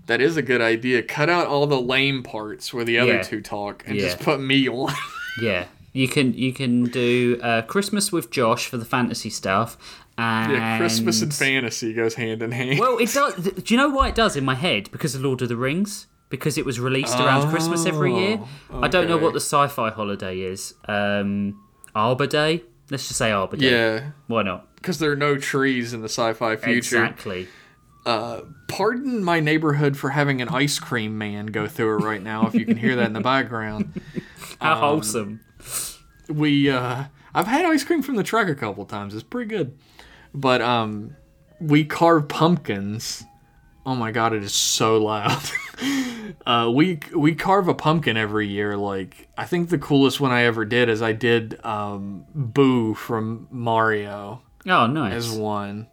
That 0.08 0.22
is 0.22 0.38
a 0.38 0.44
good 0.44 0.62
idea. 0.62 1.02
Cut 1.02 1.30
out 1.30 1.48
all 1.48 1.66
the 1.66 1.82
lame 1.82 2.22
parts 2.22 2.72
where 2.74 2.84
the 2.86 3.00
other 3.00 3.14
Yeah. 3.16 3.22
two 3.24 3.42
talk 3.42 3.84
and 3.88 3.96
Yeah. 3.96 4.04
just 4.04 4.20
put 4.20 4.40
me 4.40 4.68
on. 4.70 4.94
Yeah, 5.42 5.66
you 5.92 6.08
can 6.08 6.34
you 6.34 6.54
can 6.54 6.86
do 6.86 7.38
uh, 7.44 7.62
Christmas 7.64 8.10
with 8.10 8.32
Josh 8.32 8.68
for 8.68 8.78
the 8.78 8.86
fantasy 8.86 9.30
stuff, 9.30 9.78
and 10.18 10.52
yeah, 10.54 10.78
Christmas 10.78 11.22
and 11.22 11.34
fantasy 11.34 11.94
goes 11.94 12.14
hand 12.16 12.42
in 12.42 12.52
hand. 12.52 12.80
Well, 12.80 12.98
it 12.98 13.12
does. 13.12 13.36
Do 13.36 13.74
you 13.74 13.78
know 13.78 13.90
why 13.90 14.10
it 14.10 14.16
does 14.16 14.36
in 14.36 14.46
my 14.46 14.56
head? 14.56 14.90
Because 14.92 15.14
of 15.16 15.22
Lord 15.22 15.42
of 15.42 15.50
the 15.50 15.58
Rings. 15.58 16.08
Because 16.30 16.58
it 16.58 16.66
was 16.66 16.80
released 16.80 17.20
around 17.20 17.50
Christmas 17.52 17.86
every 17.86 18.14
year. 18.14 18.40
I 18.72 18.88
don't 18.88 19.08
know 19.08 19.18
what 19.18 19.34
the 19.34 19.40
sci-fi 19.40 19.92
holiday 19.92 20.40
is. 20.40 20.74
Um, 20.88 21.62
Arbor 21.94 22.26
Day. 22.28 22.64
Let's 22.90 23.08
just 23.08 23.18
say 23.20 23.32
Arbor 23.32 23.58
Day. 23.58 23.72
yeah, 23.72 24.10
Why 24.28 24.42
not? 24.44 24.76
because 24.76 24.98
there 25.00 25.12
are 25.12 25.16
no 25.16 25.38
trees 25.38 25.94
in 25.94 26.02
the 26.02 26.10
sci-fi 26.10 26.56
future. 26.56 26.78
Exactly. 27.04 27.48
Pardon 28.68 29.24
my 29.24 29.40
neighborhood 29.40 29.98
for 29.98 30.10
having 30.12 30.42
an 30.42 30.50
ice 30.50 30.80
cream 30.80 31.18
man 31.18 31.48
go 31.48 31.68
through 31.68 31.98
it 32.00 32.04
right 32.04 32.22
now. 32.22 32.48
If 32.48 32.56
you 32.56 32.66
can 32.66 32.78
hear 32.78 32.96
that 32.96 33.06
in 33.08 33.14
the 33.14 33.22
background, 33.22 34.02
How 34.62 34.74
Um, 34.74 34.80
wholesome. 34.80 35.40
we 36.30 36.70
uh, 36.70 37.06
I've 37.34 37.48
had 37.48 37.66
ice 37.66 37.84
cream 37.84 38.02
from 38.02 38.16
the 38.16 38.24
truck 38.24 38.48
a 38.48 38.56
couple 38.56 38.86
times. 38.86 39.14
It's 39.14 39.24
pretty 39.24 39.50
good, 39.50 39.78
but 40.36 40.62
um, 40.62 41.16
we 41.60 41.86
carve 41.86 42.28
pumpkins. 42.28 43.24
Oh 43.86 43.96
my 43.96 44.12
god, 44.12 44.34
it 44.34 44.44
is 44.44 44.54
so 44.54 44.98
loud. 44.98 45.42
uh, 46.46 46.72
we 46.74 47.00
we 47.16 47.36
carve 47.36 47.68
a 47.68 47.74
pumpkin 47.74 48.18
every 48.18 48.48
year. 48.48 48.76
Like 48.78 49.28
I 49.38 49.46
think 49.46 49.70
the 49.70 49.78
coolest 49.78 50.20
one 50.20 50.32
I 50.32 50.44
ever 50.44 50.66
did 50.66 50.90
is 50.90 51.02
I 51.02 51.12
did 51.14 51.64
um, 51.64 52.26
Boo 52.34 52.94
from 52.96 53.48
Mario 53.52 54.42
Oh, 54.68 54.88
nice. 54.88 55.14
as 55.14 55.32
one, 55.32 55.88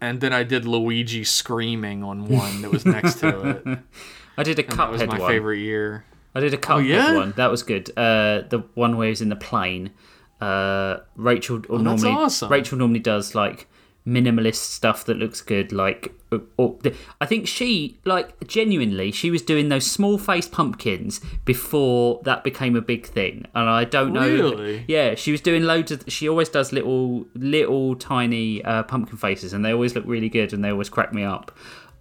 and 0.00 0.20
then 0.20 0.32
I 0.34 0.42
did 0.42 0.66
Luigi 0.66 1.24
screaming 1.24 2.02
on 2.04 2.26
one 2.28 2.60
that 2.62 2.70
was 2.70 2.84
next 2.84 3.14
to 3.20 3.62
it. 3.66 3.78
I 4.36 4.42
did 4.42 4.58
a 4.58 4.62
one. 4.64 4.76
That 4.76 4.90
was 4.90 5.02
my 5.06 5.18
one. 5.18 5.28
favorite 5.30 5.58
year. 5.60 6.04
I 6.34 6.40
did 6.40 6.52
a 6.52 6.56
Cuphead 6.58 6.74
Oh, 6.74 6.78
yeah? 6.78 7.14
one. 7.14 7.32
That 7.36 7.50
was 7.50 7.62
good. 7.62 7.88
Uh, 7.96 8.42
the 8.48 8.64
one 8.74 8.96
where 8.96 9.08
he's 9.08 9.22
in 9.22 9.28
the 9.28 9.36
plane. 9.36 9.92
Uh, 10.40 10.98
Rachel 11.16 11.58
or 11.68 11.76
Oh, 11.78 11.82
normally 11.82 12.10
awesome. 12.10 12.50
Rachel 12.50 12.78
normally 12.78 13.00
does 13.00 13.34
like 13.34 13.66
minimalist 14.06 14.56
stuff 14.56 15.04
that 15.06 15.16
looks 15.16 15.40
good. 15.40 15.72
Like, 15.72 16.12
uh, 16.30 16.38
or, 16.58 16.76
I 17.20 17.24
think 17.26 17.48
she 17.48 17.98
like 18.04 18.46
genuinely 18.46 19.10
she 19.12 19.30
was 19.30 19.40
doing 19.40 19.70
those 19.70 19.90
small 19.90 20.18
face 20.18 20.46
pumpkins 20.46 21.20
before 21.46 22.20
that 22.24 22.44
became 22.44 22.76
a 22.76 22.82
big 22.82 23.06
thing. 23.06 23.46
And 23.54 23.68
I 23.70 23.84
don't 23.84 24.12
know. 24.12 24.28
Really? 24.28 24.84
Yeah, 24.88 25.14
she 25.14 25.32
was 25.32 25.40
doing 25.40 25.62
loads 25.62 25.90
of. 25.90 26.04
She 26.08 26.28
always 26.28 26.50
does 26.50 26.72
little 26.72 27.26
little 27.34 27.96
tiny 27.96 28.62
uh, 28.64 28.82
pumpkin 28.82 29.16
faces, 29.16 29.52
and 29.54 29.64
they 29.64 29.72
always 29.72 29.94
look 29.94 30.04
really 30.06 30.28
good, 30.28 30.52
and 30.52 30.62
they 30.62 30.70
always 30.70 30.90
crack 30.90 31.12
me 31.14 31.24
up. 31.24 31.50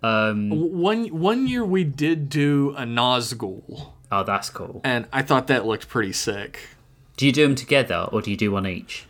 Um, 0.01 0.49
One 0.49 1.05
one 1.07 1.47
year 1.47 1.63
we 1.63 1.85
did 1.85 2.27
do 2.27 2.71
a 2.77 2.81
Nazgul, 2.83 3.93
oh, 4.11 4.23
that's 4.25 4.49
cool. 4.49 4.81
and 4.83 5.07
I 5.13 5.21
thought 5.21 5.47
that 5.47 5.65
looked 5.65 5.87
pretty 5.87 6.11
sick. 6.11 6.59
Do 7.17 7.25
you 7.25 7.31
do 7.31 7.43
them 7.45 7.55
together, 7.55 8.07
or 8.11 8.21
do 8.21 8.31
you 8.31 8.37
do 8.37 8.51
one 8.51 8.65
each? 8.67 9.05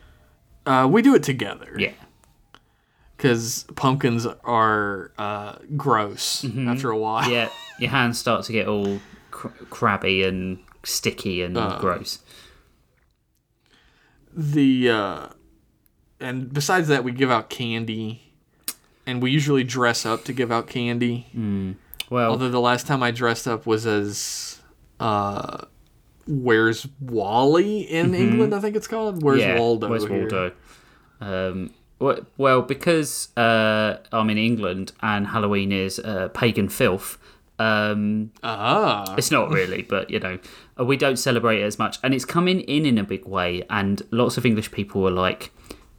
Uh, 0.66 0.88
we 0.92 1.02
do 1.02 1.16
it 1.16 1.24
together. 1.24 1.74
Yeah. 1.78 1.92
Because 3.16 3.66
pumpkins 3.76 4.26
are 4.44 5.12
uh, 5.18 5.56
gross 5.78 6.44
after 6.68 6.90
a 6.92 6.98
while. 6.98 7.24
Mm-hmm. 7.24 7.32
yeah, 7.32 7.50
your 7.80 7.90
hands 7.92 8.20
start 8.20 8.44
to 8.46 8.52
get 8.52 8.68
all 8.68 9.00
cr- 9.32 9.48
crabby 9.70 10.24
and 10.24 10.60
sticky 10.84 11.42
and 11.44 11.58
Uh. 11.58 11.78
gross. 11.80 12.20
The 14.36 14.90
uh, 14.90 15.28
and 16.20 16.52
besides 16.52 16.88
that, 16.88 17.04
we 17.04 17.12
give 17.12 17.30
out 17.30 17.50
candy, 17.50 18.34
and 19.06 19.22
we 19.22 19.30
usually 19.32 19.64
dress 19.64 20.06
up 20.06 20.24
to 20.26 20.34
give 20.34 20.52
out 20.52 20.68
candy. 20.68 21.28
Well, 22.10 22.32
Although 22.32 22.50
the 22.50 22.60
last 22.60 22.88
time 22.88 23.04
I 23.04 23.12
dressed 23.12 23.48
up 23.48 23.66
was 23.68 23.86
as 23.86 24.60
uh, 25.00 25.66
Where's 26.28 26.88
Wally 27.02 27.82
in 27.82 28.14
England? 28.16 28.54
I 28.56 28.60
think 28.60 28.76
it's 28.76 28.88
called. 28.88 29.22
Where's 29.24 29.42
Mm-hmm. 29.42 29.50
yeah, 29.56 29.60
Waldo? 29.60 29.88
where's 29.90 30.06
here? 30.08 30.20
Waldo? 30.22 30.52
Um, 31.22 31.72
well, 32.00 32.20
well, 32.38 32.62
because 32.62 33.30
uh, 33.38 33.98
I'm 34.12 34.30
in 34.30 34.38
England 34.38 34.92
and 35.02 35.28
Halloween 35.28 35.72
is 35.72 36.00
uh, 36.00 36.30
pagan 36.34 36.70
filth. 36.70 37.18
Um, 37.60 38.32
Ah, 38.44 39.16
It's 39.18 39.32
not 39.32 39.50
really, 39.52 39.82
but 39.94 40.10
you 40.10 40.20
know, 40.20 40.40
uh, 40.80 40.86
we 40.86 40.98
don't 40.98 41.18
celebrate 41.18 41.60
it 41.62 41.66
as 41.66 41.78
much, 41.80 41.98
and 42.04 42.14
it's 42.14 42.26
coming 42.26 42.62
in 42.62 42.86
in 42.86 42.98
a 42.98 43.04
big 43.04 43.26
way. 43.26 43.64
And 43.70 44.02
lots 44.12 44.38
of 44.38 44.46
English 44.46 44.72
people 44.72 45.02
were 45.02 45.12
like, 45.12 45.52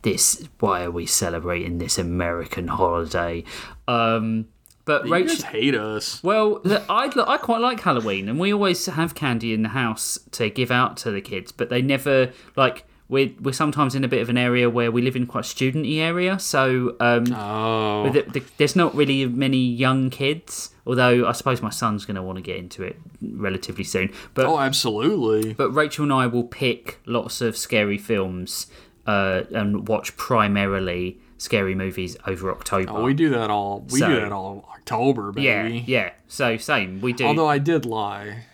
"This, 0.03 0.49
why 0.61 0.85
are 0.85 0.91
we 0.91 1.07
celebrating 1.07 1.79
this 1.79 1.97
American 1.99 2.69
holiday?" 2.69 3.45
Um, 3.87 4.47
but 4.85 5.07
you 5.07 5.13
Rachel, 5.13 5.29
just 5.29 5.47
hate 5.47 5.75
us. 5.75 6.23
well, 6.23 6.61
look, 6.65 6.85
I 6.89 7.11
I 7.27 7.37
quite 7.39 7.61
like 7.61 7.81
Halloween, 7.81 8.29
and 8.29 8.39
we 8.39 8.53
always 8.53 8.87
have 8.87 9.15
candy 9.15 9.55
in 9.55 9.63
the 9.63 9.71
house 9.71 10.19
to 10.33 10.51
give 10.51 10.71
out 10.71 10.97
to 10.99 11.11
the 11.11 11.21
kids, 11.21 11.53
but 11.53 11.71
they 11.71 11.83
never 11.83 12.33
like. 12.57 12.85
We're, 13.07 13.33
we're 13.39 13.53
sometimes 13.53 13.95
in 13.95 14.03
a 14.03 14.09
bit 14.09 14.23
of 14.23 14.31
an 14.31 14.39
area 14.39 14.71
where 14.71 14.91
we 14.91 15.03
live 15.03 15.15
in 15.15 15.27
quite 15.27 15.45
a 15.45 15.47
studenty 15.47 15.99
area, 15.99 16.39
so 16.39 16.97
um, 17.01 17.27
Oh, 17.35 18.09
the, 18.11 18.23
the, 18.23 18.43
there's 18.57 18.75
not 18.75 18.95
really 18.95 19.27
many 19.27 19.59
young 19.59 20.09
kids. 20.09 20.71
Although 20.87 21.27
I 21.27 21.33
suppose 21.33 21.61
my 21.61 21.69
son's 21.69 22.07
going 22.07 22.15
to 22.15 22.23
want 22.23 22.37
to 22.37 22.43
get 22.43 22.57
into 22.57 22.83
it 22.83 22.97
relatively 23.21 23.85
soon. 23.85 24.11
But 24.33 24.47
oh, 24.47 24.59
absolutely. 24.59 25.53
but 25.53 25.71
Rachel 25.71 26.05
and 26.05 26.15
I 26.15 26.27
will 26.27 26.45
pick 26.45 26.99
lots 27.05 27.43
of 27.43 27.59
scary 27.59 27.99
films 27.99 28.69
uh, 29.07 29.43
and 29.55 29.87
watch 29.87 30.17
primarily 30.17 31.19
scary 31.39 31.75
movies 31.75 32.17
over 32.27 32.51
October. 32.51 32.91
Oh, 32.93 33.05
we 33.05 33.15
do 33.15 33.31
that 33.31 33.51
all. 33.51 33.87
We 33.91 33.99
So- 34.01 34.09
do 34.09 34.15
that 34.21 34.33
all 34.33 34.69
October, 34.75 35.33
baby. 35.33 35.47
yeah. 35.87 36.05
yeah. 36.05 36.11
So 36.29 36.57
same. 36.57 37.01
We 37.01 37.13
do. 37.13 37.25
Although 37.27 37.49
I 37.49 37.59
did 37.59 37.87
lie. 37.87 38.45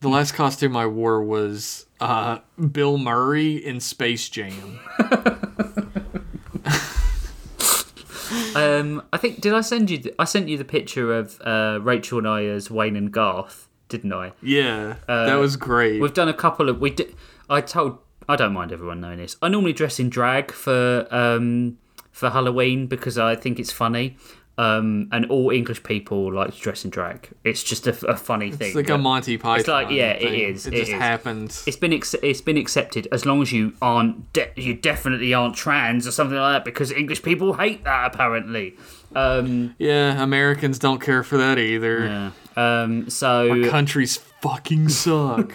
The 0.00 0.08
last 0.08 0.32
costume 0.34 0.76
I 0.76 0.86
wore 0.86 1.22
was 1.22 1.86
uh, 2.00 2.38
Bill 2.72 2.98
Murray 2.98 3.54
in 3.64 3.78
Space 3.78 4.28
Jam. 4.28 4.80
um, 8.56 9.02
I 9.12 9.16
think 9.16 9.40
did 9.40 9.54
I 9.54 9.60
send 9.60 9.90
you? 9.90 9.98
The, 9.98 10.14
I 10.18 10.24
sent 10.24 10.48
you 10.48 10.58
the 10.58 10.64
picture 10.64 11.12
of 11.16 11.40
uh, 11.42 11.78
Rachel 11.82 12.18
and 12.18 12.28
I 12.28 12.44
as 12.46 12.70
Wayne 12.70 12.96
and 12.96 13.12
Garth, 13.12 13.68
didn't 13.88 14.12
I? 14.12 14.32
Yeah, 14.42 14.96
that 15.06 15.34
was 15.36 15.56
great. 15.56 16.00
We've 16.00 16.12
done 16.14 16.28
a 16.28 16.34
couple 16.34 16.68
of 16.68 16.80
we 16.80 16.90
did. 16.90 17.14
I 17.48 17.60
told 17.60 17.98
I 18.32 18.36
don't 18.36 18.52
mind 18.52 18.72
everyone 18.72 19.00
knowing 19.00 19.18
this. 19.18 19.36
I 19.42 19.48
normally 19.48 19.72
dress 19.72 19.98
in 20.00 20.08
drag 20.10 20.50
for 20.52 21.06
um 21.10 21.78
for 22.10 22.30
Halloween 22.30 22.86
because 22.86 23.16
I 23.18 23.36
think 23.36 23.58
it's 23.58 23.72
funny. 23.72 24.16
Um, 24.58 25.08
and 25.12 25.24
all 25.30 25.50
English 25.50 25.82
people 25.82 26.30
like 26.30 26.52
to 26.54 26.60
dress 26.60 26.84
in 26.84 26.90
drag. 26.90 27.30
It's 27.42 27.62
just 27.62 27.86
a, 27.86 28.06
a 28.06 28.16
funny 28.18 28.50
thing. 28.52 28.66
It's 28.68 28.76
like 28.76 28.90
a 28.90 28.98
Monty 28.98 29.38
Python. 29.38 29.74
like- 29.74 29.90
yeah, 29.90 30.10
it 30.10 30.20
thing. 30.28 30.40
is, 30.50 30.66
It 30.66 30.74
it 30.74 30.78
just 30.80 30.92
is. 30.92 30.98
happens. 30.98 31.64
it's 31.66 31.78
been 31.78 31.92
ex- 31.94 32.14
it's 32.22 32.42
been 32.42 32.58
accepted 32.58 33.08
as 33.10 33.24
long 33.24 33.40
as 33.40 33.50
you 33.50 33.72
aren't 33.80 34.30
de- 34.34 34.52
you 34.56 34.74
definitely 34.74 35.32
aren't 35.32 35.54
trans 35.56 36.06
or 36.06 36.10
something 36.12 36.36
like 36.36 36.52
that 36.56 36.64
because 36.66 36.92
English 36.92 37.22
people 37.22 37.54
hate 37.54 37.82
that 37.84 38.14
apparently. 38.14 38.76
Um, 39.16 39.74
Yeah, 39.78 40.22
Americans 40.22 40.78
don't 40.78 41.00
care 41.00 41.22
for 41.22 41.38
that 41.38 41.58
either. 41.58 42.04
yeah. 42.04 42.30
Um, 42.82 43.08
so 43.08 43.68
Countries 43.70 44.18
fucking 44.42 44.90
suck. 44.90 45.54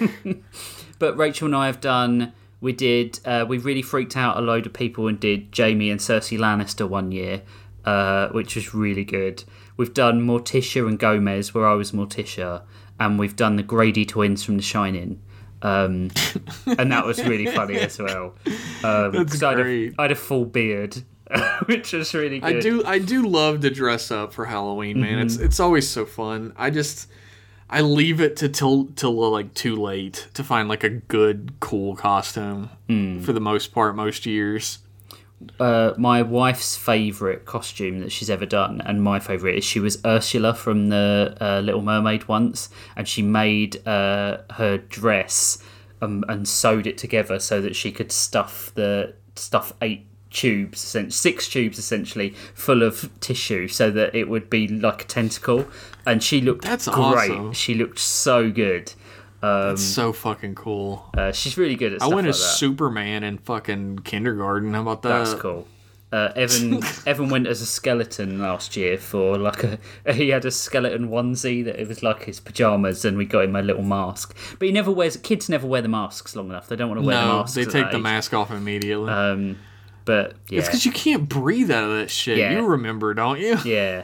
but 0.99 1.15
Rachel 1.17 1.45
and 1.45 1.55
I 1.55 1.67
have 1.67 1.79
done. 1.81 2.33
We 2.59 2.73
did. 2.73 3.19
Uh, 3.23 3.45
we 3.47 3.57
really 3.57 3.81
freaked 3.81 4.17
out 4.17 4.37
a 4.37 4.41
load 4.41 4.65
of 4.65 4.73
people 4.73 5.07
and 5.07 5.19
did 5.19 5.53
Jaime 5.55 5.89
and 5.89 5.99
Cersei 5.99 6.37
Lannister 6.37 6.87
one 6.87 7.11
year, 7.11 7.43
uh, 7.85 8.29
which 8.29 8.55
was 8.55 8.73
really 8.73 9.05
good. 9.05 9.43
We've 9.77 9.93
done 9.93 10.21
Morticia 10.21 10.87
and 10.87 10.97
Gomez, 10.97 11.53
where 11.53 11.67
I 11.67 11.75
was 11.75 11.91
Morticia, 11.91 12.63
and 12.99 13.19
we've 13.19 13.35
done 13.35 13.57
the 13.57 13.63
Grady 13.63 14.05
twins 14.05 14.43
from 14.43 14.57
The 14.57 14.63
Shining. 14.63 15.21
Um, 15.61 16.11
and 16.65 16.91
that 16.91 17.05
was 17.05 17.23
really 17.23 17.47
funny 17.47 17.77
as 17.77 17.99
well. 17.99 18.35
Um, 18.83 19.11
That's 19.11 19.41
I 19.41 19.49
had, 19.49 19.59
a, 19.59 19.63
great. 19.63 19.95
I 19.97 20.01
had 20.03 20.11
a 20.11 20.15
full 20.15 20.45
beard, 20.45 20.97
which 21.65 21.93
was 21.93 22.13
really 22.13 22.39
good. 22.39 22.57
I 22.57 22.59
do 22.59 22.83
I 22.85 22.99
do 22.99 23.27
love 23.27 23.61
to 23.61 23.69
dress 23.69 24.11
up 24.11 24.33
for 24.33 24.45
Halloween, 24.45 24.99
man. 24.99 25.13
Mm-hmm. 25.13 25.25
It's 25.25 25.35
it's 25.37 25.59
always 25.59 25.87
so 25.87 26.05
fun. 26.05 26.53
I 26.57 26.69
just 26.69 27.07
I 27.69 27.81
leave 27.81 28.21
it 28.21 28.37
to 28.37 28.47
till 28.49 28.85
till 28.95 29.13
like 29.31 29.53
too 29.53 29.75
late 29.75 30.27
to 30.35 30.43
find 30.43 30.69
like 30.69 30.83
a 30.83 30.89
good 30.89 31.53
cool 31.59 31.95
costume 31.95 32.69
Hmm. 32.87 33.19
for 33.21 33.33
the 33.33 33.41
most 33.41 33.73
part 33.73 33.95
most 33.95 34.25
years. 34.25 34.79
uh, 35.59 35.93
my 35.97 36.23
wife's 36.23 36.75
favourite 36.75 37.45
costume 37.45 37.99
that 37.99 38.11
she's 38.11 38.29
ever 38.29 38.45
done, 38.47 38.81
and 38.81 39.03
my 39.03 39.19
favourite 39.19 39.55
is 39.57 39.63
she 39.63 39.79
was 39.79 40.03
Ursula 40.03 40.55
from 40.55 40.89
the 40.89 41.37
uh, 41.39 41.59
Little 41.59 41.83
Mermaid 41.83 42.27
once, 42.27 42.69
and 42.95 43.07
she 43.07 43.21
made 43.21 43.85
uh, 43.87 44.39
her 44.53 44.79
dress 44.79 45.61
um, 46.01 46.23
and 46.27 46.47
sewed 46.47 46.87
it 46.87 46.97
together 46.97 47.37
so 47.39 47.61
that 47.61 47.75
she 47.75 47.91
could 47.91 48.11
stuff 48.11 48.71
the 48.73 49.13
stuff 49.35 49.73
eight 49.83 50.07
tubes, 50.37 50.79
six 51.09 51.47
tubes 51.49 51.77
essentially, 51.79 52.29
full 52.53 52.83
of 52.83 53.09
tissue, 53.19 53.67
so 53.67 53.91
that 53.91 54.15
it 54.15 54.29
would 54.29 54.49
be 54.49 54.67
like 54.67 55.01
a 55.03 55.05
tentacle. 55.05 55.67
And 56.05 56.23
she 56.23 56.39
looked 56.41 56.63
That's 56.63 56.87
great. 56.87 57.31
awesome. 57.31 57.53
She 57.53 57.73
looked 57.73 57.99
so 57.99 58.49
good. 58.51 58.93
It's 59.43 59.81
so 59.83 60.13
fucking 60.13 60.55
cool. 60.55 61.09
Uh, 61.17 61.31
she's 61.31 61.57
really 61.57 61.75
good 61.75 61.93
at 61.93 62.01
I 62.01 62.07
went 62.07 62.21
like 62.27 62.29
as 62.35 62.39
that. 62.39 62.57
Superman 62.57 63.23
in 63.23 63.37
fucking 63.37 63.99
kindergarten. 63.99 64.73
How 64.73 64.81
about 64.81 65.03
that? 65.03 65.19
That's 65.25 65.33
cool. 65.35 65.67
Uh, 66.11 66.31
Evan 66.37 66.81
Evan 67.05 67.29
went 67.29 67.47
as 67.47 67.61
a 67.61 67.65
skeleton 67.65 68.39
last 68.39 68.77
year 68.77 68.97
for 68.97 69.37
like 69.37 69.63
a 69.63 69.77
he 70.13 70.29
had 70.29 70.45
a 70.45 70.51
skeleton 70.51 71.09
onesie 71.09 71.63
that 71.65 71.79
it 71.79 71.87
was 71.87 72.01
like 72.01 72.23
his 72.23 72.39
pajamas 72.39 73.03
and 73.03 73.17
we 73.17 73.25
got 73.25 73.43
him 73.43 73.55
a 73.57 73.61
little 73.61 73.83
mask. 73.83 74.35
But 74.57 74.67
he 74.67 74.71
never 74.71 74.89
wears 74.91 75.17
kids 75.17 75.49
never 75.49 75.67
wear 75.67 75.81
the 75.81 75.89
masks 75.89 76.33
long 76.35 76.49
enough. 76.49 76.67
They 76.69 76.75
don't 76.77 76.87
want 76.89 77.01
to 77.01 77.05
wear 77.07 77.17
the 77.17 77.25
No, 77.27 77.37
masks. 77.39 77.55
they 77.55 77.65
take 77.65 77.91
the 77.91 77.97
age. 77.97 78.03
mask 78.03 78.33
off 78.33 78.51
immediately. 78.51 79.09
Um, 79.11 79.57
but 80.07 80.35
yeah, 80.49 80.59
it's 80.59 80.69
because 80.69 80.85
you 80.85 80.91
can't 80.93 81.27
breathe 81.27 81.69
out 81.69 81.83
of 81.83 81.97
that 81.97 82.09
shit. 82.09 82.37
Yeah. 82.37 82.53
You 82.53 82.65
remember, 82.65 83.13
don't 83.13 83.39
you? 83.39 83.57
yeah. 83.65 84.03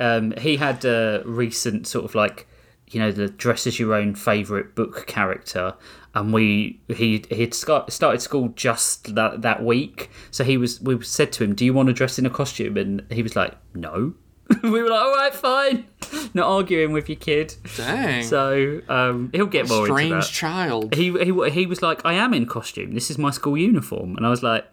Um, 0.00 0.32
he 0.32 0.56
had 0.56 0.84
a 0.84 1.22
recent 1.24 1.86
sort 1.86 2.04
of 2.04 2.16
like 2.16 2.48
you 2.88 3.00
know 3.00 3.12
the 3.12 3.28
dress 3.28 3.66
as 3.66 3.78
your 3.78 3.94
own 3.94 4.16
favorite 4.16 4.74
book 4.74 5.06
character, 5.06 5.74
and 6.14 6.32
we 6.32 6.80
he 6.88 7.24
he'd 7.30 7.54
started 7.54 8.20
school 8.20 8.48
just 8.56 9.14
that 9.14 9.42
that 9.42 9.64
week. 9.64 10.10
So 10.32 10.42
he 10.42 10.58
was 10.58 10.80
we 10.80 11.00
said 11.02 11.32
to 11.34 11.44
him, 11.44 11.54
"Do 11.54 11.64
you 11.64 11.72
want 11.72 11.86
to 11.86 11.92
dress 11.92 12.18
in 12.18 12.26
a 12.26 12.30
costume?" 12.30 12.76
And 12.76 13.06
he 13.10 13.22
was 13.22 13.36
like, 13.36 13.54
"No." 13.72 14.14
we 14.64 14.82
were 14.82 14.88
like, 14.88 15.00
"All 15.00 15.14
right, 15.14 15.34
fine." 15.34 15.86
Not 16.34 16.48
arguing 16.48 16.92
with 16.92 17.08
your 17.08 17.16
kid. 17.16 17.54
Dang. 17.76 18.24
So 18.24 18.80
um, 18.88 19.30
he'll 19.32 19.46
get 19.46 19.68
more 19.68 19.86
into 19.86 19.94
Strange 19.94 20.32
child. 20.32 20.94
He, 20.94 21.12
he 21.12 21.50
he 21.50 21.66
was 21.66 21.82
like, 21.82 22.04
I 22.04 22.14
am 22.14 22.34
in 22.34 22.46
costume. 22.46 22.94
This 22.94 23.10
is 23.10 23.16
my 23.16 23.30
school 23.30 23.56
uniform, 23.56 24.16
and 24.16 24.26
I 24.26 24.30
was 24.30 24.42
like, 24.42 24.64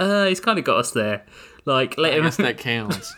uh, 0.00 0.24
he's 0.26 0.40
kind 0.40 0.58
of 0.58 0.64
got 0.64 0.78
us 0.78 0.90
there. 0.92 1.22
Like, 1.64 1.96
let 1.98 2.14
I 2.14 2.16
him. 2.16 2.24
guess 2.24 2.36
that 2.38 2.58
counts. 2.70 3.14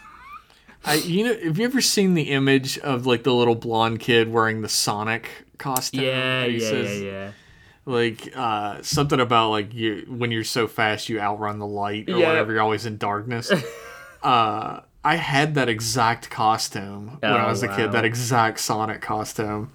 I, 0.85 0.95
you 0.95 1.25
know, 1.25 1.35
have 1.45 1.59
you 1.59 1.65
ever 1.65 1.81
seen 1.81 2.15
the 2.15 2.31
image 2.33 2.77
of 2.81 3.07
like 3.07 3.23
the 3.23 3.33
little 3.33 3.55
blonde 3.55 4.01
kid 4.01 4.31
wearing 4.33 4.63
the 4.63 4.69
Sonic 4.69 5.29
costume? 5.59 6.03
yeah, 6.03 6.45
yeah, 6.45 6.69
says, 6.69 7.01
yeah, 7.01 7.09
yeah. 7.11 7.33
Like 7.87 8.33
uh, 8.37 8.83
something 8.83 9.21
about 9.21 9.51
like 9.51 9.73
you 9.75 10.05
when 10.09 10.31
you're 10.33 10.45
so 10.45 10.67
fast 10.69 11.09
you 11.09 11.21
outrun 11.21 11.59
the 11.61 11.67
light 11.67 12.09
or 12.09 12.19
Yeah. 12.19 12.27
whatever. 12.29 12.53
You're 12.53 12.63
always 12.63 12.85
in 12.87 12.97
darkness. 12.99 13.51
uh, 14.23 14.81
I 15.05 15.17
had 15.17 15.55
that 15.57 15.69
exact 15.69 16.31
costume 16.31 17.17
when 17.21 17.33
I 17.33 17.45
Oh, 17.45 17.49
was 17.49 17.63
a 17.63 17.69
kid. 17.69 17.93
That 17.93 18.05
exact 18.05 18.61
Sonic 18.61 19.01
costume. 19.01 19.73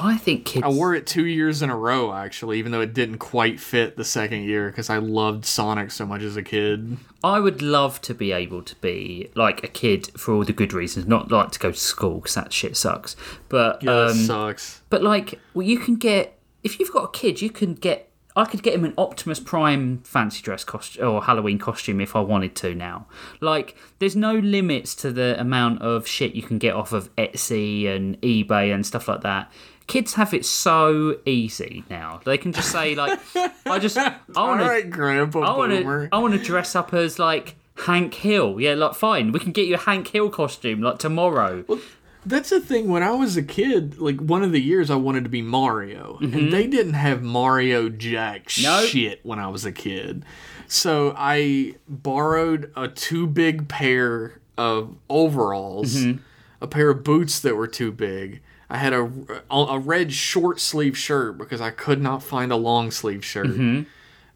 I 0.00 0.16
think 0.16 0.46
kids. 0.46 0.64
I 0.64 0.68
wore 0.68 0.94
it 0.94 1.06
two 1.06 1.26
years 1.26 1.60
in 1.62 1.68
a 1.70 1.76
row, 1.76 2.12
actually, 2.12 2.58
even 2.58 2.72
though 2.72 2.80
it 2.80 2.94
didn't 2.94 3.18
quite 3.18 3.60
fit 3.60 3.96
the 3.96 4.04
second 4.04 4.44
year 4.44 4.68
because 4.70 4.88
I 4.88 4.96
loved 4.96 5.44
Sonic 5.44 5.90
so 5.90 6.06
much 6.06 6.22
as 6.22 6.36
a 6.36 6.42
kid. 6.42 6.96
I 7.22 7.38
would 7.38 7.60
love 7.60 8.00
to 8.02 8.14
be 8.14 8.32
able 8.32 8.62
to 8.62 8.74
be 8.76 9.30
like 9.34 9.62
a 9.62 9.68
kid 9.68 10.18
for 10.18 10.34
all 10.34 10.44
the 10.44 10.52
good 10.54 10.72
reasons, 10.72 11.06
not 11.06 11.30
like 11.30 11.50
to 11.52 11.58
go 11.58 11.70
to 11.70 11.78
school 11.78 12.16
because 12.16 12.34
that 12.34 12.52
shit 12.52 12.76
sucks. 12.76 13.14
But 13.48 13.82
Yeah, 13.82 13.92
that 13.92 14.10
um, 14.10 14.16
sucks. 14.16 14.80
but 14.88 15.02
like, 15.02 15.38
well, 15.54 15.66
you 15.66 15.78
can 15.78 15.96
get 15.96 16.38
if 16.62 16.78
you've 16.78 16.92
got 16.92 17.04
a 17.04 17.10
kid, 17.10 17.42
you 17.42 17.50
can 17.50 17.74
get. 17.74 18.06
I 18.36 18.44
could 18.44 18.62
get 18.62 18.74
him 18.74 18.84
an 18.84 18.94
Optimus 18.96 19.40
Prime 19.40 20.02
fancy 20.04 20.40
dress 20.40 20.62
costume 20.62 21.06
or 21.06 21.24
Halloween 21.24 21.58
costume 21.58 22.00
if 22.00 22.14
I 22.14 22.20
wanted 22.20 22.54
to 22.56 22.76
now. 22.76 23.06
Like, 23.40 23.76
there's 23.98 24.14
no 24.14 24.34
limits 24.34 24.94
to 24.96 25.10
the 25.10 25.38
amount 25.38 25.82
of 25.82 26.06
shit 26.06 26.36
you 26.36 26.42
can 26.42 26.58
get 26.58 26.74
off 26.74 26.92
of 26.92 27.14
Etsy 27.16 27.88
and 27.88 28.20
eBay 28.22 28.72
and 28.72 28.86
stuff 28.86 29.08
like 29.08 29.22
that. 29.22 29.50
Kids 29.90 30.14
have 30.14 30.32
it 30.32 30.46
so 30.46 31.18
easy 31.26 31.82
now. 31.90 32.20
They 32.24 32.38
can 32.38 32.52
just 32.52 32.70
say 32.70 32.94
like, 32.94 33.18
"I 33.66 33.80
just, 33.80 33.98
I 33.98 34.14
want 34.36 34.60
to, 34.60 34.66
right, 34.68 34.88
Grandpa 34.88 35.40
I 35.40 35.56
want 35.56 35.72
to, 35.72 36.08
I 36.12 36.18
want 36.18 36.32
to 36.34 36.38
dress 36.38 36.76
up 36.76 36.94
as 36.94 37.18
like 37.18 37.56
Hank 37.86 38.14
Hill." 38.14 38.60
Yeah, 38.60 38.74
like 38.74 38.94
fine, 38.94 39.32
we 39.32 39.40
can 39.40 39.50
get 39.50 39.66
you 39.66 39.74
a 39.74 39.78
Hank 39.78 40.06
Hill 40.06 40.30
costume 40.30 40.80
like 40.80 41.00
tomorrow. 41.00 41.64
Well, 41.66 41.80
That's 42.24 42.50
the 42.50 42.60
thing. 42.60 42.88
When 42.88 43.02
I 43.02 43.10
was 43.10 43.36
a 43.36 43.42
kid, 43.42 43.98
like 43.98 44.20
one 44.20 44.44
of 44.44 44.52
the 44.52 44.60
years, 44.60 44.90
I 44.90 44.94
wanted 44.94 45.24
to 45.24 45.30
be 45.30 45.42
Mario, 45.42 46.18
and 46.20 46.32
mm-hmm. 46.32 46.50
they 46.50 46.68
didn't 46.68 46.94
have 46.94 47.24
Mario 47.24 47.88
Jack 47.88 48.48
Nope. 48.62 48.88
shit 48.88 49.18
when 49.24 49.40
I 49.40 49.48
was 49.48 49.64
a 49.64 49.72
kid. 49.72 50.24
So 50.68 51.14
I 51.16 51.74
borrowed 51.88 52.70
a 52.76 52.86
too 52.86 53.26
big 53.26 53.66
pair 53.66 54.38
of 54.56 54.94
overalls, 55.08 55.96
mm-hmm. 55.96 56.22
a 56.60 56.68
pair 56.68 56.90
of 56.90 57.02
boots 57.02 57.40
that 57.40 57.56
were 57.56 57.66
too 57.66 57.90
big. 57.90 58.40
I 58.70 58.76
had 58.76 58.92
a, 58.92 59.10
a 59.50 59.78
red 59.80 60.12
short 60.12 60.60
sleeve 60.60 60.96
shirt 60.96 61.36
because 61.36 61.60
I 61.60 61.70
could 61.70 62.00
not 62.00 62.22
find 62.22 62.52
a 62.52 62.56
long 62.56 62.92
sleeve 62.92 63.24
shirt. 63.24 63.46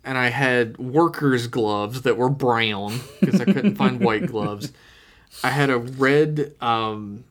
And 0.06 0.18
I 0.18 0.28
had 0.28 0.76
workers' 0.76 1.46
gloves 1.46 2.02
that 2.02 2.16
were 2.16 2.28
brown 2.28 3.00
because 3.20 3.40
I 3.40 3.44
couldn't 3.44 3.76
find 3.76 4.00
white 4.00 4.26
gloves. 4.30 4.72
I 5.44 5.50
had 5.50 5.70
a 5.70 5.78
red 5.78 6.52
um, 6.60 7.24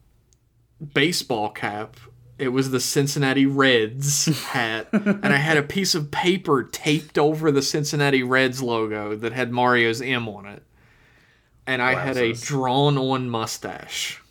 baseball 0.94 1.50
cap. 1.50 1.98
It 2.40 2.48
was 2.48 2.72
the 2.72 2.80
Cincinnati 2.80 3.46
Reds 3.46 4.26
hat, 4.48 4.88
and 4.92 5.26
I 5.26 5.38
had 5.38 5.58
a 5.58 5.64
piece 5.78 5.94
of 5.94 6.10
paper 6.10 6.64
taped 6.64 7.18
over 7.20 7.52
the 7.52 7.62
Cincinnati 7.62 8.24
Reds 8.24 8.62
logo 8.62 9.16
that 9.16 9.34
had 9.34 9.52
Mario's 9.52 10.02
M 10.02 10.28
on 10.28 10.46
it. 10.48 10.64
And 11.68 11.82
I 11.82 11.94
had 11.94 12.18
a 12.18 12.34
drawn 12.34 12.98
on 12.98 13.30
mustache. 13.30 14.23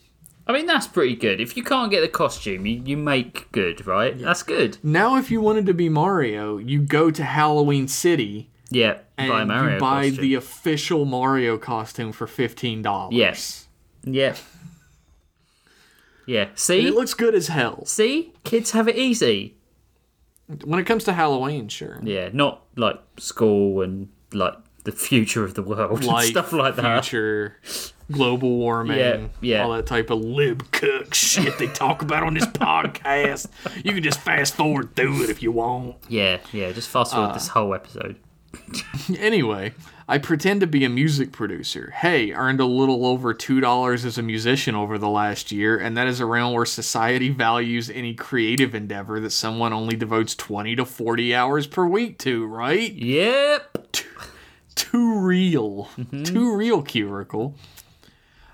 I 0.53 0.57
mean, 0.57 0.67
that's 0.67 0.87
pretty 0.87 1.17
good. 1.17 1.41
If 1.41 1.57
you 1.57 1.63
can't 1.65 1.91
get 1.91 2.03
the 2.03 2.09
costume, 2.09 2.67
you, 2.67 2.83
you 2.85 2.97
make 2.97 3.51
good, 3.53 3.87
right? 3.87 4.19
That's 4.19 4.43
good. 4.43 4.77
Now, 4.83 5.17
if 5.17 5.31
you 5.31 5.41
wanted 5.41 5.65
to 5.67 5.75
be 5.75 5.89
Mario, 5.89 6.59
you 6.59 6.81
go 6.83 7.11
to 7.11 7.25
Halloween 7.25 7.89
City 7.89 8.51
Yeah, 8.71 8.99
and 9.17 9.31
buy 9.31 9.45
Mario 9.45 9.75
you 9.75 9.81
buy 9.81 10.09
costume. 10.09 10.23
the 10.23 10.35
official 10.35 11.05
Mario 11.07 11.57
costume 11.57 12.13
for 12.13 12.27
fifteen 12.27 12.83
dollars. 12.83 13.15
Yes. 13.15 13.69
Yeah. 14.05 14.37
Yeah. 16.27 16.49
See? 16.55 16.87
It 16.87 16.95
looks 16.95 17.15
good 17.15 17.35
as 17.35 17.49
hell. 17.49 17.85
See? 17.87 18.33
Kids 18.45 18.73
have 18.73 18.89
it 18.89 18.97
easy. 18.97 19.57
When 20.65 20.79
it 20.79 20.85
comes 20.85 21.05
to 21.05 21.13
Halloween, 21.15 21.69
sure. 21.69 21.99
Yeah, 22.03 22.29
not 22.33 22.63
like 22.77 23.01
school 23.19 23.81
and 23.81 24.09
like 24.33 24.55
the 24.85 24.93
future 24.93 25.45
of 25.45 25.55
the 25.55 25.63
world 25.63 26.05
Life, 26.05 26.27
stuff 26.31 26.53
like 26.53 26.77
that. 26.77 27.05
future, 27.05 27.57
global 28.11 28.57
warming, 28.59 28.99
Yeah, 28.99 29.27
yeah. 29.41 29.63
all 29.65 29.73
that 29.73 29.87
type 29.87 30.11
of 30.11 30.19
lib 30.21 30.71
cook 30.73 31.15
shit 31.15 31.57
they 31.59 31.69
talk 31.69 32.03
about 32.03 32.23
on 32.25 32.35
this 32.35 32.47
podcast. 32.47 33.47
You 33.85 33.93
can 33.93 34.03
just 34.03 34.21
fast 34.21 34.55
forward 34.55 34.95
through 34.97 35.23
it 35.25 35.31
if 35.31 35.43
you 35.43 35.53
want. 35.53 35.97
Yeah, 36.09 36.39
yeah. 36.53 36.73
Just 36.73 36.89
fast 36.89 37.13
forward 37.13 37.31
Uh, 37.31 37.35
this 37.35 37.49
whole 37.49 37.75
episode. 37.75 38.17
Anyway, 39.19 39.73
I 40.09 40.19
pretend 40.19 40.61
to 40.61 40.67
be 40.67 40.85
a 40.85 40.89
music 40.89 41.33
producer. 41.33 41.91
Hey, 41.97 42.33
earned 42.33 42.61
a 42.61 42.67
little 42.67 43.07
over 43.07 43.33
$2 43.35 44.05
as 44.05 44.19
a 44.19 44.23
musician 44.23 44.75
over 44.75 44.99
the 44.99 45.09
last 45.09 45.51
year, 45.53 45.79
and 45.79 45.97
that 45.97 46.07
is 46.07 46.21
around 46.21 46.53
where 46.53 46.65
society 46.67 47.31
values 47.31 47.89
any 47.89 48.13
creative 48.15 48.75
endeavor 48.75 49.21
that 49.21 49.31
someone 49.31 49.73
only 49.73 49.97
devotes 49.97 50.35
20 50.35 50.77
to 50.77 50.85
40 50.85 51.35
hours 51.35 51.67
per 51.67 51.87
week 51.87 52.19
to, 52.19 52.45
right? 52.47 52.93
Yep. 52.93 53.87
Too 54.75 55.19
real. 55.19 55.89
Mm-hmm. 55.99 56.25
Too 56.25 56.55
real, 56.55 56.83
Curicle. 56.83 57.55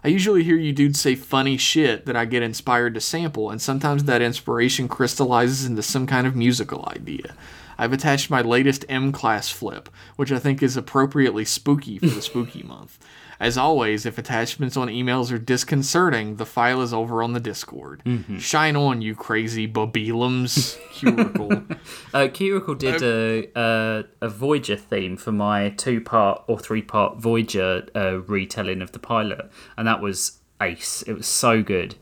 I 0.04 0.08
usually 0.08 0.44
hear 0.44 0.56
you 0.56 0.72
dudes 0.72 1.00
say 1.00 1.16
funny 1.16 1.56
shit 1.56 2.06
that 2.06 2.16
I 2.16 2.24
get 2.24 2.42
inspired 2.42 2.94
to 2.94 3.00
sample, 3.00 3.50
and 3.50 3.60
sometimes 3.60 4.04
that 4.04 4.22
inspiration 4.22 4.88
crystallizes 4.88 5.66
into 5.66 5.82
some 5.82 6.06
kind 6.06 6.26
of 6.26 6.36
musical 6.36 6.88
idea. 6.88 7.34
I've 7.76 7.92
attached 7.92 8.30
my 8.30 8.40
latest 8.40 8.84
M 8.88 9.12
class 9.12 9.50
flip, 9.50 9.88
which 10.16 10.32
I 10.32 10.38
think 10.38 10.62
is 10.62 10.76
appropriately 10.76 11.44
spooky 11.44 11.98
for 11.98 12.06
the 12.06 12.22
spooky 12.22 12.62
month. 12.64 12.98
As 13.40 13.56
always, 13.56 14.04
if 14.04 14.18
attachments 14.18 14.76
on 14.76 14.88
emails 14.88 15.30
are 15.30 15.38
disconcerting, 15.38 16.36
the 16.36 16.44
file 16.46 16.82
is 16.82 16.92
over 16.92 17.22
on 17.22 17.34
the 17.34 17.40
Discord. 17.40 18.02
Shine 18.38 18.74
on, 18.74 19.00
you 19.00 19.14
crazy 19.14 19.68
babelums. 19.68 20.76
Curicle. 20.92 21.70
Uh, 22.12 22.26
Curicle 22.28 22.76
did 22.76 23.00
a, 23.02 23.48
a 23.54 24.04
a 24.22 24.28
Voyager 24.28 24.74
theme 24.76 25.16
for 25.16 25.30
my 25.30 25.68
two 25.70 26.00
part 26.00 26.42
or 26.48 26.58
three 26.58 26.82
part 26.82 27.18
Voyager 27.18 27.86
uh, 27.94 28.22
retelling 28.22 28.82
of 28.82 28.90
the 28.90 28.98
pilot, 28.98 29.48
and 29.76 29.86
that 29.86 30.00
was 30.02 30.38
ace. 30.60 31.02
It 31.02 31.12
was 31.12 31.26
so 31.28 31.62
good. 31.62 31.94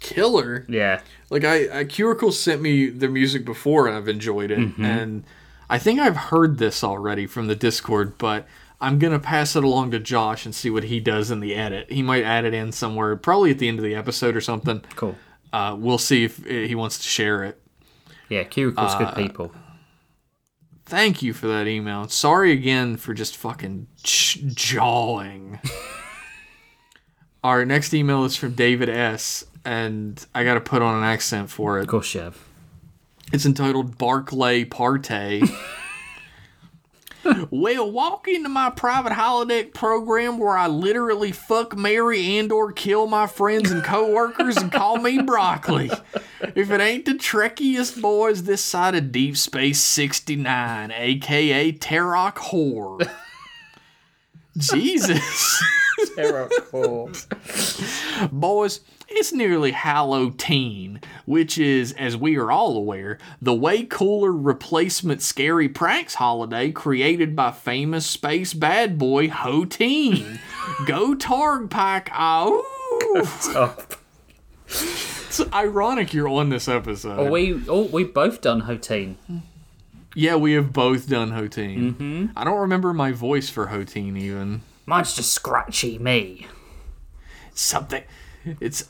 Killer. 0.00 0.66
Yeah, 0.68 1.00
Like 1.30 1.44
I, 1.44 1.80
I 1.80 1.84
Curicle 1.84 2.32
sent 2.32 2.60
me 2.60 2.90
their 2.90 3.10
music 3.10 3.44
before 3.44 3.86
and 3.88 3.96
I've 3.96 4.08
enjoyed 4.08 4.50
it. 4.50 4.58
And 4.78 5.24
I 5.70 5.78
think 5.78 5.98
I've 5.98 6.16
heard 6.16 6.58
this 6.58 6.84
already 6.84 7.26
from 7.26 7.46
the 7.46 7.54
Discord, 7.56 8.18
but 8.18 8.46
I'm 8.80 8.98
gonna 8.98 9.18
pass 9.18 9.56
it 9.56 9.64
along 9.64 9.92
to 9.92 9.98
Josh 9.98 10.44
and 10.44 10.54
see 10.54 10.68
what 10.70 10.84
he 10.84 11.00
does 11.00 11.30
in 11.30 11.40
the 11.40 11.54
edit. 11.54 11.90
He 11.90 12.02
might 12.02 12.24
add 12.24 12.44
it 12.44 12.52
in 12.54 12.72
somewhere, 12.72 13.16
probably 13.16 13.50
at 13.50 13.58
the 13.58 13.68
end 13.68 13.78
of 13.78 13.84
the 13.84 13.94
episode 13.94 14.36
or 14.36 14.40
something. 14.40 14.82
cool. 14.96 15.16
Uh, 15.52 15.76
we'll 15.78 15.98
see 15.98 16.24
if 16.24 16.44
uh, 16.44 16.48
he 16.48 16.74
wants 16.74 16.98
to 16.98 17.04
share 17.04 17.44
it. 17.44 17.62
Yeah, 18.28 18.42
Curicle's 18.44 18.94
Uh, 18.94 18.98
good 18.98 19.14
people. 19.14 19.52
Thank 20.86 21.22
you 21.22 21.32
for 21.32 21.46
that 21.46 21.66
email. 21.66 22.08
Sorry 22.08 22.52
again 22.52 22.96
for 22.96 23.14
just 23.14 23.36
fucking 23.36 23.86
j- 24.02 24.42
jawing. 24.52 25.60
Our 27.44 27.64
next 27.64 27.94
email 27.94 28.24
is 28.24 28.36
from 28.36 28.52
David 28.54 28.88
S. 28.88 29.44
And 29.64 30.24
I 30.34 30.44
got 30.44 30.54
to 30.54 30.60
put 30.60 30.82
on 30.82 30.98
an 30.98 31.04
accent 31.04 31.48
for 31.50 31.78
it. 31.78 31.82
Of 31.82 31.88
course, 31.88 32.14
you. 32.14 32.32
It's 33.32 33.46
entitled 33.46 33.96
Barclay 33.96 34.64
Partay. 34.66 35.48
well, 37.50 37.90
walk 37.90 38.28
into 38.28 38.48
my 38.48 38.70
private 38.70 39.12
holodeck 39.12 39.74
program 39.74 40.38
where 40.38 40.56
I 40.56 40.66
literally 40.66 41.32
fuck, 41.32 41.76
marry, 41.76 42.38
and 42.38 42.50
or 42.52 42.72
kill 42.72 43.06
my 43.06 43.26
friends 43.26 43.70
and 43.70 43.82
coworkers 43.82 44.56
and 44.56 44.70
call 44.70 44.98
me 44.98 45.20
broccoli. 45.22 45.90
If 46.54 46.70
it 46.70 46.80
ain't 46.80 47.04
the 47.04 47.14
trekkiest 47.14 48.00
boys 48.00 48.44
this 48.44 48.62
side 48.62 48.94
of 48.94 49.12
Deep 49.12 49.36
Space 49.36 49.80
69, 49.80 50.92
aka 50.92 51.72
Terok 51.72 52.36
Whore. 52.36 53.10
Jesus. 54.56 55.62
Boys, 58.30 58.80
it's 59.16 59.32
nearly 59.32 59.72
Halloween, 59.72 61.00
which 61.24 61.58
is, 61.58 61.92
as 61.92 62.16
we 62.16 62.36
are 62.36 62.50
all 62.50 62.76
aware, 62.76 63.18
the 63.40 63.54
way 63.54 63.84
cooler 63.84 64.32
replacement 64.32 65.22
scary 65.22 65.68
pranks 65.68 66.14
holiday 66.14 66.70
created 66.70 67.34
by 67.34 67.50
famous 67.50 68.06
space 68.06 68.54
bad 68.54 68.98
boy 68.98 69.28
Hoteen. 69.28 70.38
Go 70.86 71.14
Targ 71.14 71.70
Pack! 71.70 72.10
Oh, 72.16 72.64
it's 74.66 75.40
ironic 75.52 76.12
you're 76.14 76.28
on 76.28 76.48
this 76.48 76.68
episode. 76.68 77.18
Oh, 77.18 77.30
we 77.30 77.60
oh 77.68 77.82
we 77.84 78.04
both 78.04 78.40
done 78.40 78.62
Hoteen. 78.62 79.16
yeah, 80.14 80.36
we 80.36 80.52
have 80.52 80.72
both 80.72 81.08
done 81.08 81.30
Hoteen. 81.30 81.94
Mm-hmm. 81.94 82.26
I 82.36 82.44
don't 82.44 82.60
remember 82.60 82.92
my 82.92 83.12
voice 83.12 83.50
for 83.50 83.66
Hoteen 83.66 84.16
even. 84.16 84.62
Mine's 84.86 85.14
just 85.14 85.32
scratchy 85.32 85.98
me. 85.98 86.46
Something. 87.54 88.02
It's 88.60 88.84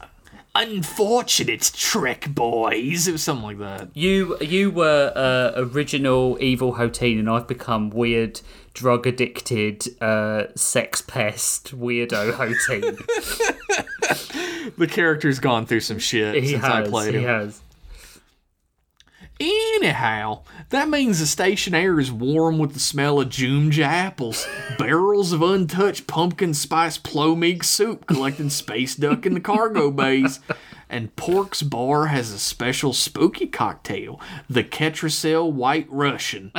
unfortunate 0.54 1.72
trick, 1.74 2.28
boys. 2.34 3.08
It 3.08 3.12
was 3.12 3.22
something 3.22 3.44
like 3.44 3.58
that. 3.58 3.88
You 3.94 4.38
you 4.40 4.70
were 4.70 5.12
uh, 5.14 5.52
original 5.60 6.38
evil 6.40 6.74
Hoteen, 6.74 7.18
and 7.18 7.28
I've 7.28 7.46
become 7.48 7.90
weird, 7.90 8.40
drug 8.72 9.06
addicted, 9.06 10.00
uh, 10.02 10.44
sex 10.54 11.02
pest 11.02 11.76
weirdo 11.78 12.32
Hoteen. 12.34 12.98
The 14.78 14.86
character's 14.86 15.38
gone 15.40 15.66
through 15.66 15.80
some 15.80 15.98
shit 15.98 16.42
he 16.42 16.50
since 16.52 16.62
has. 16.64 16.88
I 16.88 16.90
played 16.90 17.14
he 17.14 17.20
him. 17.20 17.26
has. 17.28 17.60
Anyhow, 19.40 20.42
that 20.70 20.88
means 20.88 21.18
the 21.18 21.26
station 21.26 21.74
air 21.74 21.98
is 21.98 22.12
warm 22.12 22.58
with 22.58 22.72
the 22.72 22.80
smell 22.80 23.20
of 23.20 23.28
Jumja 23.30 23.82
apples, 23.82 24.46
barrels 24.78 25.32
of 25.32 25.42
untouched 25.42 26.06
pumpkin 26.06 26.54
spice 26.54 26.98
plomeek 26.98 27.64
soup 27.64 28.06
collecting 28.06 28.50
space 28.50 28.94
duck 28.94 29.26
in 29.26 29.34
the 29.34 29.40
cargo 29.40 29.90
bays, 29.92 30.38
and 30.88 31.14
Pork's 31.16 31.62
Bar 31.62 32.06
has 32.06 32.30
a 32.30 32.38
special 32.38 32.92
spooky 32.92 33.46
cocktail, 33.46 34.20
the 34.48 34.62
Ketracel 34.62 35.50
White 35.52 35.88
Russian. 35.90 36.52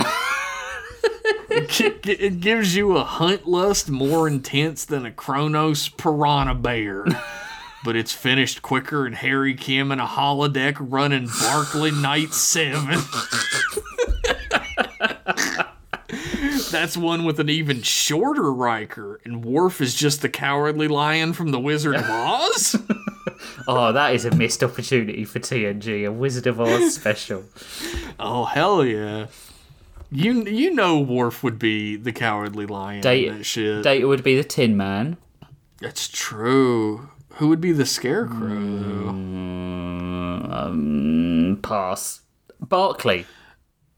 It 1.49 2.41
gives 2.41 2.75
you 2.75 2.97
a 2.97 3.03
hunt 3.05 3.47
lust 3.47 3.89
more 3.89 4.27
intense 4.27 4.83
than 4.83 5.05
a 5.05 5.11
Kronos 5.11 5.87
piranha 5.87 6.55
bear. 6.55 7.05
But 7.85 7.95
it's 7.95 8.11
finished 8.11 8.61
quicker 8.63 9.05
and 9.05 9.15
Harry 9.15 9.53
Kim 9.53 9.91
in 9.91 9.99
a 9.99 10.07
holodeck 10.07 10.75
running 10.79 11.29
Barclay 11.41 11.91
Night 11.91 12.33
7. 12.33 12.99
That's 16.71 16.97
one 16.97 17.23
with 17.23 17.39
an 17.39 17.49
even 17.49 17.81
shorter 17.83 18.51
Riker, 18.51 19.21
and 19.23 19.45
Worf 19.45 19.79
is 19.81 19.93
just 19.95 20.21
the 20.21 20.29
cowardly 20.29 20.87
lion 20.87 21.33
from 21.33 21.51
The 21.51 21.59
Wizard 21.59 21.95
of 21.95 22.09
Oz? 22.09 22.75
Oh, 23.67 23.91
that 23.93 24.13
is 24.13 24.25
a 24.25 24.31
missed 24.35 24.63
opportunity 24.63 25.25
for 25.25 25.39
TNG, 25.39 26.05
a 26.07 26.11
Wizard 26.11 26.45
of 26.45 26.61
Oz 26.61 26.93
special. 26.95 27.43
oh, 28.19 28.45
hell 28.45 28.85
yeah. 28.85 29.27
You 30.11 30.43
you 30.43 30.71
know 30.73 30.99
Worf 30.99 31.43
would 31.43 31.57
be 31.57 31.95
the 31.95 32.11
cowardly 32.11 32.65
lion. 32.67 32.97
in 32.97 33.01
Data, 33.01 33.33
that 33.37 33.43
shit. 33.43 33.83
Data 33.83 34.07
would 34.07 34.23
be 34.23 34.35
the 34.37 34.43
Tin 34.43 34.77
Man. 34.77 35.17
That's 35.81 36.07
true. 36.07 37.09
Who 37.35 37.49
would 37.49 37.59
be 37.59 37.73
the 37.73 37.85
scarecrow, 37.85 38.47
though? 38.47 39.09
Um, 39.09 39.59
pass. 41.61 42.21
Barclay. 42.61 43.25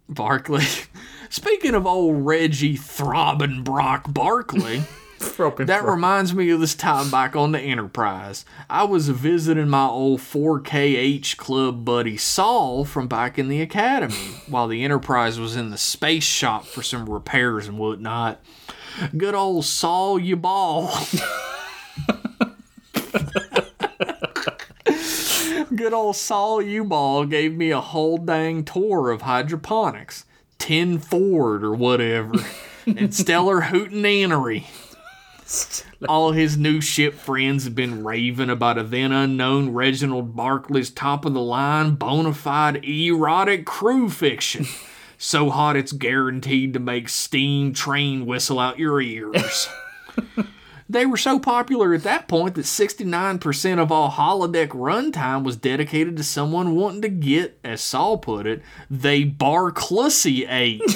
Barclay. 0.09 0.65
Speaking 1.29 1.75
of 1.75 1.85
old 1.85 2.25
Reggie 2.25 2.77
Throbbing 2.77 3.63
Brock 3.63 4.11
Barclay, 4.11 4.85
that 5.19 5.83
reminds 5.85 6.33
me 6.33 6.49
of 6.49 6.59
this 6.59 6.73
time 6.73 7.11
back 7.11 7.35
on 7.35 7.51
the 7.51 7.59
Enterprise. 7.59 8.43
I 8.71 8.85
was 8.85 9.09
visiting 9.09 9.69
my 9.69 9.85
old 9.85 10.21
4KH 10.21 11.37
club 11.37 11.85
buddy 11.85 12.17
Saul 12.17 12.85
from 12.85 13.07
back 13.07 13.37
in 13.37 13.49
the 13.49 13.61
Academy 13.61 14.15
while 14.47 14.67
the 14.67 14.83
Enterprise 14.83 15.39
was 15.39 15.55
in 15.55 15.69
the 15.69 15.77
space 15.77 16.23
shop 16.23 16.65
for 16.65 16.81
some 16.81 17.07
repairs 17.07 17.67
and 17.67 17.77
whatnot. 17.77 18.43
Good 19.15 19.35
old 19.35 19.65
Saul, 19.65 20.17
you 20.17 20.37
ball. 20.37 20.91
Good 25.75 25.93
old 25.93 26.15
Saul 26.15 26.61
U-Ball 26.61 27.25
gave 27.25 27.53
me 27.53 27.71
a 27.71 27.81
whole 27.81 28.17
dang 28.17 28.63
tour 28.63 29.11
of 29.11 29.23
hydroponics, 29.23 30.25
Tin 30.57 30.99
Ford 30.99 31.63
or 31.63 31.73
whatever, 31.73 32.33
and 32.85 33.13
Stellar 33.13 33.63
Hootenannery. 33.63 34.65
All 36.09 36.33
his 36.33 36.57
new 36.57 36.81
ship 36.81 37.13
friends 37.13 37.63
have 37.63 37.75
been 37.75 38.03
raving 38.03 38.49
about 38.49 38.77
a 38.77 38.83
then 38.83 39.11
unknown 39.11 39.69
Reginald 39.69 40.35
Barclay's 40.35 40.89
top 40.89 41.25
of 41.25 41.33
the 41.33 41.41
line, 41.41 41.95
bona 41.95 42.33
fide 42.33 42.83
erotic 42.83 43.65
crew 43.65 44.09
fiction. 44.09 44.65
So 45.17 45.49
hot 45.49 45.75
it's 45.75 45.93
guaranteed 45.93 46.73
to 46.73 46.79
make 46.79 47.09
steam 47.09 47.73
train 47.73 48.25
whistle 48.25 48.59
out 48.59 48.77
your 48.77 49.01
ears. 49.01 49.69
They 50.89 51.05
were 51.05 51.17
so 51.17 51.37
popular 51.37 51.93
at 51.93 52.03
that 52.03 52.29
point 52.29 52.55
that 52.55 52.61
69% 52.61 53.79
of 53.79 53.91
all 53.91 54.09
holodeck 54.11 54.69
runtime 54.69 55.43
was 55.43 55.57
dedicated 55.57 56.15
to 56.15 56.23
someone 56.23 56.75
wanting 56.75 57.01
to 57.01 57.09
get, 57.09 57.59
as 57.63 57.81
Saul 57.81 58.17
put 58.17 58.47
it, 58.47 58.61
they 58.89 59.25
Barclussy 59.25 60.47
ate. 60.49 60.81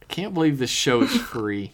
I 0.00 0.04
can't 0.08 0.32
believe 0.32 0.58
this 0.58 0.70
show 0.70 1.02
is 1.02 1.14
free. 1.14 1.72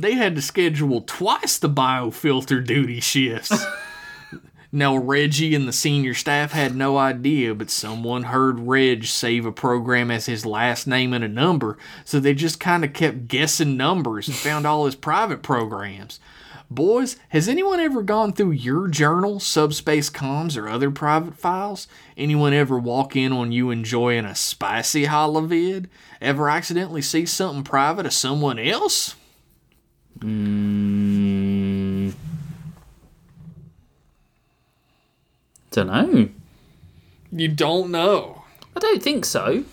they 0.00 0.14
had 0.14 0.34
to 0.36 0.42
schedule 0.42 1.02
twice 1.02 1.58
the 1.58 1.68
biofilter 1.68 2.64
duty 2.64 3.00
shifts. 3.00 3.64
Now, 4.72 4.96
Reggie 4.96 5.54
and 5.54 5.66
the 5.66 5.72
senior 5.72 6.14
staff 6.14 6.52
had 6.52 6.76
no 6.76 6.96
idea, 6.96 7.54
but 7.56 7.70
someone 7.70 8.24
heard 8.24 8.60
Reg 8.60 9.04
save 9.04 9.44
a 9.44 9.50
program 9.50 10.12
as 10.12 10.26
his 10.26 10.46
last 10.46 10.86
name 10.86 11.12
and 11.12 11.24
a 11.24 11.28
number, 11.28 11.76
so 12.04 12.20
they 12.20 12.34
just 12.34 12.60
kind 12.60 12.84
of 12.84 12.92
kept 12.92 13.26
guessing 13.26 13.76
numbers 13.76 14.28
and 14.28 14.36
found 14.36 14.66
all 14.66 14.84
his 14.84 14.94
private 14.94 15.42
programs. 15.42 16.20
Boys, 16.72 17.16
has 17.30 17.48
anyone 17.48 17.80
ever 17.80 18.00
gone 18.00 18.32
through 18.32 18.52
your 18.52 18.86
journal, 18.86 19.40
subspace 19.40 20.08
comms, 20.08 20.56
or 20.56 20.68
other 20.68 20.92
private 20.92 21.34
files? 21.34 21.88
Anyone 22.16 22.52
ever 22.52 22.78
walk 22.78 23.16
in 23.16 23.32
on 23.32 23.50
you 23.50 23.70
enjoying 23.70 24.24
a 24.24 24.36
spicy 24.36 25.06
holovid? 25.06 25.86
Ever 26.20 26.48
accidentally 26.48 27.02
see 27.02 27.26
something 27.26 27.64
private 27.64 28.06
of 28.06 28.12
someone 28.12 28.60
else? 28.60 29.16
Mm, 30.20 32.12
don't 35.70 35.86
know. 35.86 36.28
You 37.32 37.48
don't 37.48 37.90
know. 37.90 38.44
I 38.76 38.80
don't 38.80 39.02
think 39.02 39.24
so. 39.24 39.64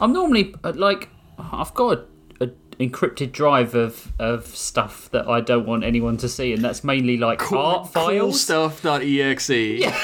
I'm 0.00 0.12
normally 0.12 0.54
uh, 0.64 0.72
like 0.74 1.08
I've 1.38 1.74
got 1.74 1.98
a, 2.40 2.44
a 2.44 2.48
encrypted 2.80 3.32
drive 3.32 3.74
of 3.74 4.12
of 4.18 4.46
stuff 4.46 5.10
that 5.10 5.28
I 5.28 5.40
don't 5.40 5.66
want 5.66 5.84
anyone 5.84 6.16
to 6.18 6.28
see, 6.28 6.52
and 6.52 6.64
that's 6.64 6.82
mainly 6.84 7.16
like 7.16 7.52
art 7.52 7.90
files. 7.90 8.44
Coolstuff.exe. 8.46 9.50
Yeah. 9.80 9.98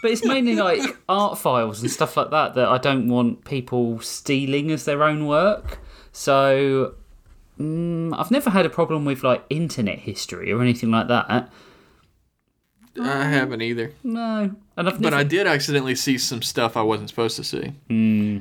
But 0.00 0.12
it's 0.12 0.24
mainly 0.24 0.54
like 0.54 0.80
art 1.08 1.38
files 1.38 1.82
and 1.82 1.90
stuff 1.90 2.16
like 2.16 2.30
that 2.30 2.54
that 2.54 2.68
I 2.68 2.78
don't 2.78 3.08
want 3.08 3.44
people 3.44 3.98
stealing 3.98 4.70
as 4.70 4.84
their 4.84 5.02
own 5.02 5.26
work. 5.26 5.80
So 6.12 6.94
mm, 7.58 8.16
I've 8.16 8.30
never 8.30 8.50
had 8.50 8.64
a 8.64 8.70
problem 8.70 9.04
with 9.04 9.24
like 9.24 9.44
internet 9.50 9.98
history 9.98 10.52
or 10.52 10.62
anything 10.62 10.92
like 10.92 11.08
that. 11.08 11.50
I 13.00 13.24
haven't 13.24 13.62
either. 13.62 13.92
No, 14.02 14.54
and 14.76 15.02
But. 15.02 15.14
I 15.14 15.22
did 15.24 15.46
accidentally 15.46 15.94
see 15.94 16.18
some 16.18 16.42
stuff 16.42 16.76
I 16.76 16.82
wasn't 16.82 17.08
supposed 17.08 17.36
to 17.36 17.44
see. 17.44 17.72
Hmm. 17.88 18.38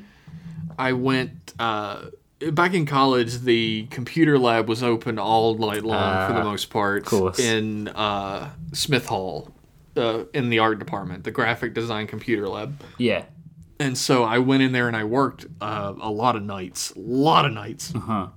I 0.80 0.94
went 0.94 1.54
uh, 1.60 2.06
back 2.52 2.74
in 2.74 2.86
college. 2.86 3.40
The 3.40 3.88
computer 3.90 4.38
lab 4.38 4.70
was 4.70 4.84
open 4.84 5.18
all 5.20 5.56
night 5.58 5.84
long 5.84 6.28
for 6.28 6.34
the 6.34 6.44
most 6.44 6.70
part. 6.70 7.04
Ah, 7.06 7.10
course. 7.10 7.40
In 7.40 7.88
uh, 7.90 8.52
Smith 8.74 9.08
Hall, 9.08 9.52
uh, 9.96 10.26
in 10.34 10.50
the 10.50 10.60
art 10.60 10.80
department, 10.80 11.24
the 11.24 11.32
graphic 11.32 11.74
design 11.74 12.08
computer 12.08 12.48
lab. 12.48 12.82
yeah. 12.98 13.24
And 13.80 13.96
so 13.96 14.24
I 14.24 14.40
went 14.40 14.64
in 14.64 14.72
there 14.72 14.88
and 14.88 14.98
I 14.98 15.04
worked 15.04 15.46
uh, 15.62 15.94
a 16.02 16.10
lot 16.10 16.36
of 16.36 16.42
nights, 16.42 16.94
a 16.96 17.00
lot 17.00 17.46
of 17.46 17.54
nights. 17.54 17.94
Uh-huh. 17.94 18.30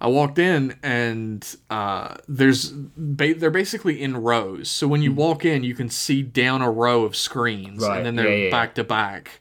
I 0.00 0.08
walked 0.08 0.38
in 0.38 0.76
and 0.82 1.56
uh, 1.70 2.16
there's 2.28 2.70
ba- 2.70 3.34
they're 3.34 3.50
basically 3.50 4.02
in 4.02 4.16
rows. 4.18 4.68
So 4.70 4.86
when 4.86 5.02
you 5.02 5.12
walk 5.12 5.44
in, 5.44 5.64
you 5.64 5.74
can 5.74 5.88
see 5.88 6.22
down 6.22 6.60
a 6.62 6.70
row 6.70 7.04
of 7.04 7.16
screens, 7.16 7.82
Right, 7.82 7.96
and 7.96 8.06
then 8.06 8.16
they're 8.16 8.28
yeah, 8.28 8.44
yeah. 8.44 8.50
back 8.50 8.74
to 8.74 8.84
back. 8.84 9.40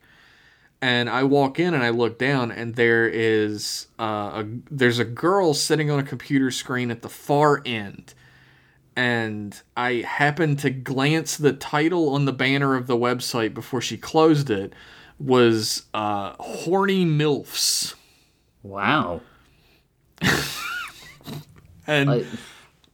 And 0.82 1.10
I 1.10 1.24
walk 1.24 1.60
in 1.60 1.74
and 1.74 1.84
I 1.84 1.90
look 1.90 2.20
down, 2.20 2.52
and 2.52 2.76
there 2.76 3.08
is 3.08 3.88
uh, 4.00 4.44
a 4.44 4.46
there's 4.70 5.00
a 5.00 5.06
girl 5.06 5.54
sitting 5.54 5.90
on 5.90 6.00
a 6.00 6.04
computer 6.04 6.52
screen 6.52 6.92
at 6.92 7.02
the 7.02 7.10
far 7.10 7.62
end. 7.66 8.14
And 8.96 9.60
I 9.76 10.06
happened 10.08 10.60
to 10.60 10.70
glance 10.70 11.36
the 11.36 11.52
title 11.52 12.10
on 12.10 12.24
the 12.26 12.32
banner 12.32 12.76
of 12.76 12.88
the 12.88 12.96
website 12.96 13.54
before 13.54 13.82
she 13.82 13.98
closed 13.98 14.50
it 14.50 14.74
was 15.20 15.84
uh, 15.94 16.34
"Horny 16.40 17.04
Milfs." 17.06 17.96
Wow. 18.64 19.22
And 21.88 22.10
I, 22.10 22.26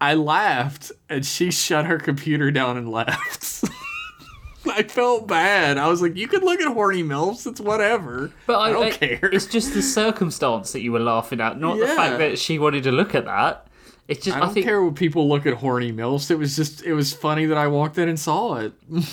I 0.01 0.15
laughed 0.15 0.91
and 1.07 1.25
she 1.25 1.49
shut 1.49 1.85
her 1.85 1.97
computer 1.97 2.51
down 2.51 2.75
and 2.75 2.91
left. 2.91 3.63
I 4.69 4.83
felt 4.83 5.27
bad. 5.27 5.77
I 5.77 5.87
was 5.87 6.01
like, 6.01 6.17
you 6.17 6.27
could 6.27 6.43
look 6.43 6.59
at 6.59 6.67
horny 6.73 7.01
milfs. 7.01 7.47
It's 7.47 7.61
whatever. 7.61 8.31
but 8.45 8.57
I, 8.59 8.67
I 8.67 8.71
don't 8.73 8.85
I- 8.87 8.91
care. 8.91 9.29
It's 9.31 9.45
just 9.45 9.73
the 9.73 9.81
circumstance 9.81 10.73
that 10.73 10.81
you 10.81 10.91
were 10.91 10.99
laughing 10.99 11.39
at, 11.39 11.57
not 11.57 11.79
the 11.79 11.87
fact 11.87 12.17
that 12.19 12.37
she 12.37 12.59
wanted 12.59 12.83
to 12.83 12.91
look 12.91 13.15
at 13.15 13.25
that. 13.25 13.67
It's 14.09 14.25
just 14.25 14.35
I 14.35 14.41
I, 14.41 14.43
don't 14.43 14.53
think 14.53 14.65
care 14.65 14.83
when 14.83 14.93
people 14.93 15.29
look 15.29 15.45
at 15.45 15.53
horny 15.53 15.93
milfs. 15.93 16.29
It 16.29 16.35
was 16.35 16.57
just, 16.57 16.83
it 16.83 16.93
was 16.93 17.13
funny 17.13 17.45
that 17.45 17.57
I 17.57 17.67
walked 17.67 17.97
in 17.97 18.09
and 18.09 18.19
saw 18.19 18.55
it. 18.55 18.73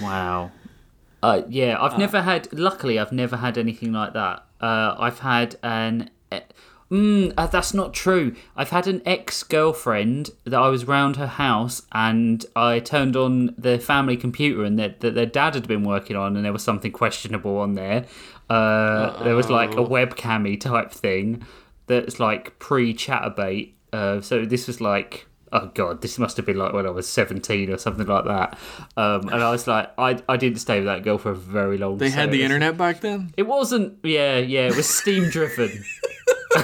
Wow. 0.00 0.52
Uh, 1.22 1.42
yeah, 1.48 1.76
I've 1.82 1.98
never 1.98 2.22
had. 2.22 2.52
Luckily, 2.52 2.98
I've 2.98 3.12
never 3.12 3.36
had 3.36 3.58
anything 3.58 3.92
like 3.92 4.12
that. 4.14 4.44
Uh, 4.60 4.94
I've 4.98 5.18
had 5.18 5.56
an. 5.64 6.10
Mm, 6.90 7.32
uh, 7.36 7.46
that's 7.46 7.72
not 7.72 7.94
true. 7.94 8.34
I've 8.56 8.70
had 8.70 8.88
an 8.88 9.00
ex 9.06 9.44
girlfriend 9.44 10.30
that 10.44 10.60
I 10.60 10.68
was 10.68 10.86
round 10.86 11.16
her 11.16 11.28
house 11.28 11.82
and 11.92 12.44
I 12.56 12.80
turned 12.80 13.14
on 13.14 13.54
the 13.56 13.78
family 13.78 14.16
computer 14.16 14.64
and 14.64 14.78
that 14.78 15.00
that 15.00 15.14
their 15.14 15.26
dad 15.26 15.54
had 15.54 15.68
been 15.68 15.84
working 15.84 16.16
on 16.16 16.34
and 16.36 16.44
there 16.44 16.52
was 16.52 16.64
something 16.64 16.90
questionable 16.90 17.58
on 17.58 17.74
there. 17.74 18.06
Uh, 18.48 19.22
there 19.22 19.36
was 19.36 19.48
like 19.48 19.72
a 19.74 19.84
webcammy 19.84 20.60
type 20.60 20.90
thing 20.90 21.46
that's 21.86 22.18
like 22.18 22.58
pre 22.58 22.92
Chaturbate. 22.92 23.74
Uh, 23.92 24.20
so 24.20 24.44
this 24.44 24.66
was 24.66 24.80
like 24.80 25.26
oh 25.52 25.70
god, 25.74 26.00
this 26.00 26.18
must 26.18 26.36
have 26.36 26.46
been 26.46 26.56
like 26.56 26.72
when 26.72 26.86
I 26.86 26.90
was 26.90 27.08
seventeen 27.08 27.70
or 27.70 27.78
something 27.78 28.06
like 28.06 28.24
that. 28.24 28.58
Um, 28.96 29.28
and 29.28 29.42
I 29.42 29.50
was 29.52 29.68
like, 29.68 29.90
I 29.96 30.20
I 30.28 30.36
didn't 30.36 30.58
stay 30.58 30.78
with 30.78 30.86
that 30.86 31.04
girl 31.04 31.18
for 31.18 31.30
a 31.30 31.36
very 31.36 31.78
long. 31.78 31.92
Time. 31.92 31.98
They 31.98 32.10
had 32.10 32.30
the 32.32 32.38
was- 32.38 32.44
internet 32.44 32.76
back 32.76 33.00
then. 33.00 33.32
It 33.36 33.44
wasn't. 33.44 33.98
Yeah, 34.02 34.38
yeah. 34.38 34.66
It 34.66 34.76
was 34.76 34.88
steam 34.88 35.30
driven. 35.30 35.84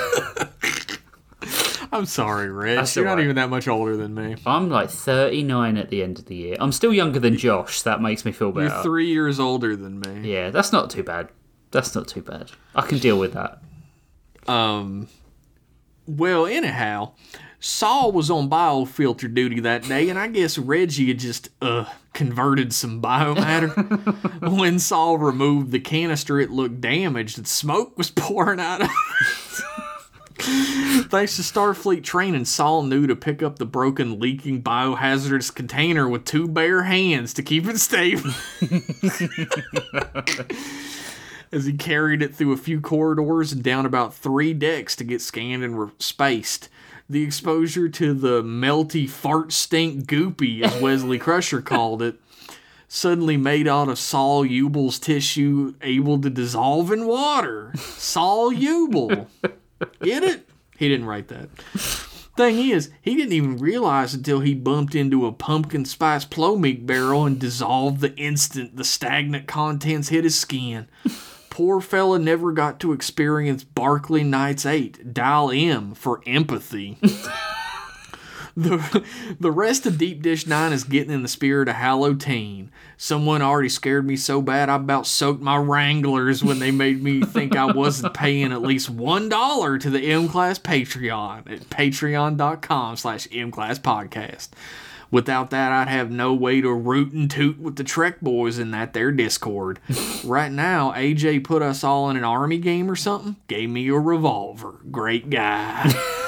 I'm 1.93 2.07
sorry, 2.07 2.51
Rich. 2.51 2.97
You're 2.97 3.05
not 3.05 3.21
even 3.21 3.37
that 3.37 3.49
much 3.49 3.69
older 3.69 3.97
than 3.97 4.15
me. 4.15 4.37
I'm 4.45 4.69
like 4.69 4.91
39 4.91 5.77
at 5.77 5.89
the 5.89 6.03
end 6.03 6.19
of 6.19 6.27
the 6.27 6.35
year. 6.35 6.57
I'm 6.59 6.73
still 6.73 6.93
younger 6.93 7.21
than 7.21 7.39
Josh. 7.39 7.83
That 7.83 8.03
makes 8.03 8.25
me 8.25 8.33
feel 8.33 8.53
better. 8.53 8.67
You're 8.67 8.83
three 8.83 9.07
years 9.07 9.41
older 9.41 9.77
than 9.77 10.01
me. 10.01 10.31
yeah, 10.31 10.51
that's 10.51 10.73
not 10.73 10.91
too 10.91 11.03
bad. 11.03 11.29
That's 11.71 11.95
not 11.95 12.09
too 12.09 12.23
bad. 12.23 12.51
I 12.75 12.83
can 12.83 12.99
deal 12.99 13.19
with 13.19 13.35
that. 13.35 13.63
Um, 14.51 15.09
well, 16.07 16.47
anyhow, 16.47 17.13
Saul 17.61 18.13
was 18.13 18.31
on 18.31 18.49
biofilter 18.49 19.33
duty 19.33 19.61
that 19.61 19.83
day, 19.85 20.09
and 20.09 20.19
I 20.19 20.29
guess 20.29 20.59
Reggie 20.59 21.09
had 21.09 21.19
just 21.19 21.49
uh 21.61 21.87
converted 22.13 22.73
some 22.73 23.03
biomatter. 23.03 23.71
when 24.57 24.79
Saul 24.79 25.19
removed 25.19 25.73
the 25.73 25.81
canister, 25.81 26.41
it 26.41 26.51
looked 26.51 26.81
damaged, 26.81 27.39
and 27.39 27.47
smoke 27.47 27.97
was 27.99 28.11
pouring 28.11 28.61
out 28.61 28.83
of 28.83 28.89
it. 28.89 29.63
Thanks 31.09 31.37
to 31.37 31.43
Starfleet 31.43 32.05
training, 32.05 32.45
Saul 32.45 32.83
knew 32.83 33.07
to 33.07 33.17
pick 33.17 33.43
up 33.43 33.59
the 33.59 33.65
broken, 33.65 34.21
leaking 34.21 34.63
biohazardous 34.63 35.55
container 35.55 36.09
with 36.09 36.25
two 36.25 36.47
bare 36.47 36.83
hands 36.83 37.33
to 37.35 37.43
keep 37.43 37.67
it 37.67 37.79
stable. 37.79 38.33
as 41.53 41.65
he 41.65 41.73
carried 41.73 42.23
it 42.23 42.35
through 42.35 42.53
a 42.53 42.57
few 42.57 42.81
corridors 42.81 43.53
and 43.53 43.63
down 43.63 43.87
about 43.87 44.15
three 44.15 44.53
decks 44.53 44.97
to 44.97 45.05
get 45.05 45.23
scanned 45.23 45.65
and 45.65 45.81
re- 45.81 45.91
spaced. 45.99 46.69
The 47.09 47.23
exposure 47.23 47.89
to 47.89 48.15
the 48.15 48.43
melty 48.43 49.09
fart 49.09 49.53
stink 49.53 50.07
goopy, 50.07 50.63
as 50.63 50.77
Wesley 50.83 51.19
Crusher 51.19 51.63
called 51.63 52.03
it, 52.03 52.17
suddenly 52.89 53.37
made 53.37 53.69
out 53.69 53.89
of 53.89 53.99
Saul 53.99 54.45
Ubel's 54.45 54.99
tissue 54.99 55.75
able 55.83 56.21
to 56.21 56.31
dissolve 56.31 56.93
in 56.93 57.07
water. 57.07 57.73
Saul 57.77 58.53
Ubel. 58.53 59.27
Get 60.03 60.23
it? 60.23 60.49
He 60.79 60.91
didn't 60.91 61.07
write 61.07 61.29
that. 61.29 61.49
Thing 62.37 62.69
is, 62.69 62.91
he 63.01 63.17
didn't 63.17 63.33
even 63.33 63.57
realize 63.57 64.13
until 64.13 64.41
he 64.41 64.53
bumped 64.53 64.95
into 64.95 65.25
a 65.25 65.33
pumpkin 65.33 65.87
spice 65.87 66.27
plomeek 66.27 66.85
barrel 66.85 67.25
and 67.25 67.39
dissolved 67.41 68.03
the 68.03 68.15
instant 68.17 68.77
the 68.77 68.85
stagnant 68.85 69.47
contents 69.47 70.11
hit 70.11 70.25
his 70.25 70.39
skin. 70.39 70.87
Poor 71.49 71.81
fella 71.81 72.19
never 72.19 72.53
got 72.53 72.79
to 72.81 72.93
experience 72.93 73.65
Barclay 73.65 74.23
Nights 74.23 74.67
8. 74.67 75.15
Dial 75.15 75.51
M 75.51 75.95
for 75.95 76.21
empathy. 76.27 76.99
the, 78.57 79.05
the 79.39 79.53
rest 79.53 79.85
of 79.85 79.99
Deep 79.99 80.23
Dish 80.23 80.47
9 80.47 80.73
is 80.73 80.85
getting 80.85 81.13
in 81.13 81.23
the 81.23 81.29
spirit 81.29 81.69
of 81.69 81.75
Halloween. 81.75 82.71
Someone 82.97 83.43
already 83.43 83.69
scared 83.69 84.07
me 84.07 84.17
so 84.17 84.41
bad 84.41 84.71
I 84.71 84.77
about 84.77 85.07
soaked 85.07 85.43
my 85.43 85.57
Wranglers 85.57 86.43
when 86.43 86.59
they 86.59 86.71
made 86.71 87.03
me 87.03 87.21
think 87.23 87.55
I 87.55 87.67
wasn't 87.67 88.15
paying 88.15 88.53
at 88.53 88.63
least 88.63 88.95
$1 88.97 89.81
to 89.81 89.91
the 89.91 90.01
M-Class 90.01 90.59
Patreon 90.59 91.51
at 91.51 91.61
patreon.com 91.69 92.97
slash 92.97 93.29
M-Class 93.31 93.79
Podcast. 93.79 94.49
Without 95.11 95.51
that, 95.51 95.71
I'd 95.71 95.89
have 95.89 96.11
no 96.11 96.35
way 96.35 96.61
to 96.61 96.73
root 96.73 97.13
and 97.13 97.31
toot 97.31 97.61
with 97.61 97.77
the 97.77 97.85
Trek 97.85 98.21
boys 98.21 98.59
in 98.59 98.73
that 98.73 98.93
there 98.93 99.13
Discord. 99.13 99.79
right 100.25 100.51
now, 100.51 100.93
AJ 100.93 101.45
put 101.45 101.63
us 101.63 101.85
all 101.85 102.11
in 102.11 102.17
an 102.17 102.25
army 102.25 102.59
game 102.59 102.91
or 102.91 102.97
something. 102.97 103.37
Gave 103.47 103.71
me 103.71 103.89
a 103.89 103.95
revolver. 103.95 104.81
Great 104.91 105.31
guy. 105.31 105.93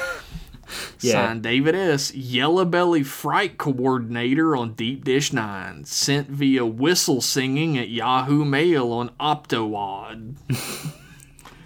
Yeah. 0.99 1.13
Signed 1.13 1.43
David 1.43 1.75
S. 1.75 2.13
Yellow 2.13 2.65
Belly 2.65 3.03
Fright 3.03 3.57
Coordinator 3.57 4.55
on 4.55 4.73
Deep 4.73 5.03
Dish 5.03 5.33
9. 5.33 5.85
Sent 5.85 6.27
via 6.27 6.65
whistle 6.65 7.21
singing 7.21 7.77
at 7.77 7.89
Yahoo 7.89 8.45
Mail 8.45 8.91
on 8.91 9.09
Optowad. 9.19 10.35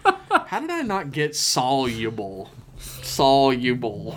How 0.03 0.59
did 0.59 0.69
I 0.69 0.81
not 0.81 1.11
get 1.11 1.35
soluble? 1.35 2.51
Soluble. 2.77 4.15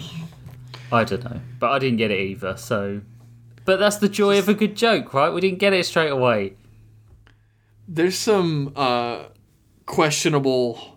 I 0.93 1.05
don't 1.05 1.25
know, 1.25 1.41
but 1.59 1.71
I 1.71 1.79
didn't 1.79 1.99
get 1.99 2.11
it 2.11 2.21
either. 2.21 2.57
So, 2.57 3.01
but 3.65 3.79
that's 3.79 3.97
the 3.97 4.09
joy 4.09 4.39
of 4.39 4.49
a 4.49 4.55
good 4.55 4.77
joke, 4.77 5.15
right? 5.15 5.33
We 5.33 5.41
didn't 5.41 5.59
get 5.59 5.73
it 5.73 5.85
straight 5.87 6.11
away. 6.11 6.55
There's 7.89 8.17
some 8.19 8.73
uh, 8.77 9.25
questionable, 9.87 10.96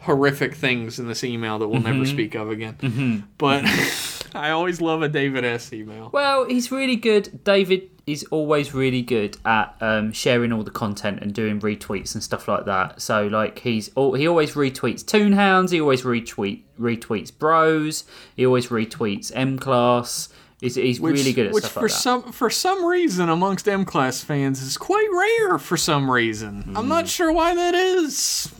horrific 0.00 0.54
things 0.54 0.98
in 0.98 1.08
this 1.08 1.24
email 1.24 1.58
that 1.58 1.68
we'll 1.68 1.80
never 1.80 2.04
speak 2.06 2.34
of 2.34 2.50
again. 2.50 3.24
But 3.38 3.64
I 4.34 4.50
always 4.50 4.80
love 4.80 5.02
a 5.02 5.08
David 5.08 5.44
S. 5.44 5.72
email. 5.72 6.10
Well, 6.12 6.44
he's 6.46 6.70
really 6.70 6.96
good. 6.96 7.42
David 7.44 7.90
is 8.06 8.24
always 8.30 8.72
really 8.72 9.02
good 9.02 9.36
at 9.44 9.74
um, 9.80 10.12
sharing 10.12 10.52
all 10.52 10.62
the 10.62 10.70
content 10.70 11.18
and 11.22 11.34
doing 11.34 11.58
retweets 11.60 12.14
and 12.14 12.22
stuff 12.22 12.46
like 12.46 12.64
that. 12.66 13.00
So, 13.00 13.26
like, 13.26 13.58
he's 13.60 13.90
all, 13.96 14.14
he 14.14 14.28
always 14.28 14.54
retweets 14.54 15.02
Toonhounds. 15.04 15.70
He 15.72 15.80
always 15.80 16.02
retweet 16.02 16.62
retweets 16.78 17.36
Bros. 17.36 18.04
He 18.36 18.46
always 18.46 18.68
retweets 18.68 19.32
M 19.34 19.58
Class. 19.58 20.28
He's, 20.60 20.76
he's 20.76 21.00
Which, 21.00 21.16
really 21.18 21.32
good 21.34 21.48
at 21.48 21.52
which 21.52 21.64
stuff 21.64 21.72
for 21.74 21.80
like 21.82 21.90
that. 21.90 21.96
some 21.98 22.32
for 22.32 22.48
some 22.48 22.86
reason 22.86 23.28
amongst 23.28 23.68
M 23.68 23.84
class 23.84 24.22
fans 24.22 24.62
is 24.62 24.78
quite 24.78 25.06
rare 25.12 25.58
for 25.58 25.76
some 25.76 26.10
reason. 26.10 26.62
I'm 26.74 26.84
Hmm. 26.84 26.88
not 26.88 27.08
sure 27.08 27.30
why 27.30 27.54
that 27.54 27.74
is. 27.74 28.50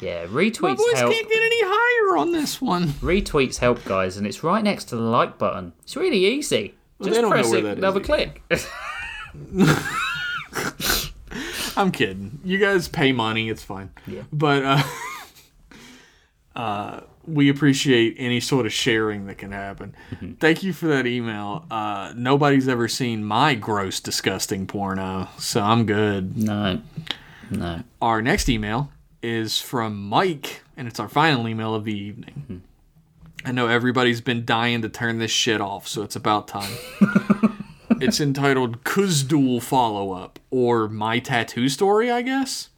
Yeah, 0.00 0.26
retweets 0.26 0.60
My 0.62 0.74
voice 0.74 0.98
help. 0.98 1.12
can't 1.12 1.28
get 1.28 1.42
any 1.42 1.60
higher 1.62 2.16
on 2.18 2.32
this 2.32 2.60
one. 2.60 2.88
Retweets 2.88 3.58
help, 3.58 3.84
guys, 3.84 4.16
and 4.16 4.26
it's 4.26 4.42
right 4.44 4.62
next 4.62 4.84
to 4.86 4.96
the 4.96 5.02
like 5.02 5.38
button. 5.38 5.72
It's 5.82 5.96
really 5.96 6.24
easy. 6.24 6.74
Well, 6.98 7.08
Just 7.08 7.16
they 7.16 7.20
don't 7.22 7.30
know 7.30 7.36
press 7.36 7.52
it, 7.52 7.80
double 7.80 8.00
click. 8.00 8.42
I'm 11.76 11.92
kidding. 11.92 12.40
You 12.44 12.58
guys 12.58 12.88
pay 12.88 13.12
money, 13.12 13.48
it's 13.48 13.62
fine. 13.62 13.90
Yeah. 14.06 14.22
But 14.32 14.64
uh, 14.64 14.82
uh, 16.56 17.00
we 17.26 17.48
appreciate 17.48 18.16
any 18.18 18.40
sort 18.40 18.66
of 18.66 18.72
sharing 18.72 19.26
that 19.26 19.38
can 19.38 19.52
happen. 19.52 19.94
Mm-hmm. 20.12 20.32
Thank 20.34 20.62
you 20.62 20.72
for 20.72 20.86
that 20.86 21.06
email. 21.06 21.66
Uh, 21.70 22.12
nobody's 22.16 22.68
ever 22.68 22.88
seen 22.88 23.24
my 23.24 23.54
gross, 23.54 24.00
disgusting 24.00 24.66
porno, 24.66 25.28
so 25.38 25.60
I'm 25.60 25.86
good. 25.86 26.36
no, 26.36 26.80
no. 27.50 27.82
Our 28.00 28.22
next 28.22 28.48
email 28.48 28.90
is 29.22 29.60
from 29.60 30.00
Mike, 30.00 30.62
and 30.76 30.86
it's 30.86 31.00
our 31.00 31.08
final 31.08 31.48
email 31.48 31.74
of 31.74 31.84
the 31.84 31.96
evening. 31.96 32.62
I 33.44 33.52
know 33.52 33.66
everybody's 33.66 34.20
been 34.20 34.44
dying 34.44 34.82
to 34.82 34.88
turn 34.88 35.18
this 35.18 35.30
shit 35.30 35.60
off, 35.60 35.88
so 35.88 36.02
it's 36.02 36.16
about 36.16 36.48
time. 36.48 36.72
it's 38.00 38.20
entitled 38.20 38.84
Khuzdul 38.84 39.62
Follow 39.62 40.12
Up, 40.12 40.38
or 40.50 40.88
My 40.88 41.18
Tattoo 41.18 41.68
Story, 41.68 42.10
I 42.10 42.22
guess. 42.22 42.68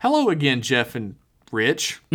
Hello 0.00 0.28
again, 0.28 0.62
Jeff 0.62 0.94
and 0.94 1.16
Rich. 1.50 2.00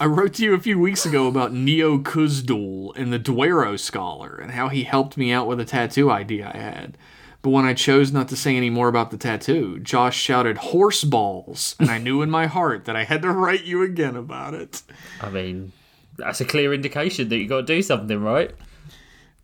I 0.00 0.06
wrote 0.06 0.34
to 0.34 0.44
you 0.44 0.54
a 0.54 0.60
few 0.60 0.78
weeks 0.78 1.04
ago 1.04 1.26
about 1.26 1.52
Neo 1.52 1.98
Khuzdul 1.98 2.96
and 2.96 3.12
the 3.12 3.18
Dwarrow 3.18 3.78
Scholar 3.78 4.36
and 4.36 4.52
how 4.52 4.68
he 4.68 4.84
helped 4.84 5.16
me 5.16 5.32
out 5.32 5.48
with 5.48 5.58
a 5.58 5.64
tattoo 5.64 6.10
idea 6.10 6.52
I 6.54 6.58
had. 6.58 6.98
But 7.40 7.50
when 7.50 7.64
I 7.64 7.74
chose 7.74 8.12
not 8.12 8.28
to 8.28 8.36
say 8.36 8.56
any 8.56 8.70
more 8.70 8.88
about 8.88 9.10
the 9.10 9.16
tattoo, 9.16 9.78
Josh 9.78 10.16
shouted 10.16 10.58
horse 10.58 11.04
balls, 11.04 11.76
and 11.78 11.90
I 11.90 11.98
knew 11.98 12.20
in 12.20 12.30
my 12.30 12.46
heart 12.46 12.84
that 12.86 12.96
I 12.96 13.04
had 13.04 13.22
to 13.22 13.30
write 13.30 13.64
you 13.64 13.82
again 13.82 14.16
about 14.16 14.54
it. 14.54 14.82
I 15.20 15.30
mean, 15.30 15.72
that's 16.16 16.40
a 16.40 16.44
clear 16.44 16.74
indication 16.74 17.28
that 17.28 17.36
you 17.36 17.46
got 17.46 17.60
to 17.60 17.74
do 17.74 17.80
something, 17.80 18.20
right? 18.20 18.50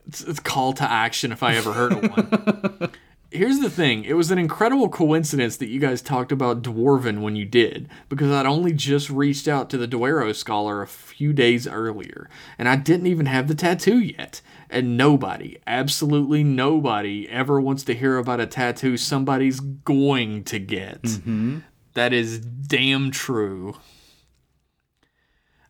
It's, 0.08 0.22
it's 0.22 0.40
call 0.40 0.72
to 0.74 0.90
action 0.90 1.30
if 1.30 1.42
I 1.42 1.54
ever 1.54 1.72
heard 1.72 1.92
of 1.92 2.10
one. 2.10 2.90
Here's 3.30 3.58
the 3.58 3.70
thing: 3.70 4.04
it 4.04 4.12
was 4.12 4.30
an 4.30 4.38
incredible 4.38 4.88
coincidence 4.88 5.56
that 5.56 5.68
you 5.68 5.80
guys 5.80 6.02
talked 6.02 6.30
about 6.30 6.62
dwarven 6.62 7.20
when 7.20 7.34
you 7.34 7.44
did, 7.44 7.88
because 8.08 8.30
I'd 8.30 8.46
only 8.46 8.72
just 8.72 9.10
reached 9.10 9.48
out 9.48 9.70
to 9.70 9.78
the 9.78 9.88
Dwarrow 9.88 10.34
scholar 10.34 10.82
a 10.82 10.86
few 10.86 11.32
days 11.32 11.66
earlier, 11.66 12.28
and 12.58 12.68
I 12.68 12.76
didn't 12.76 13.08
even 13.08 13.26
have 13.26 13.48
the 13.48 13.56
tattoo 13.56 13.98
yet. 13.98 14.40
And 14.70 14.97
nobody, 14.97 15.59
absolutely 15.66 16.43
nobody, 16.43 17.28
ever 17.28 17.61
wants 17.61 17.85
to 17.85 17.95
hear 17.95 18.19
about 18.19 18.41
a 18.41 18.47
tattoo 18.47 18.97
somebody's 18.97 19.61
going 19.61 20.45
to 20.45 20.59
get. 20.59 21.03
Mm-hmm. 21.03 21.59
That 21.95 22.12
is 22.12 22.41
damn 22.41 23.11
true. 23.11 23.77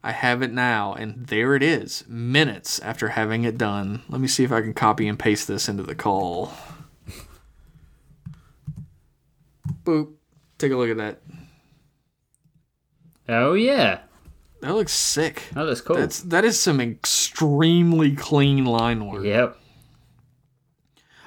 I 0.03 0.13
have 0.13 0.43
it 0.43 0.53
now, 0.53 0.93
and 0.95 1.27
there 1.27 1.55
it 1.55 1.63
is, 1.63 2.05
minutes 2.07 2.79
after 2.81 3.09
having 3.09 3.45
it 3.45 3.57
done. 3.57 4.03
Let 4.09 4.21
me 4.21 4.29
see 4.29 4.45
if 4.45 4.53
I 4.53 4.61
can 4.61 4.75
copy 4.75 5.09
and 5.09 5.19
paste 5.19 5.49
this 5.49 5.69
into 5.69 5.83
the 5.83 5.95
call. 5.95 6.53
Boop. 9.85 10.13
Take 10.59 10.73
a 10.73 10.77
look 10.77 10.91
at 10.91 10.99
that. 10.99 11.21
Oh 13.29 13.55
yeah, 13.55 14.01
That 14.65 14.75
looks 14.75 14.93
sick. 14.93 15.49
that 15.53 15.65
looks 15.65 15.81
cool. 15.83 15.97
That's 15.97 16.21
that 16.23 16.45
is 16.45 16.59
some 16.59 16.81
extremely 16.81 18.17
clean 18.17 18.65
line 18.65 19.07
work. 19.07 19.25
Yep. 19.25 19.59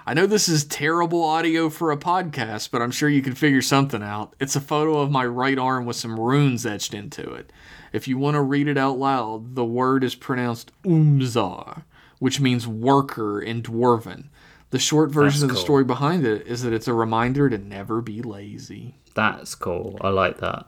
I 0.07 0.13
know 0.13 0.25
this 0.25 0.47
is 0.47 0.63
terrible 0.63 1.23
audio 1.23 1.69
for 1.69 1.91
a 1.91 1.97
podcast, 1.97 2.71
but 2.71 2.81
I'm 2.81 2.91
sure 2.91 3.09
you 3.09 3.21
can 3.21 3.35
figure 3.35 3.61
something 3.61 4.01
out. 4.01 4.33
It's 4.39 4.55
a 4.55 4.61
photo 4.61 4.99
of 4.99 5.11
my 5.11 5.25
right 5.25 5.59
arm 5.59 5.85
with 5.85 5.97
some 5.97 6.17
runes 6.19 6.65
etched 6.65 6.93
into 6.93 7.29
it. 7.33 7.51
If 7.91 8.07
you 8.07 8.17
want 8.17 8.35
to 8.35 8.41
read 8.41 8.67
it 8.67 8.77
out 8.77 8.97
loud, 8.97 9.55
the 9.55 9.65
word 9.65 10.03
is 10.03 10.15
pronounced 10.15 10.71
Umzar, 10.83 11.83
which 12.19 12.39
means 12.39 12.65
worker 12.67 13.41
in 13.41 13.61
Dwarven. 13.61 14.29
The 14.69 14.79
short 14.79 15.11
version 15.11 15.41
That's 15.41 15.43
of 15.43 15.49
the 15.49 15.55
cool. 15.55 15.63
story 15.63 15.83
behind 15.83 16.25
it 16.25 16.47
is 16.47 16.63
that 16.63 16.73
it's 16.73 16.87
a 16.87 16.93
reminder 16.93 17.49
to 17.49 17.57
never 17.57 18.01
be 18.01 18.21
lazy. 18.21 18.95
That's 19.13 19.55
cool. 19.55 19.97
I 20.01 20.09
like 20.09 20.37
that. 20.39 20.65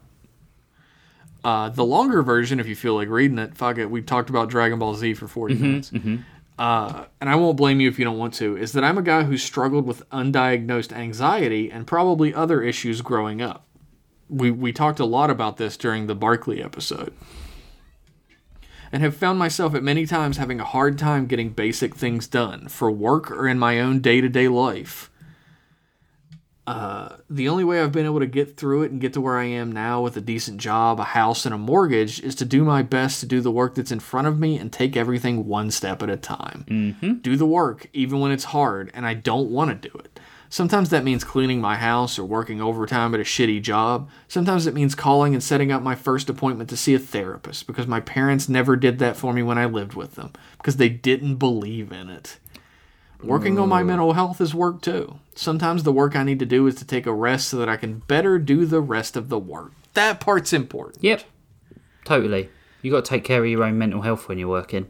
Uh, 1.44 1.70
the 1.70 1.86
longer 1.86 2.22
version, 2.22 2.60
if 2.60 2.68
you 2.68 2.76
feel 2.76 2.96
like 2.96 3.08
reading 3.10 3.40
it, 3.40 3.56
fuck 3.56 3.78
it. 3.78 3.90
We've 3.90 4.06
talked 4.06 4.30
about 4.30 4.50
Dragon 4.50 4.78
Ball 4.80 4.94
Z 4.96 5.14
for 5.14 5.28
40 5.28 5.56
minutes. 5.56 5.92
Uh, 6.58 7.06
and 7.22 7.30
I 7.30 7.36
won't 7.36 7.56
blame 7.56 7.80
you 7.80 7.88
if 7.88 7.98
you 7.98 8.04
don't 8.04 8.18
want 8.18 8.34
to, 8.36 8.58
is 8.58 8.74
that 8.74 8.84
I'm 8.84 8.98
a 8.98 9.02
guy 9.02 9.24
who 9.24 9.38
struggled 9.38 9.86
with 9.86 10.08
undiagnosed 10.10 10.92
anxiety 10.92 11.72
and 11.72 11.88
probably 11.88 12.34
other 12.34 12.62
issues 12.62 13.02
growing 13.02 13.42
up. 13.42 13.66
We, 14.30 14.52
we 14.52 14.74
talked 14.74 15.00
a 15.00 15.06
lot 15.06 15.30
about 15.30 15.56
this 15.56 15.78
during 15.78 16.08
the 16.08 16.16
Barclay 16.16 16.62
episode. 16.62 17.14
And 18.92 19.02
have 19.02 19.16
found 19.16 19.40
myself 19.40 19.74
at 19.74 19.84
many 19.84 20.06
times 20.06 20.36
having 20.38 20.60
a 20.60 20.66
hard 20.66 20.98
time 20.98 21.28
getting 21.28 21.52
basic 21.52 21.96
things 21.96 22.28
done 22.28 22.68
for 22.68 22.92
work 22.92 23.32
or 23.32 23.48
in 23.48 23.58
my 23.58 23.80
own 23.80 24.00
day 24.02 24.20
to 24.20 24.28
day 24.28 24.48
life. 24.50 25.10
Uh, 26.70 27.18
the 27.32 27.50
only 27.50 27.64
way 27.64 27.82
I've 27.82 27.92
been 27.92 28.06
able 28.06 28.20
to 28.20 28.28
get 28.28 28.56
through 28.56 28.84
it 28.84 28.92
and 28.92 29.02
get 29.02 29.14
to 29.14 29.22
where 29.22 29.40
I 29.40 29.46
am 29.46 29.72
now 29.72 30.02
with 30.04 30.16
a 30.18 30.22
decent 30.22 30.62
job, 30.62 31.00
a 31.00 31.04
house, 31.04 31.46
and 31.46 31.56
a 31.56 31.58
mortgage 31.58 32.20
is 32.20 32.36
to 32.36 32.46
do 32.46 32.64
my 32.64 32.84
best 32.84 33.22
to 33.22 33.26
do 33.26 33.42
the 33.42 33.52
work 33.52 33.74
that's 33.74 33.92
in 33.92 34.00
front 34.00 34.28
of 34.28 34.40
me 34.40 34.56
and 34.56 34.72
take 34.72 34.96
everything 34.96 35.48
one 35.48 35.72
step 35.72 36.04
at 36.04 36.12
a 36.12 36.18
time. 36.18 36.66
Mm-hmm. 36.68 37.14
Do 37.16 37.36
the 37.36 37.48
work, 37.48 37.88
even 37.92 38.20
when 38.20 38.32
it's 38.32 38.44
hard 38.44 38.92
and 38.94 39.08
I 39.08 39.16
don't 39.16 39.50
want 39.50 39.82
to 39.82 39.90
do 39.90 39.98
it. 39.98 40.20
Sometimes 40.52 40.90
that 40.90 41.04
means 41.04 41.24
cleaning 41.24 41.62
my 41.62 41.76
house 41.76 42.20
or 42.20 42.26
working 42.26 42.62
overtime 42.62 43.14
at 43.16 43.20
a 43.20 43.24
shitty 43.24 43.62
job. 43.62 44.10
Sometimes 44.28 44.68
it 44.68 44.74
means 44.74 44.94
calling 44.94 45.34
and 45.34 45.44
setting 45.44 45.72
up 45.72 45.82
my 45.82 45.96
first 45.96 46.30
appointment 46.30 46.70
to 46.70 46.78
see 46.78 46.94
a 46.94 47.00
therapist 47.00 47.66
because 47.66 47.88
my 47.88 48.00
parents 48.00 48.50
never 48.50 48.76
did 48.76 49.00
that 49.00 49.16
for 49.16 49.34
me 49.34 49.44
when 49.44 49.58
I 49.58 49.66
lived 49.66 49.94
with 49.94 50.16
them 50.16 50.34
because 50.58 50.78
they 50.78 50.90
didn't 50.90 51.36
believe 51.36 51.92
in 51.92 52.10
it. 52.10 52.38
Working 53.22 53.60
on 53.60 53.68
my 53.68 53.84
mental 53.84 54.14
health 54.14 54.40
is 54.40 54.56
work 54.56 54.82
too. 54.82 55.20
Sometimes 55.36 55.84
the 55.84 55.92
work 55.92 56.16
I 56.16 56.24
need 56.24 56.40
to 56.40 56.46
do 56.46 56.68
is 56.68 56.76
to 56.76 56.86
take 56.86 57.06
a 57.06 57.14
rest 57.14 57.50
so 57.50 57.58
that 57.58 57.68
I 57.68 57.76
can 57.76 58.00
better 58.00 58.40
do 58.40 58.66
the 58.66 58.82
rest 58.82 59.18
of 59.18 59.30
the 59.30 59.40
work. 59.40 59.74
That 59.94 60.20
part's 60.20 60.54
important. 60.54 61.04
Yep. 61.04 61.24
Totally. 62.06 62.50
You 62.82 62.92
got 62.92 63.06
to 63.06 63.10
take 63.10 63.26
care 63.26 63.44
of 63.44 63.50
your 63.50 63.64
own 63.64 63.78
mental 63.78 64.02
health 64.02 64.30
when 64.30 64.38
you're 64.38 64.48
working. 64.48 64.90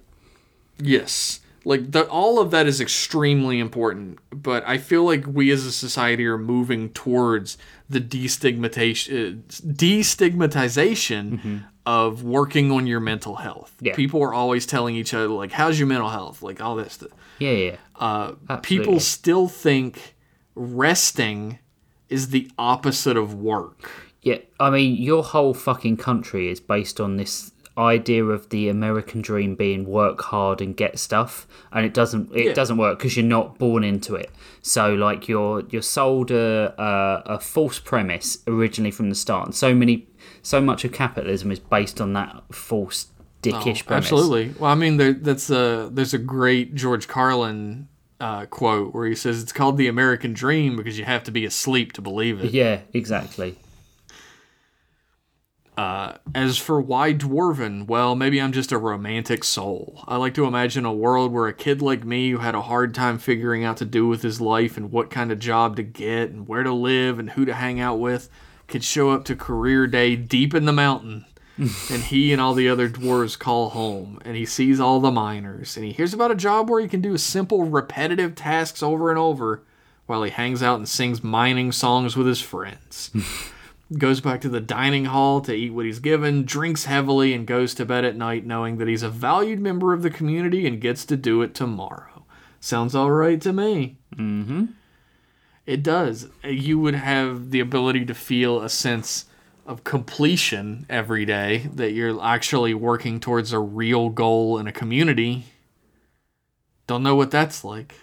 Yes. 0.77 1.39
Like 1.65 1.91
the, 1.91 2.07
all 2.07 2.39
of 2.39 2.51
that 2.51 2.67
is 2.67 2.79
extremely 2.79 3.59
important, 3.59 4.19
but 4.31 4.63
I 4.65 4.77
feel 4.77 5.03
like 5.03 5.25
we 5.27 5.51
as 5.51 5.65
a 5.65 5.71
society 5.71 6.25
are 6.25 6.37
moving 6.37 6.89
towards 6.89 7.57
the 7.89 7.99
uh, 7.99 8.03
destigmatization 8.03 9.43
destigmatization 9.43 11.65
of 11.85 12.23
working 12.23 12.71
on 12.71 12.85
your 12.87 12.99
mental 12.99 13.35
health. 13.37 13.73
Yeah. 13.81 13.95
People 13.95 14.21
are 14.23 14.33
always 14.33 14.65
telling 14.65 14.95
each 14.95 15.13
other 15.13 15.27
like 15.27 15.51
how's 15.51 15.79
your 15.79 15.87
mental 15.87 16.09
health? 16.09 16.41
Like 16.41 16.61
all 16.61 16.75
this 16.75 16.93
stuff. 16.93 17.09
Yeah, 17.39 17.51
yeah. 17.51 17.75
Uh, 17.95 18.31
people 18.57 18.99
still 18.99 19.47
think 19.47 20.15
resting 20.55 21.59
is 22.09 22.29
the 22.29 22.49
opposite 22.57 23.17
of 23.17 23.33
work. 23.33 23.89
Yeah, 24.21 24.39
I 24.59 24.69
mean, 24.69 25.01
your 25.01 25.23
whole 25.23 25.53
fucking 25.53 25.97
country 25.97 26.49
is 26.51 26.59
based 26.59 26.99
on 26.99 27.15
this 27.17 27.51
idea 27.77 28.25
of 28.25 28.49
the 28.49 28.67
American 28.67 29.21
dream 29.21 29.55
being 29.55 29.85
work 29.85 30.19
hard 30.21 30.59
and 30.59 30.75
get 30.75 30.99
stuff, 30.99 31.47
and 31.71 31.85
it 31.85 31.93
doesn't. 31.93 32.35
It 32.35 32.47
Yeah. 32.47 32.53
doesn't 32.53 32.75
work 32.77 32.97
because 32.99 33.15
you're 33.15 33.25
not 33.25 33.57
born 33.57 33.85
into 33.85 34.15
it. 34.15 34.29
So, 34.61 34.93
like, 34.93 35.29
you're 35.29 35.63
you're 35.69 35.81
sold 35.81 36.31
a, 36.31 36.73
a 36.77 37.35
a 37.35 37.39
false 37.39 37.79
premise 37.79 38.39
originally 38.47 38.91
from 38.91 39.07
the 39.09 39.15
start, 39.15 39.45
and 39.45 39.55
so 39.55 39.73
many, 39.73 40.07
so 40.49 40.59
much 40.59 40.83
of 40.83 40.91
capitalism 40.91 41.51
is 41.51 41.59
based 41.59 42.01
on 42.01 42.13
that 42.13 42.43
false 42.51 43.07
dickish 43.43 43.85
premise. 43.85 44.11
Oh, 44.11 44.17
Absolutely. 44.17 44.55
Well, 44.57 44.71
I 44.71 44.75
mean, 44.75 44.97
there, 44.97 45.13
that's 45.13 45.51
a 45.51 45.89
there's 45.91 46.15
a 46.15 46.17
great 46.17 46.73
George 46.73 47.07
Carlin 47.07 47.87
uh, 48.19 48.47
quote 48.47 48.95
where 48.95 49.05
he 49.05 49.13
says 49.13 49.43
it's 49.43 49.53
called 49.53 49.77
the 49.77 49.87
American 49.87 50.33
dream 50.33 50.75
because 50.75 50.97
you 50.97 51.05
have 51.05 51.23
to 51.25 51.31
be 51.31 51.45
asleep 51.45 51.93
to 51.93 52.01
believe 52.01 52.43
it. 52.43 52.51
Yeah, 52.51 52.81
exactly. 52.93 53.57
As 56.35 56.57
for 56.57 56.81
why 56.81 57.13
dwarven, 57.13 57.87
well, 57.87 58.15
maybe 58.15 58.41
I'm 58.41 58.51
just 58.51 58.71
a 58.71 58.77
romantic 58.77 59.43
soul. 59.43 60.03
I 60.07 60.17
like 60.17 60.33
to 60.33 60.45
imagine 60.45 60.83
a 60.83 60.91
world 60.91 61.31
where 61.31 61.47
a 61.47 61.53
kid 61.53 61.81
like 61.81 62.03
me 62.03 62.31
who 62.31 62.39
had 62.39 62.55
a 62.55 62.63
hard 62.63 62.93
time 62.93 63.17
figuring 63.17 63.63
out 63.63 63.77
to 63.77 63.85
do 63.85 64.07
with 64.07 64.21
his 64.21 64.41
life 64.41 64.75
and 64.77 64.91
what 64.91 65.09
kind 65.09 65.31
of 65.31 65.39
job 65.39 65.77
to 65.77 65.83
get 65.83 66.31
and 66.31 66.47
where 66.47 66.63
to 66.63 66.73
live 66.73 67.19
and 67.19 67.29
who 67.31 67.45
to 67.45 67.53
hang 67.53 67.79
out 67.79 67.99
with 67.99 68.29
could 68.69 68.83
show 68.83 69.09
up 69.09 69.25
to 69.25 69.35
career 69.35 69.87
day 69.87 70.15
deep 70.15 70.53
in 70.53 70.65
the 70.65 70.73
mountain 70.73 71.25
and 71.91 72.03
he 72.03 72.31
and 72.31 72.41
all 72.41 72.53
the 72.53 72.69
other 72.69 72.87
dwarves 72.87 73.37
call 73.37 73.71
home, 73.71 74.17
and 74.23 74.37
he 74.37 74.45
sees 74.45 74.79
all 74.79 75.01
the 75.01 75.11
miners, 75.11 75.75
and 75.75 75.85
he 75.85 75.91
hears 75.91 76.13
about 76.13 76.31
a 76.31 76.35
job 76.35 76.69
where 76.69 76.79
he 76.79 76.87
can 76.87 77.01
do 77.01 77.17
simple, 77.17 77.65
repetitive 77.65 78.33
tasks 78.33 78.81
over 78.81 79.09
and 79.09 79.19
over 79.19 79.61
while 80.05 80.23
he 80.23 80.31
hangs 80.31 80.63
out 80.63 80.77
and 80.77 80.87
sings 80.87 81.21
mining 81.21 81.73
songs 81.73 82.15
with 82.15 82.27
his 82.27 82.39
friends. 82.39 83.11
goes 83.97 84.21
back 84.21 84.39
to 84.39 84.47
the 84.47 84.61
dining 84.61 85.05
hall 85.05 85.41
to 85.41 85.53
eat 85.53 85.71
what 85.71 85.85
he's 85.85 85.99
given, 85.99 86.45
drinks 86.45 86.85
heavily, 86.85 87.33
and 87.33 87.45
goes 87.45 87.73
to 87.73 87.83
bed 87.83 88.05
at 88.05 88.15
night 88.15 88.45
knowing 88.45 88.77
that 88.77 88.87
he's 88.87 89.03
a 89.03 89.09
valued 89.09 89.59
member 89.59 89.91
of 89.91 90.01
the 90.01 90.09
community 90.09 90.65
and 90.65 90.79
gets 90.79 91.03
to 91.05 91.17
do 91.17 91.41
it 91.41 91.53
tomorrow. 91.53 92.23
Sounds 92.61 92.95
all 92.95 93.11
right 93.11 93.41
to 93.41 93.51
me. 93.51 93.97
Mm-hmm. 94.15 94.65
It 95.69 95.83
does. 95.83 96.29
You 96.43 96.79
would 96.79 96.95
have 96.95 97.51
the 97.51 97.59
ability 97.59 98.03
to 98.05 98.15
feel 98.15 98.59
a 98.59 98.69
sense 98.69 99.25
of 99.67 99.83
completion 99.83 100.87
every 100.89 101.25
day, 101.25 101.69
that 101.75 101.91
you're 101.91 102.19
actually 102.23 102.73
working 102.73 103.19
towards 103.19 103.53
a 103.53 103.59
real 103.59 104.09
goal 104.09 104.57
in 104.57 104.65
a 104.65 104.71
community. 104.71 105.45
Don't 106.87 107.03
know 107.03 107.13
what 107.13 107.29
that's 107.29 107.63
like. 107.63 107.93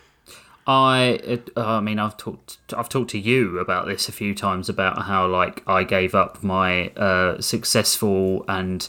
I, 0.65 1.19
it, 1.25 1.51
I 1.57 1.81
mean, 1.81 1.99
I've 1.99 2.17
talked, 2.17 2.59
I've 2.73 2.89
talked 2.89 3.11
to 3.11 3.19
you 3.19 3.59
about 3.59 3.89
this 3.89 4.09
a 4.09 4.13
few 4.13 4.33
times 4.33 4.69
about 4.69 5.03
how 5.03 5.27
like 5.27 5.65
I 5.67 5.83
gave 5.83 6.15
up 6.15 6.45
my 6.45 6.91
uh, 6.91 7.41
successful 7.41 8.45
and 8.47 8.89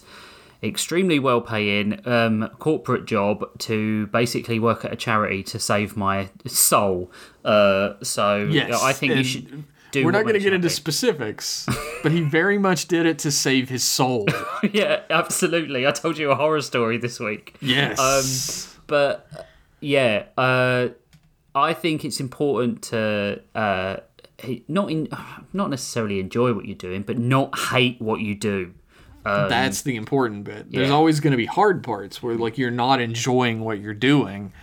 extremely 0.63 1.19
well 1.19 1.41
paying 1.41 2.05
um, 2.07 2.49
corporate 2.59 3.05
job 3.05 3.45
to 3.59 4.07
basically 4.07 4.59
work 4.59 4.83
at 4.85 4.93
a 4.93 4.95
charity 4.95 5.43
to 5.43 5.59
save 5.59 5.95
my 5.95 6.29
soul. 6.45 7.11
Uh, 7.45 7.93
so 8.01 8.43
Yes, 8.49 8.81
I 8.81 8.93
think 8.93 9.15
you 9.15 9.23
should 9.23 9.63
do. 9.91 10.05
We're 10.05 10.11
not 10.11 10.23
going 10.23 10.33
to 10.33 10.39
get 10.39 10.53
into 10.53 10.69
specifics, 10.69 11.67
but 12.03 12.11
he 12.11 12.21
very 12.21 12.57
much 12.57 12.87
did 12.87 13.05
it 13.05 13.19
to 13.19 13.31
save 13.31 13.69
his 13.69 13.83
soul. 13.83 14.25
yeah, 14.71 15.01
absolutely. 15.09 15.87
I 15.87 15.91
told 15.91 16.17
you 16.17 16.31
a 16.31 16.35
horror 16.35 16.61
story 16.61 16.97
this 16.97 17.19
week. 17.19 17.55
Yes. 17.61 17.99
Um, 17.99 18.81
but 18.87 19.47
yeah, 19.79 20.23
uh, 20.37 20.89
I 21.53 21.73
think 21.73 22.03
it's 22.05 22.19
important 22.19 22.81
to 22.83 23.41
uh, 23.55 23.97
not 24.67 24.91
in 24.91 25.07
not 25.53 25.69
necessarily 25.69 26.19
enjoy 26.19 26.53
what 26.53 26.65
you're 26.65 26.75
doing, 26.75 27.03
but 27.03 27.17
not 27.17 27.57
hate 27.57 28.01
what 28.01 28.21
you 28.21 28.35
do. 28.35 28.73
That's 29.23 29.81
the 29.81 29.95
important 29.95 30.43
bit. 30.43 30.71
There's 30.71 30.89
yeah. 30.89 30.95
always 30.95 31.19
going 31.19 31.31
to 31.31 31.37
be 31.37 31.45
hard 31.45 31.83
parts 31.83 32.23
where 32.23 32.35
like 32.35 32.57
you're 32.57 32.71
not 32.71 33.01
enjoying 33.01 33.61
what 33.61 33.79
you're 33.79 33.93
doing, 33.93 34.53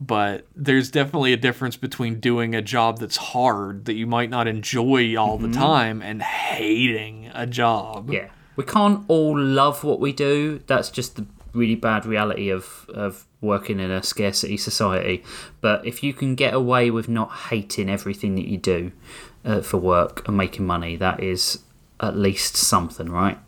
but 0.00 0.46
there's 0.54 0.90
definitely 0.90 1.32
a 1.32 1.36
difference 1.36 1.76
between 1.76 2.20
doing 2.20 2.54
a 2.54 2.62
job 2.62 2.98
that's 2.98 3.16
hard 3.16 3.84
that 3.86 3.94
you 3.94 4.06
might 4.06 4.30
not 4.30 4.46
enjoy 4.46 5.16
all 5.16 5.38
the 5.38 5.50
time 5.50 6.02
and 6.02 6.22
hating 6.22 7.30
a 7.34 7.46
job. 7.46 8.10
Yeah, 8.10 8.28
we 8.56 8.64
can't 8.64 9.04
all 9.08 9.38
love 9.38 9.84
what 9.84 10.00
we 10.00 10.12
do. 10.12 10.60
That's 10.66 10.90
just 10.90 11.16
the 11.16 11.26
really 11.52 11.74
bad 11.74 12.04
reality 12.04 12.50
of 12.50 12.88
of 12.92 13.26
working 13.40 13.80
in 13.80 13.90
a 13.90 14.02
scarcity 14.02 14.56
society. 14.56 15.24
But 15.60 15.86
if 15.86 16.02
you 16.02 16.12
can 16.12 16.34
get 16.34 16.54
away 16.54 16.90
with 16.90 17.08
not 17.08 17.30
hating 17.50 17.88
everything 17.88 18.34
that 18.34 18.46
you 18.46 18.58
do 18.58 18.92
uh, 19.44 19.60
for 19.62 19.78
work 19.78 20.26
and 20.26 20.36
making 20.36 20.66
money, 20.66 20.96
that 20.96 21.22
is 21.22 21.62
at 22.00 22.16
least 22.16 22.56
something, 22.56 23.08
right? 23.08 23.38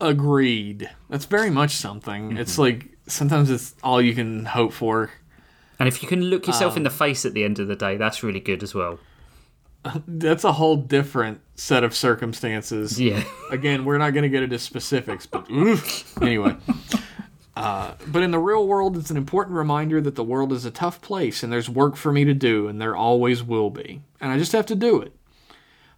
Agreed. 0.00 0.90
That's 1.08 1.24
very 1.24 1.50
much 1.50 1.72
something. 1.72 2.36
It's 2.36 2.58
like 2.58 2.88
sometimes 3.06 3.50
it's 3.50 3.74
all 3.82 4.00
you 4.00 4.14
can 4.14 4.44
hope 4.44 4.72
for. 4.72 5.10
And 5.78 5.88
if 5.88 6.02
you 6.02 6.08
can 6.08 6.22
look 6.22 6.46
yourself 6.46 6.76
in 6.76 6.82
the 6.82 6.90
face 6.90 7.24
at 7.26 7.34
the 7.34 7.44
end 7.44 7.58
of 7.58 7.68
the 7.68 7.76
day, 7.76 7.96
that's 7.96 8.22
really 8.22 8.40
good 8.40 8.62
as 8.62 8.74
well. 8.74 8.98
That's 10.08 10.44
a 10.44 10.52
whole 10.52 10.76
different 10.76 11.40
set 11.56 11.84
of 11.84 11.94
circumstances. 11.94 12.98
Yeah. 12.98 13.22
Again, 13.50 13.84
we're 13.84 13.98
not 13.98 14.10
going 14.14 14.22
to 14.22 14.30
get 14.30 14.42
into 14.42 14.58
specifics, 14.58 15.26
but 15.26 15.46
anyway. 16.22 16.56
Uh, 17.54 17.92
but 18.06 18.22
in 18.22 18.30
the 18.30 18.38
real 18.38 18.66
world, 18.66 18.96
it's 18.96 19.10
an 19.10 19.16
important 19.18 19.56
reminder 19.56 20.00
that 20.00 20.14
the 20.14 20.24
world 20.24 20.52
is 20.52 20.64
a 20.64 20.70
tough 20.70 21.02
place 21.02 21.42
and 21.42 21.52
there's 21.52 21.68
work 21.68 21.96
for 21.96 22.12
me 22.12 22.24
to 22.24 22.32
do, 22.34 22.66
and 22.66 22.80
there 22.80 22.96
always 22.96 23.42
will 23.42 23.68
be. 23.68 24.00
And 24.20 24.32
I 24.32 24.38
just 24.38 24.52
have 24.52 24.66
to 24.66 24.74
do 24.74 25.00
it. 25.02 25.12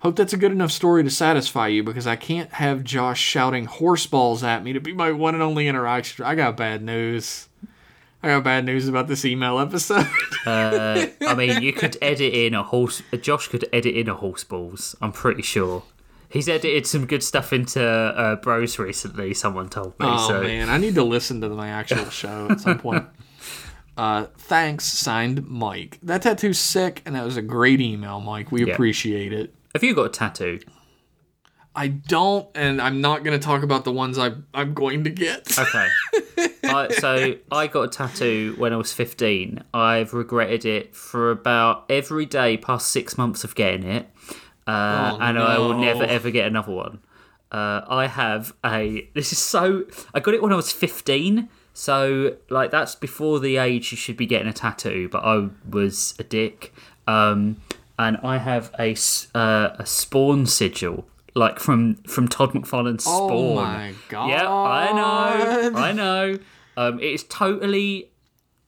Hope 0.07 0.15
that's 0.15 0.33
a 0.33 0.37
good 0.37 0.53
enough 0.53 0.71
story 0.71 1.03
to 1.03 1.11
satisfy 1.11 1.67
you 1.67 1.83
because 1.83 2.07
I 2.07 2.15
can't 2.15 2.53
have 2.53 2.85
Josh 2.85 3.21
shouting 3.21 3.65
horse 3.65 4.07
balls 4.07 4.45
at 4.45 4.63
me 4.63 4.73
to 4.73 4.79
be 4.79 4.93
my 4.93 5.11
one 5.11 5.35
and 5.35 5.43
only 5.43 5.67
interaction. 5.67 6.25
I 6.25 6.37
got 6.37 6.57
bad 6.57 6.81
news. 6.81 7.49
I 8.23 8.29
got 8.29 8.45
bad 8.45 8.65
news 8.65 8.87
about 8.87 9.09
this 9.09 9.25
email 9.25 9.59
episode. 9.59 10.07
Uh, 10.47 11.09
I 11.23 11.35
mean, 11.35 11.61
you 11.61 11.73
could 11.73 11.97
edit 12.01 12.33
in 12.33 12.55
a 12.55 12.63
horse. 12.63 13.03
Josh 13.21 13.49
could 13.49 13.69
edit 13.73 13.97
in 13.97 14.09
a 14.09 14.15
horse 14.15 14.45
balls. 14.45 14.95
I'm 15.03 15.11
pretty 15.11 15.43
sure. 15.43 15.83
He's 16.29 16.49
edited 16.49 16.87
some 16.87 17.05
good 17.05 17.25
stuff 17.25 17.53
into 17.53 17.83
uh, 17.85 18.37
Bros 18.37 18.79
recently. 18.79 19.35
Someone 19.35 19.69
told 19.69 19.99
me. 19.99 20.07
Oh 20.09 20.29
so 20.29 20.43
man, 20.45 20.71
I 20.71 20.79
need 20.79 20.95
to 20.95 21.03
listen 21.03 21.41
to 21.41 21.49
my 21.49 21.71
actual 21.71 22.05
show 22.11 22.47
at 22.49 22.61
some 22.61 22.79
point. 22.79 23.07
Uh, 23.97 24.27
thanks, 24.39 24.85
signed 24.85 25.49
Mike. 25.49 25.99
That 26.05 26.23
tattoo's 26.23 26.61
sick, 26.61 27.03
and 27.05 27.17
that 27.17 27.25
was 27.25 27.37
a 27.37 27.43
great 27.43 27.81
email, 27.81 28.21
Mike. 28.21 28.53
We 28.53 28.67
Yeah. 28.67 28.75
appreciate 28.75 29.33
it. 29.33 29.53
Have 29.77 29.85
you 29.85 29.95
got 29.95 30.07
a 30.07 30.09
tattoo? 30.09 30.59
I 31.75 31.89
don't, 31.89 32.49
and 32.55 32.81
I'm 32.81 33.03
not 33.03 33.23
going 33.25 33.39
to 33.39 33.45
talk 33.45 33.63
about 33.63 33.85
the 33.85 33.93
ones 33.93 34.17
I, 34.17 34.33
I'm 34.55 34.73
going 34.73 35.05
to 35.05 35.11
get. 35.11 35.59
Okay. 35.59 35.89
I, 36.65 36.89
so 36.99 37.35
I 37.53 37.67
got 37.67 37.83
a 37.83 37.89
tattoo 37.89 38.55
when 38.57 38.73
I 38.73 38.77
was 38.77 38.95
15. 38.95 39.63
I've 39.75 40.15
regretted 40.15 40.65
it 40.65 40.97
for 40.97 41.31
about 41.31 41.85
every 41.91 42.25
day 42.25 42.57
past 42.57 42.91
six 42.91 43.19
months 43.19 43.45
of 43.45 43.55
getting 43.55 43.85
it, 43.85 44.09
uh, 44.67 45.13
Oh, 45.13 45.19
and 45.21 45.39
I 45.39 45.59
will 45.59 45.79
never 45.79 46.05
ever 46.05 46.31
get 46.31 46.47
another 46.47 46.73
one. 46.73 47.01
Uh, 47.53 47.83
I 47.87 48.07
have 48.07 48.55
a. 48.65 49.11
This 49.15 49.33
is 49.33 49.39
so. 49.39 49.85
I 50.15 50.21
got 50.21 50.33
it 50.33 50.43
when 50.43 50.55
I 50.55 50.57
was 50.57 50.73
15. 50.73 51.51
So 51.75 52.39
like 52.49 52.71
that's 52.71 52.95
before 52.95 53.39
the 53.39 53.59
age 53.59 53.91
you 53.93 53.99
should 53.99 54.17
be 54.17 54.25
getting 54.25 54.49
a 54.49 54.53
tattoo, 54.55 55.11
but 55.13 55.23
I 55.23 55.51
was 55.69 56.15
a 56.19 56.25
dick. 56.25 56.73
Um, 57.07 57.59
and 57.99 58.17
I 58.23 58.39
have 58.39 58.73
a 58.79 58.95
uh, 59.35 59.77
a 59.79 59.87
spawn 59.87 60.47
sigil. 60.47 61.07
Like 61.35 61.59
from 61.59 61.97
from 62.05 62.29
Todd 62.29 62.53
McFarlane's 62.53 63.05
Spawn. 63.05 63.31
Oh 63.31 63.55
my 63.57 63.93
god. 64.09 64.31
Yeah, 64.31 64.51
I 64.51 64.93
know. 64.93 65.79
I 65.79 65.93
know. 65.93 66.39
Um, 66.79 66.99
it's 67.01 67.25
totally 67.25 68.11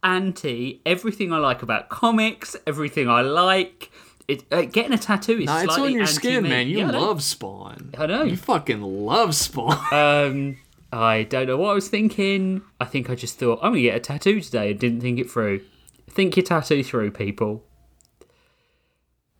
anti 0.02 0.80
everything 0.86 1.32
I 1.32 1.38
like 1.38 1.62
about 1.62 1.88
comics, 1.88 2.56
everything 2.66 3.09
I 3.09 3.22
like. 3.22 3.90
It, 4.26 4.44
uh, 4.52 4.62
getting 4.62 4.92
a 4.92 4.98
tattoo 4.98 5.38
is 5.38 5.46
Nah, 5.46 5.62
it's 5.62 5.78
on 5.78 5.90
your 5.90 6.05
skin, 6.06 6.42
man. 6.42 6.68
You 6.68 6.80
Yeah, 6.80 6.90
love 6.90 7.22
Spawn. 7.22 7.94
I 7.96 8.05
know. 8.05 8.24
You 8.24 8.36
fucking 8.36 8.82
love 8.82 9.34
Spawn. 9.34 9.78
Um, 9.92 10.59
I 10.92 11.22
don't 11.22 11.46
know 11.46 11.56
what 11.56 11.70
I 11.70 11.74
was 11.74 11.88
thinking. 11.88 12.62
I 12.80 12.84
think 12.84 13.09
I 13.09 13.14
just 13.14 13.38
thought 13.38 13.60
I'm 13.62 13.72
gonna 13.72 13.82
get 13.82 13.96
a 13.96 14.00
tattoo 14.00 14.40
today 14.42 14.70
and 14.70 14.80
didn't 14.80 15.00
think 15.00 15.18
it 15.18 15.30
through. 15.30 15.62
Think 16.10 16.36
your 16.36 16.44
tattoo 16.44 16.82
through, 16.84 17.12
people. 17.12 17.64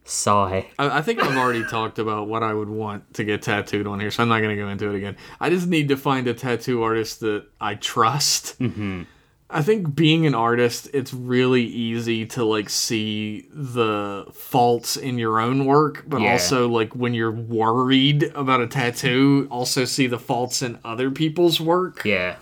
Sigh. 0.09 0.67
I, 0.79 0.99
I 0.99 1.03
think 1.03 1.23
I've 1.23 1.37
already 1.37 1.65
talked 1.71 1.99
about 1.99 2.29
what 2.29 2.43
I 2.43 2.55
would 2.55 2.69
want 2.71 3.15
to 3.15 3.25
get 3.25 3.43
tattooed 3.43 3.87
on 3.87 4.01
here, 4.01 4.11
so 4.11 4.23
I'm 4.23 4.29
not 4.29 4.41
going 4.41 4.57
to 4.57 4.63
go 4.63 4.69
into 4.69 4.89
it 4.89 4.97
again. 4.97 5.17
I 5.39 5.51
just 5.51 5.67
need 5.67 5.89
to 5.89 5.97
find 5.97 6.27
a 6.27 6.35
tattoo 6.35 6.83
artist 6.83 7.21
that 7.21 7.45
I 7.61 7.75
trust. 7.75 8.59
Mm-hmm. 8.59 9.03
I 9.51 9.63
think 9.63 9.95
being 9.95 10.27
an 10.27 10.35
artist, 10.35 10.91
it's 10.93 11.15
really 11.15 11.63
easy 11.65 12.27
to 12.27 12.45
like 12.45 12.69
see 12.69 13.49
the 13.53 14.27
faults 14.35 14.97
in 14.97 15.17
your 15.19 15.41
own 15.41 15.65
work, 15.65 16.05
but 16.07 16.21
Yeah. 16.21 16.33
also 16.33 16.69
like 16.69 16.95
when 16.95 17.15
you're 17.15 17.31
worried 17.31 18.25
about 18.35 18.61
a 18.61 18.67
tattoo, 18.67 19.47
also 19.51 19.85
see 19.87 20.07
the 20.07 20.19
faults 20.19 20.61
in 20.63 20.79
other 20.85 21.11
people's 21.11 21.61
work. 21.63 22.05
Yeah. 22.05 22.37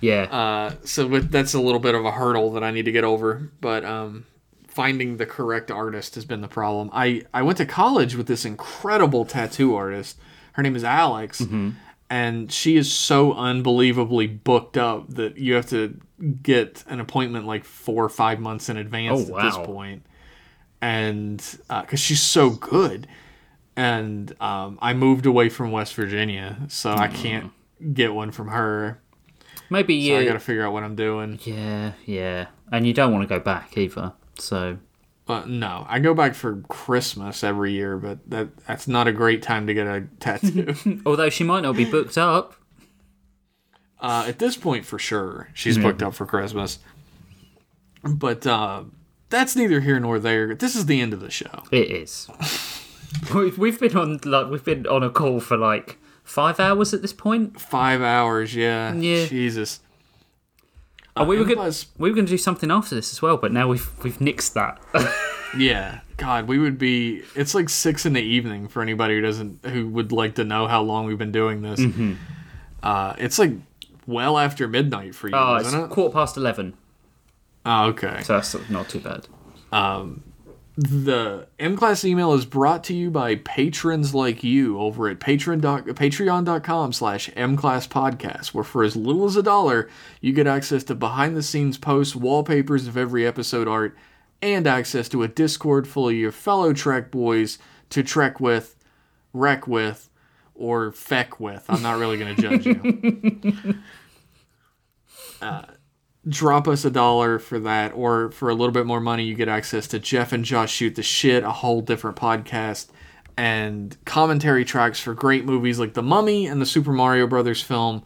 Yeah. 0.00 0.22
Uh, 0.24 0.74
so 0.84 1.06
with, 1.06 1.30
that's 1.30 1.54
a 1.54 1.60
little 1.60 1.80
bit 1.80 1.94
of 1.94 2.04
a 2.04 2.12
hurdle 2.12 2.52
that 2.52 2.62
I 2.62 2.70
need 2.70 2.84
to 2.84 2.92
get 2.92 3.02
over. 3.04 3.50
But 3.60 3.84
um, 3.84 4.24
finding 4.76 5.16
the 5.16 5.24
correct 5.24 5.70
artist 5.70 6.16
has 6.16 6.26
been 6.26 6.42
the 6.42 6.48
problem. 6.48 6.90
I, 6.92 7.22
I 7.32 7.40
went 7.40 7.56
to 7.56 7.64
college 7.64 8.14
with 8.14 8.26
this 8.26 8.44
incredible 8.44 9.24
tattoo 9.24 9.74
artist. 9.74 10.18
Her 10.52 10.62
name 10.62 10.76
is 10.76 10.84
Alex. 10.84 11.40
Mm-hmm. 11.40 11.70
And 12.10 12.52
she 12.52 12.76
is 12.76 12.92
so 12.92 13.32
unbelievably 13.32 14.26
booked 14.26 14.76
up 14.76 15.08
that 15.14 15.38
you 15.38 15.54
have 15.54 15.66
to 15.70 15.98
get 16.42 16.84
an 16.88 17.00
appointment 17.00 17.46
like 17.46 17.64
four 17.64 18.04
or 18.04 18.10
five 18.10 18.38
months 18.38 18.68
in 18.68 18.76
advance 18.76 19.30
Oh, 19.30 19.38
at 19.38 19.44
this 19.44 19.56
point. 19.56 20.04
And 20.82 21.42
uh, 21.70 21.80
because 21.80 21.98
she's 21.98 22.20
so 22.20 22.50
good. 22.50 23.08
And 23.76 24.38
um, 24.42 24.78
I 24.82 24.92
moved 24.92 25.24
away 25.24 25.48
from 25.48 25.72
West 25.72 25.94
Virginia, 25.94 26.58
so 26.68 26.92
I 26.92 27.08
mm. 27.08 27.14
can't 27.14 27.52
get 27.94 28.12
one 28.12 28.30
from 28.30 28.48
her. 28.48 29.00
Maybe 29.70 30.06
So 30.06 30.18
I 30.18 30.24
got 30.26 30.34
to 30.34 30.38
figure 30.38 30.66
out 30.66 30.74
what 30.74 30.82
I'm 30.82 30.96
doing. 30.96 31.40
Yeah, 31.44 31.92
yeah. 32.04 32.48
And 32.70 32.86
you 32.86 32.92
don't 32.92 33.10
want 33.12 33.26
to 33.26 33.28
go 33.28 33.40
back 33.40 33.76
either. 33.78 34.12
So 34.38 34.78
Uh, 35.28 35.42
no, 35.46 35.84
I 35.88 35.98
go 35.98 36.14
back 36.14 36.34
for 36.34 36.62
Christmas 36.68 37.42
every 37.42 37.72
year, 37.72 37.96
but 37.96 38.18
that 38.30 38.56
that's 38.66 38.86
not 38.86 39.08
a 39.08 39.12
great 39.12 39.42
time 39.42 39.66
to 39.66 39.74
get 39.74 39.86
a 39.86 40.02
tattoo. 40.20 40.74
although 41.04 41.30
she 41.30 41.42
might 41.44 41.62
not 41.62 41.76
be 41.76 41.84
booked 41.84 42.16
up. 42.18 42.54
uh, 44.00 44.24
at 44.28 44.38
this 44.38 44.56
point, 44.56 44.84
for 44.84 44.98
sure, 44.98 45.48
she's 45.54 45.78
booked 45.78 46.02
up 46.02 46.14
for 46.14 46.26
Christmas. 46.26 46.78
But 48.04 48.46
uh, 48.46 48.84
that's 49.30 49.56
neither 49.56 49.80
here 49.80 49.98
nor 49.98 50.18
there. 50.20 50.54
This 50.54 50.76
is 50.76 50.86
the 50.86 51.00
end 51.00 51.12
of 51.12 51.20
the 51.20 51.30
show. 51.30 51.64
It 51.72 51.90
is. 51.90 52.28
We've, 53.34 53.56
we've 53.56 53.80
been 53.80 53.96
on 53.96 54.20
like 54.24 54.50
we've 54.50 54.64
been 54.64 54.86
on 54.88 55.02
a 55.02 55.08
call 55.10 55.40
for 55.40 55.56
like 55.56 55.96
five 56.22 56.60
hours 56.60 56.92
at 56.92 57.00
this 57.02 57.14
point. 57.14 57.58
Five 57.58 58.02
hours, 58.02 58.54
yeah. 58.54 58.92
Yeah. 58.92 59.24
Jesus. 59.26 59.80
Oh, 61.16 61.24
we 61.24 61.38
were 61.38 61.44
going 61.44 61.72
we 61.98 62.10
were 62.10 62.14
going 62.14 62.26
to 62.26 62.30
do 62.30 62.38
something 62.38 62.70
after 62.70 62.94
this 62.94 63.12
as 63.12 63.22
well, 63.22 63.36
but 63.36 63.52
now 63.52 63.68
we've 63.68 63.88
we've 64.02 64.18
nixed 64.18 64.52
that. 64.54 64.80
Yeah. 65.56 66.00
God, 66.18 66.48
we 66.48 66.58
would 66.58 66.76
be. 66.76 67.22
It's 67.34 67.54
like 67.54 67.68
six 67.70 68.04
in 68.04 68.12
the 68.12 68.20
evening 68.20 68.68
for 68.68 68.82
anybody 68.82 69.14
who 69.14 69.20
doesn't, 69.22 69.64
who 69.64 69.88
would 69.88 70.12
like 70.12 70.34
to 70.34 70.44
know 70.44 70.66
how 70.66 70.82
long 70.82 71.06
we've 71.06 71.16
been 71.16 71.32
doing 71.32 71.62
this. 71.62 71.80
Mm-hmm. 71.80 72.14
Uh, 72.82 73.14
it's 73.16 73.38
like 73.38 73.52
well 74.06 74.36
after 74.38 74.68
midnight 74.68 75.14
for 75.14 75.28
you, 75.28 75.34
oh, 75.34 75.54
it's 75.56 75.72
it? 75.72 75.88
quarter 75.90 76.12
past 76.12 76.36
eleven, 76.36 76.74
Oh, 77.64 77.86
okay. 77.86 78.22
so 78.22 78.34
that's 78.34 78.54
not 78.68 78.88
too 78.88 79.00
bad. 79.00 79.26
The 80.76 81.48
M 81.58 81.74
Class 81.74 82.04
email 82.04 82.34
is 82.34 82.44
brought 82.44 82.84
to 82.84 82.94
you 82.94 83.10
by 83.10 83.36
patrons 83.36 84.14
like 84.14 84.44
you 84.44 84.78
over 84.78 85.08
at 85.08 85.20
patreon 85.20 85.62
doc- 85.62 85.86
patreon.com 85.86 86.92
slash 86.92 87.30
mclasspodcast, 87.30 88.48
where 88.48 88.62
for 88.64 88.84
as 88.84 88.94
little 88.94 89.24
as 89.24 89.36
a 89.36 89.42
dollar, 89.42 89.88
you 90.20 90.34
get 90.34 90.46
access 90.46 90.84
to 90.84 90.94
behind 90.94 91.34
the 91.34 91.42
scenes 91.42 91.78
posts, 91.78 92.14
wallpapers 92.14 92.86
of 92.86 92.96
every 92.98 93.26
episode 93.26 93.66
art, 93.66 93.96
and 94.42 94.66
access 94.66 95.08
to 95.08 95.22
a 95.22 95.28
Discord 95.28 95.88
full 95.88 96.10
of 96.10 96.14
your 96.14 96.32
fellow 96.32 96.74
Trek 96.74 97.10
boys 97.10 97.58
to 97.88 98.02
trek 98.02 98.38
with, 98.38 98.76
wreck 99.32 99.66
with, 99.66 100.10
or 100.54 100.92
feck 100.92 101.40
with. 101.40 101.64
I'm 101.68 101.80
not 101.82 101.98
really 101.98 102.18
going 102.18 102.36
to 102.36 102.42
judge 102.42 102.66
you. 102.66 103.74
Uh, 105.42 105.62
drop 106.28 106.66
us 106.68 106.84
a 106.84 106.90
dollar 106.90 107.38
for 107.38 107.58
that, 107.60 107.92
or 107.94 108.30
for 108.30 108.48
a 108.50 108.54
little 108.54 108.72
bit 108.72 108.86
more 108.86 109.00
money, 109.00 109.24
you 109.24 109.34
get 109.34 109.48
access 109.48 109.86
to 109.88 109.98
Jeff 109.98 110.32
and 110.32 110.44
Josh 110.44 110.72
Shoot 110.72 110.94
the 110.96 111.02
Shit, 111.02 111.44
a 111.44 111.50
whole 111.50 111.80
different 111.80 112.16
podcast, 112.16 112.88
and 113.36 113.96
commentary 114.04 114.64
tracks 114.64 114.98
for 115.00 115.14
great 115.14 115.44
movies 115.44 115.78
like 115.78 115.94
The 115.94 116.02
Mummy 116.02 116.46
and 116.46 116.60
the 116.60 116.66
Super 116.66 116.92
Mario 116.92 117.26
Brothers 117.26 117.62
film. 117.62 118.02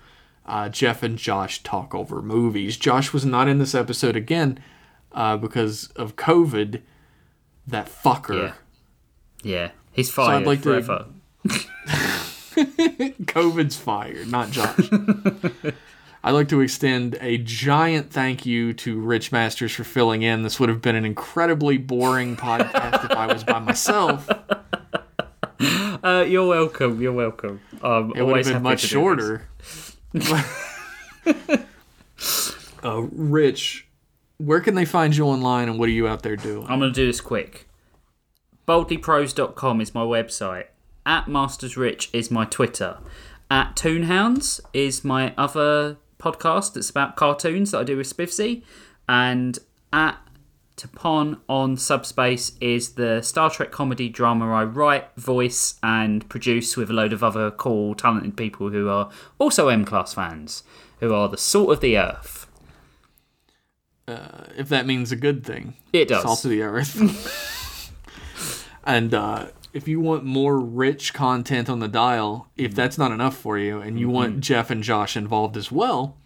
Uh, 0.47 0.69
Jeff 0.69 1.03
and 1.03 1.17
Josh 1.17 1.63
talk 1.63 1.95
over 1.95 2.21
movies. 2.21 2.77
Josh 2.77 3.13
was 3.13 3.25
not 3.25 3.47
in 3.47 3.59
this 3.59 3.75
episode 3.75 4.17
again 4.17 4.59
uh, 5.13 5.37
because 5.37 5.89
of 5.97 6.17
COVID. 6.17 6.83
That 7.67 7.87
fucker. 7.87 8.55
Yeah, 9.43 9.51
yeah, 9.53 9.71
he's 9.93 10.11
fired 10.11 10.45
like 10.47 10.63
to- 10.63 10.83
forever. 10.83 11.07
COVID's 12.57 13.77
fired, 13.77 14.29
not 14.29 14.51
Josh. 14.51 14.91
I'd 16.23 16.33
like 16.33 16.49
to 16.49 16.61
extend 16.61 17.17
a 17.21 17.39
giant 17.39 18.11
thank 18.11 18.45
you 18.45 18.75
to 18.75 19.01
Rich 19.01 19.33
Masters 19.33 19.73
for 19.73 19.85
filling 19.85 20.23
in. 20.23 20.43
This 20.43 20.61
would 20.61 20.69
have 20.69 20.83
been 20.83 20.97
an 20.97 21.07
incredibly 21.07 21.79
boring 21.79 22.37
podcast 22.37 23.05
if 23.07 23.11
I 23.13 23.33
was 23.33 23.45
by 23.45 23.59
myself. 23.59 24.29
Uh, 26.03 26.25
you're 26.27 26.49
welcome. 26.49 27.03
You're 27.03 27.13
welcome. 27.13 27.61
Um, 27.83 28.15
It 28.17 28.23
would 28.23 28.39
have 28.39 28.47
been 28.47 28.63
much 28.63 28.81
shorter. 28.81 29.47
uh, 32.83 33.03
Rich, 33.13 33.87
where 34.39 34.61
can 34.61 34.75
they 34.77 34.87
find 34.87 35.15
you 35.15 35.27
online 35.27 35.69
and 35.69 35.79
what 35.79 35.91
are 35.91 35.93
you 35.93 36.09
out 36.09 36.23
there 36.23 36.37
doing? 36.37 36.67
I'm 36.69 36.79
going 36.79 36.91
to 36.93 36.99
do 36.99 37.07
this 37.07 37.21
quick. 37.21 37.69
BoldlyPros.com 38.67 39.83
is 39.83 39.95
my 39.95 40.03
website. 40.03 40.67
At 41.05 41.29
Masters 41.29 41.77
Rich 41.77 42.09
is 42.15 42.31
my 42.31 42.47
Twitter. 42.47 42.97
At 43.51 43.77
Toonhounds 43.77 44.61
is 44.73 45.05
my 45.05 45.35
other 45.37 45.99
podcast 46.21 46.75
that's 46.75 46.91
about 46.91 47.17
cartoons 47.17 47.71
that 47.71 47.79
I 47.79 47.85
do 47.85 47.97
with 47.97 48.15
Spiffsy. 48.15 48.63
And 49.09 49.59
at 49.93 50.19
Tapon 50.77 51.41
on 51.49 51.77
Subspace 51.77 52.53
is 52.61 52.95
the 52.95 53.21
Star 53.23 53.51
Trek 53.51 53.71
comedy 53.71 54.09
drama 54.09 54.51
I 54.51 54.65
write, 54.65 55.15
voice, 55.17 55.79
and 55.83 56.27
produce 56.29 56.77
with 56.77 56.91
a 56.91 56.93
load 56.93 57.13
of 57.13 57.23
other 57.23 57.51
cool, 57.51 57.95
talented 57.95 58.37
people 58.37 58.71
who 58.71 58.89
are 58.89 59.11
also 59.39 59.69
M 59.69 59.85
Class 59.85 60.15
fans, 60.15 60.63
who 61.01 61.13
are 61.13 61.29
the 61.29 61.37
salt 61.37 61.71
of 61.71 61.81
the 61.81 61.99
earth. 61.99 62.47
Uh, 64.09 64.45
if 64.57 64.69
that 64.69 64.87
means 64.87 65.13
a 65.13 65.17
good 65.17 65.45
thing. 65.45 65.75
It 65.93 66.09
does. 66.09 66.23
Salt 66.23 66.45
of 66.45 66.51
the 66.51 66.63
earth. 66.63 67.57
and 68.85 69.15
uh, 69.15 69.47
if 69.73 69.87
you 69.87 70.01
want 70.01 70.25
more 70.25 70.59
rich 70.59 71.15
content 71.15 71.69
on 71.69 71.81
the 71.81 71.89
dial, 71.89 72.49
if 72.57 72.75
that's 72.75 72.99
not 72.99 73.13
enough 73.13 73.37
for 73.37 73.59
you, 73.59 73.81
and 73.81 73.99
you 73.99 74.09
want 74.09 74.41
Jeff 74.41 74.71
and 74.71 74.83
Josh 74.83 75.17
involved 75.17 75.57
as 75.57 75.71
well, 75.71 76.17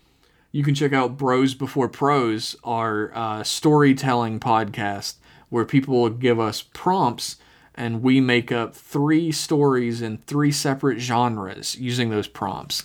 you 0.52 0.62
can 0.62 0.74
check 0.74 0.92
out 0.92 1.16
Bros 1.16 1.54
Before 1.54 1.88
Pros, 1.88 2.56
our 2.64 3.10
uh, 3.14 3.42
storytelling 3.42 4.40
podcast, 4.40 5.16
where 5.48 5.64
people 5.64 6.00
will 6.00 6.10
give 6.10 6.38
us 6.38 6.62
prompts 6.72 7.36
and 7.74 8.02
we 8.02 8.20
make 8.20 8.52
up 8.52 8.74
three 8.74 9.32
stories 9.32 10.00
in 10.00 10.18
three 10.18 10.52
separate 10.52 11.00
genres 11.00 11.76
using 11.76 12.08
those 12.10 12.28
prompts. 12.28 12.84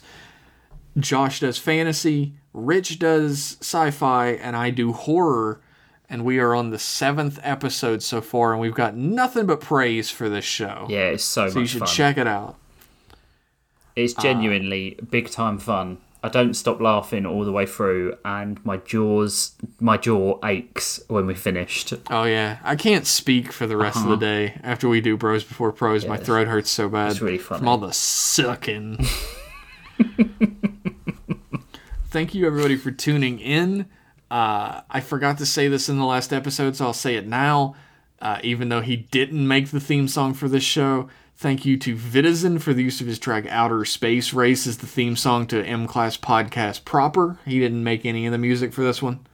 Josh 0.97 1.41
does 1.41 1.59
fantasy, 1.59 2.33
Rich 2.53 2.97
does 2.97 3.57
sci 3.61 3.91
fi, 3.91 4.29
and 4.29 4.55
I 4.55 4.71
do 4.71 4.91
horror. 4.91 5.61
And 6.09 6.25
we 6.25 6.39
are 6.39 6.55
on 6.55 6.71
the 6.71 6.79
seventh 6.79 7.39
episode 7.43 8.01
so 8.01 8.19
far, 8.19 8.51
and 8.51 8.59
we've 8.59 8.73
got 8.73 8.95
nothing 8.95 9.45
but 9.45 9.61
praise 9.61 10.09
for 10.09 10.27
this 10.27 10.45
show. 10.45 10.87
Yeah, 10.89 11.09
it's 11.09 11.23
so, 11.23 11.49
so 11.49 11.59
you 11.59 11.67
should 11.67 11.79
fun. 11.81 11.87
check 11.87 12.17
it 12.17 12.25
out. 12.25 12.55
It's 13.95 14.13
genuinely 14.13 14.97
big 15.09 15.29
time 15.29 15.59
fun. 15.59 15.99
I 16.21 16.27
don't 16.27 16.53
stop 16.53 16.81
laughing 16.81 17.25
all 17.25 17.45
the 17.45 17.51
way 17.51 17.65
through, 17.65 18.17
and 18.25 18.63
my 18.65 18.77
jaws, 18.77 19.53
my 19.79 19.95
jaw 19.95 20.37
aches 20.43 20.99
when 21.07 21.25
we 21.27 21.33
finished. 21.33 21.93
Oh, 22.09 22.25
yeah. 22.25 22.57
I 22.63 22.75
can't 22.75 23.07
speak 23.07 23.53
for 23.53 23.65
the 23.67 23.77
rest 23.77 23.97
of 23.97 24.09
the 24.09 24.17
day 24.17 24.59
after 24.61 24.89
we 24.89 24.99
do 24.99 25.15
Bros 25.15 25.45
Before 25.45 25.71
Pros. 25.71 26.05
My 26.05 26.17
throat 26.17 26.47
hurts 26.47 26.69
so 26.69 26.89
bad. 26.89 26.99
Uh-huh. 26.99 27.11
it's 27.11 27.21
really 27.21 27.37
funny. 27.37 27.59
From 27.59 27.67
all 27.69 27.77
the 27.77 27.93
sucking. 27.93 28.97
Thank 32.09 32.33
you, 32.33 32.47
everybody, 32.47 32.75
for 32.75 32.91
tuning 32.91 33.39
in. 33.39 33.85
Uh, 34.29 34.81
I 34.89 34.99
forgot 34.99 35.37
to 35.39 35.45
say 35.45 35.67
this 35.67 35.89
in 35.89 35.97
the 35.97 36.05
last 36.05 36.31
episode, 36.31 36.75
so 36.75 36.85
I'll 36.85 36.93
say 36.93 37.15
it 37.15 37.27
now. 37.27 37.75
Uh, 38.21 38.39
even 38.43 38.69
though 38.69 38.81
he 38.81 38.97
didn't 38.97 39.47
make 39.47 39.69
the 39.69 39.79
theme 39.79 40.07
song 40.07 40.33
for 40.33 40.49
this 40.49 40.63
show, 40.63 41.09
thank 41.37 41.65
you 41.65 41.77
to 41.77 41.95
Vitizen 41.95 42.61
for 42.61 42.73
the 42.73 42.83
use 42.83 42.99
of 42.99 43.07
his 43.07 43.17
track 43.17 43.45
Outer 43.49 43.85
Space 43.85 44.33
Race 44.33 44.67
as 44.67 44.77
the 44.77 44.87
theme 44.87 45.15
song 45.15 45.47
to 45.47 45.65
M 45.65 45.87
Class 45.87 46.17
Podcast 46.17 46.83
proper. 46.85 47.39
He 47.45 47.59
didn't 47.59 47.83
make 47.83 48.05
any 48.05 48.25
of 48.25 48.31
the 48.31 48.37
music 48.37 48.73
for 48.73 48.83
this 48.83 49.01
one. 49.01 49.25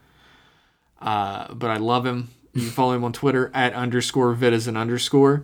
Uh, 1.01 1.53
but 1.53 1.71
I 1.71 1.77
love 1.77 2.05
him. 2.05 2.29
You 2.53 2.61
can 2.61 2.71
follow 2.71 2.93
him 2.93 3.03
on 3.03 3.11
Twitter 3.11 3.51
at 3.53 3.73
underscore 3.73 4.33
Vitizen 4.33 4.77
underscore. 4.77 5.43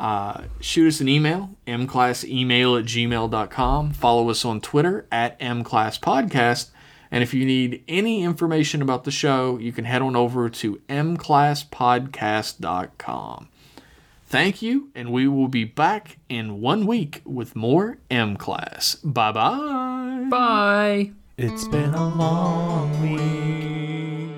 Uh, 0.00 0.44
shoot 0.60 0.88
us 0.88 1.00
an 1.00 1.08
email, 1.08 1.50
mclassemail 1.66 2.80
at 2.80 2.86
gmail.com. 2.86 3.92
Follow 3.92 4.30
us 4.30 4.44
on 4.46 4.60
Twitter 4.60 5.06
at 5.12 5.38
mclasspodcast. 5.38 6.70
And 7.10 7.22
if 7.22 7.34
you 7.34 7.44
need 7.44 7.84
any 7.88 8.22
information 8.22 8.80
about 8.82 9.04
the 9.04 9.10
show, 9.10 9.58
you 9.58 9.72
can 9.72 9.84
head 9.84 10.00
on 10.02 10.14
over 10.14 10.48
to 10.48 10.80
mclasspodcast.com. 10.88 13.48
Thank 14.26 14.62
you, 14.62 14.90
and 14.94 15.10
we 15.10 15.26
will 15.26 15.48
be 15.48 15.64
back 15.64 16.18
in 16.28 16.60
one 16.60 16.86
week 16.86 17.20
with 17.24 17.56
more 17.56 17.98
M 18.08 18.36
Class. 18.36 18.94
Bye 19.02 19.32
bye. 19.32 20.26
Bye. 20.30 21.10
It's 21.36 21.66
been 21.66 21.92
a 21.94 22.08
long 22.16 23.02
week 23.02 24.30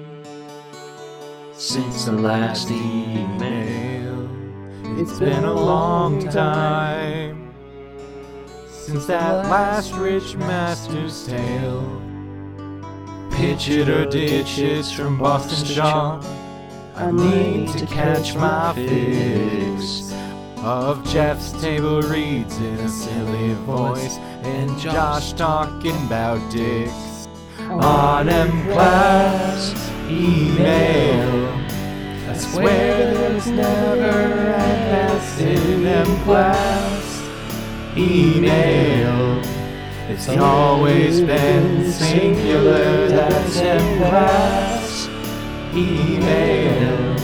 since 1.52 2.06
the 2.06 2.12
last 2.12 2.70
email. 2.70 4.30
It's 4.98 5.18
been 5.18 5.44
a 5.44 5.52
long 5.52 6.26
time 6.30 7.52
since 8.70 9.04
that 9.06 9.46
last 9.50 9.92
Rich 9.92 10.36
Master's 10.36 11.26
tale. 11.26 12.01
Pitch 13.32 13.68
it 13.68 13.88
or 13.88 14.06
ditch 14.06 14.58
it 14.58 14.86
from 14.86 15.18
Boston 15.18 15.66
Sean. 15.66 16.24
I 16.94 17.10
need 17.10 17.68
to 17.78 17.86
catch 17.86 18.34
my 18.36 18.72
fix 18.74 20.12
of 20.58 21.04
Jeff's 21.04 21.52
table 21.60 22.02
reads 22.02 22.56
in 22.58 22.78
a 22.78 22.88
silly 22.88 23.54
voice 23.64 24.18
and 24.44 24.78
Josh 24.78 25.32
talking 25.32 25.96
about 26.06 26.52
dicks 26.52 27.26
on 27.58 28.28
M 28.28 28.50
class 28.72 29.74
email. 30.08 31.48
I 32.28 32.36
swear 32.36 33.14
there's 33.14 33.46
never 33.48 34.02
an 34.02 35.10
S 35.10 35.40
in 35.40 35.86
M 35.86 36.24
class 36.24 37.22
email. 37.96 39.42
It's 40.08 40.28
always 40.28 41.20
been 41.20 41.90
singular, 41.92 43.08
that's 43.08 43.56
M 43.56 43.98
class 43.98 45.08
email. 45.74 47.16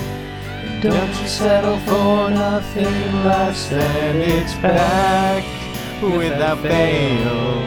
Don't 0.80 1.20
you 1.20 1.26
settle 1.26 1.78
for 1.80 2.30
nothing 2.30 3.24
less 3.24 3.68
than 3.68 4.16
it's 4.16 4.54
back 4.54 5.44
without 6.00 6.58
fail. 6.62 7.64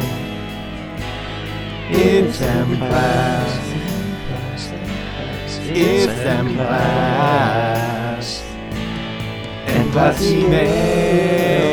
It's 1.89 2.41
M. 2.41 2.77
It's 5.73 6.19
M 6.21 6.55
class. 6.55 8.43
M 9.67 10.21
email. 10.21 11.70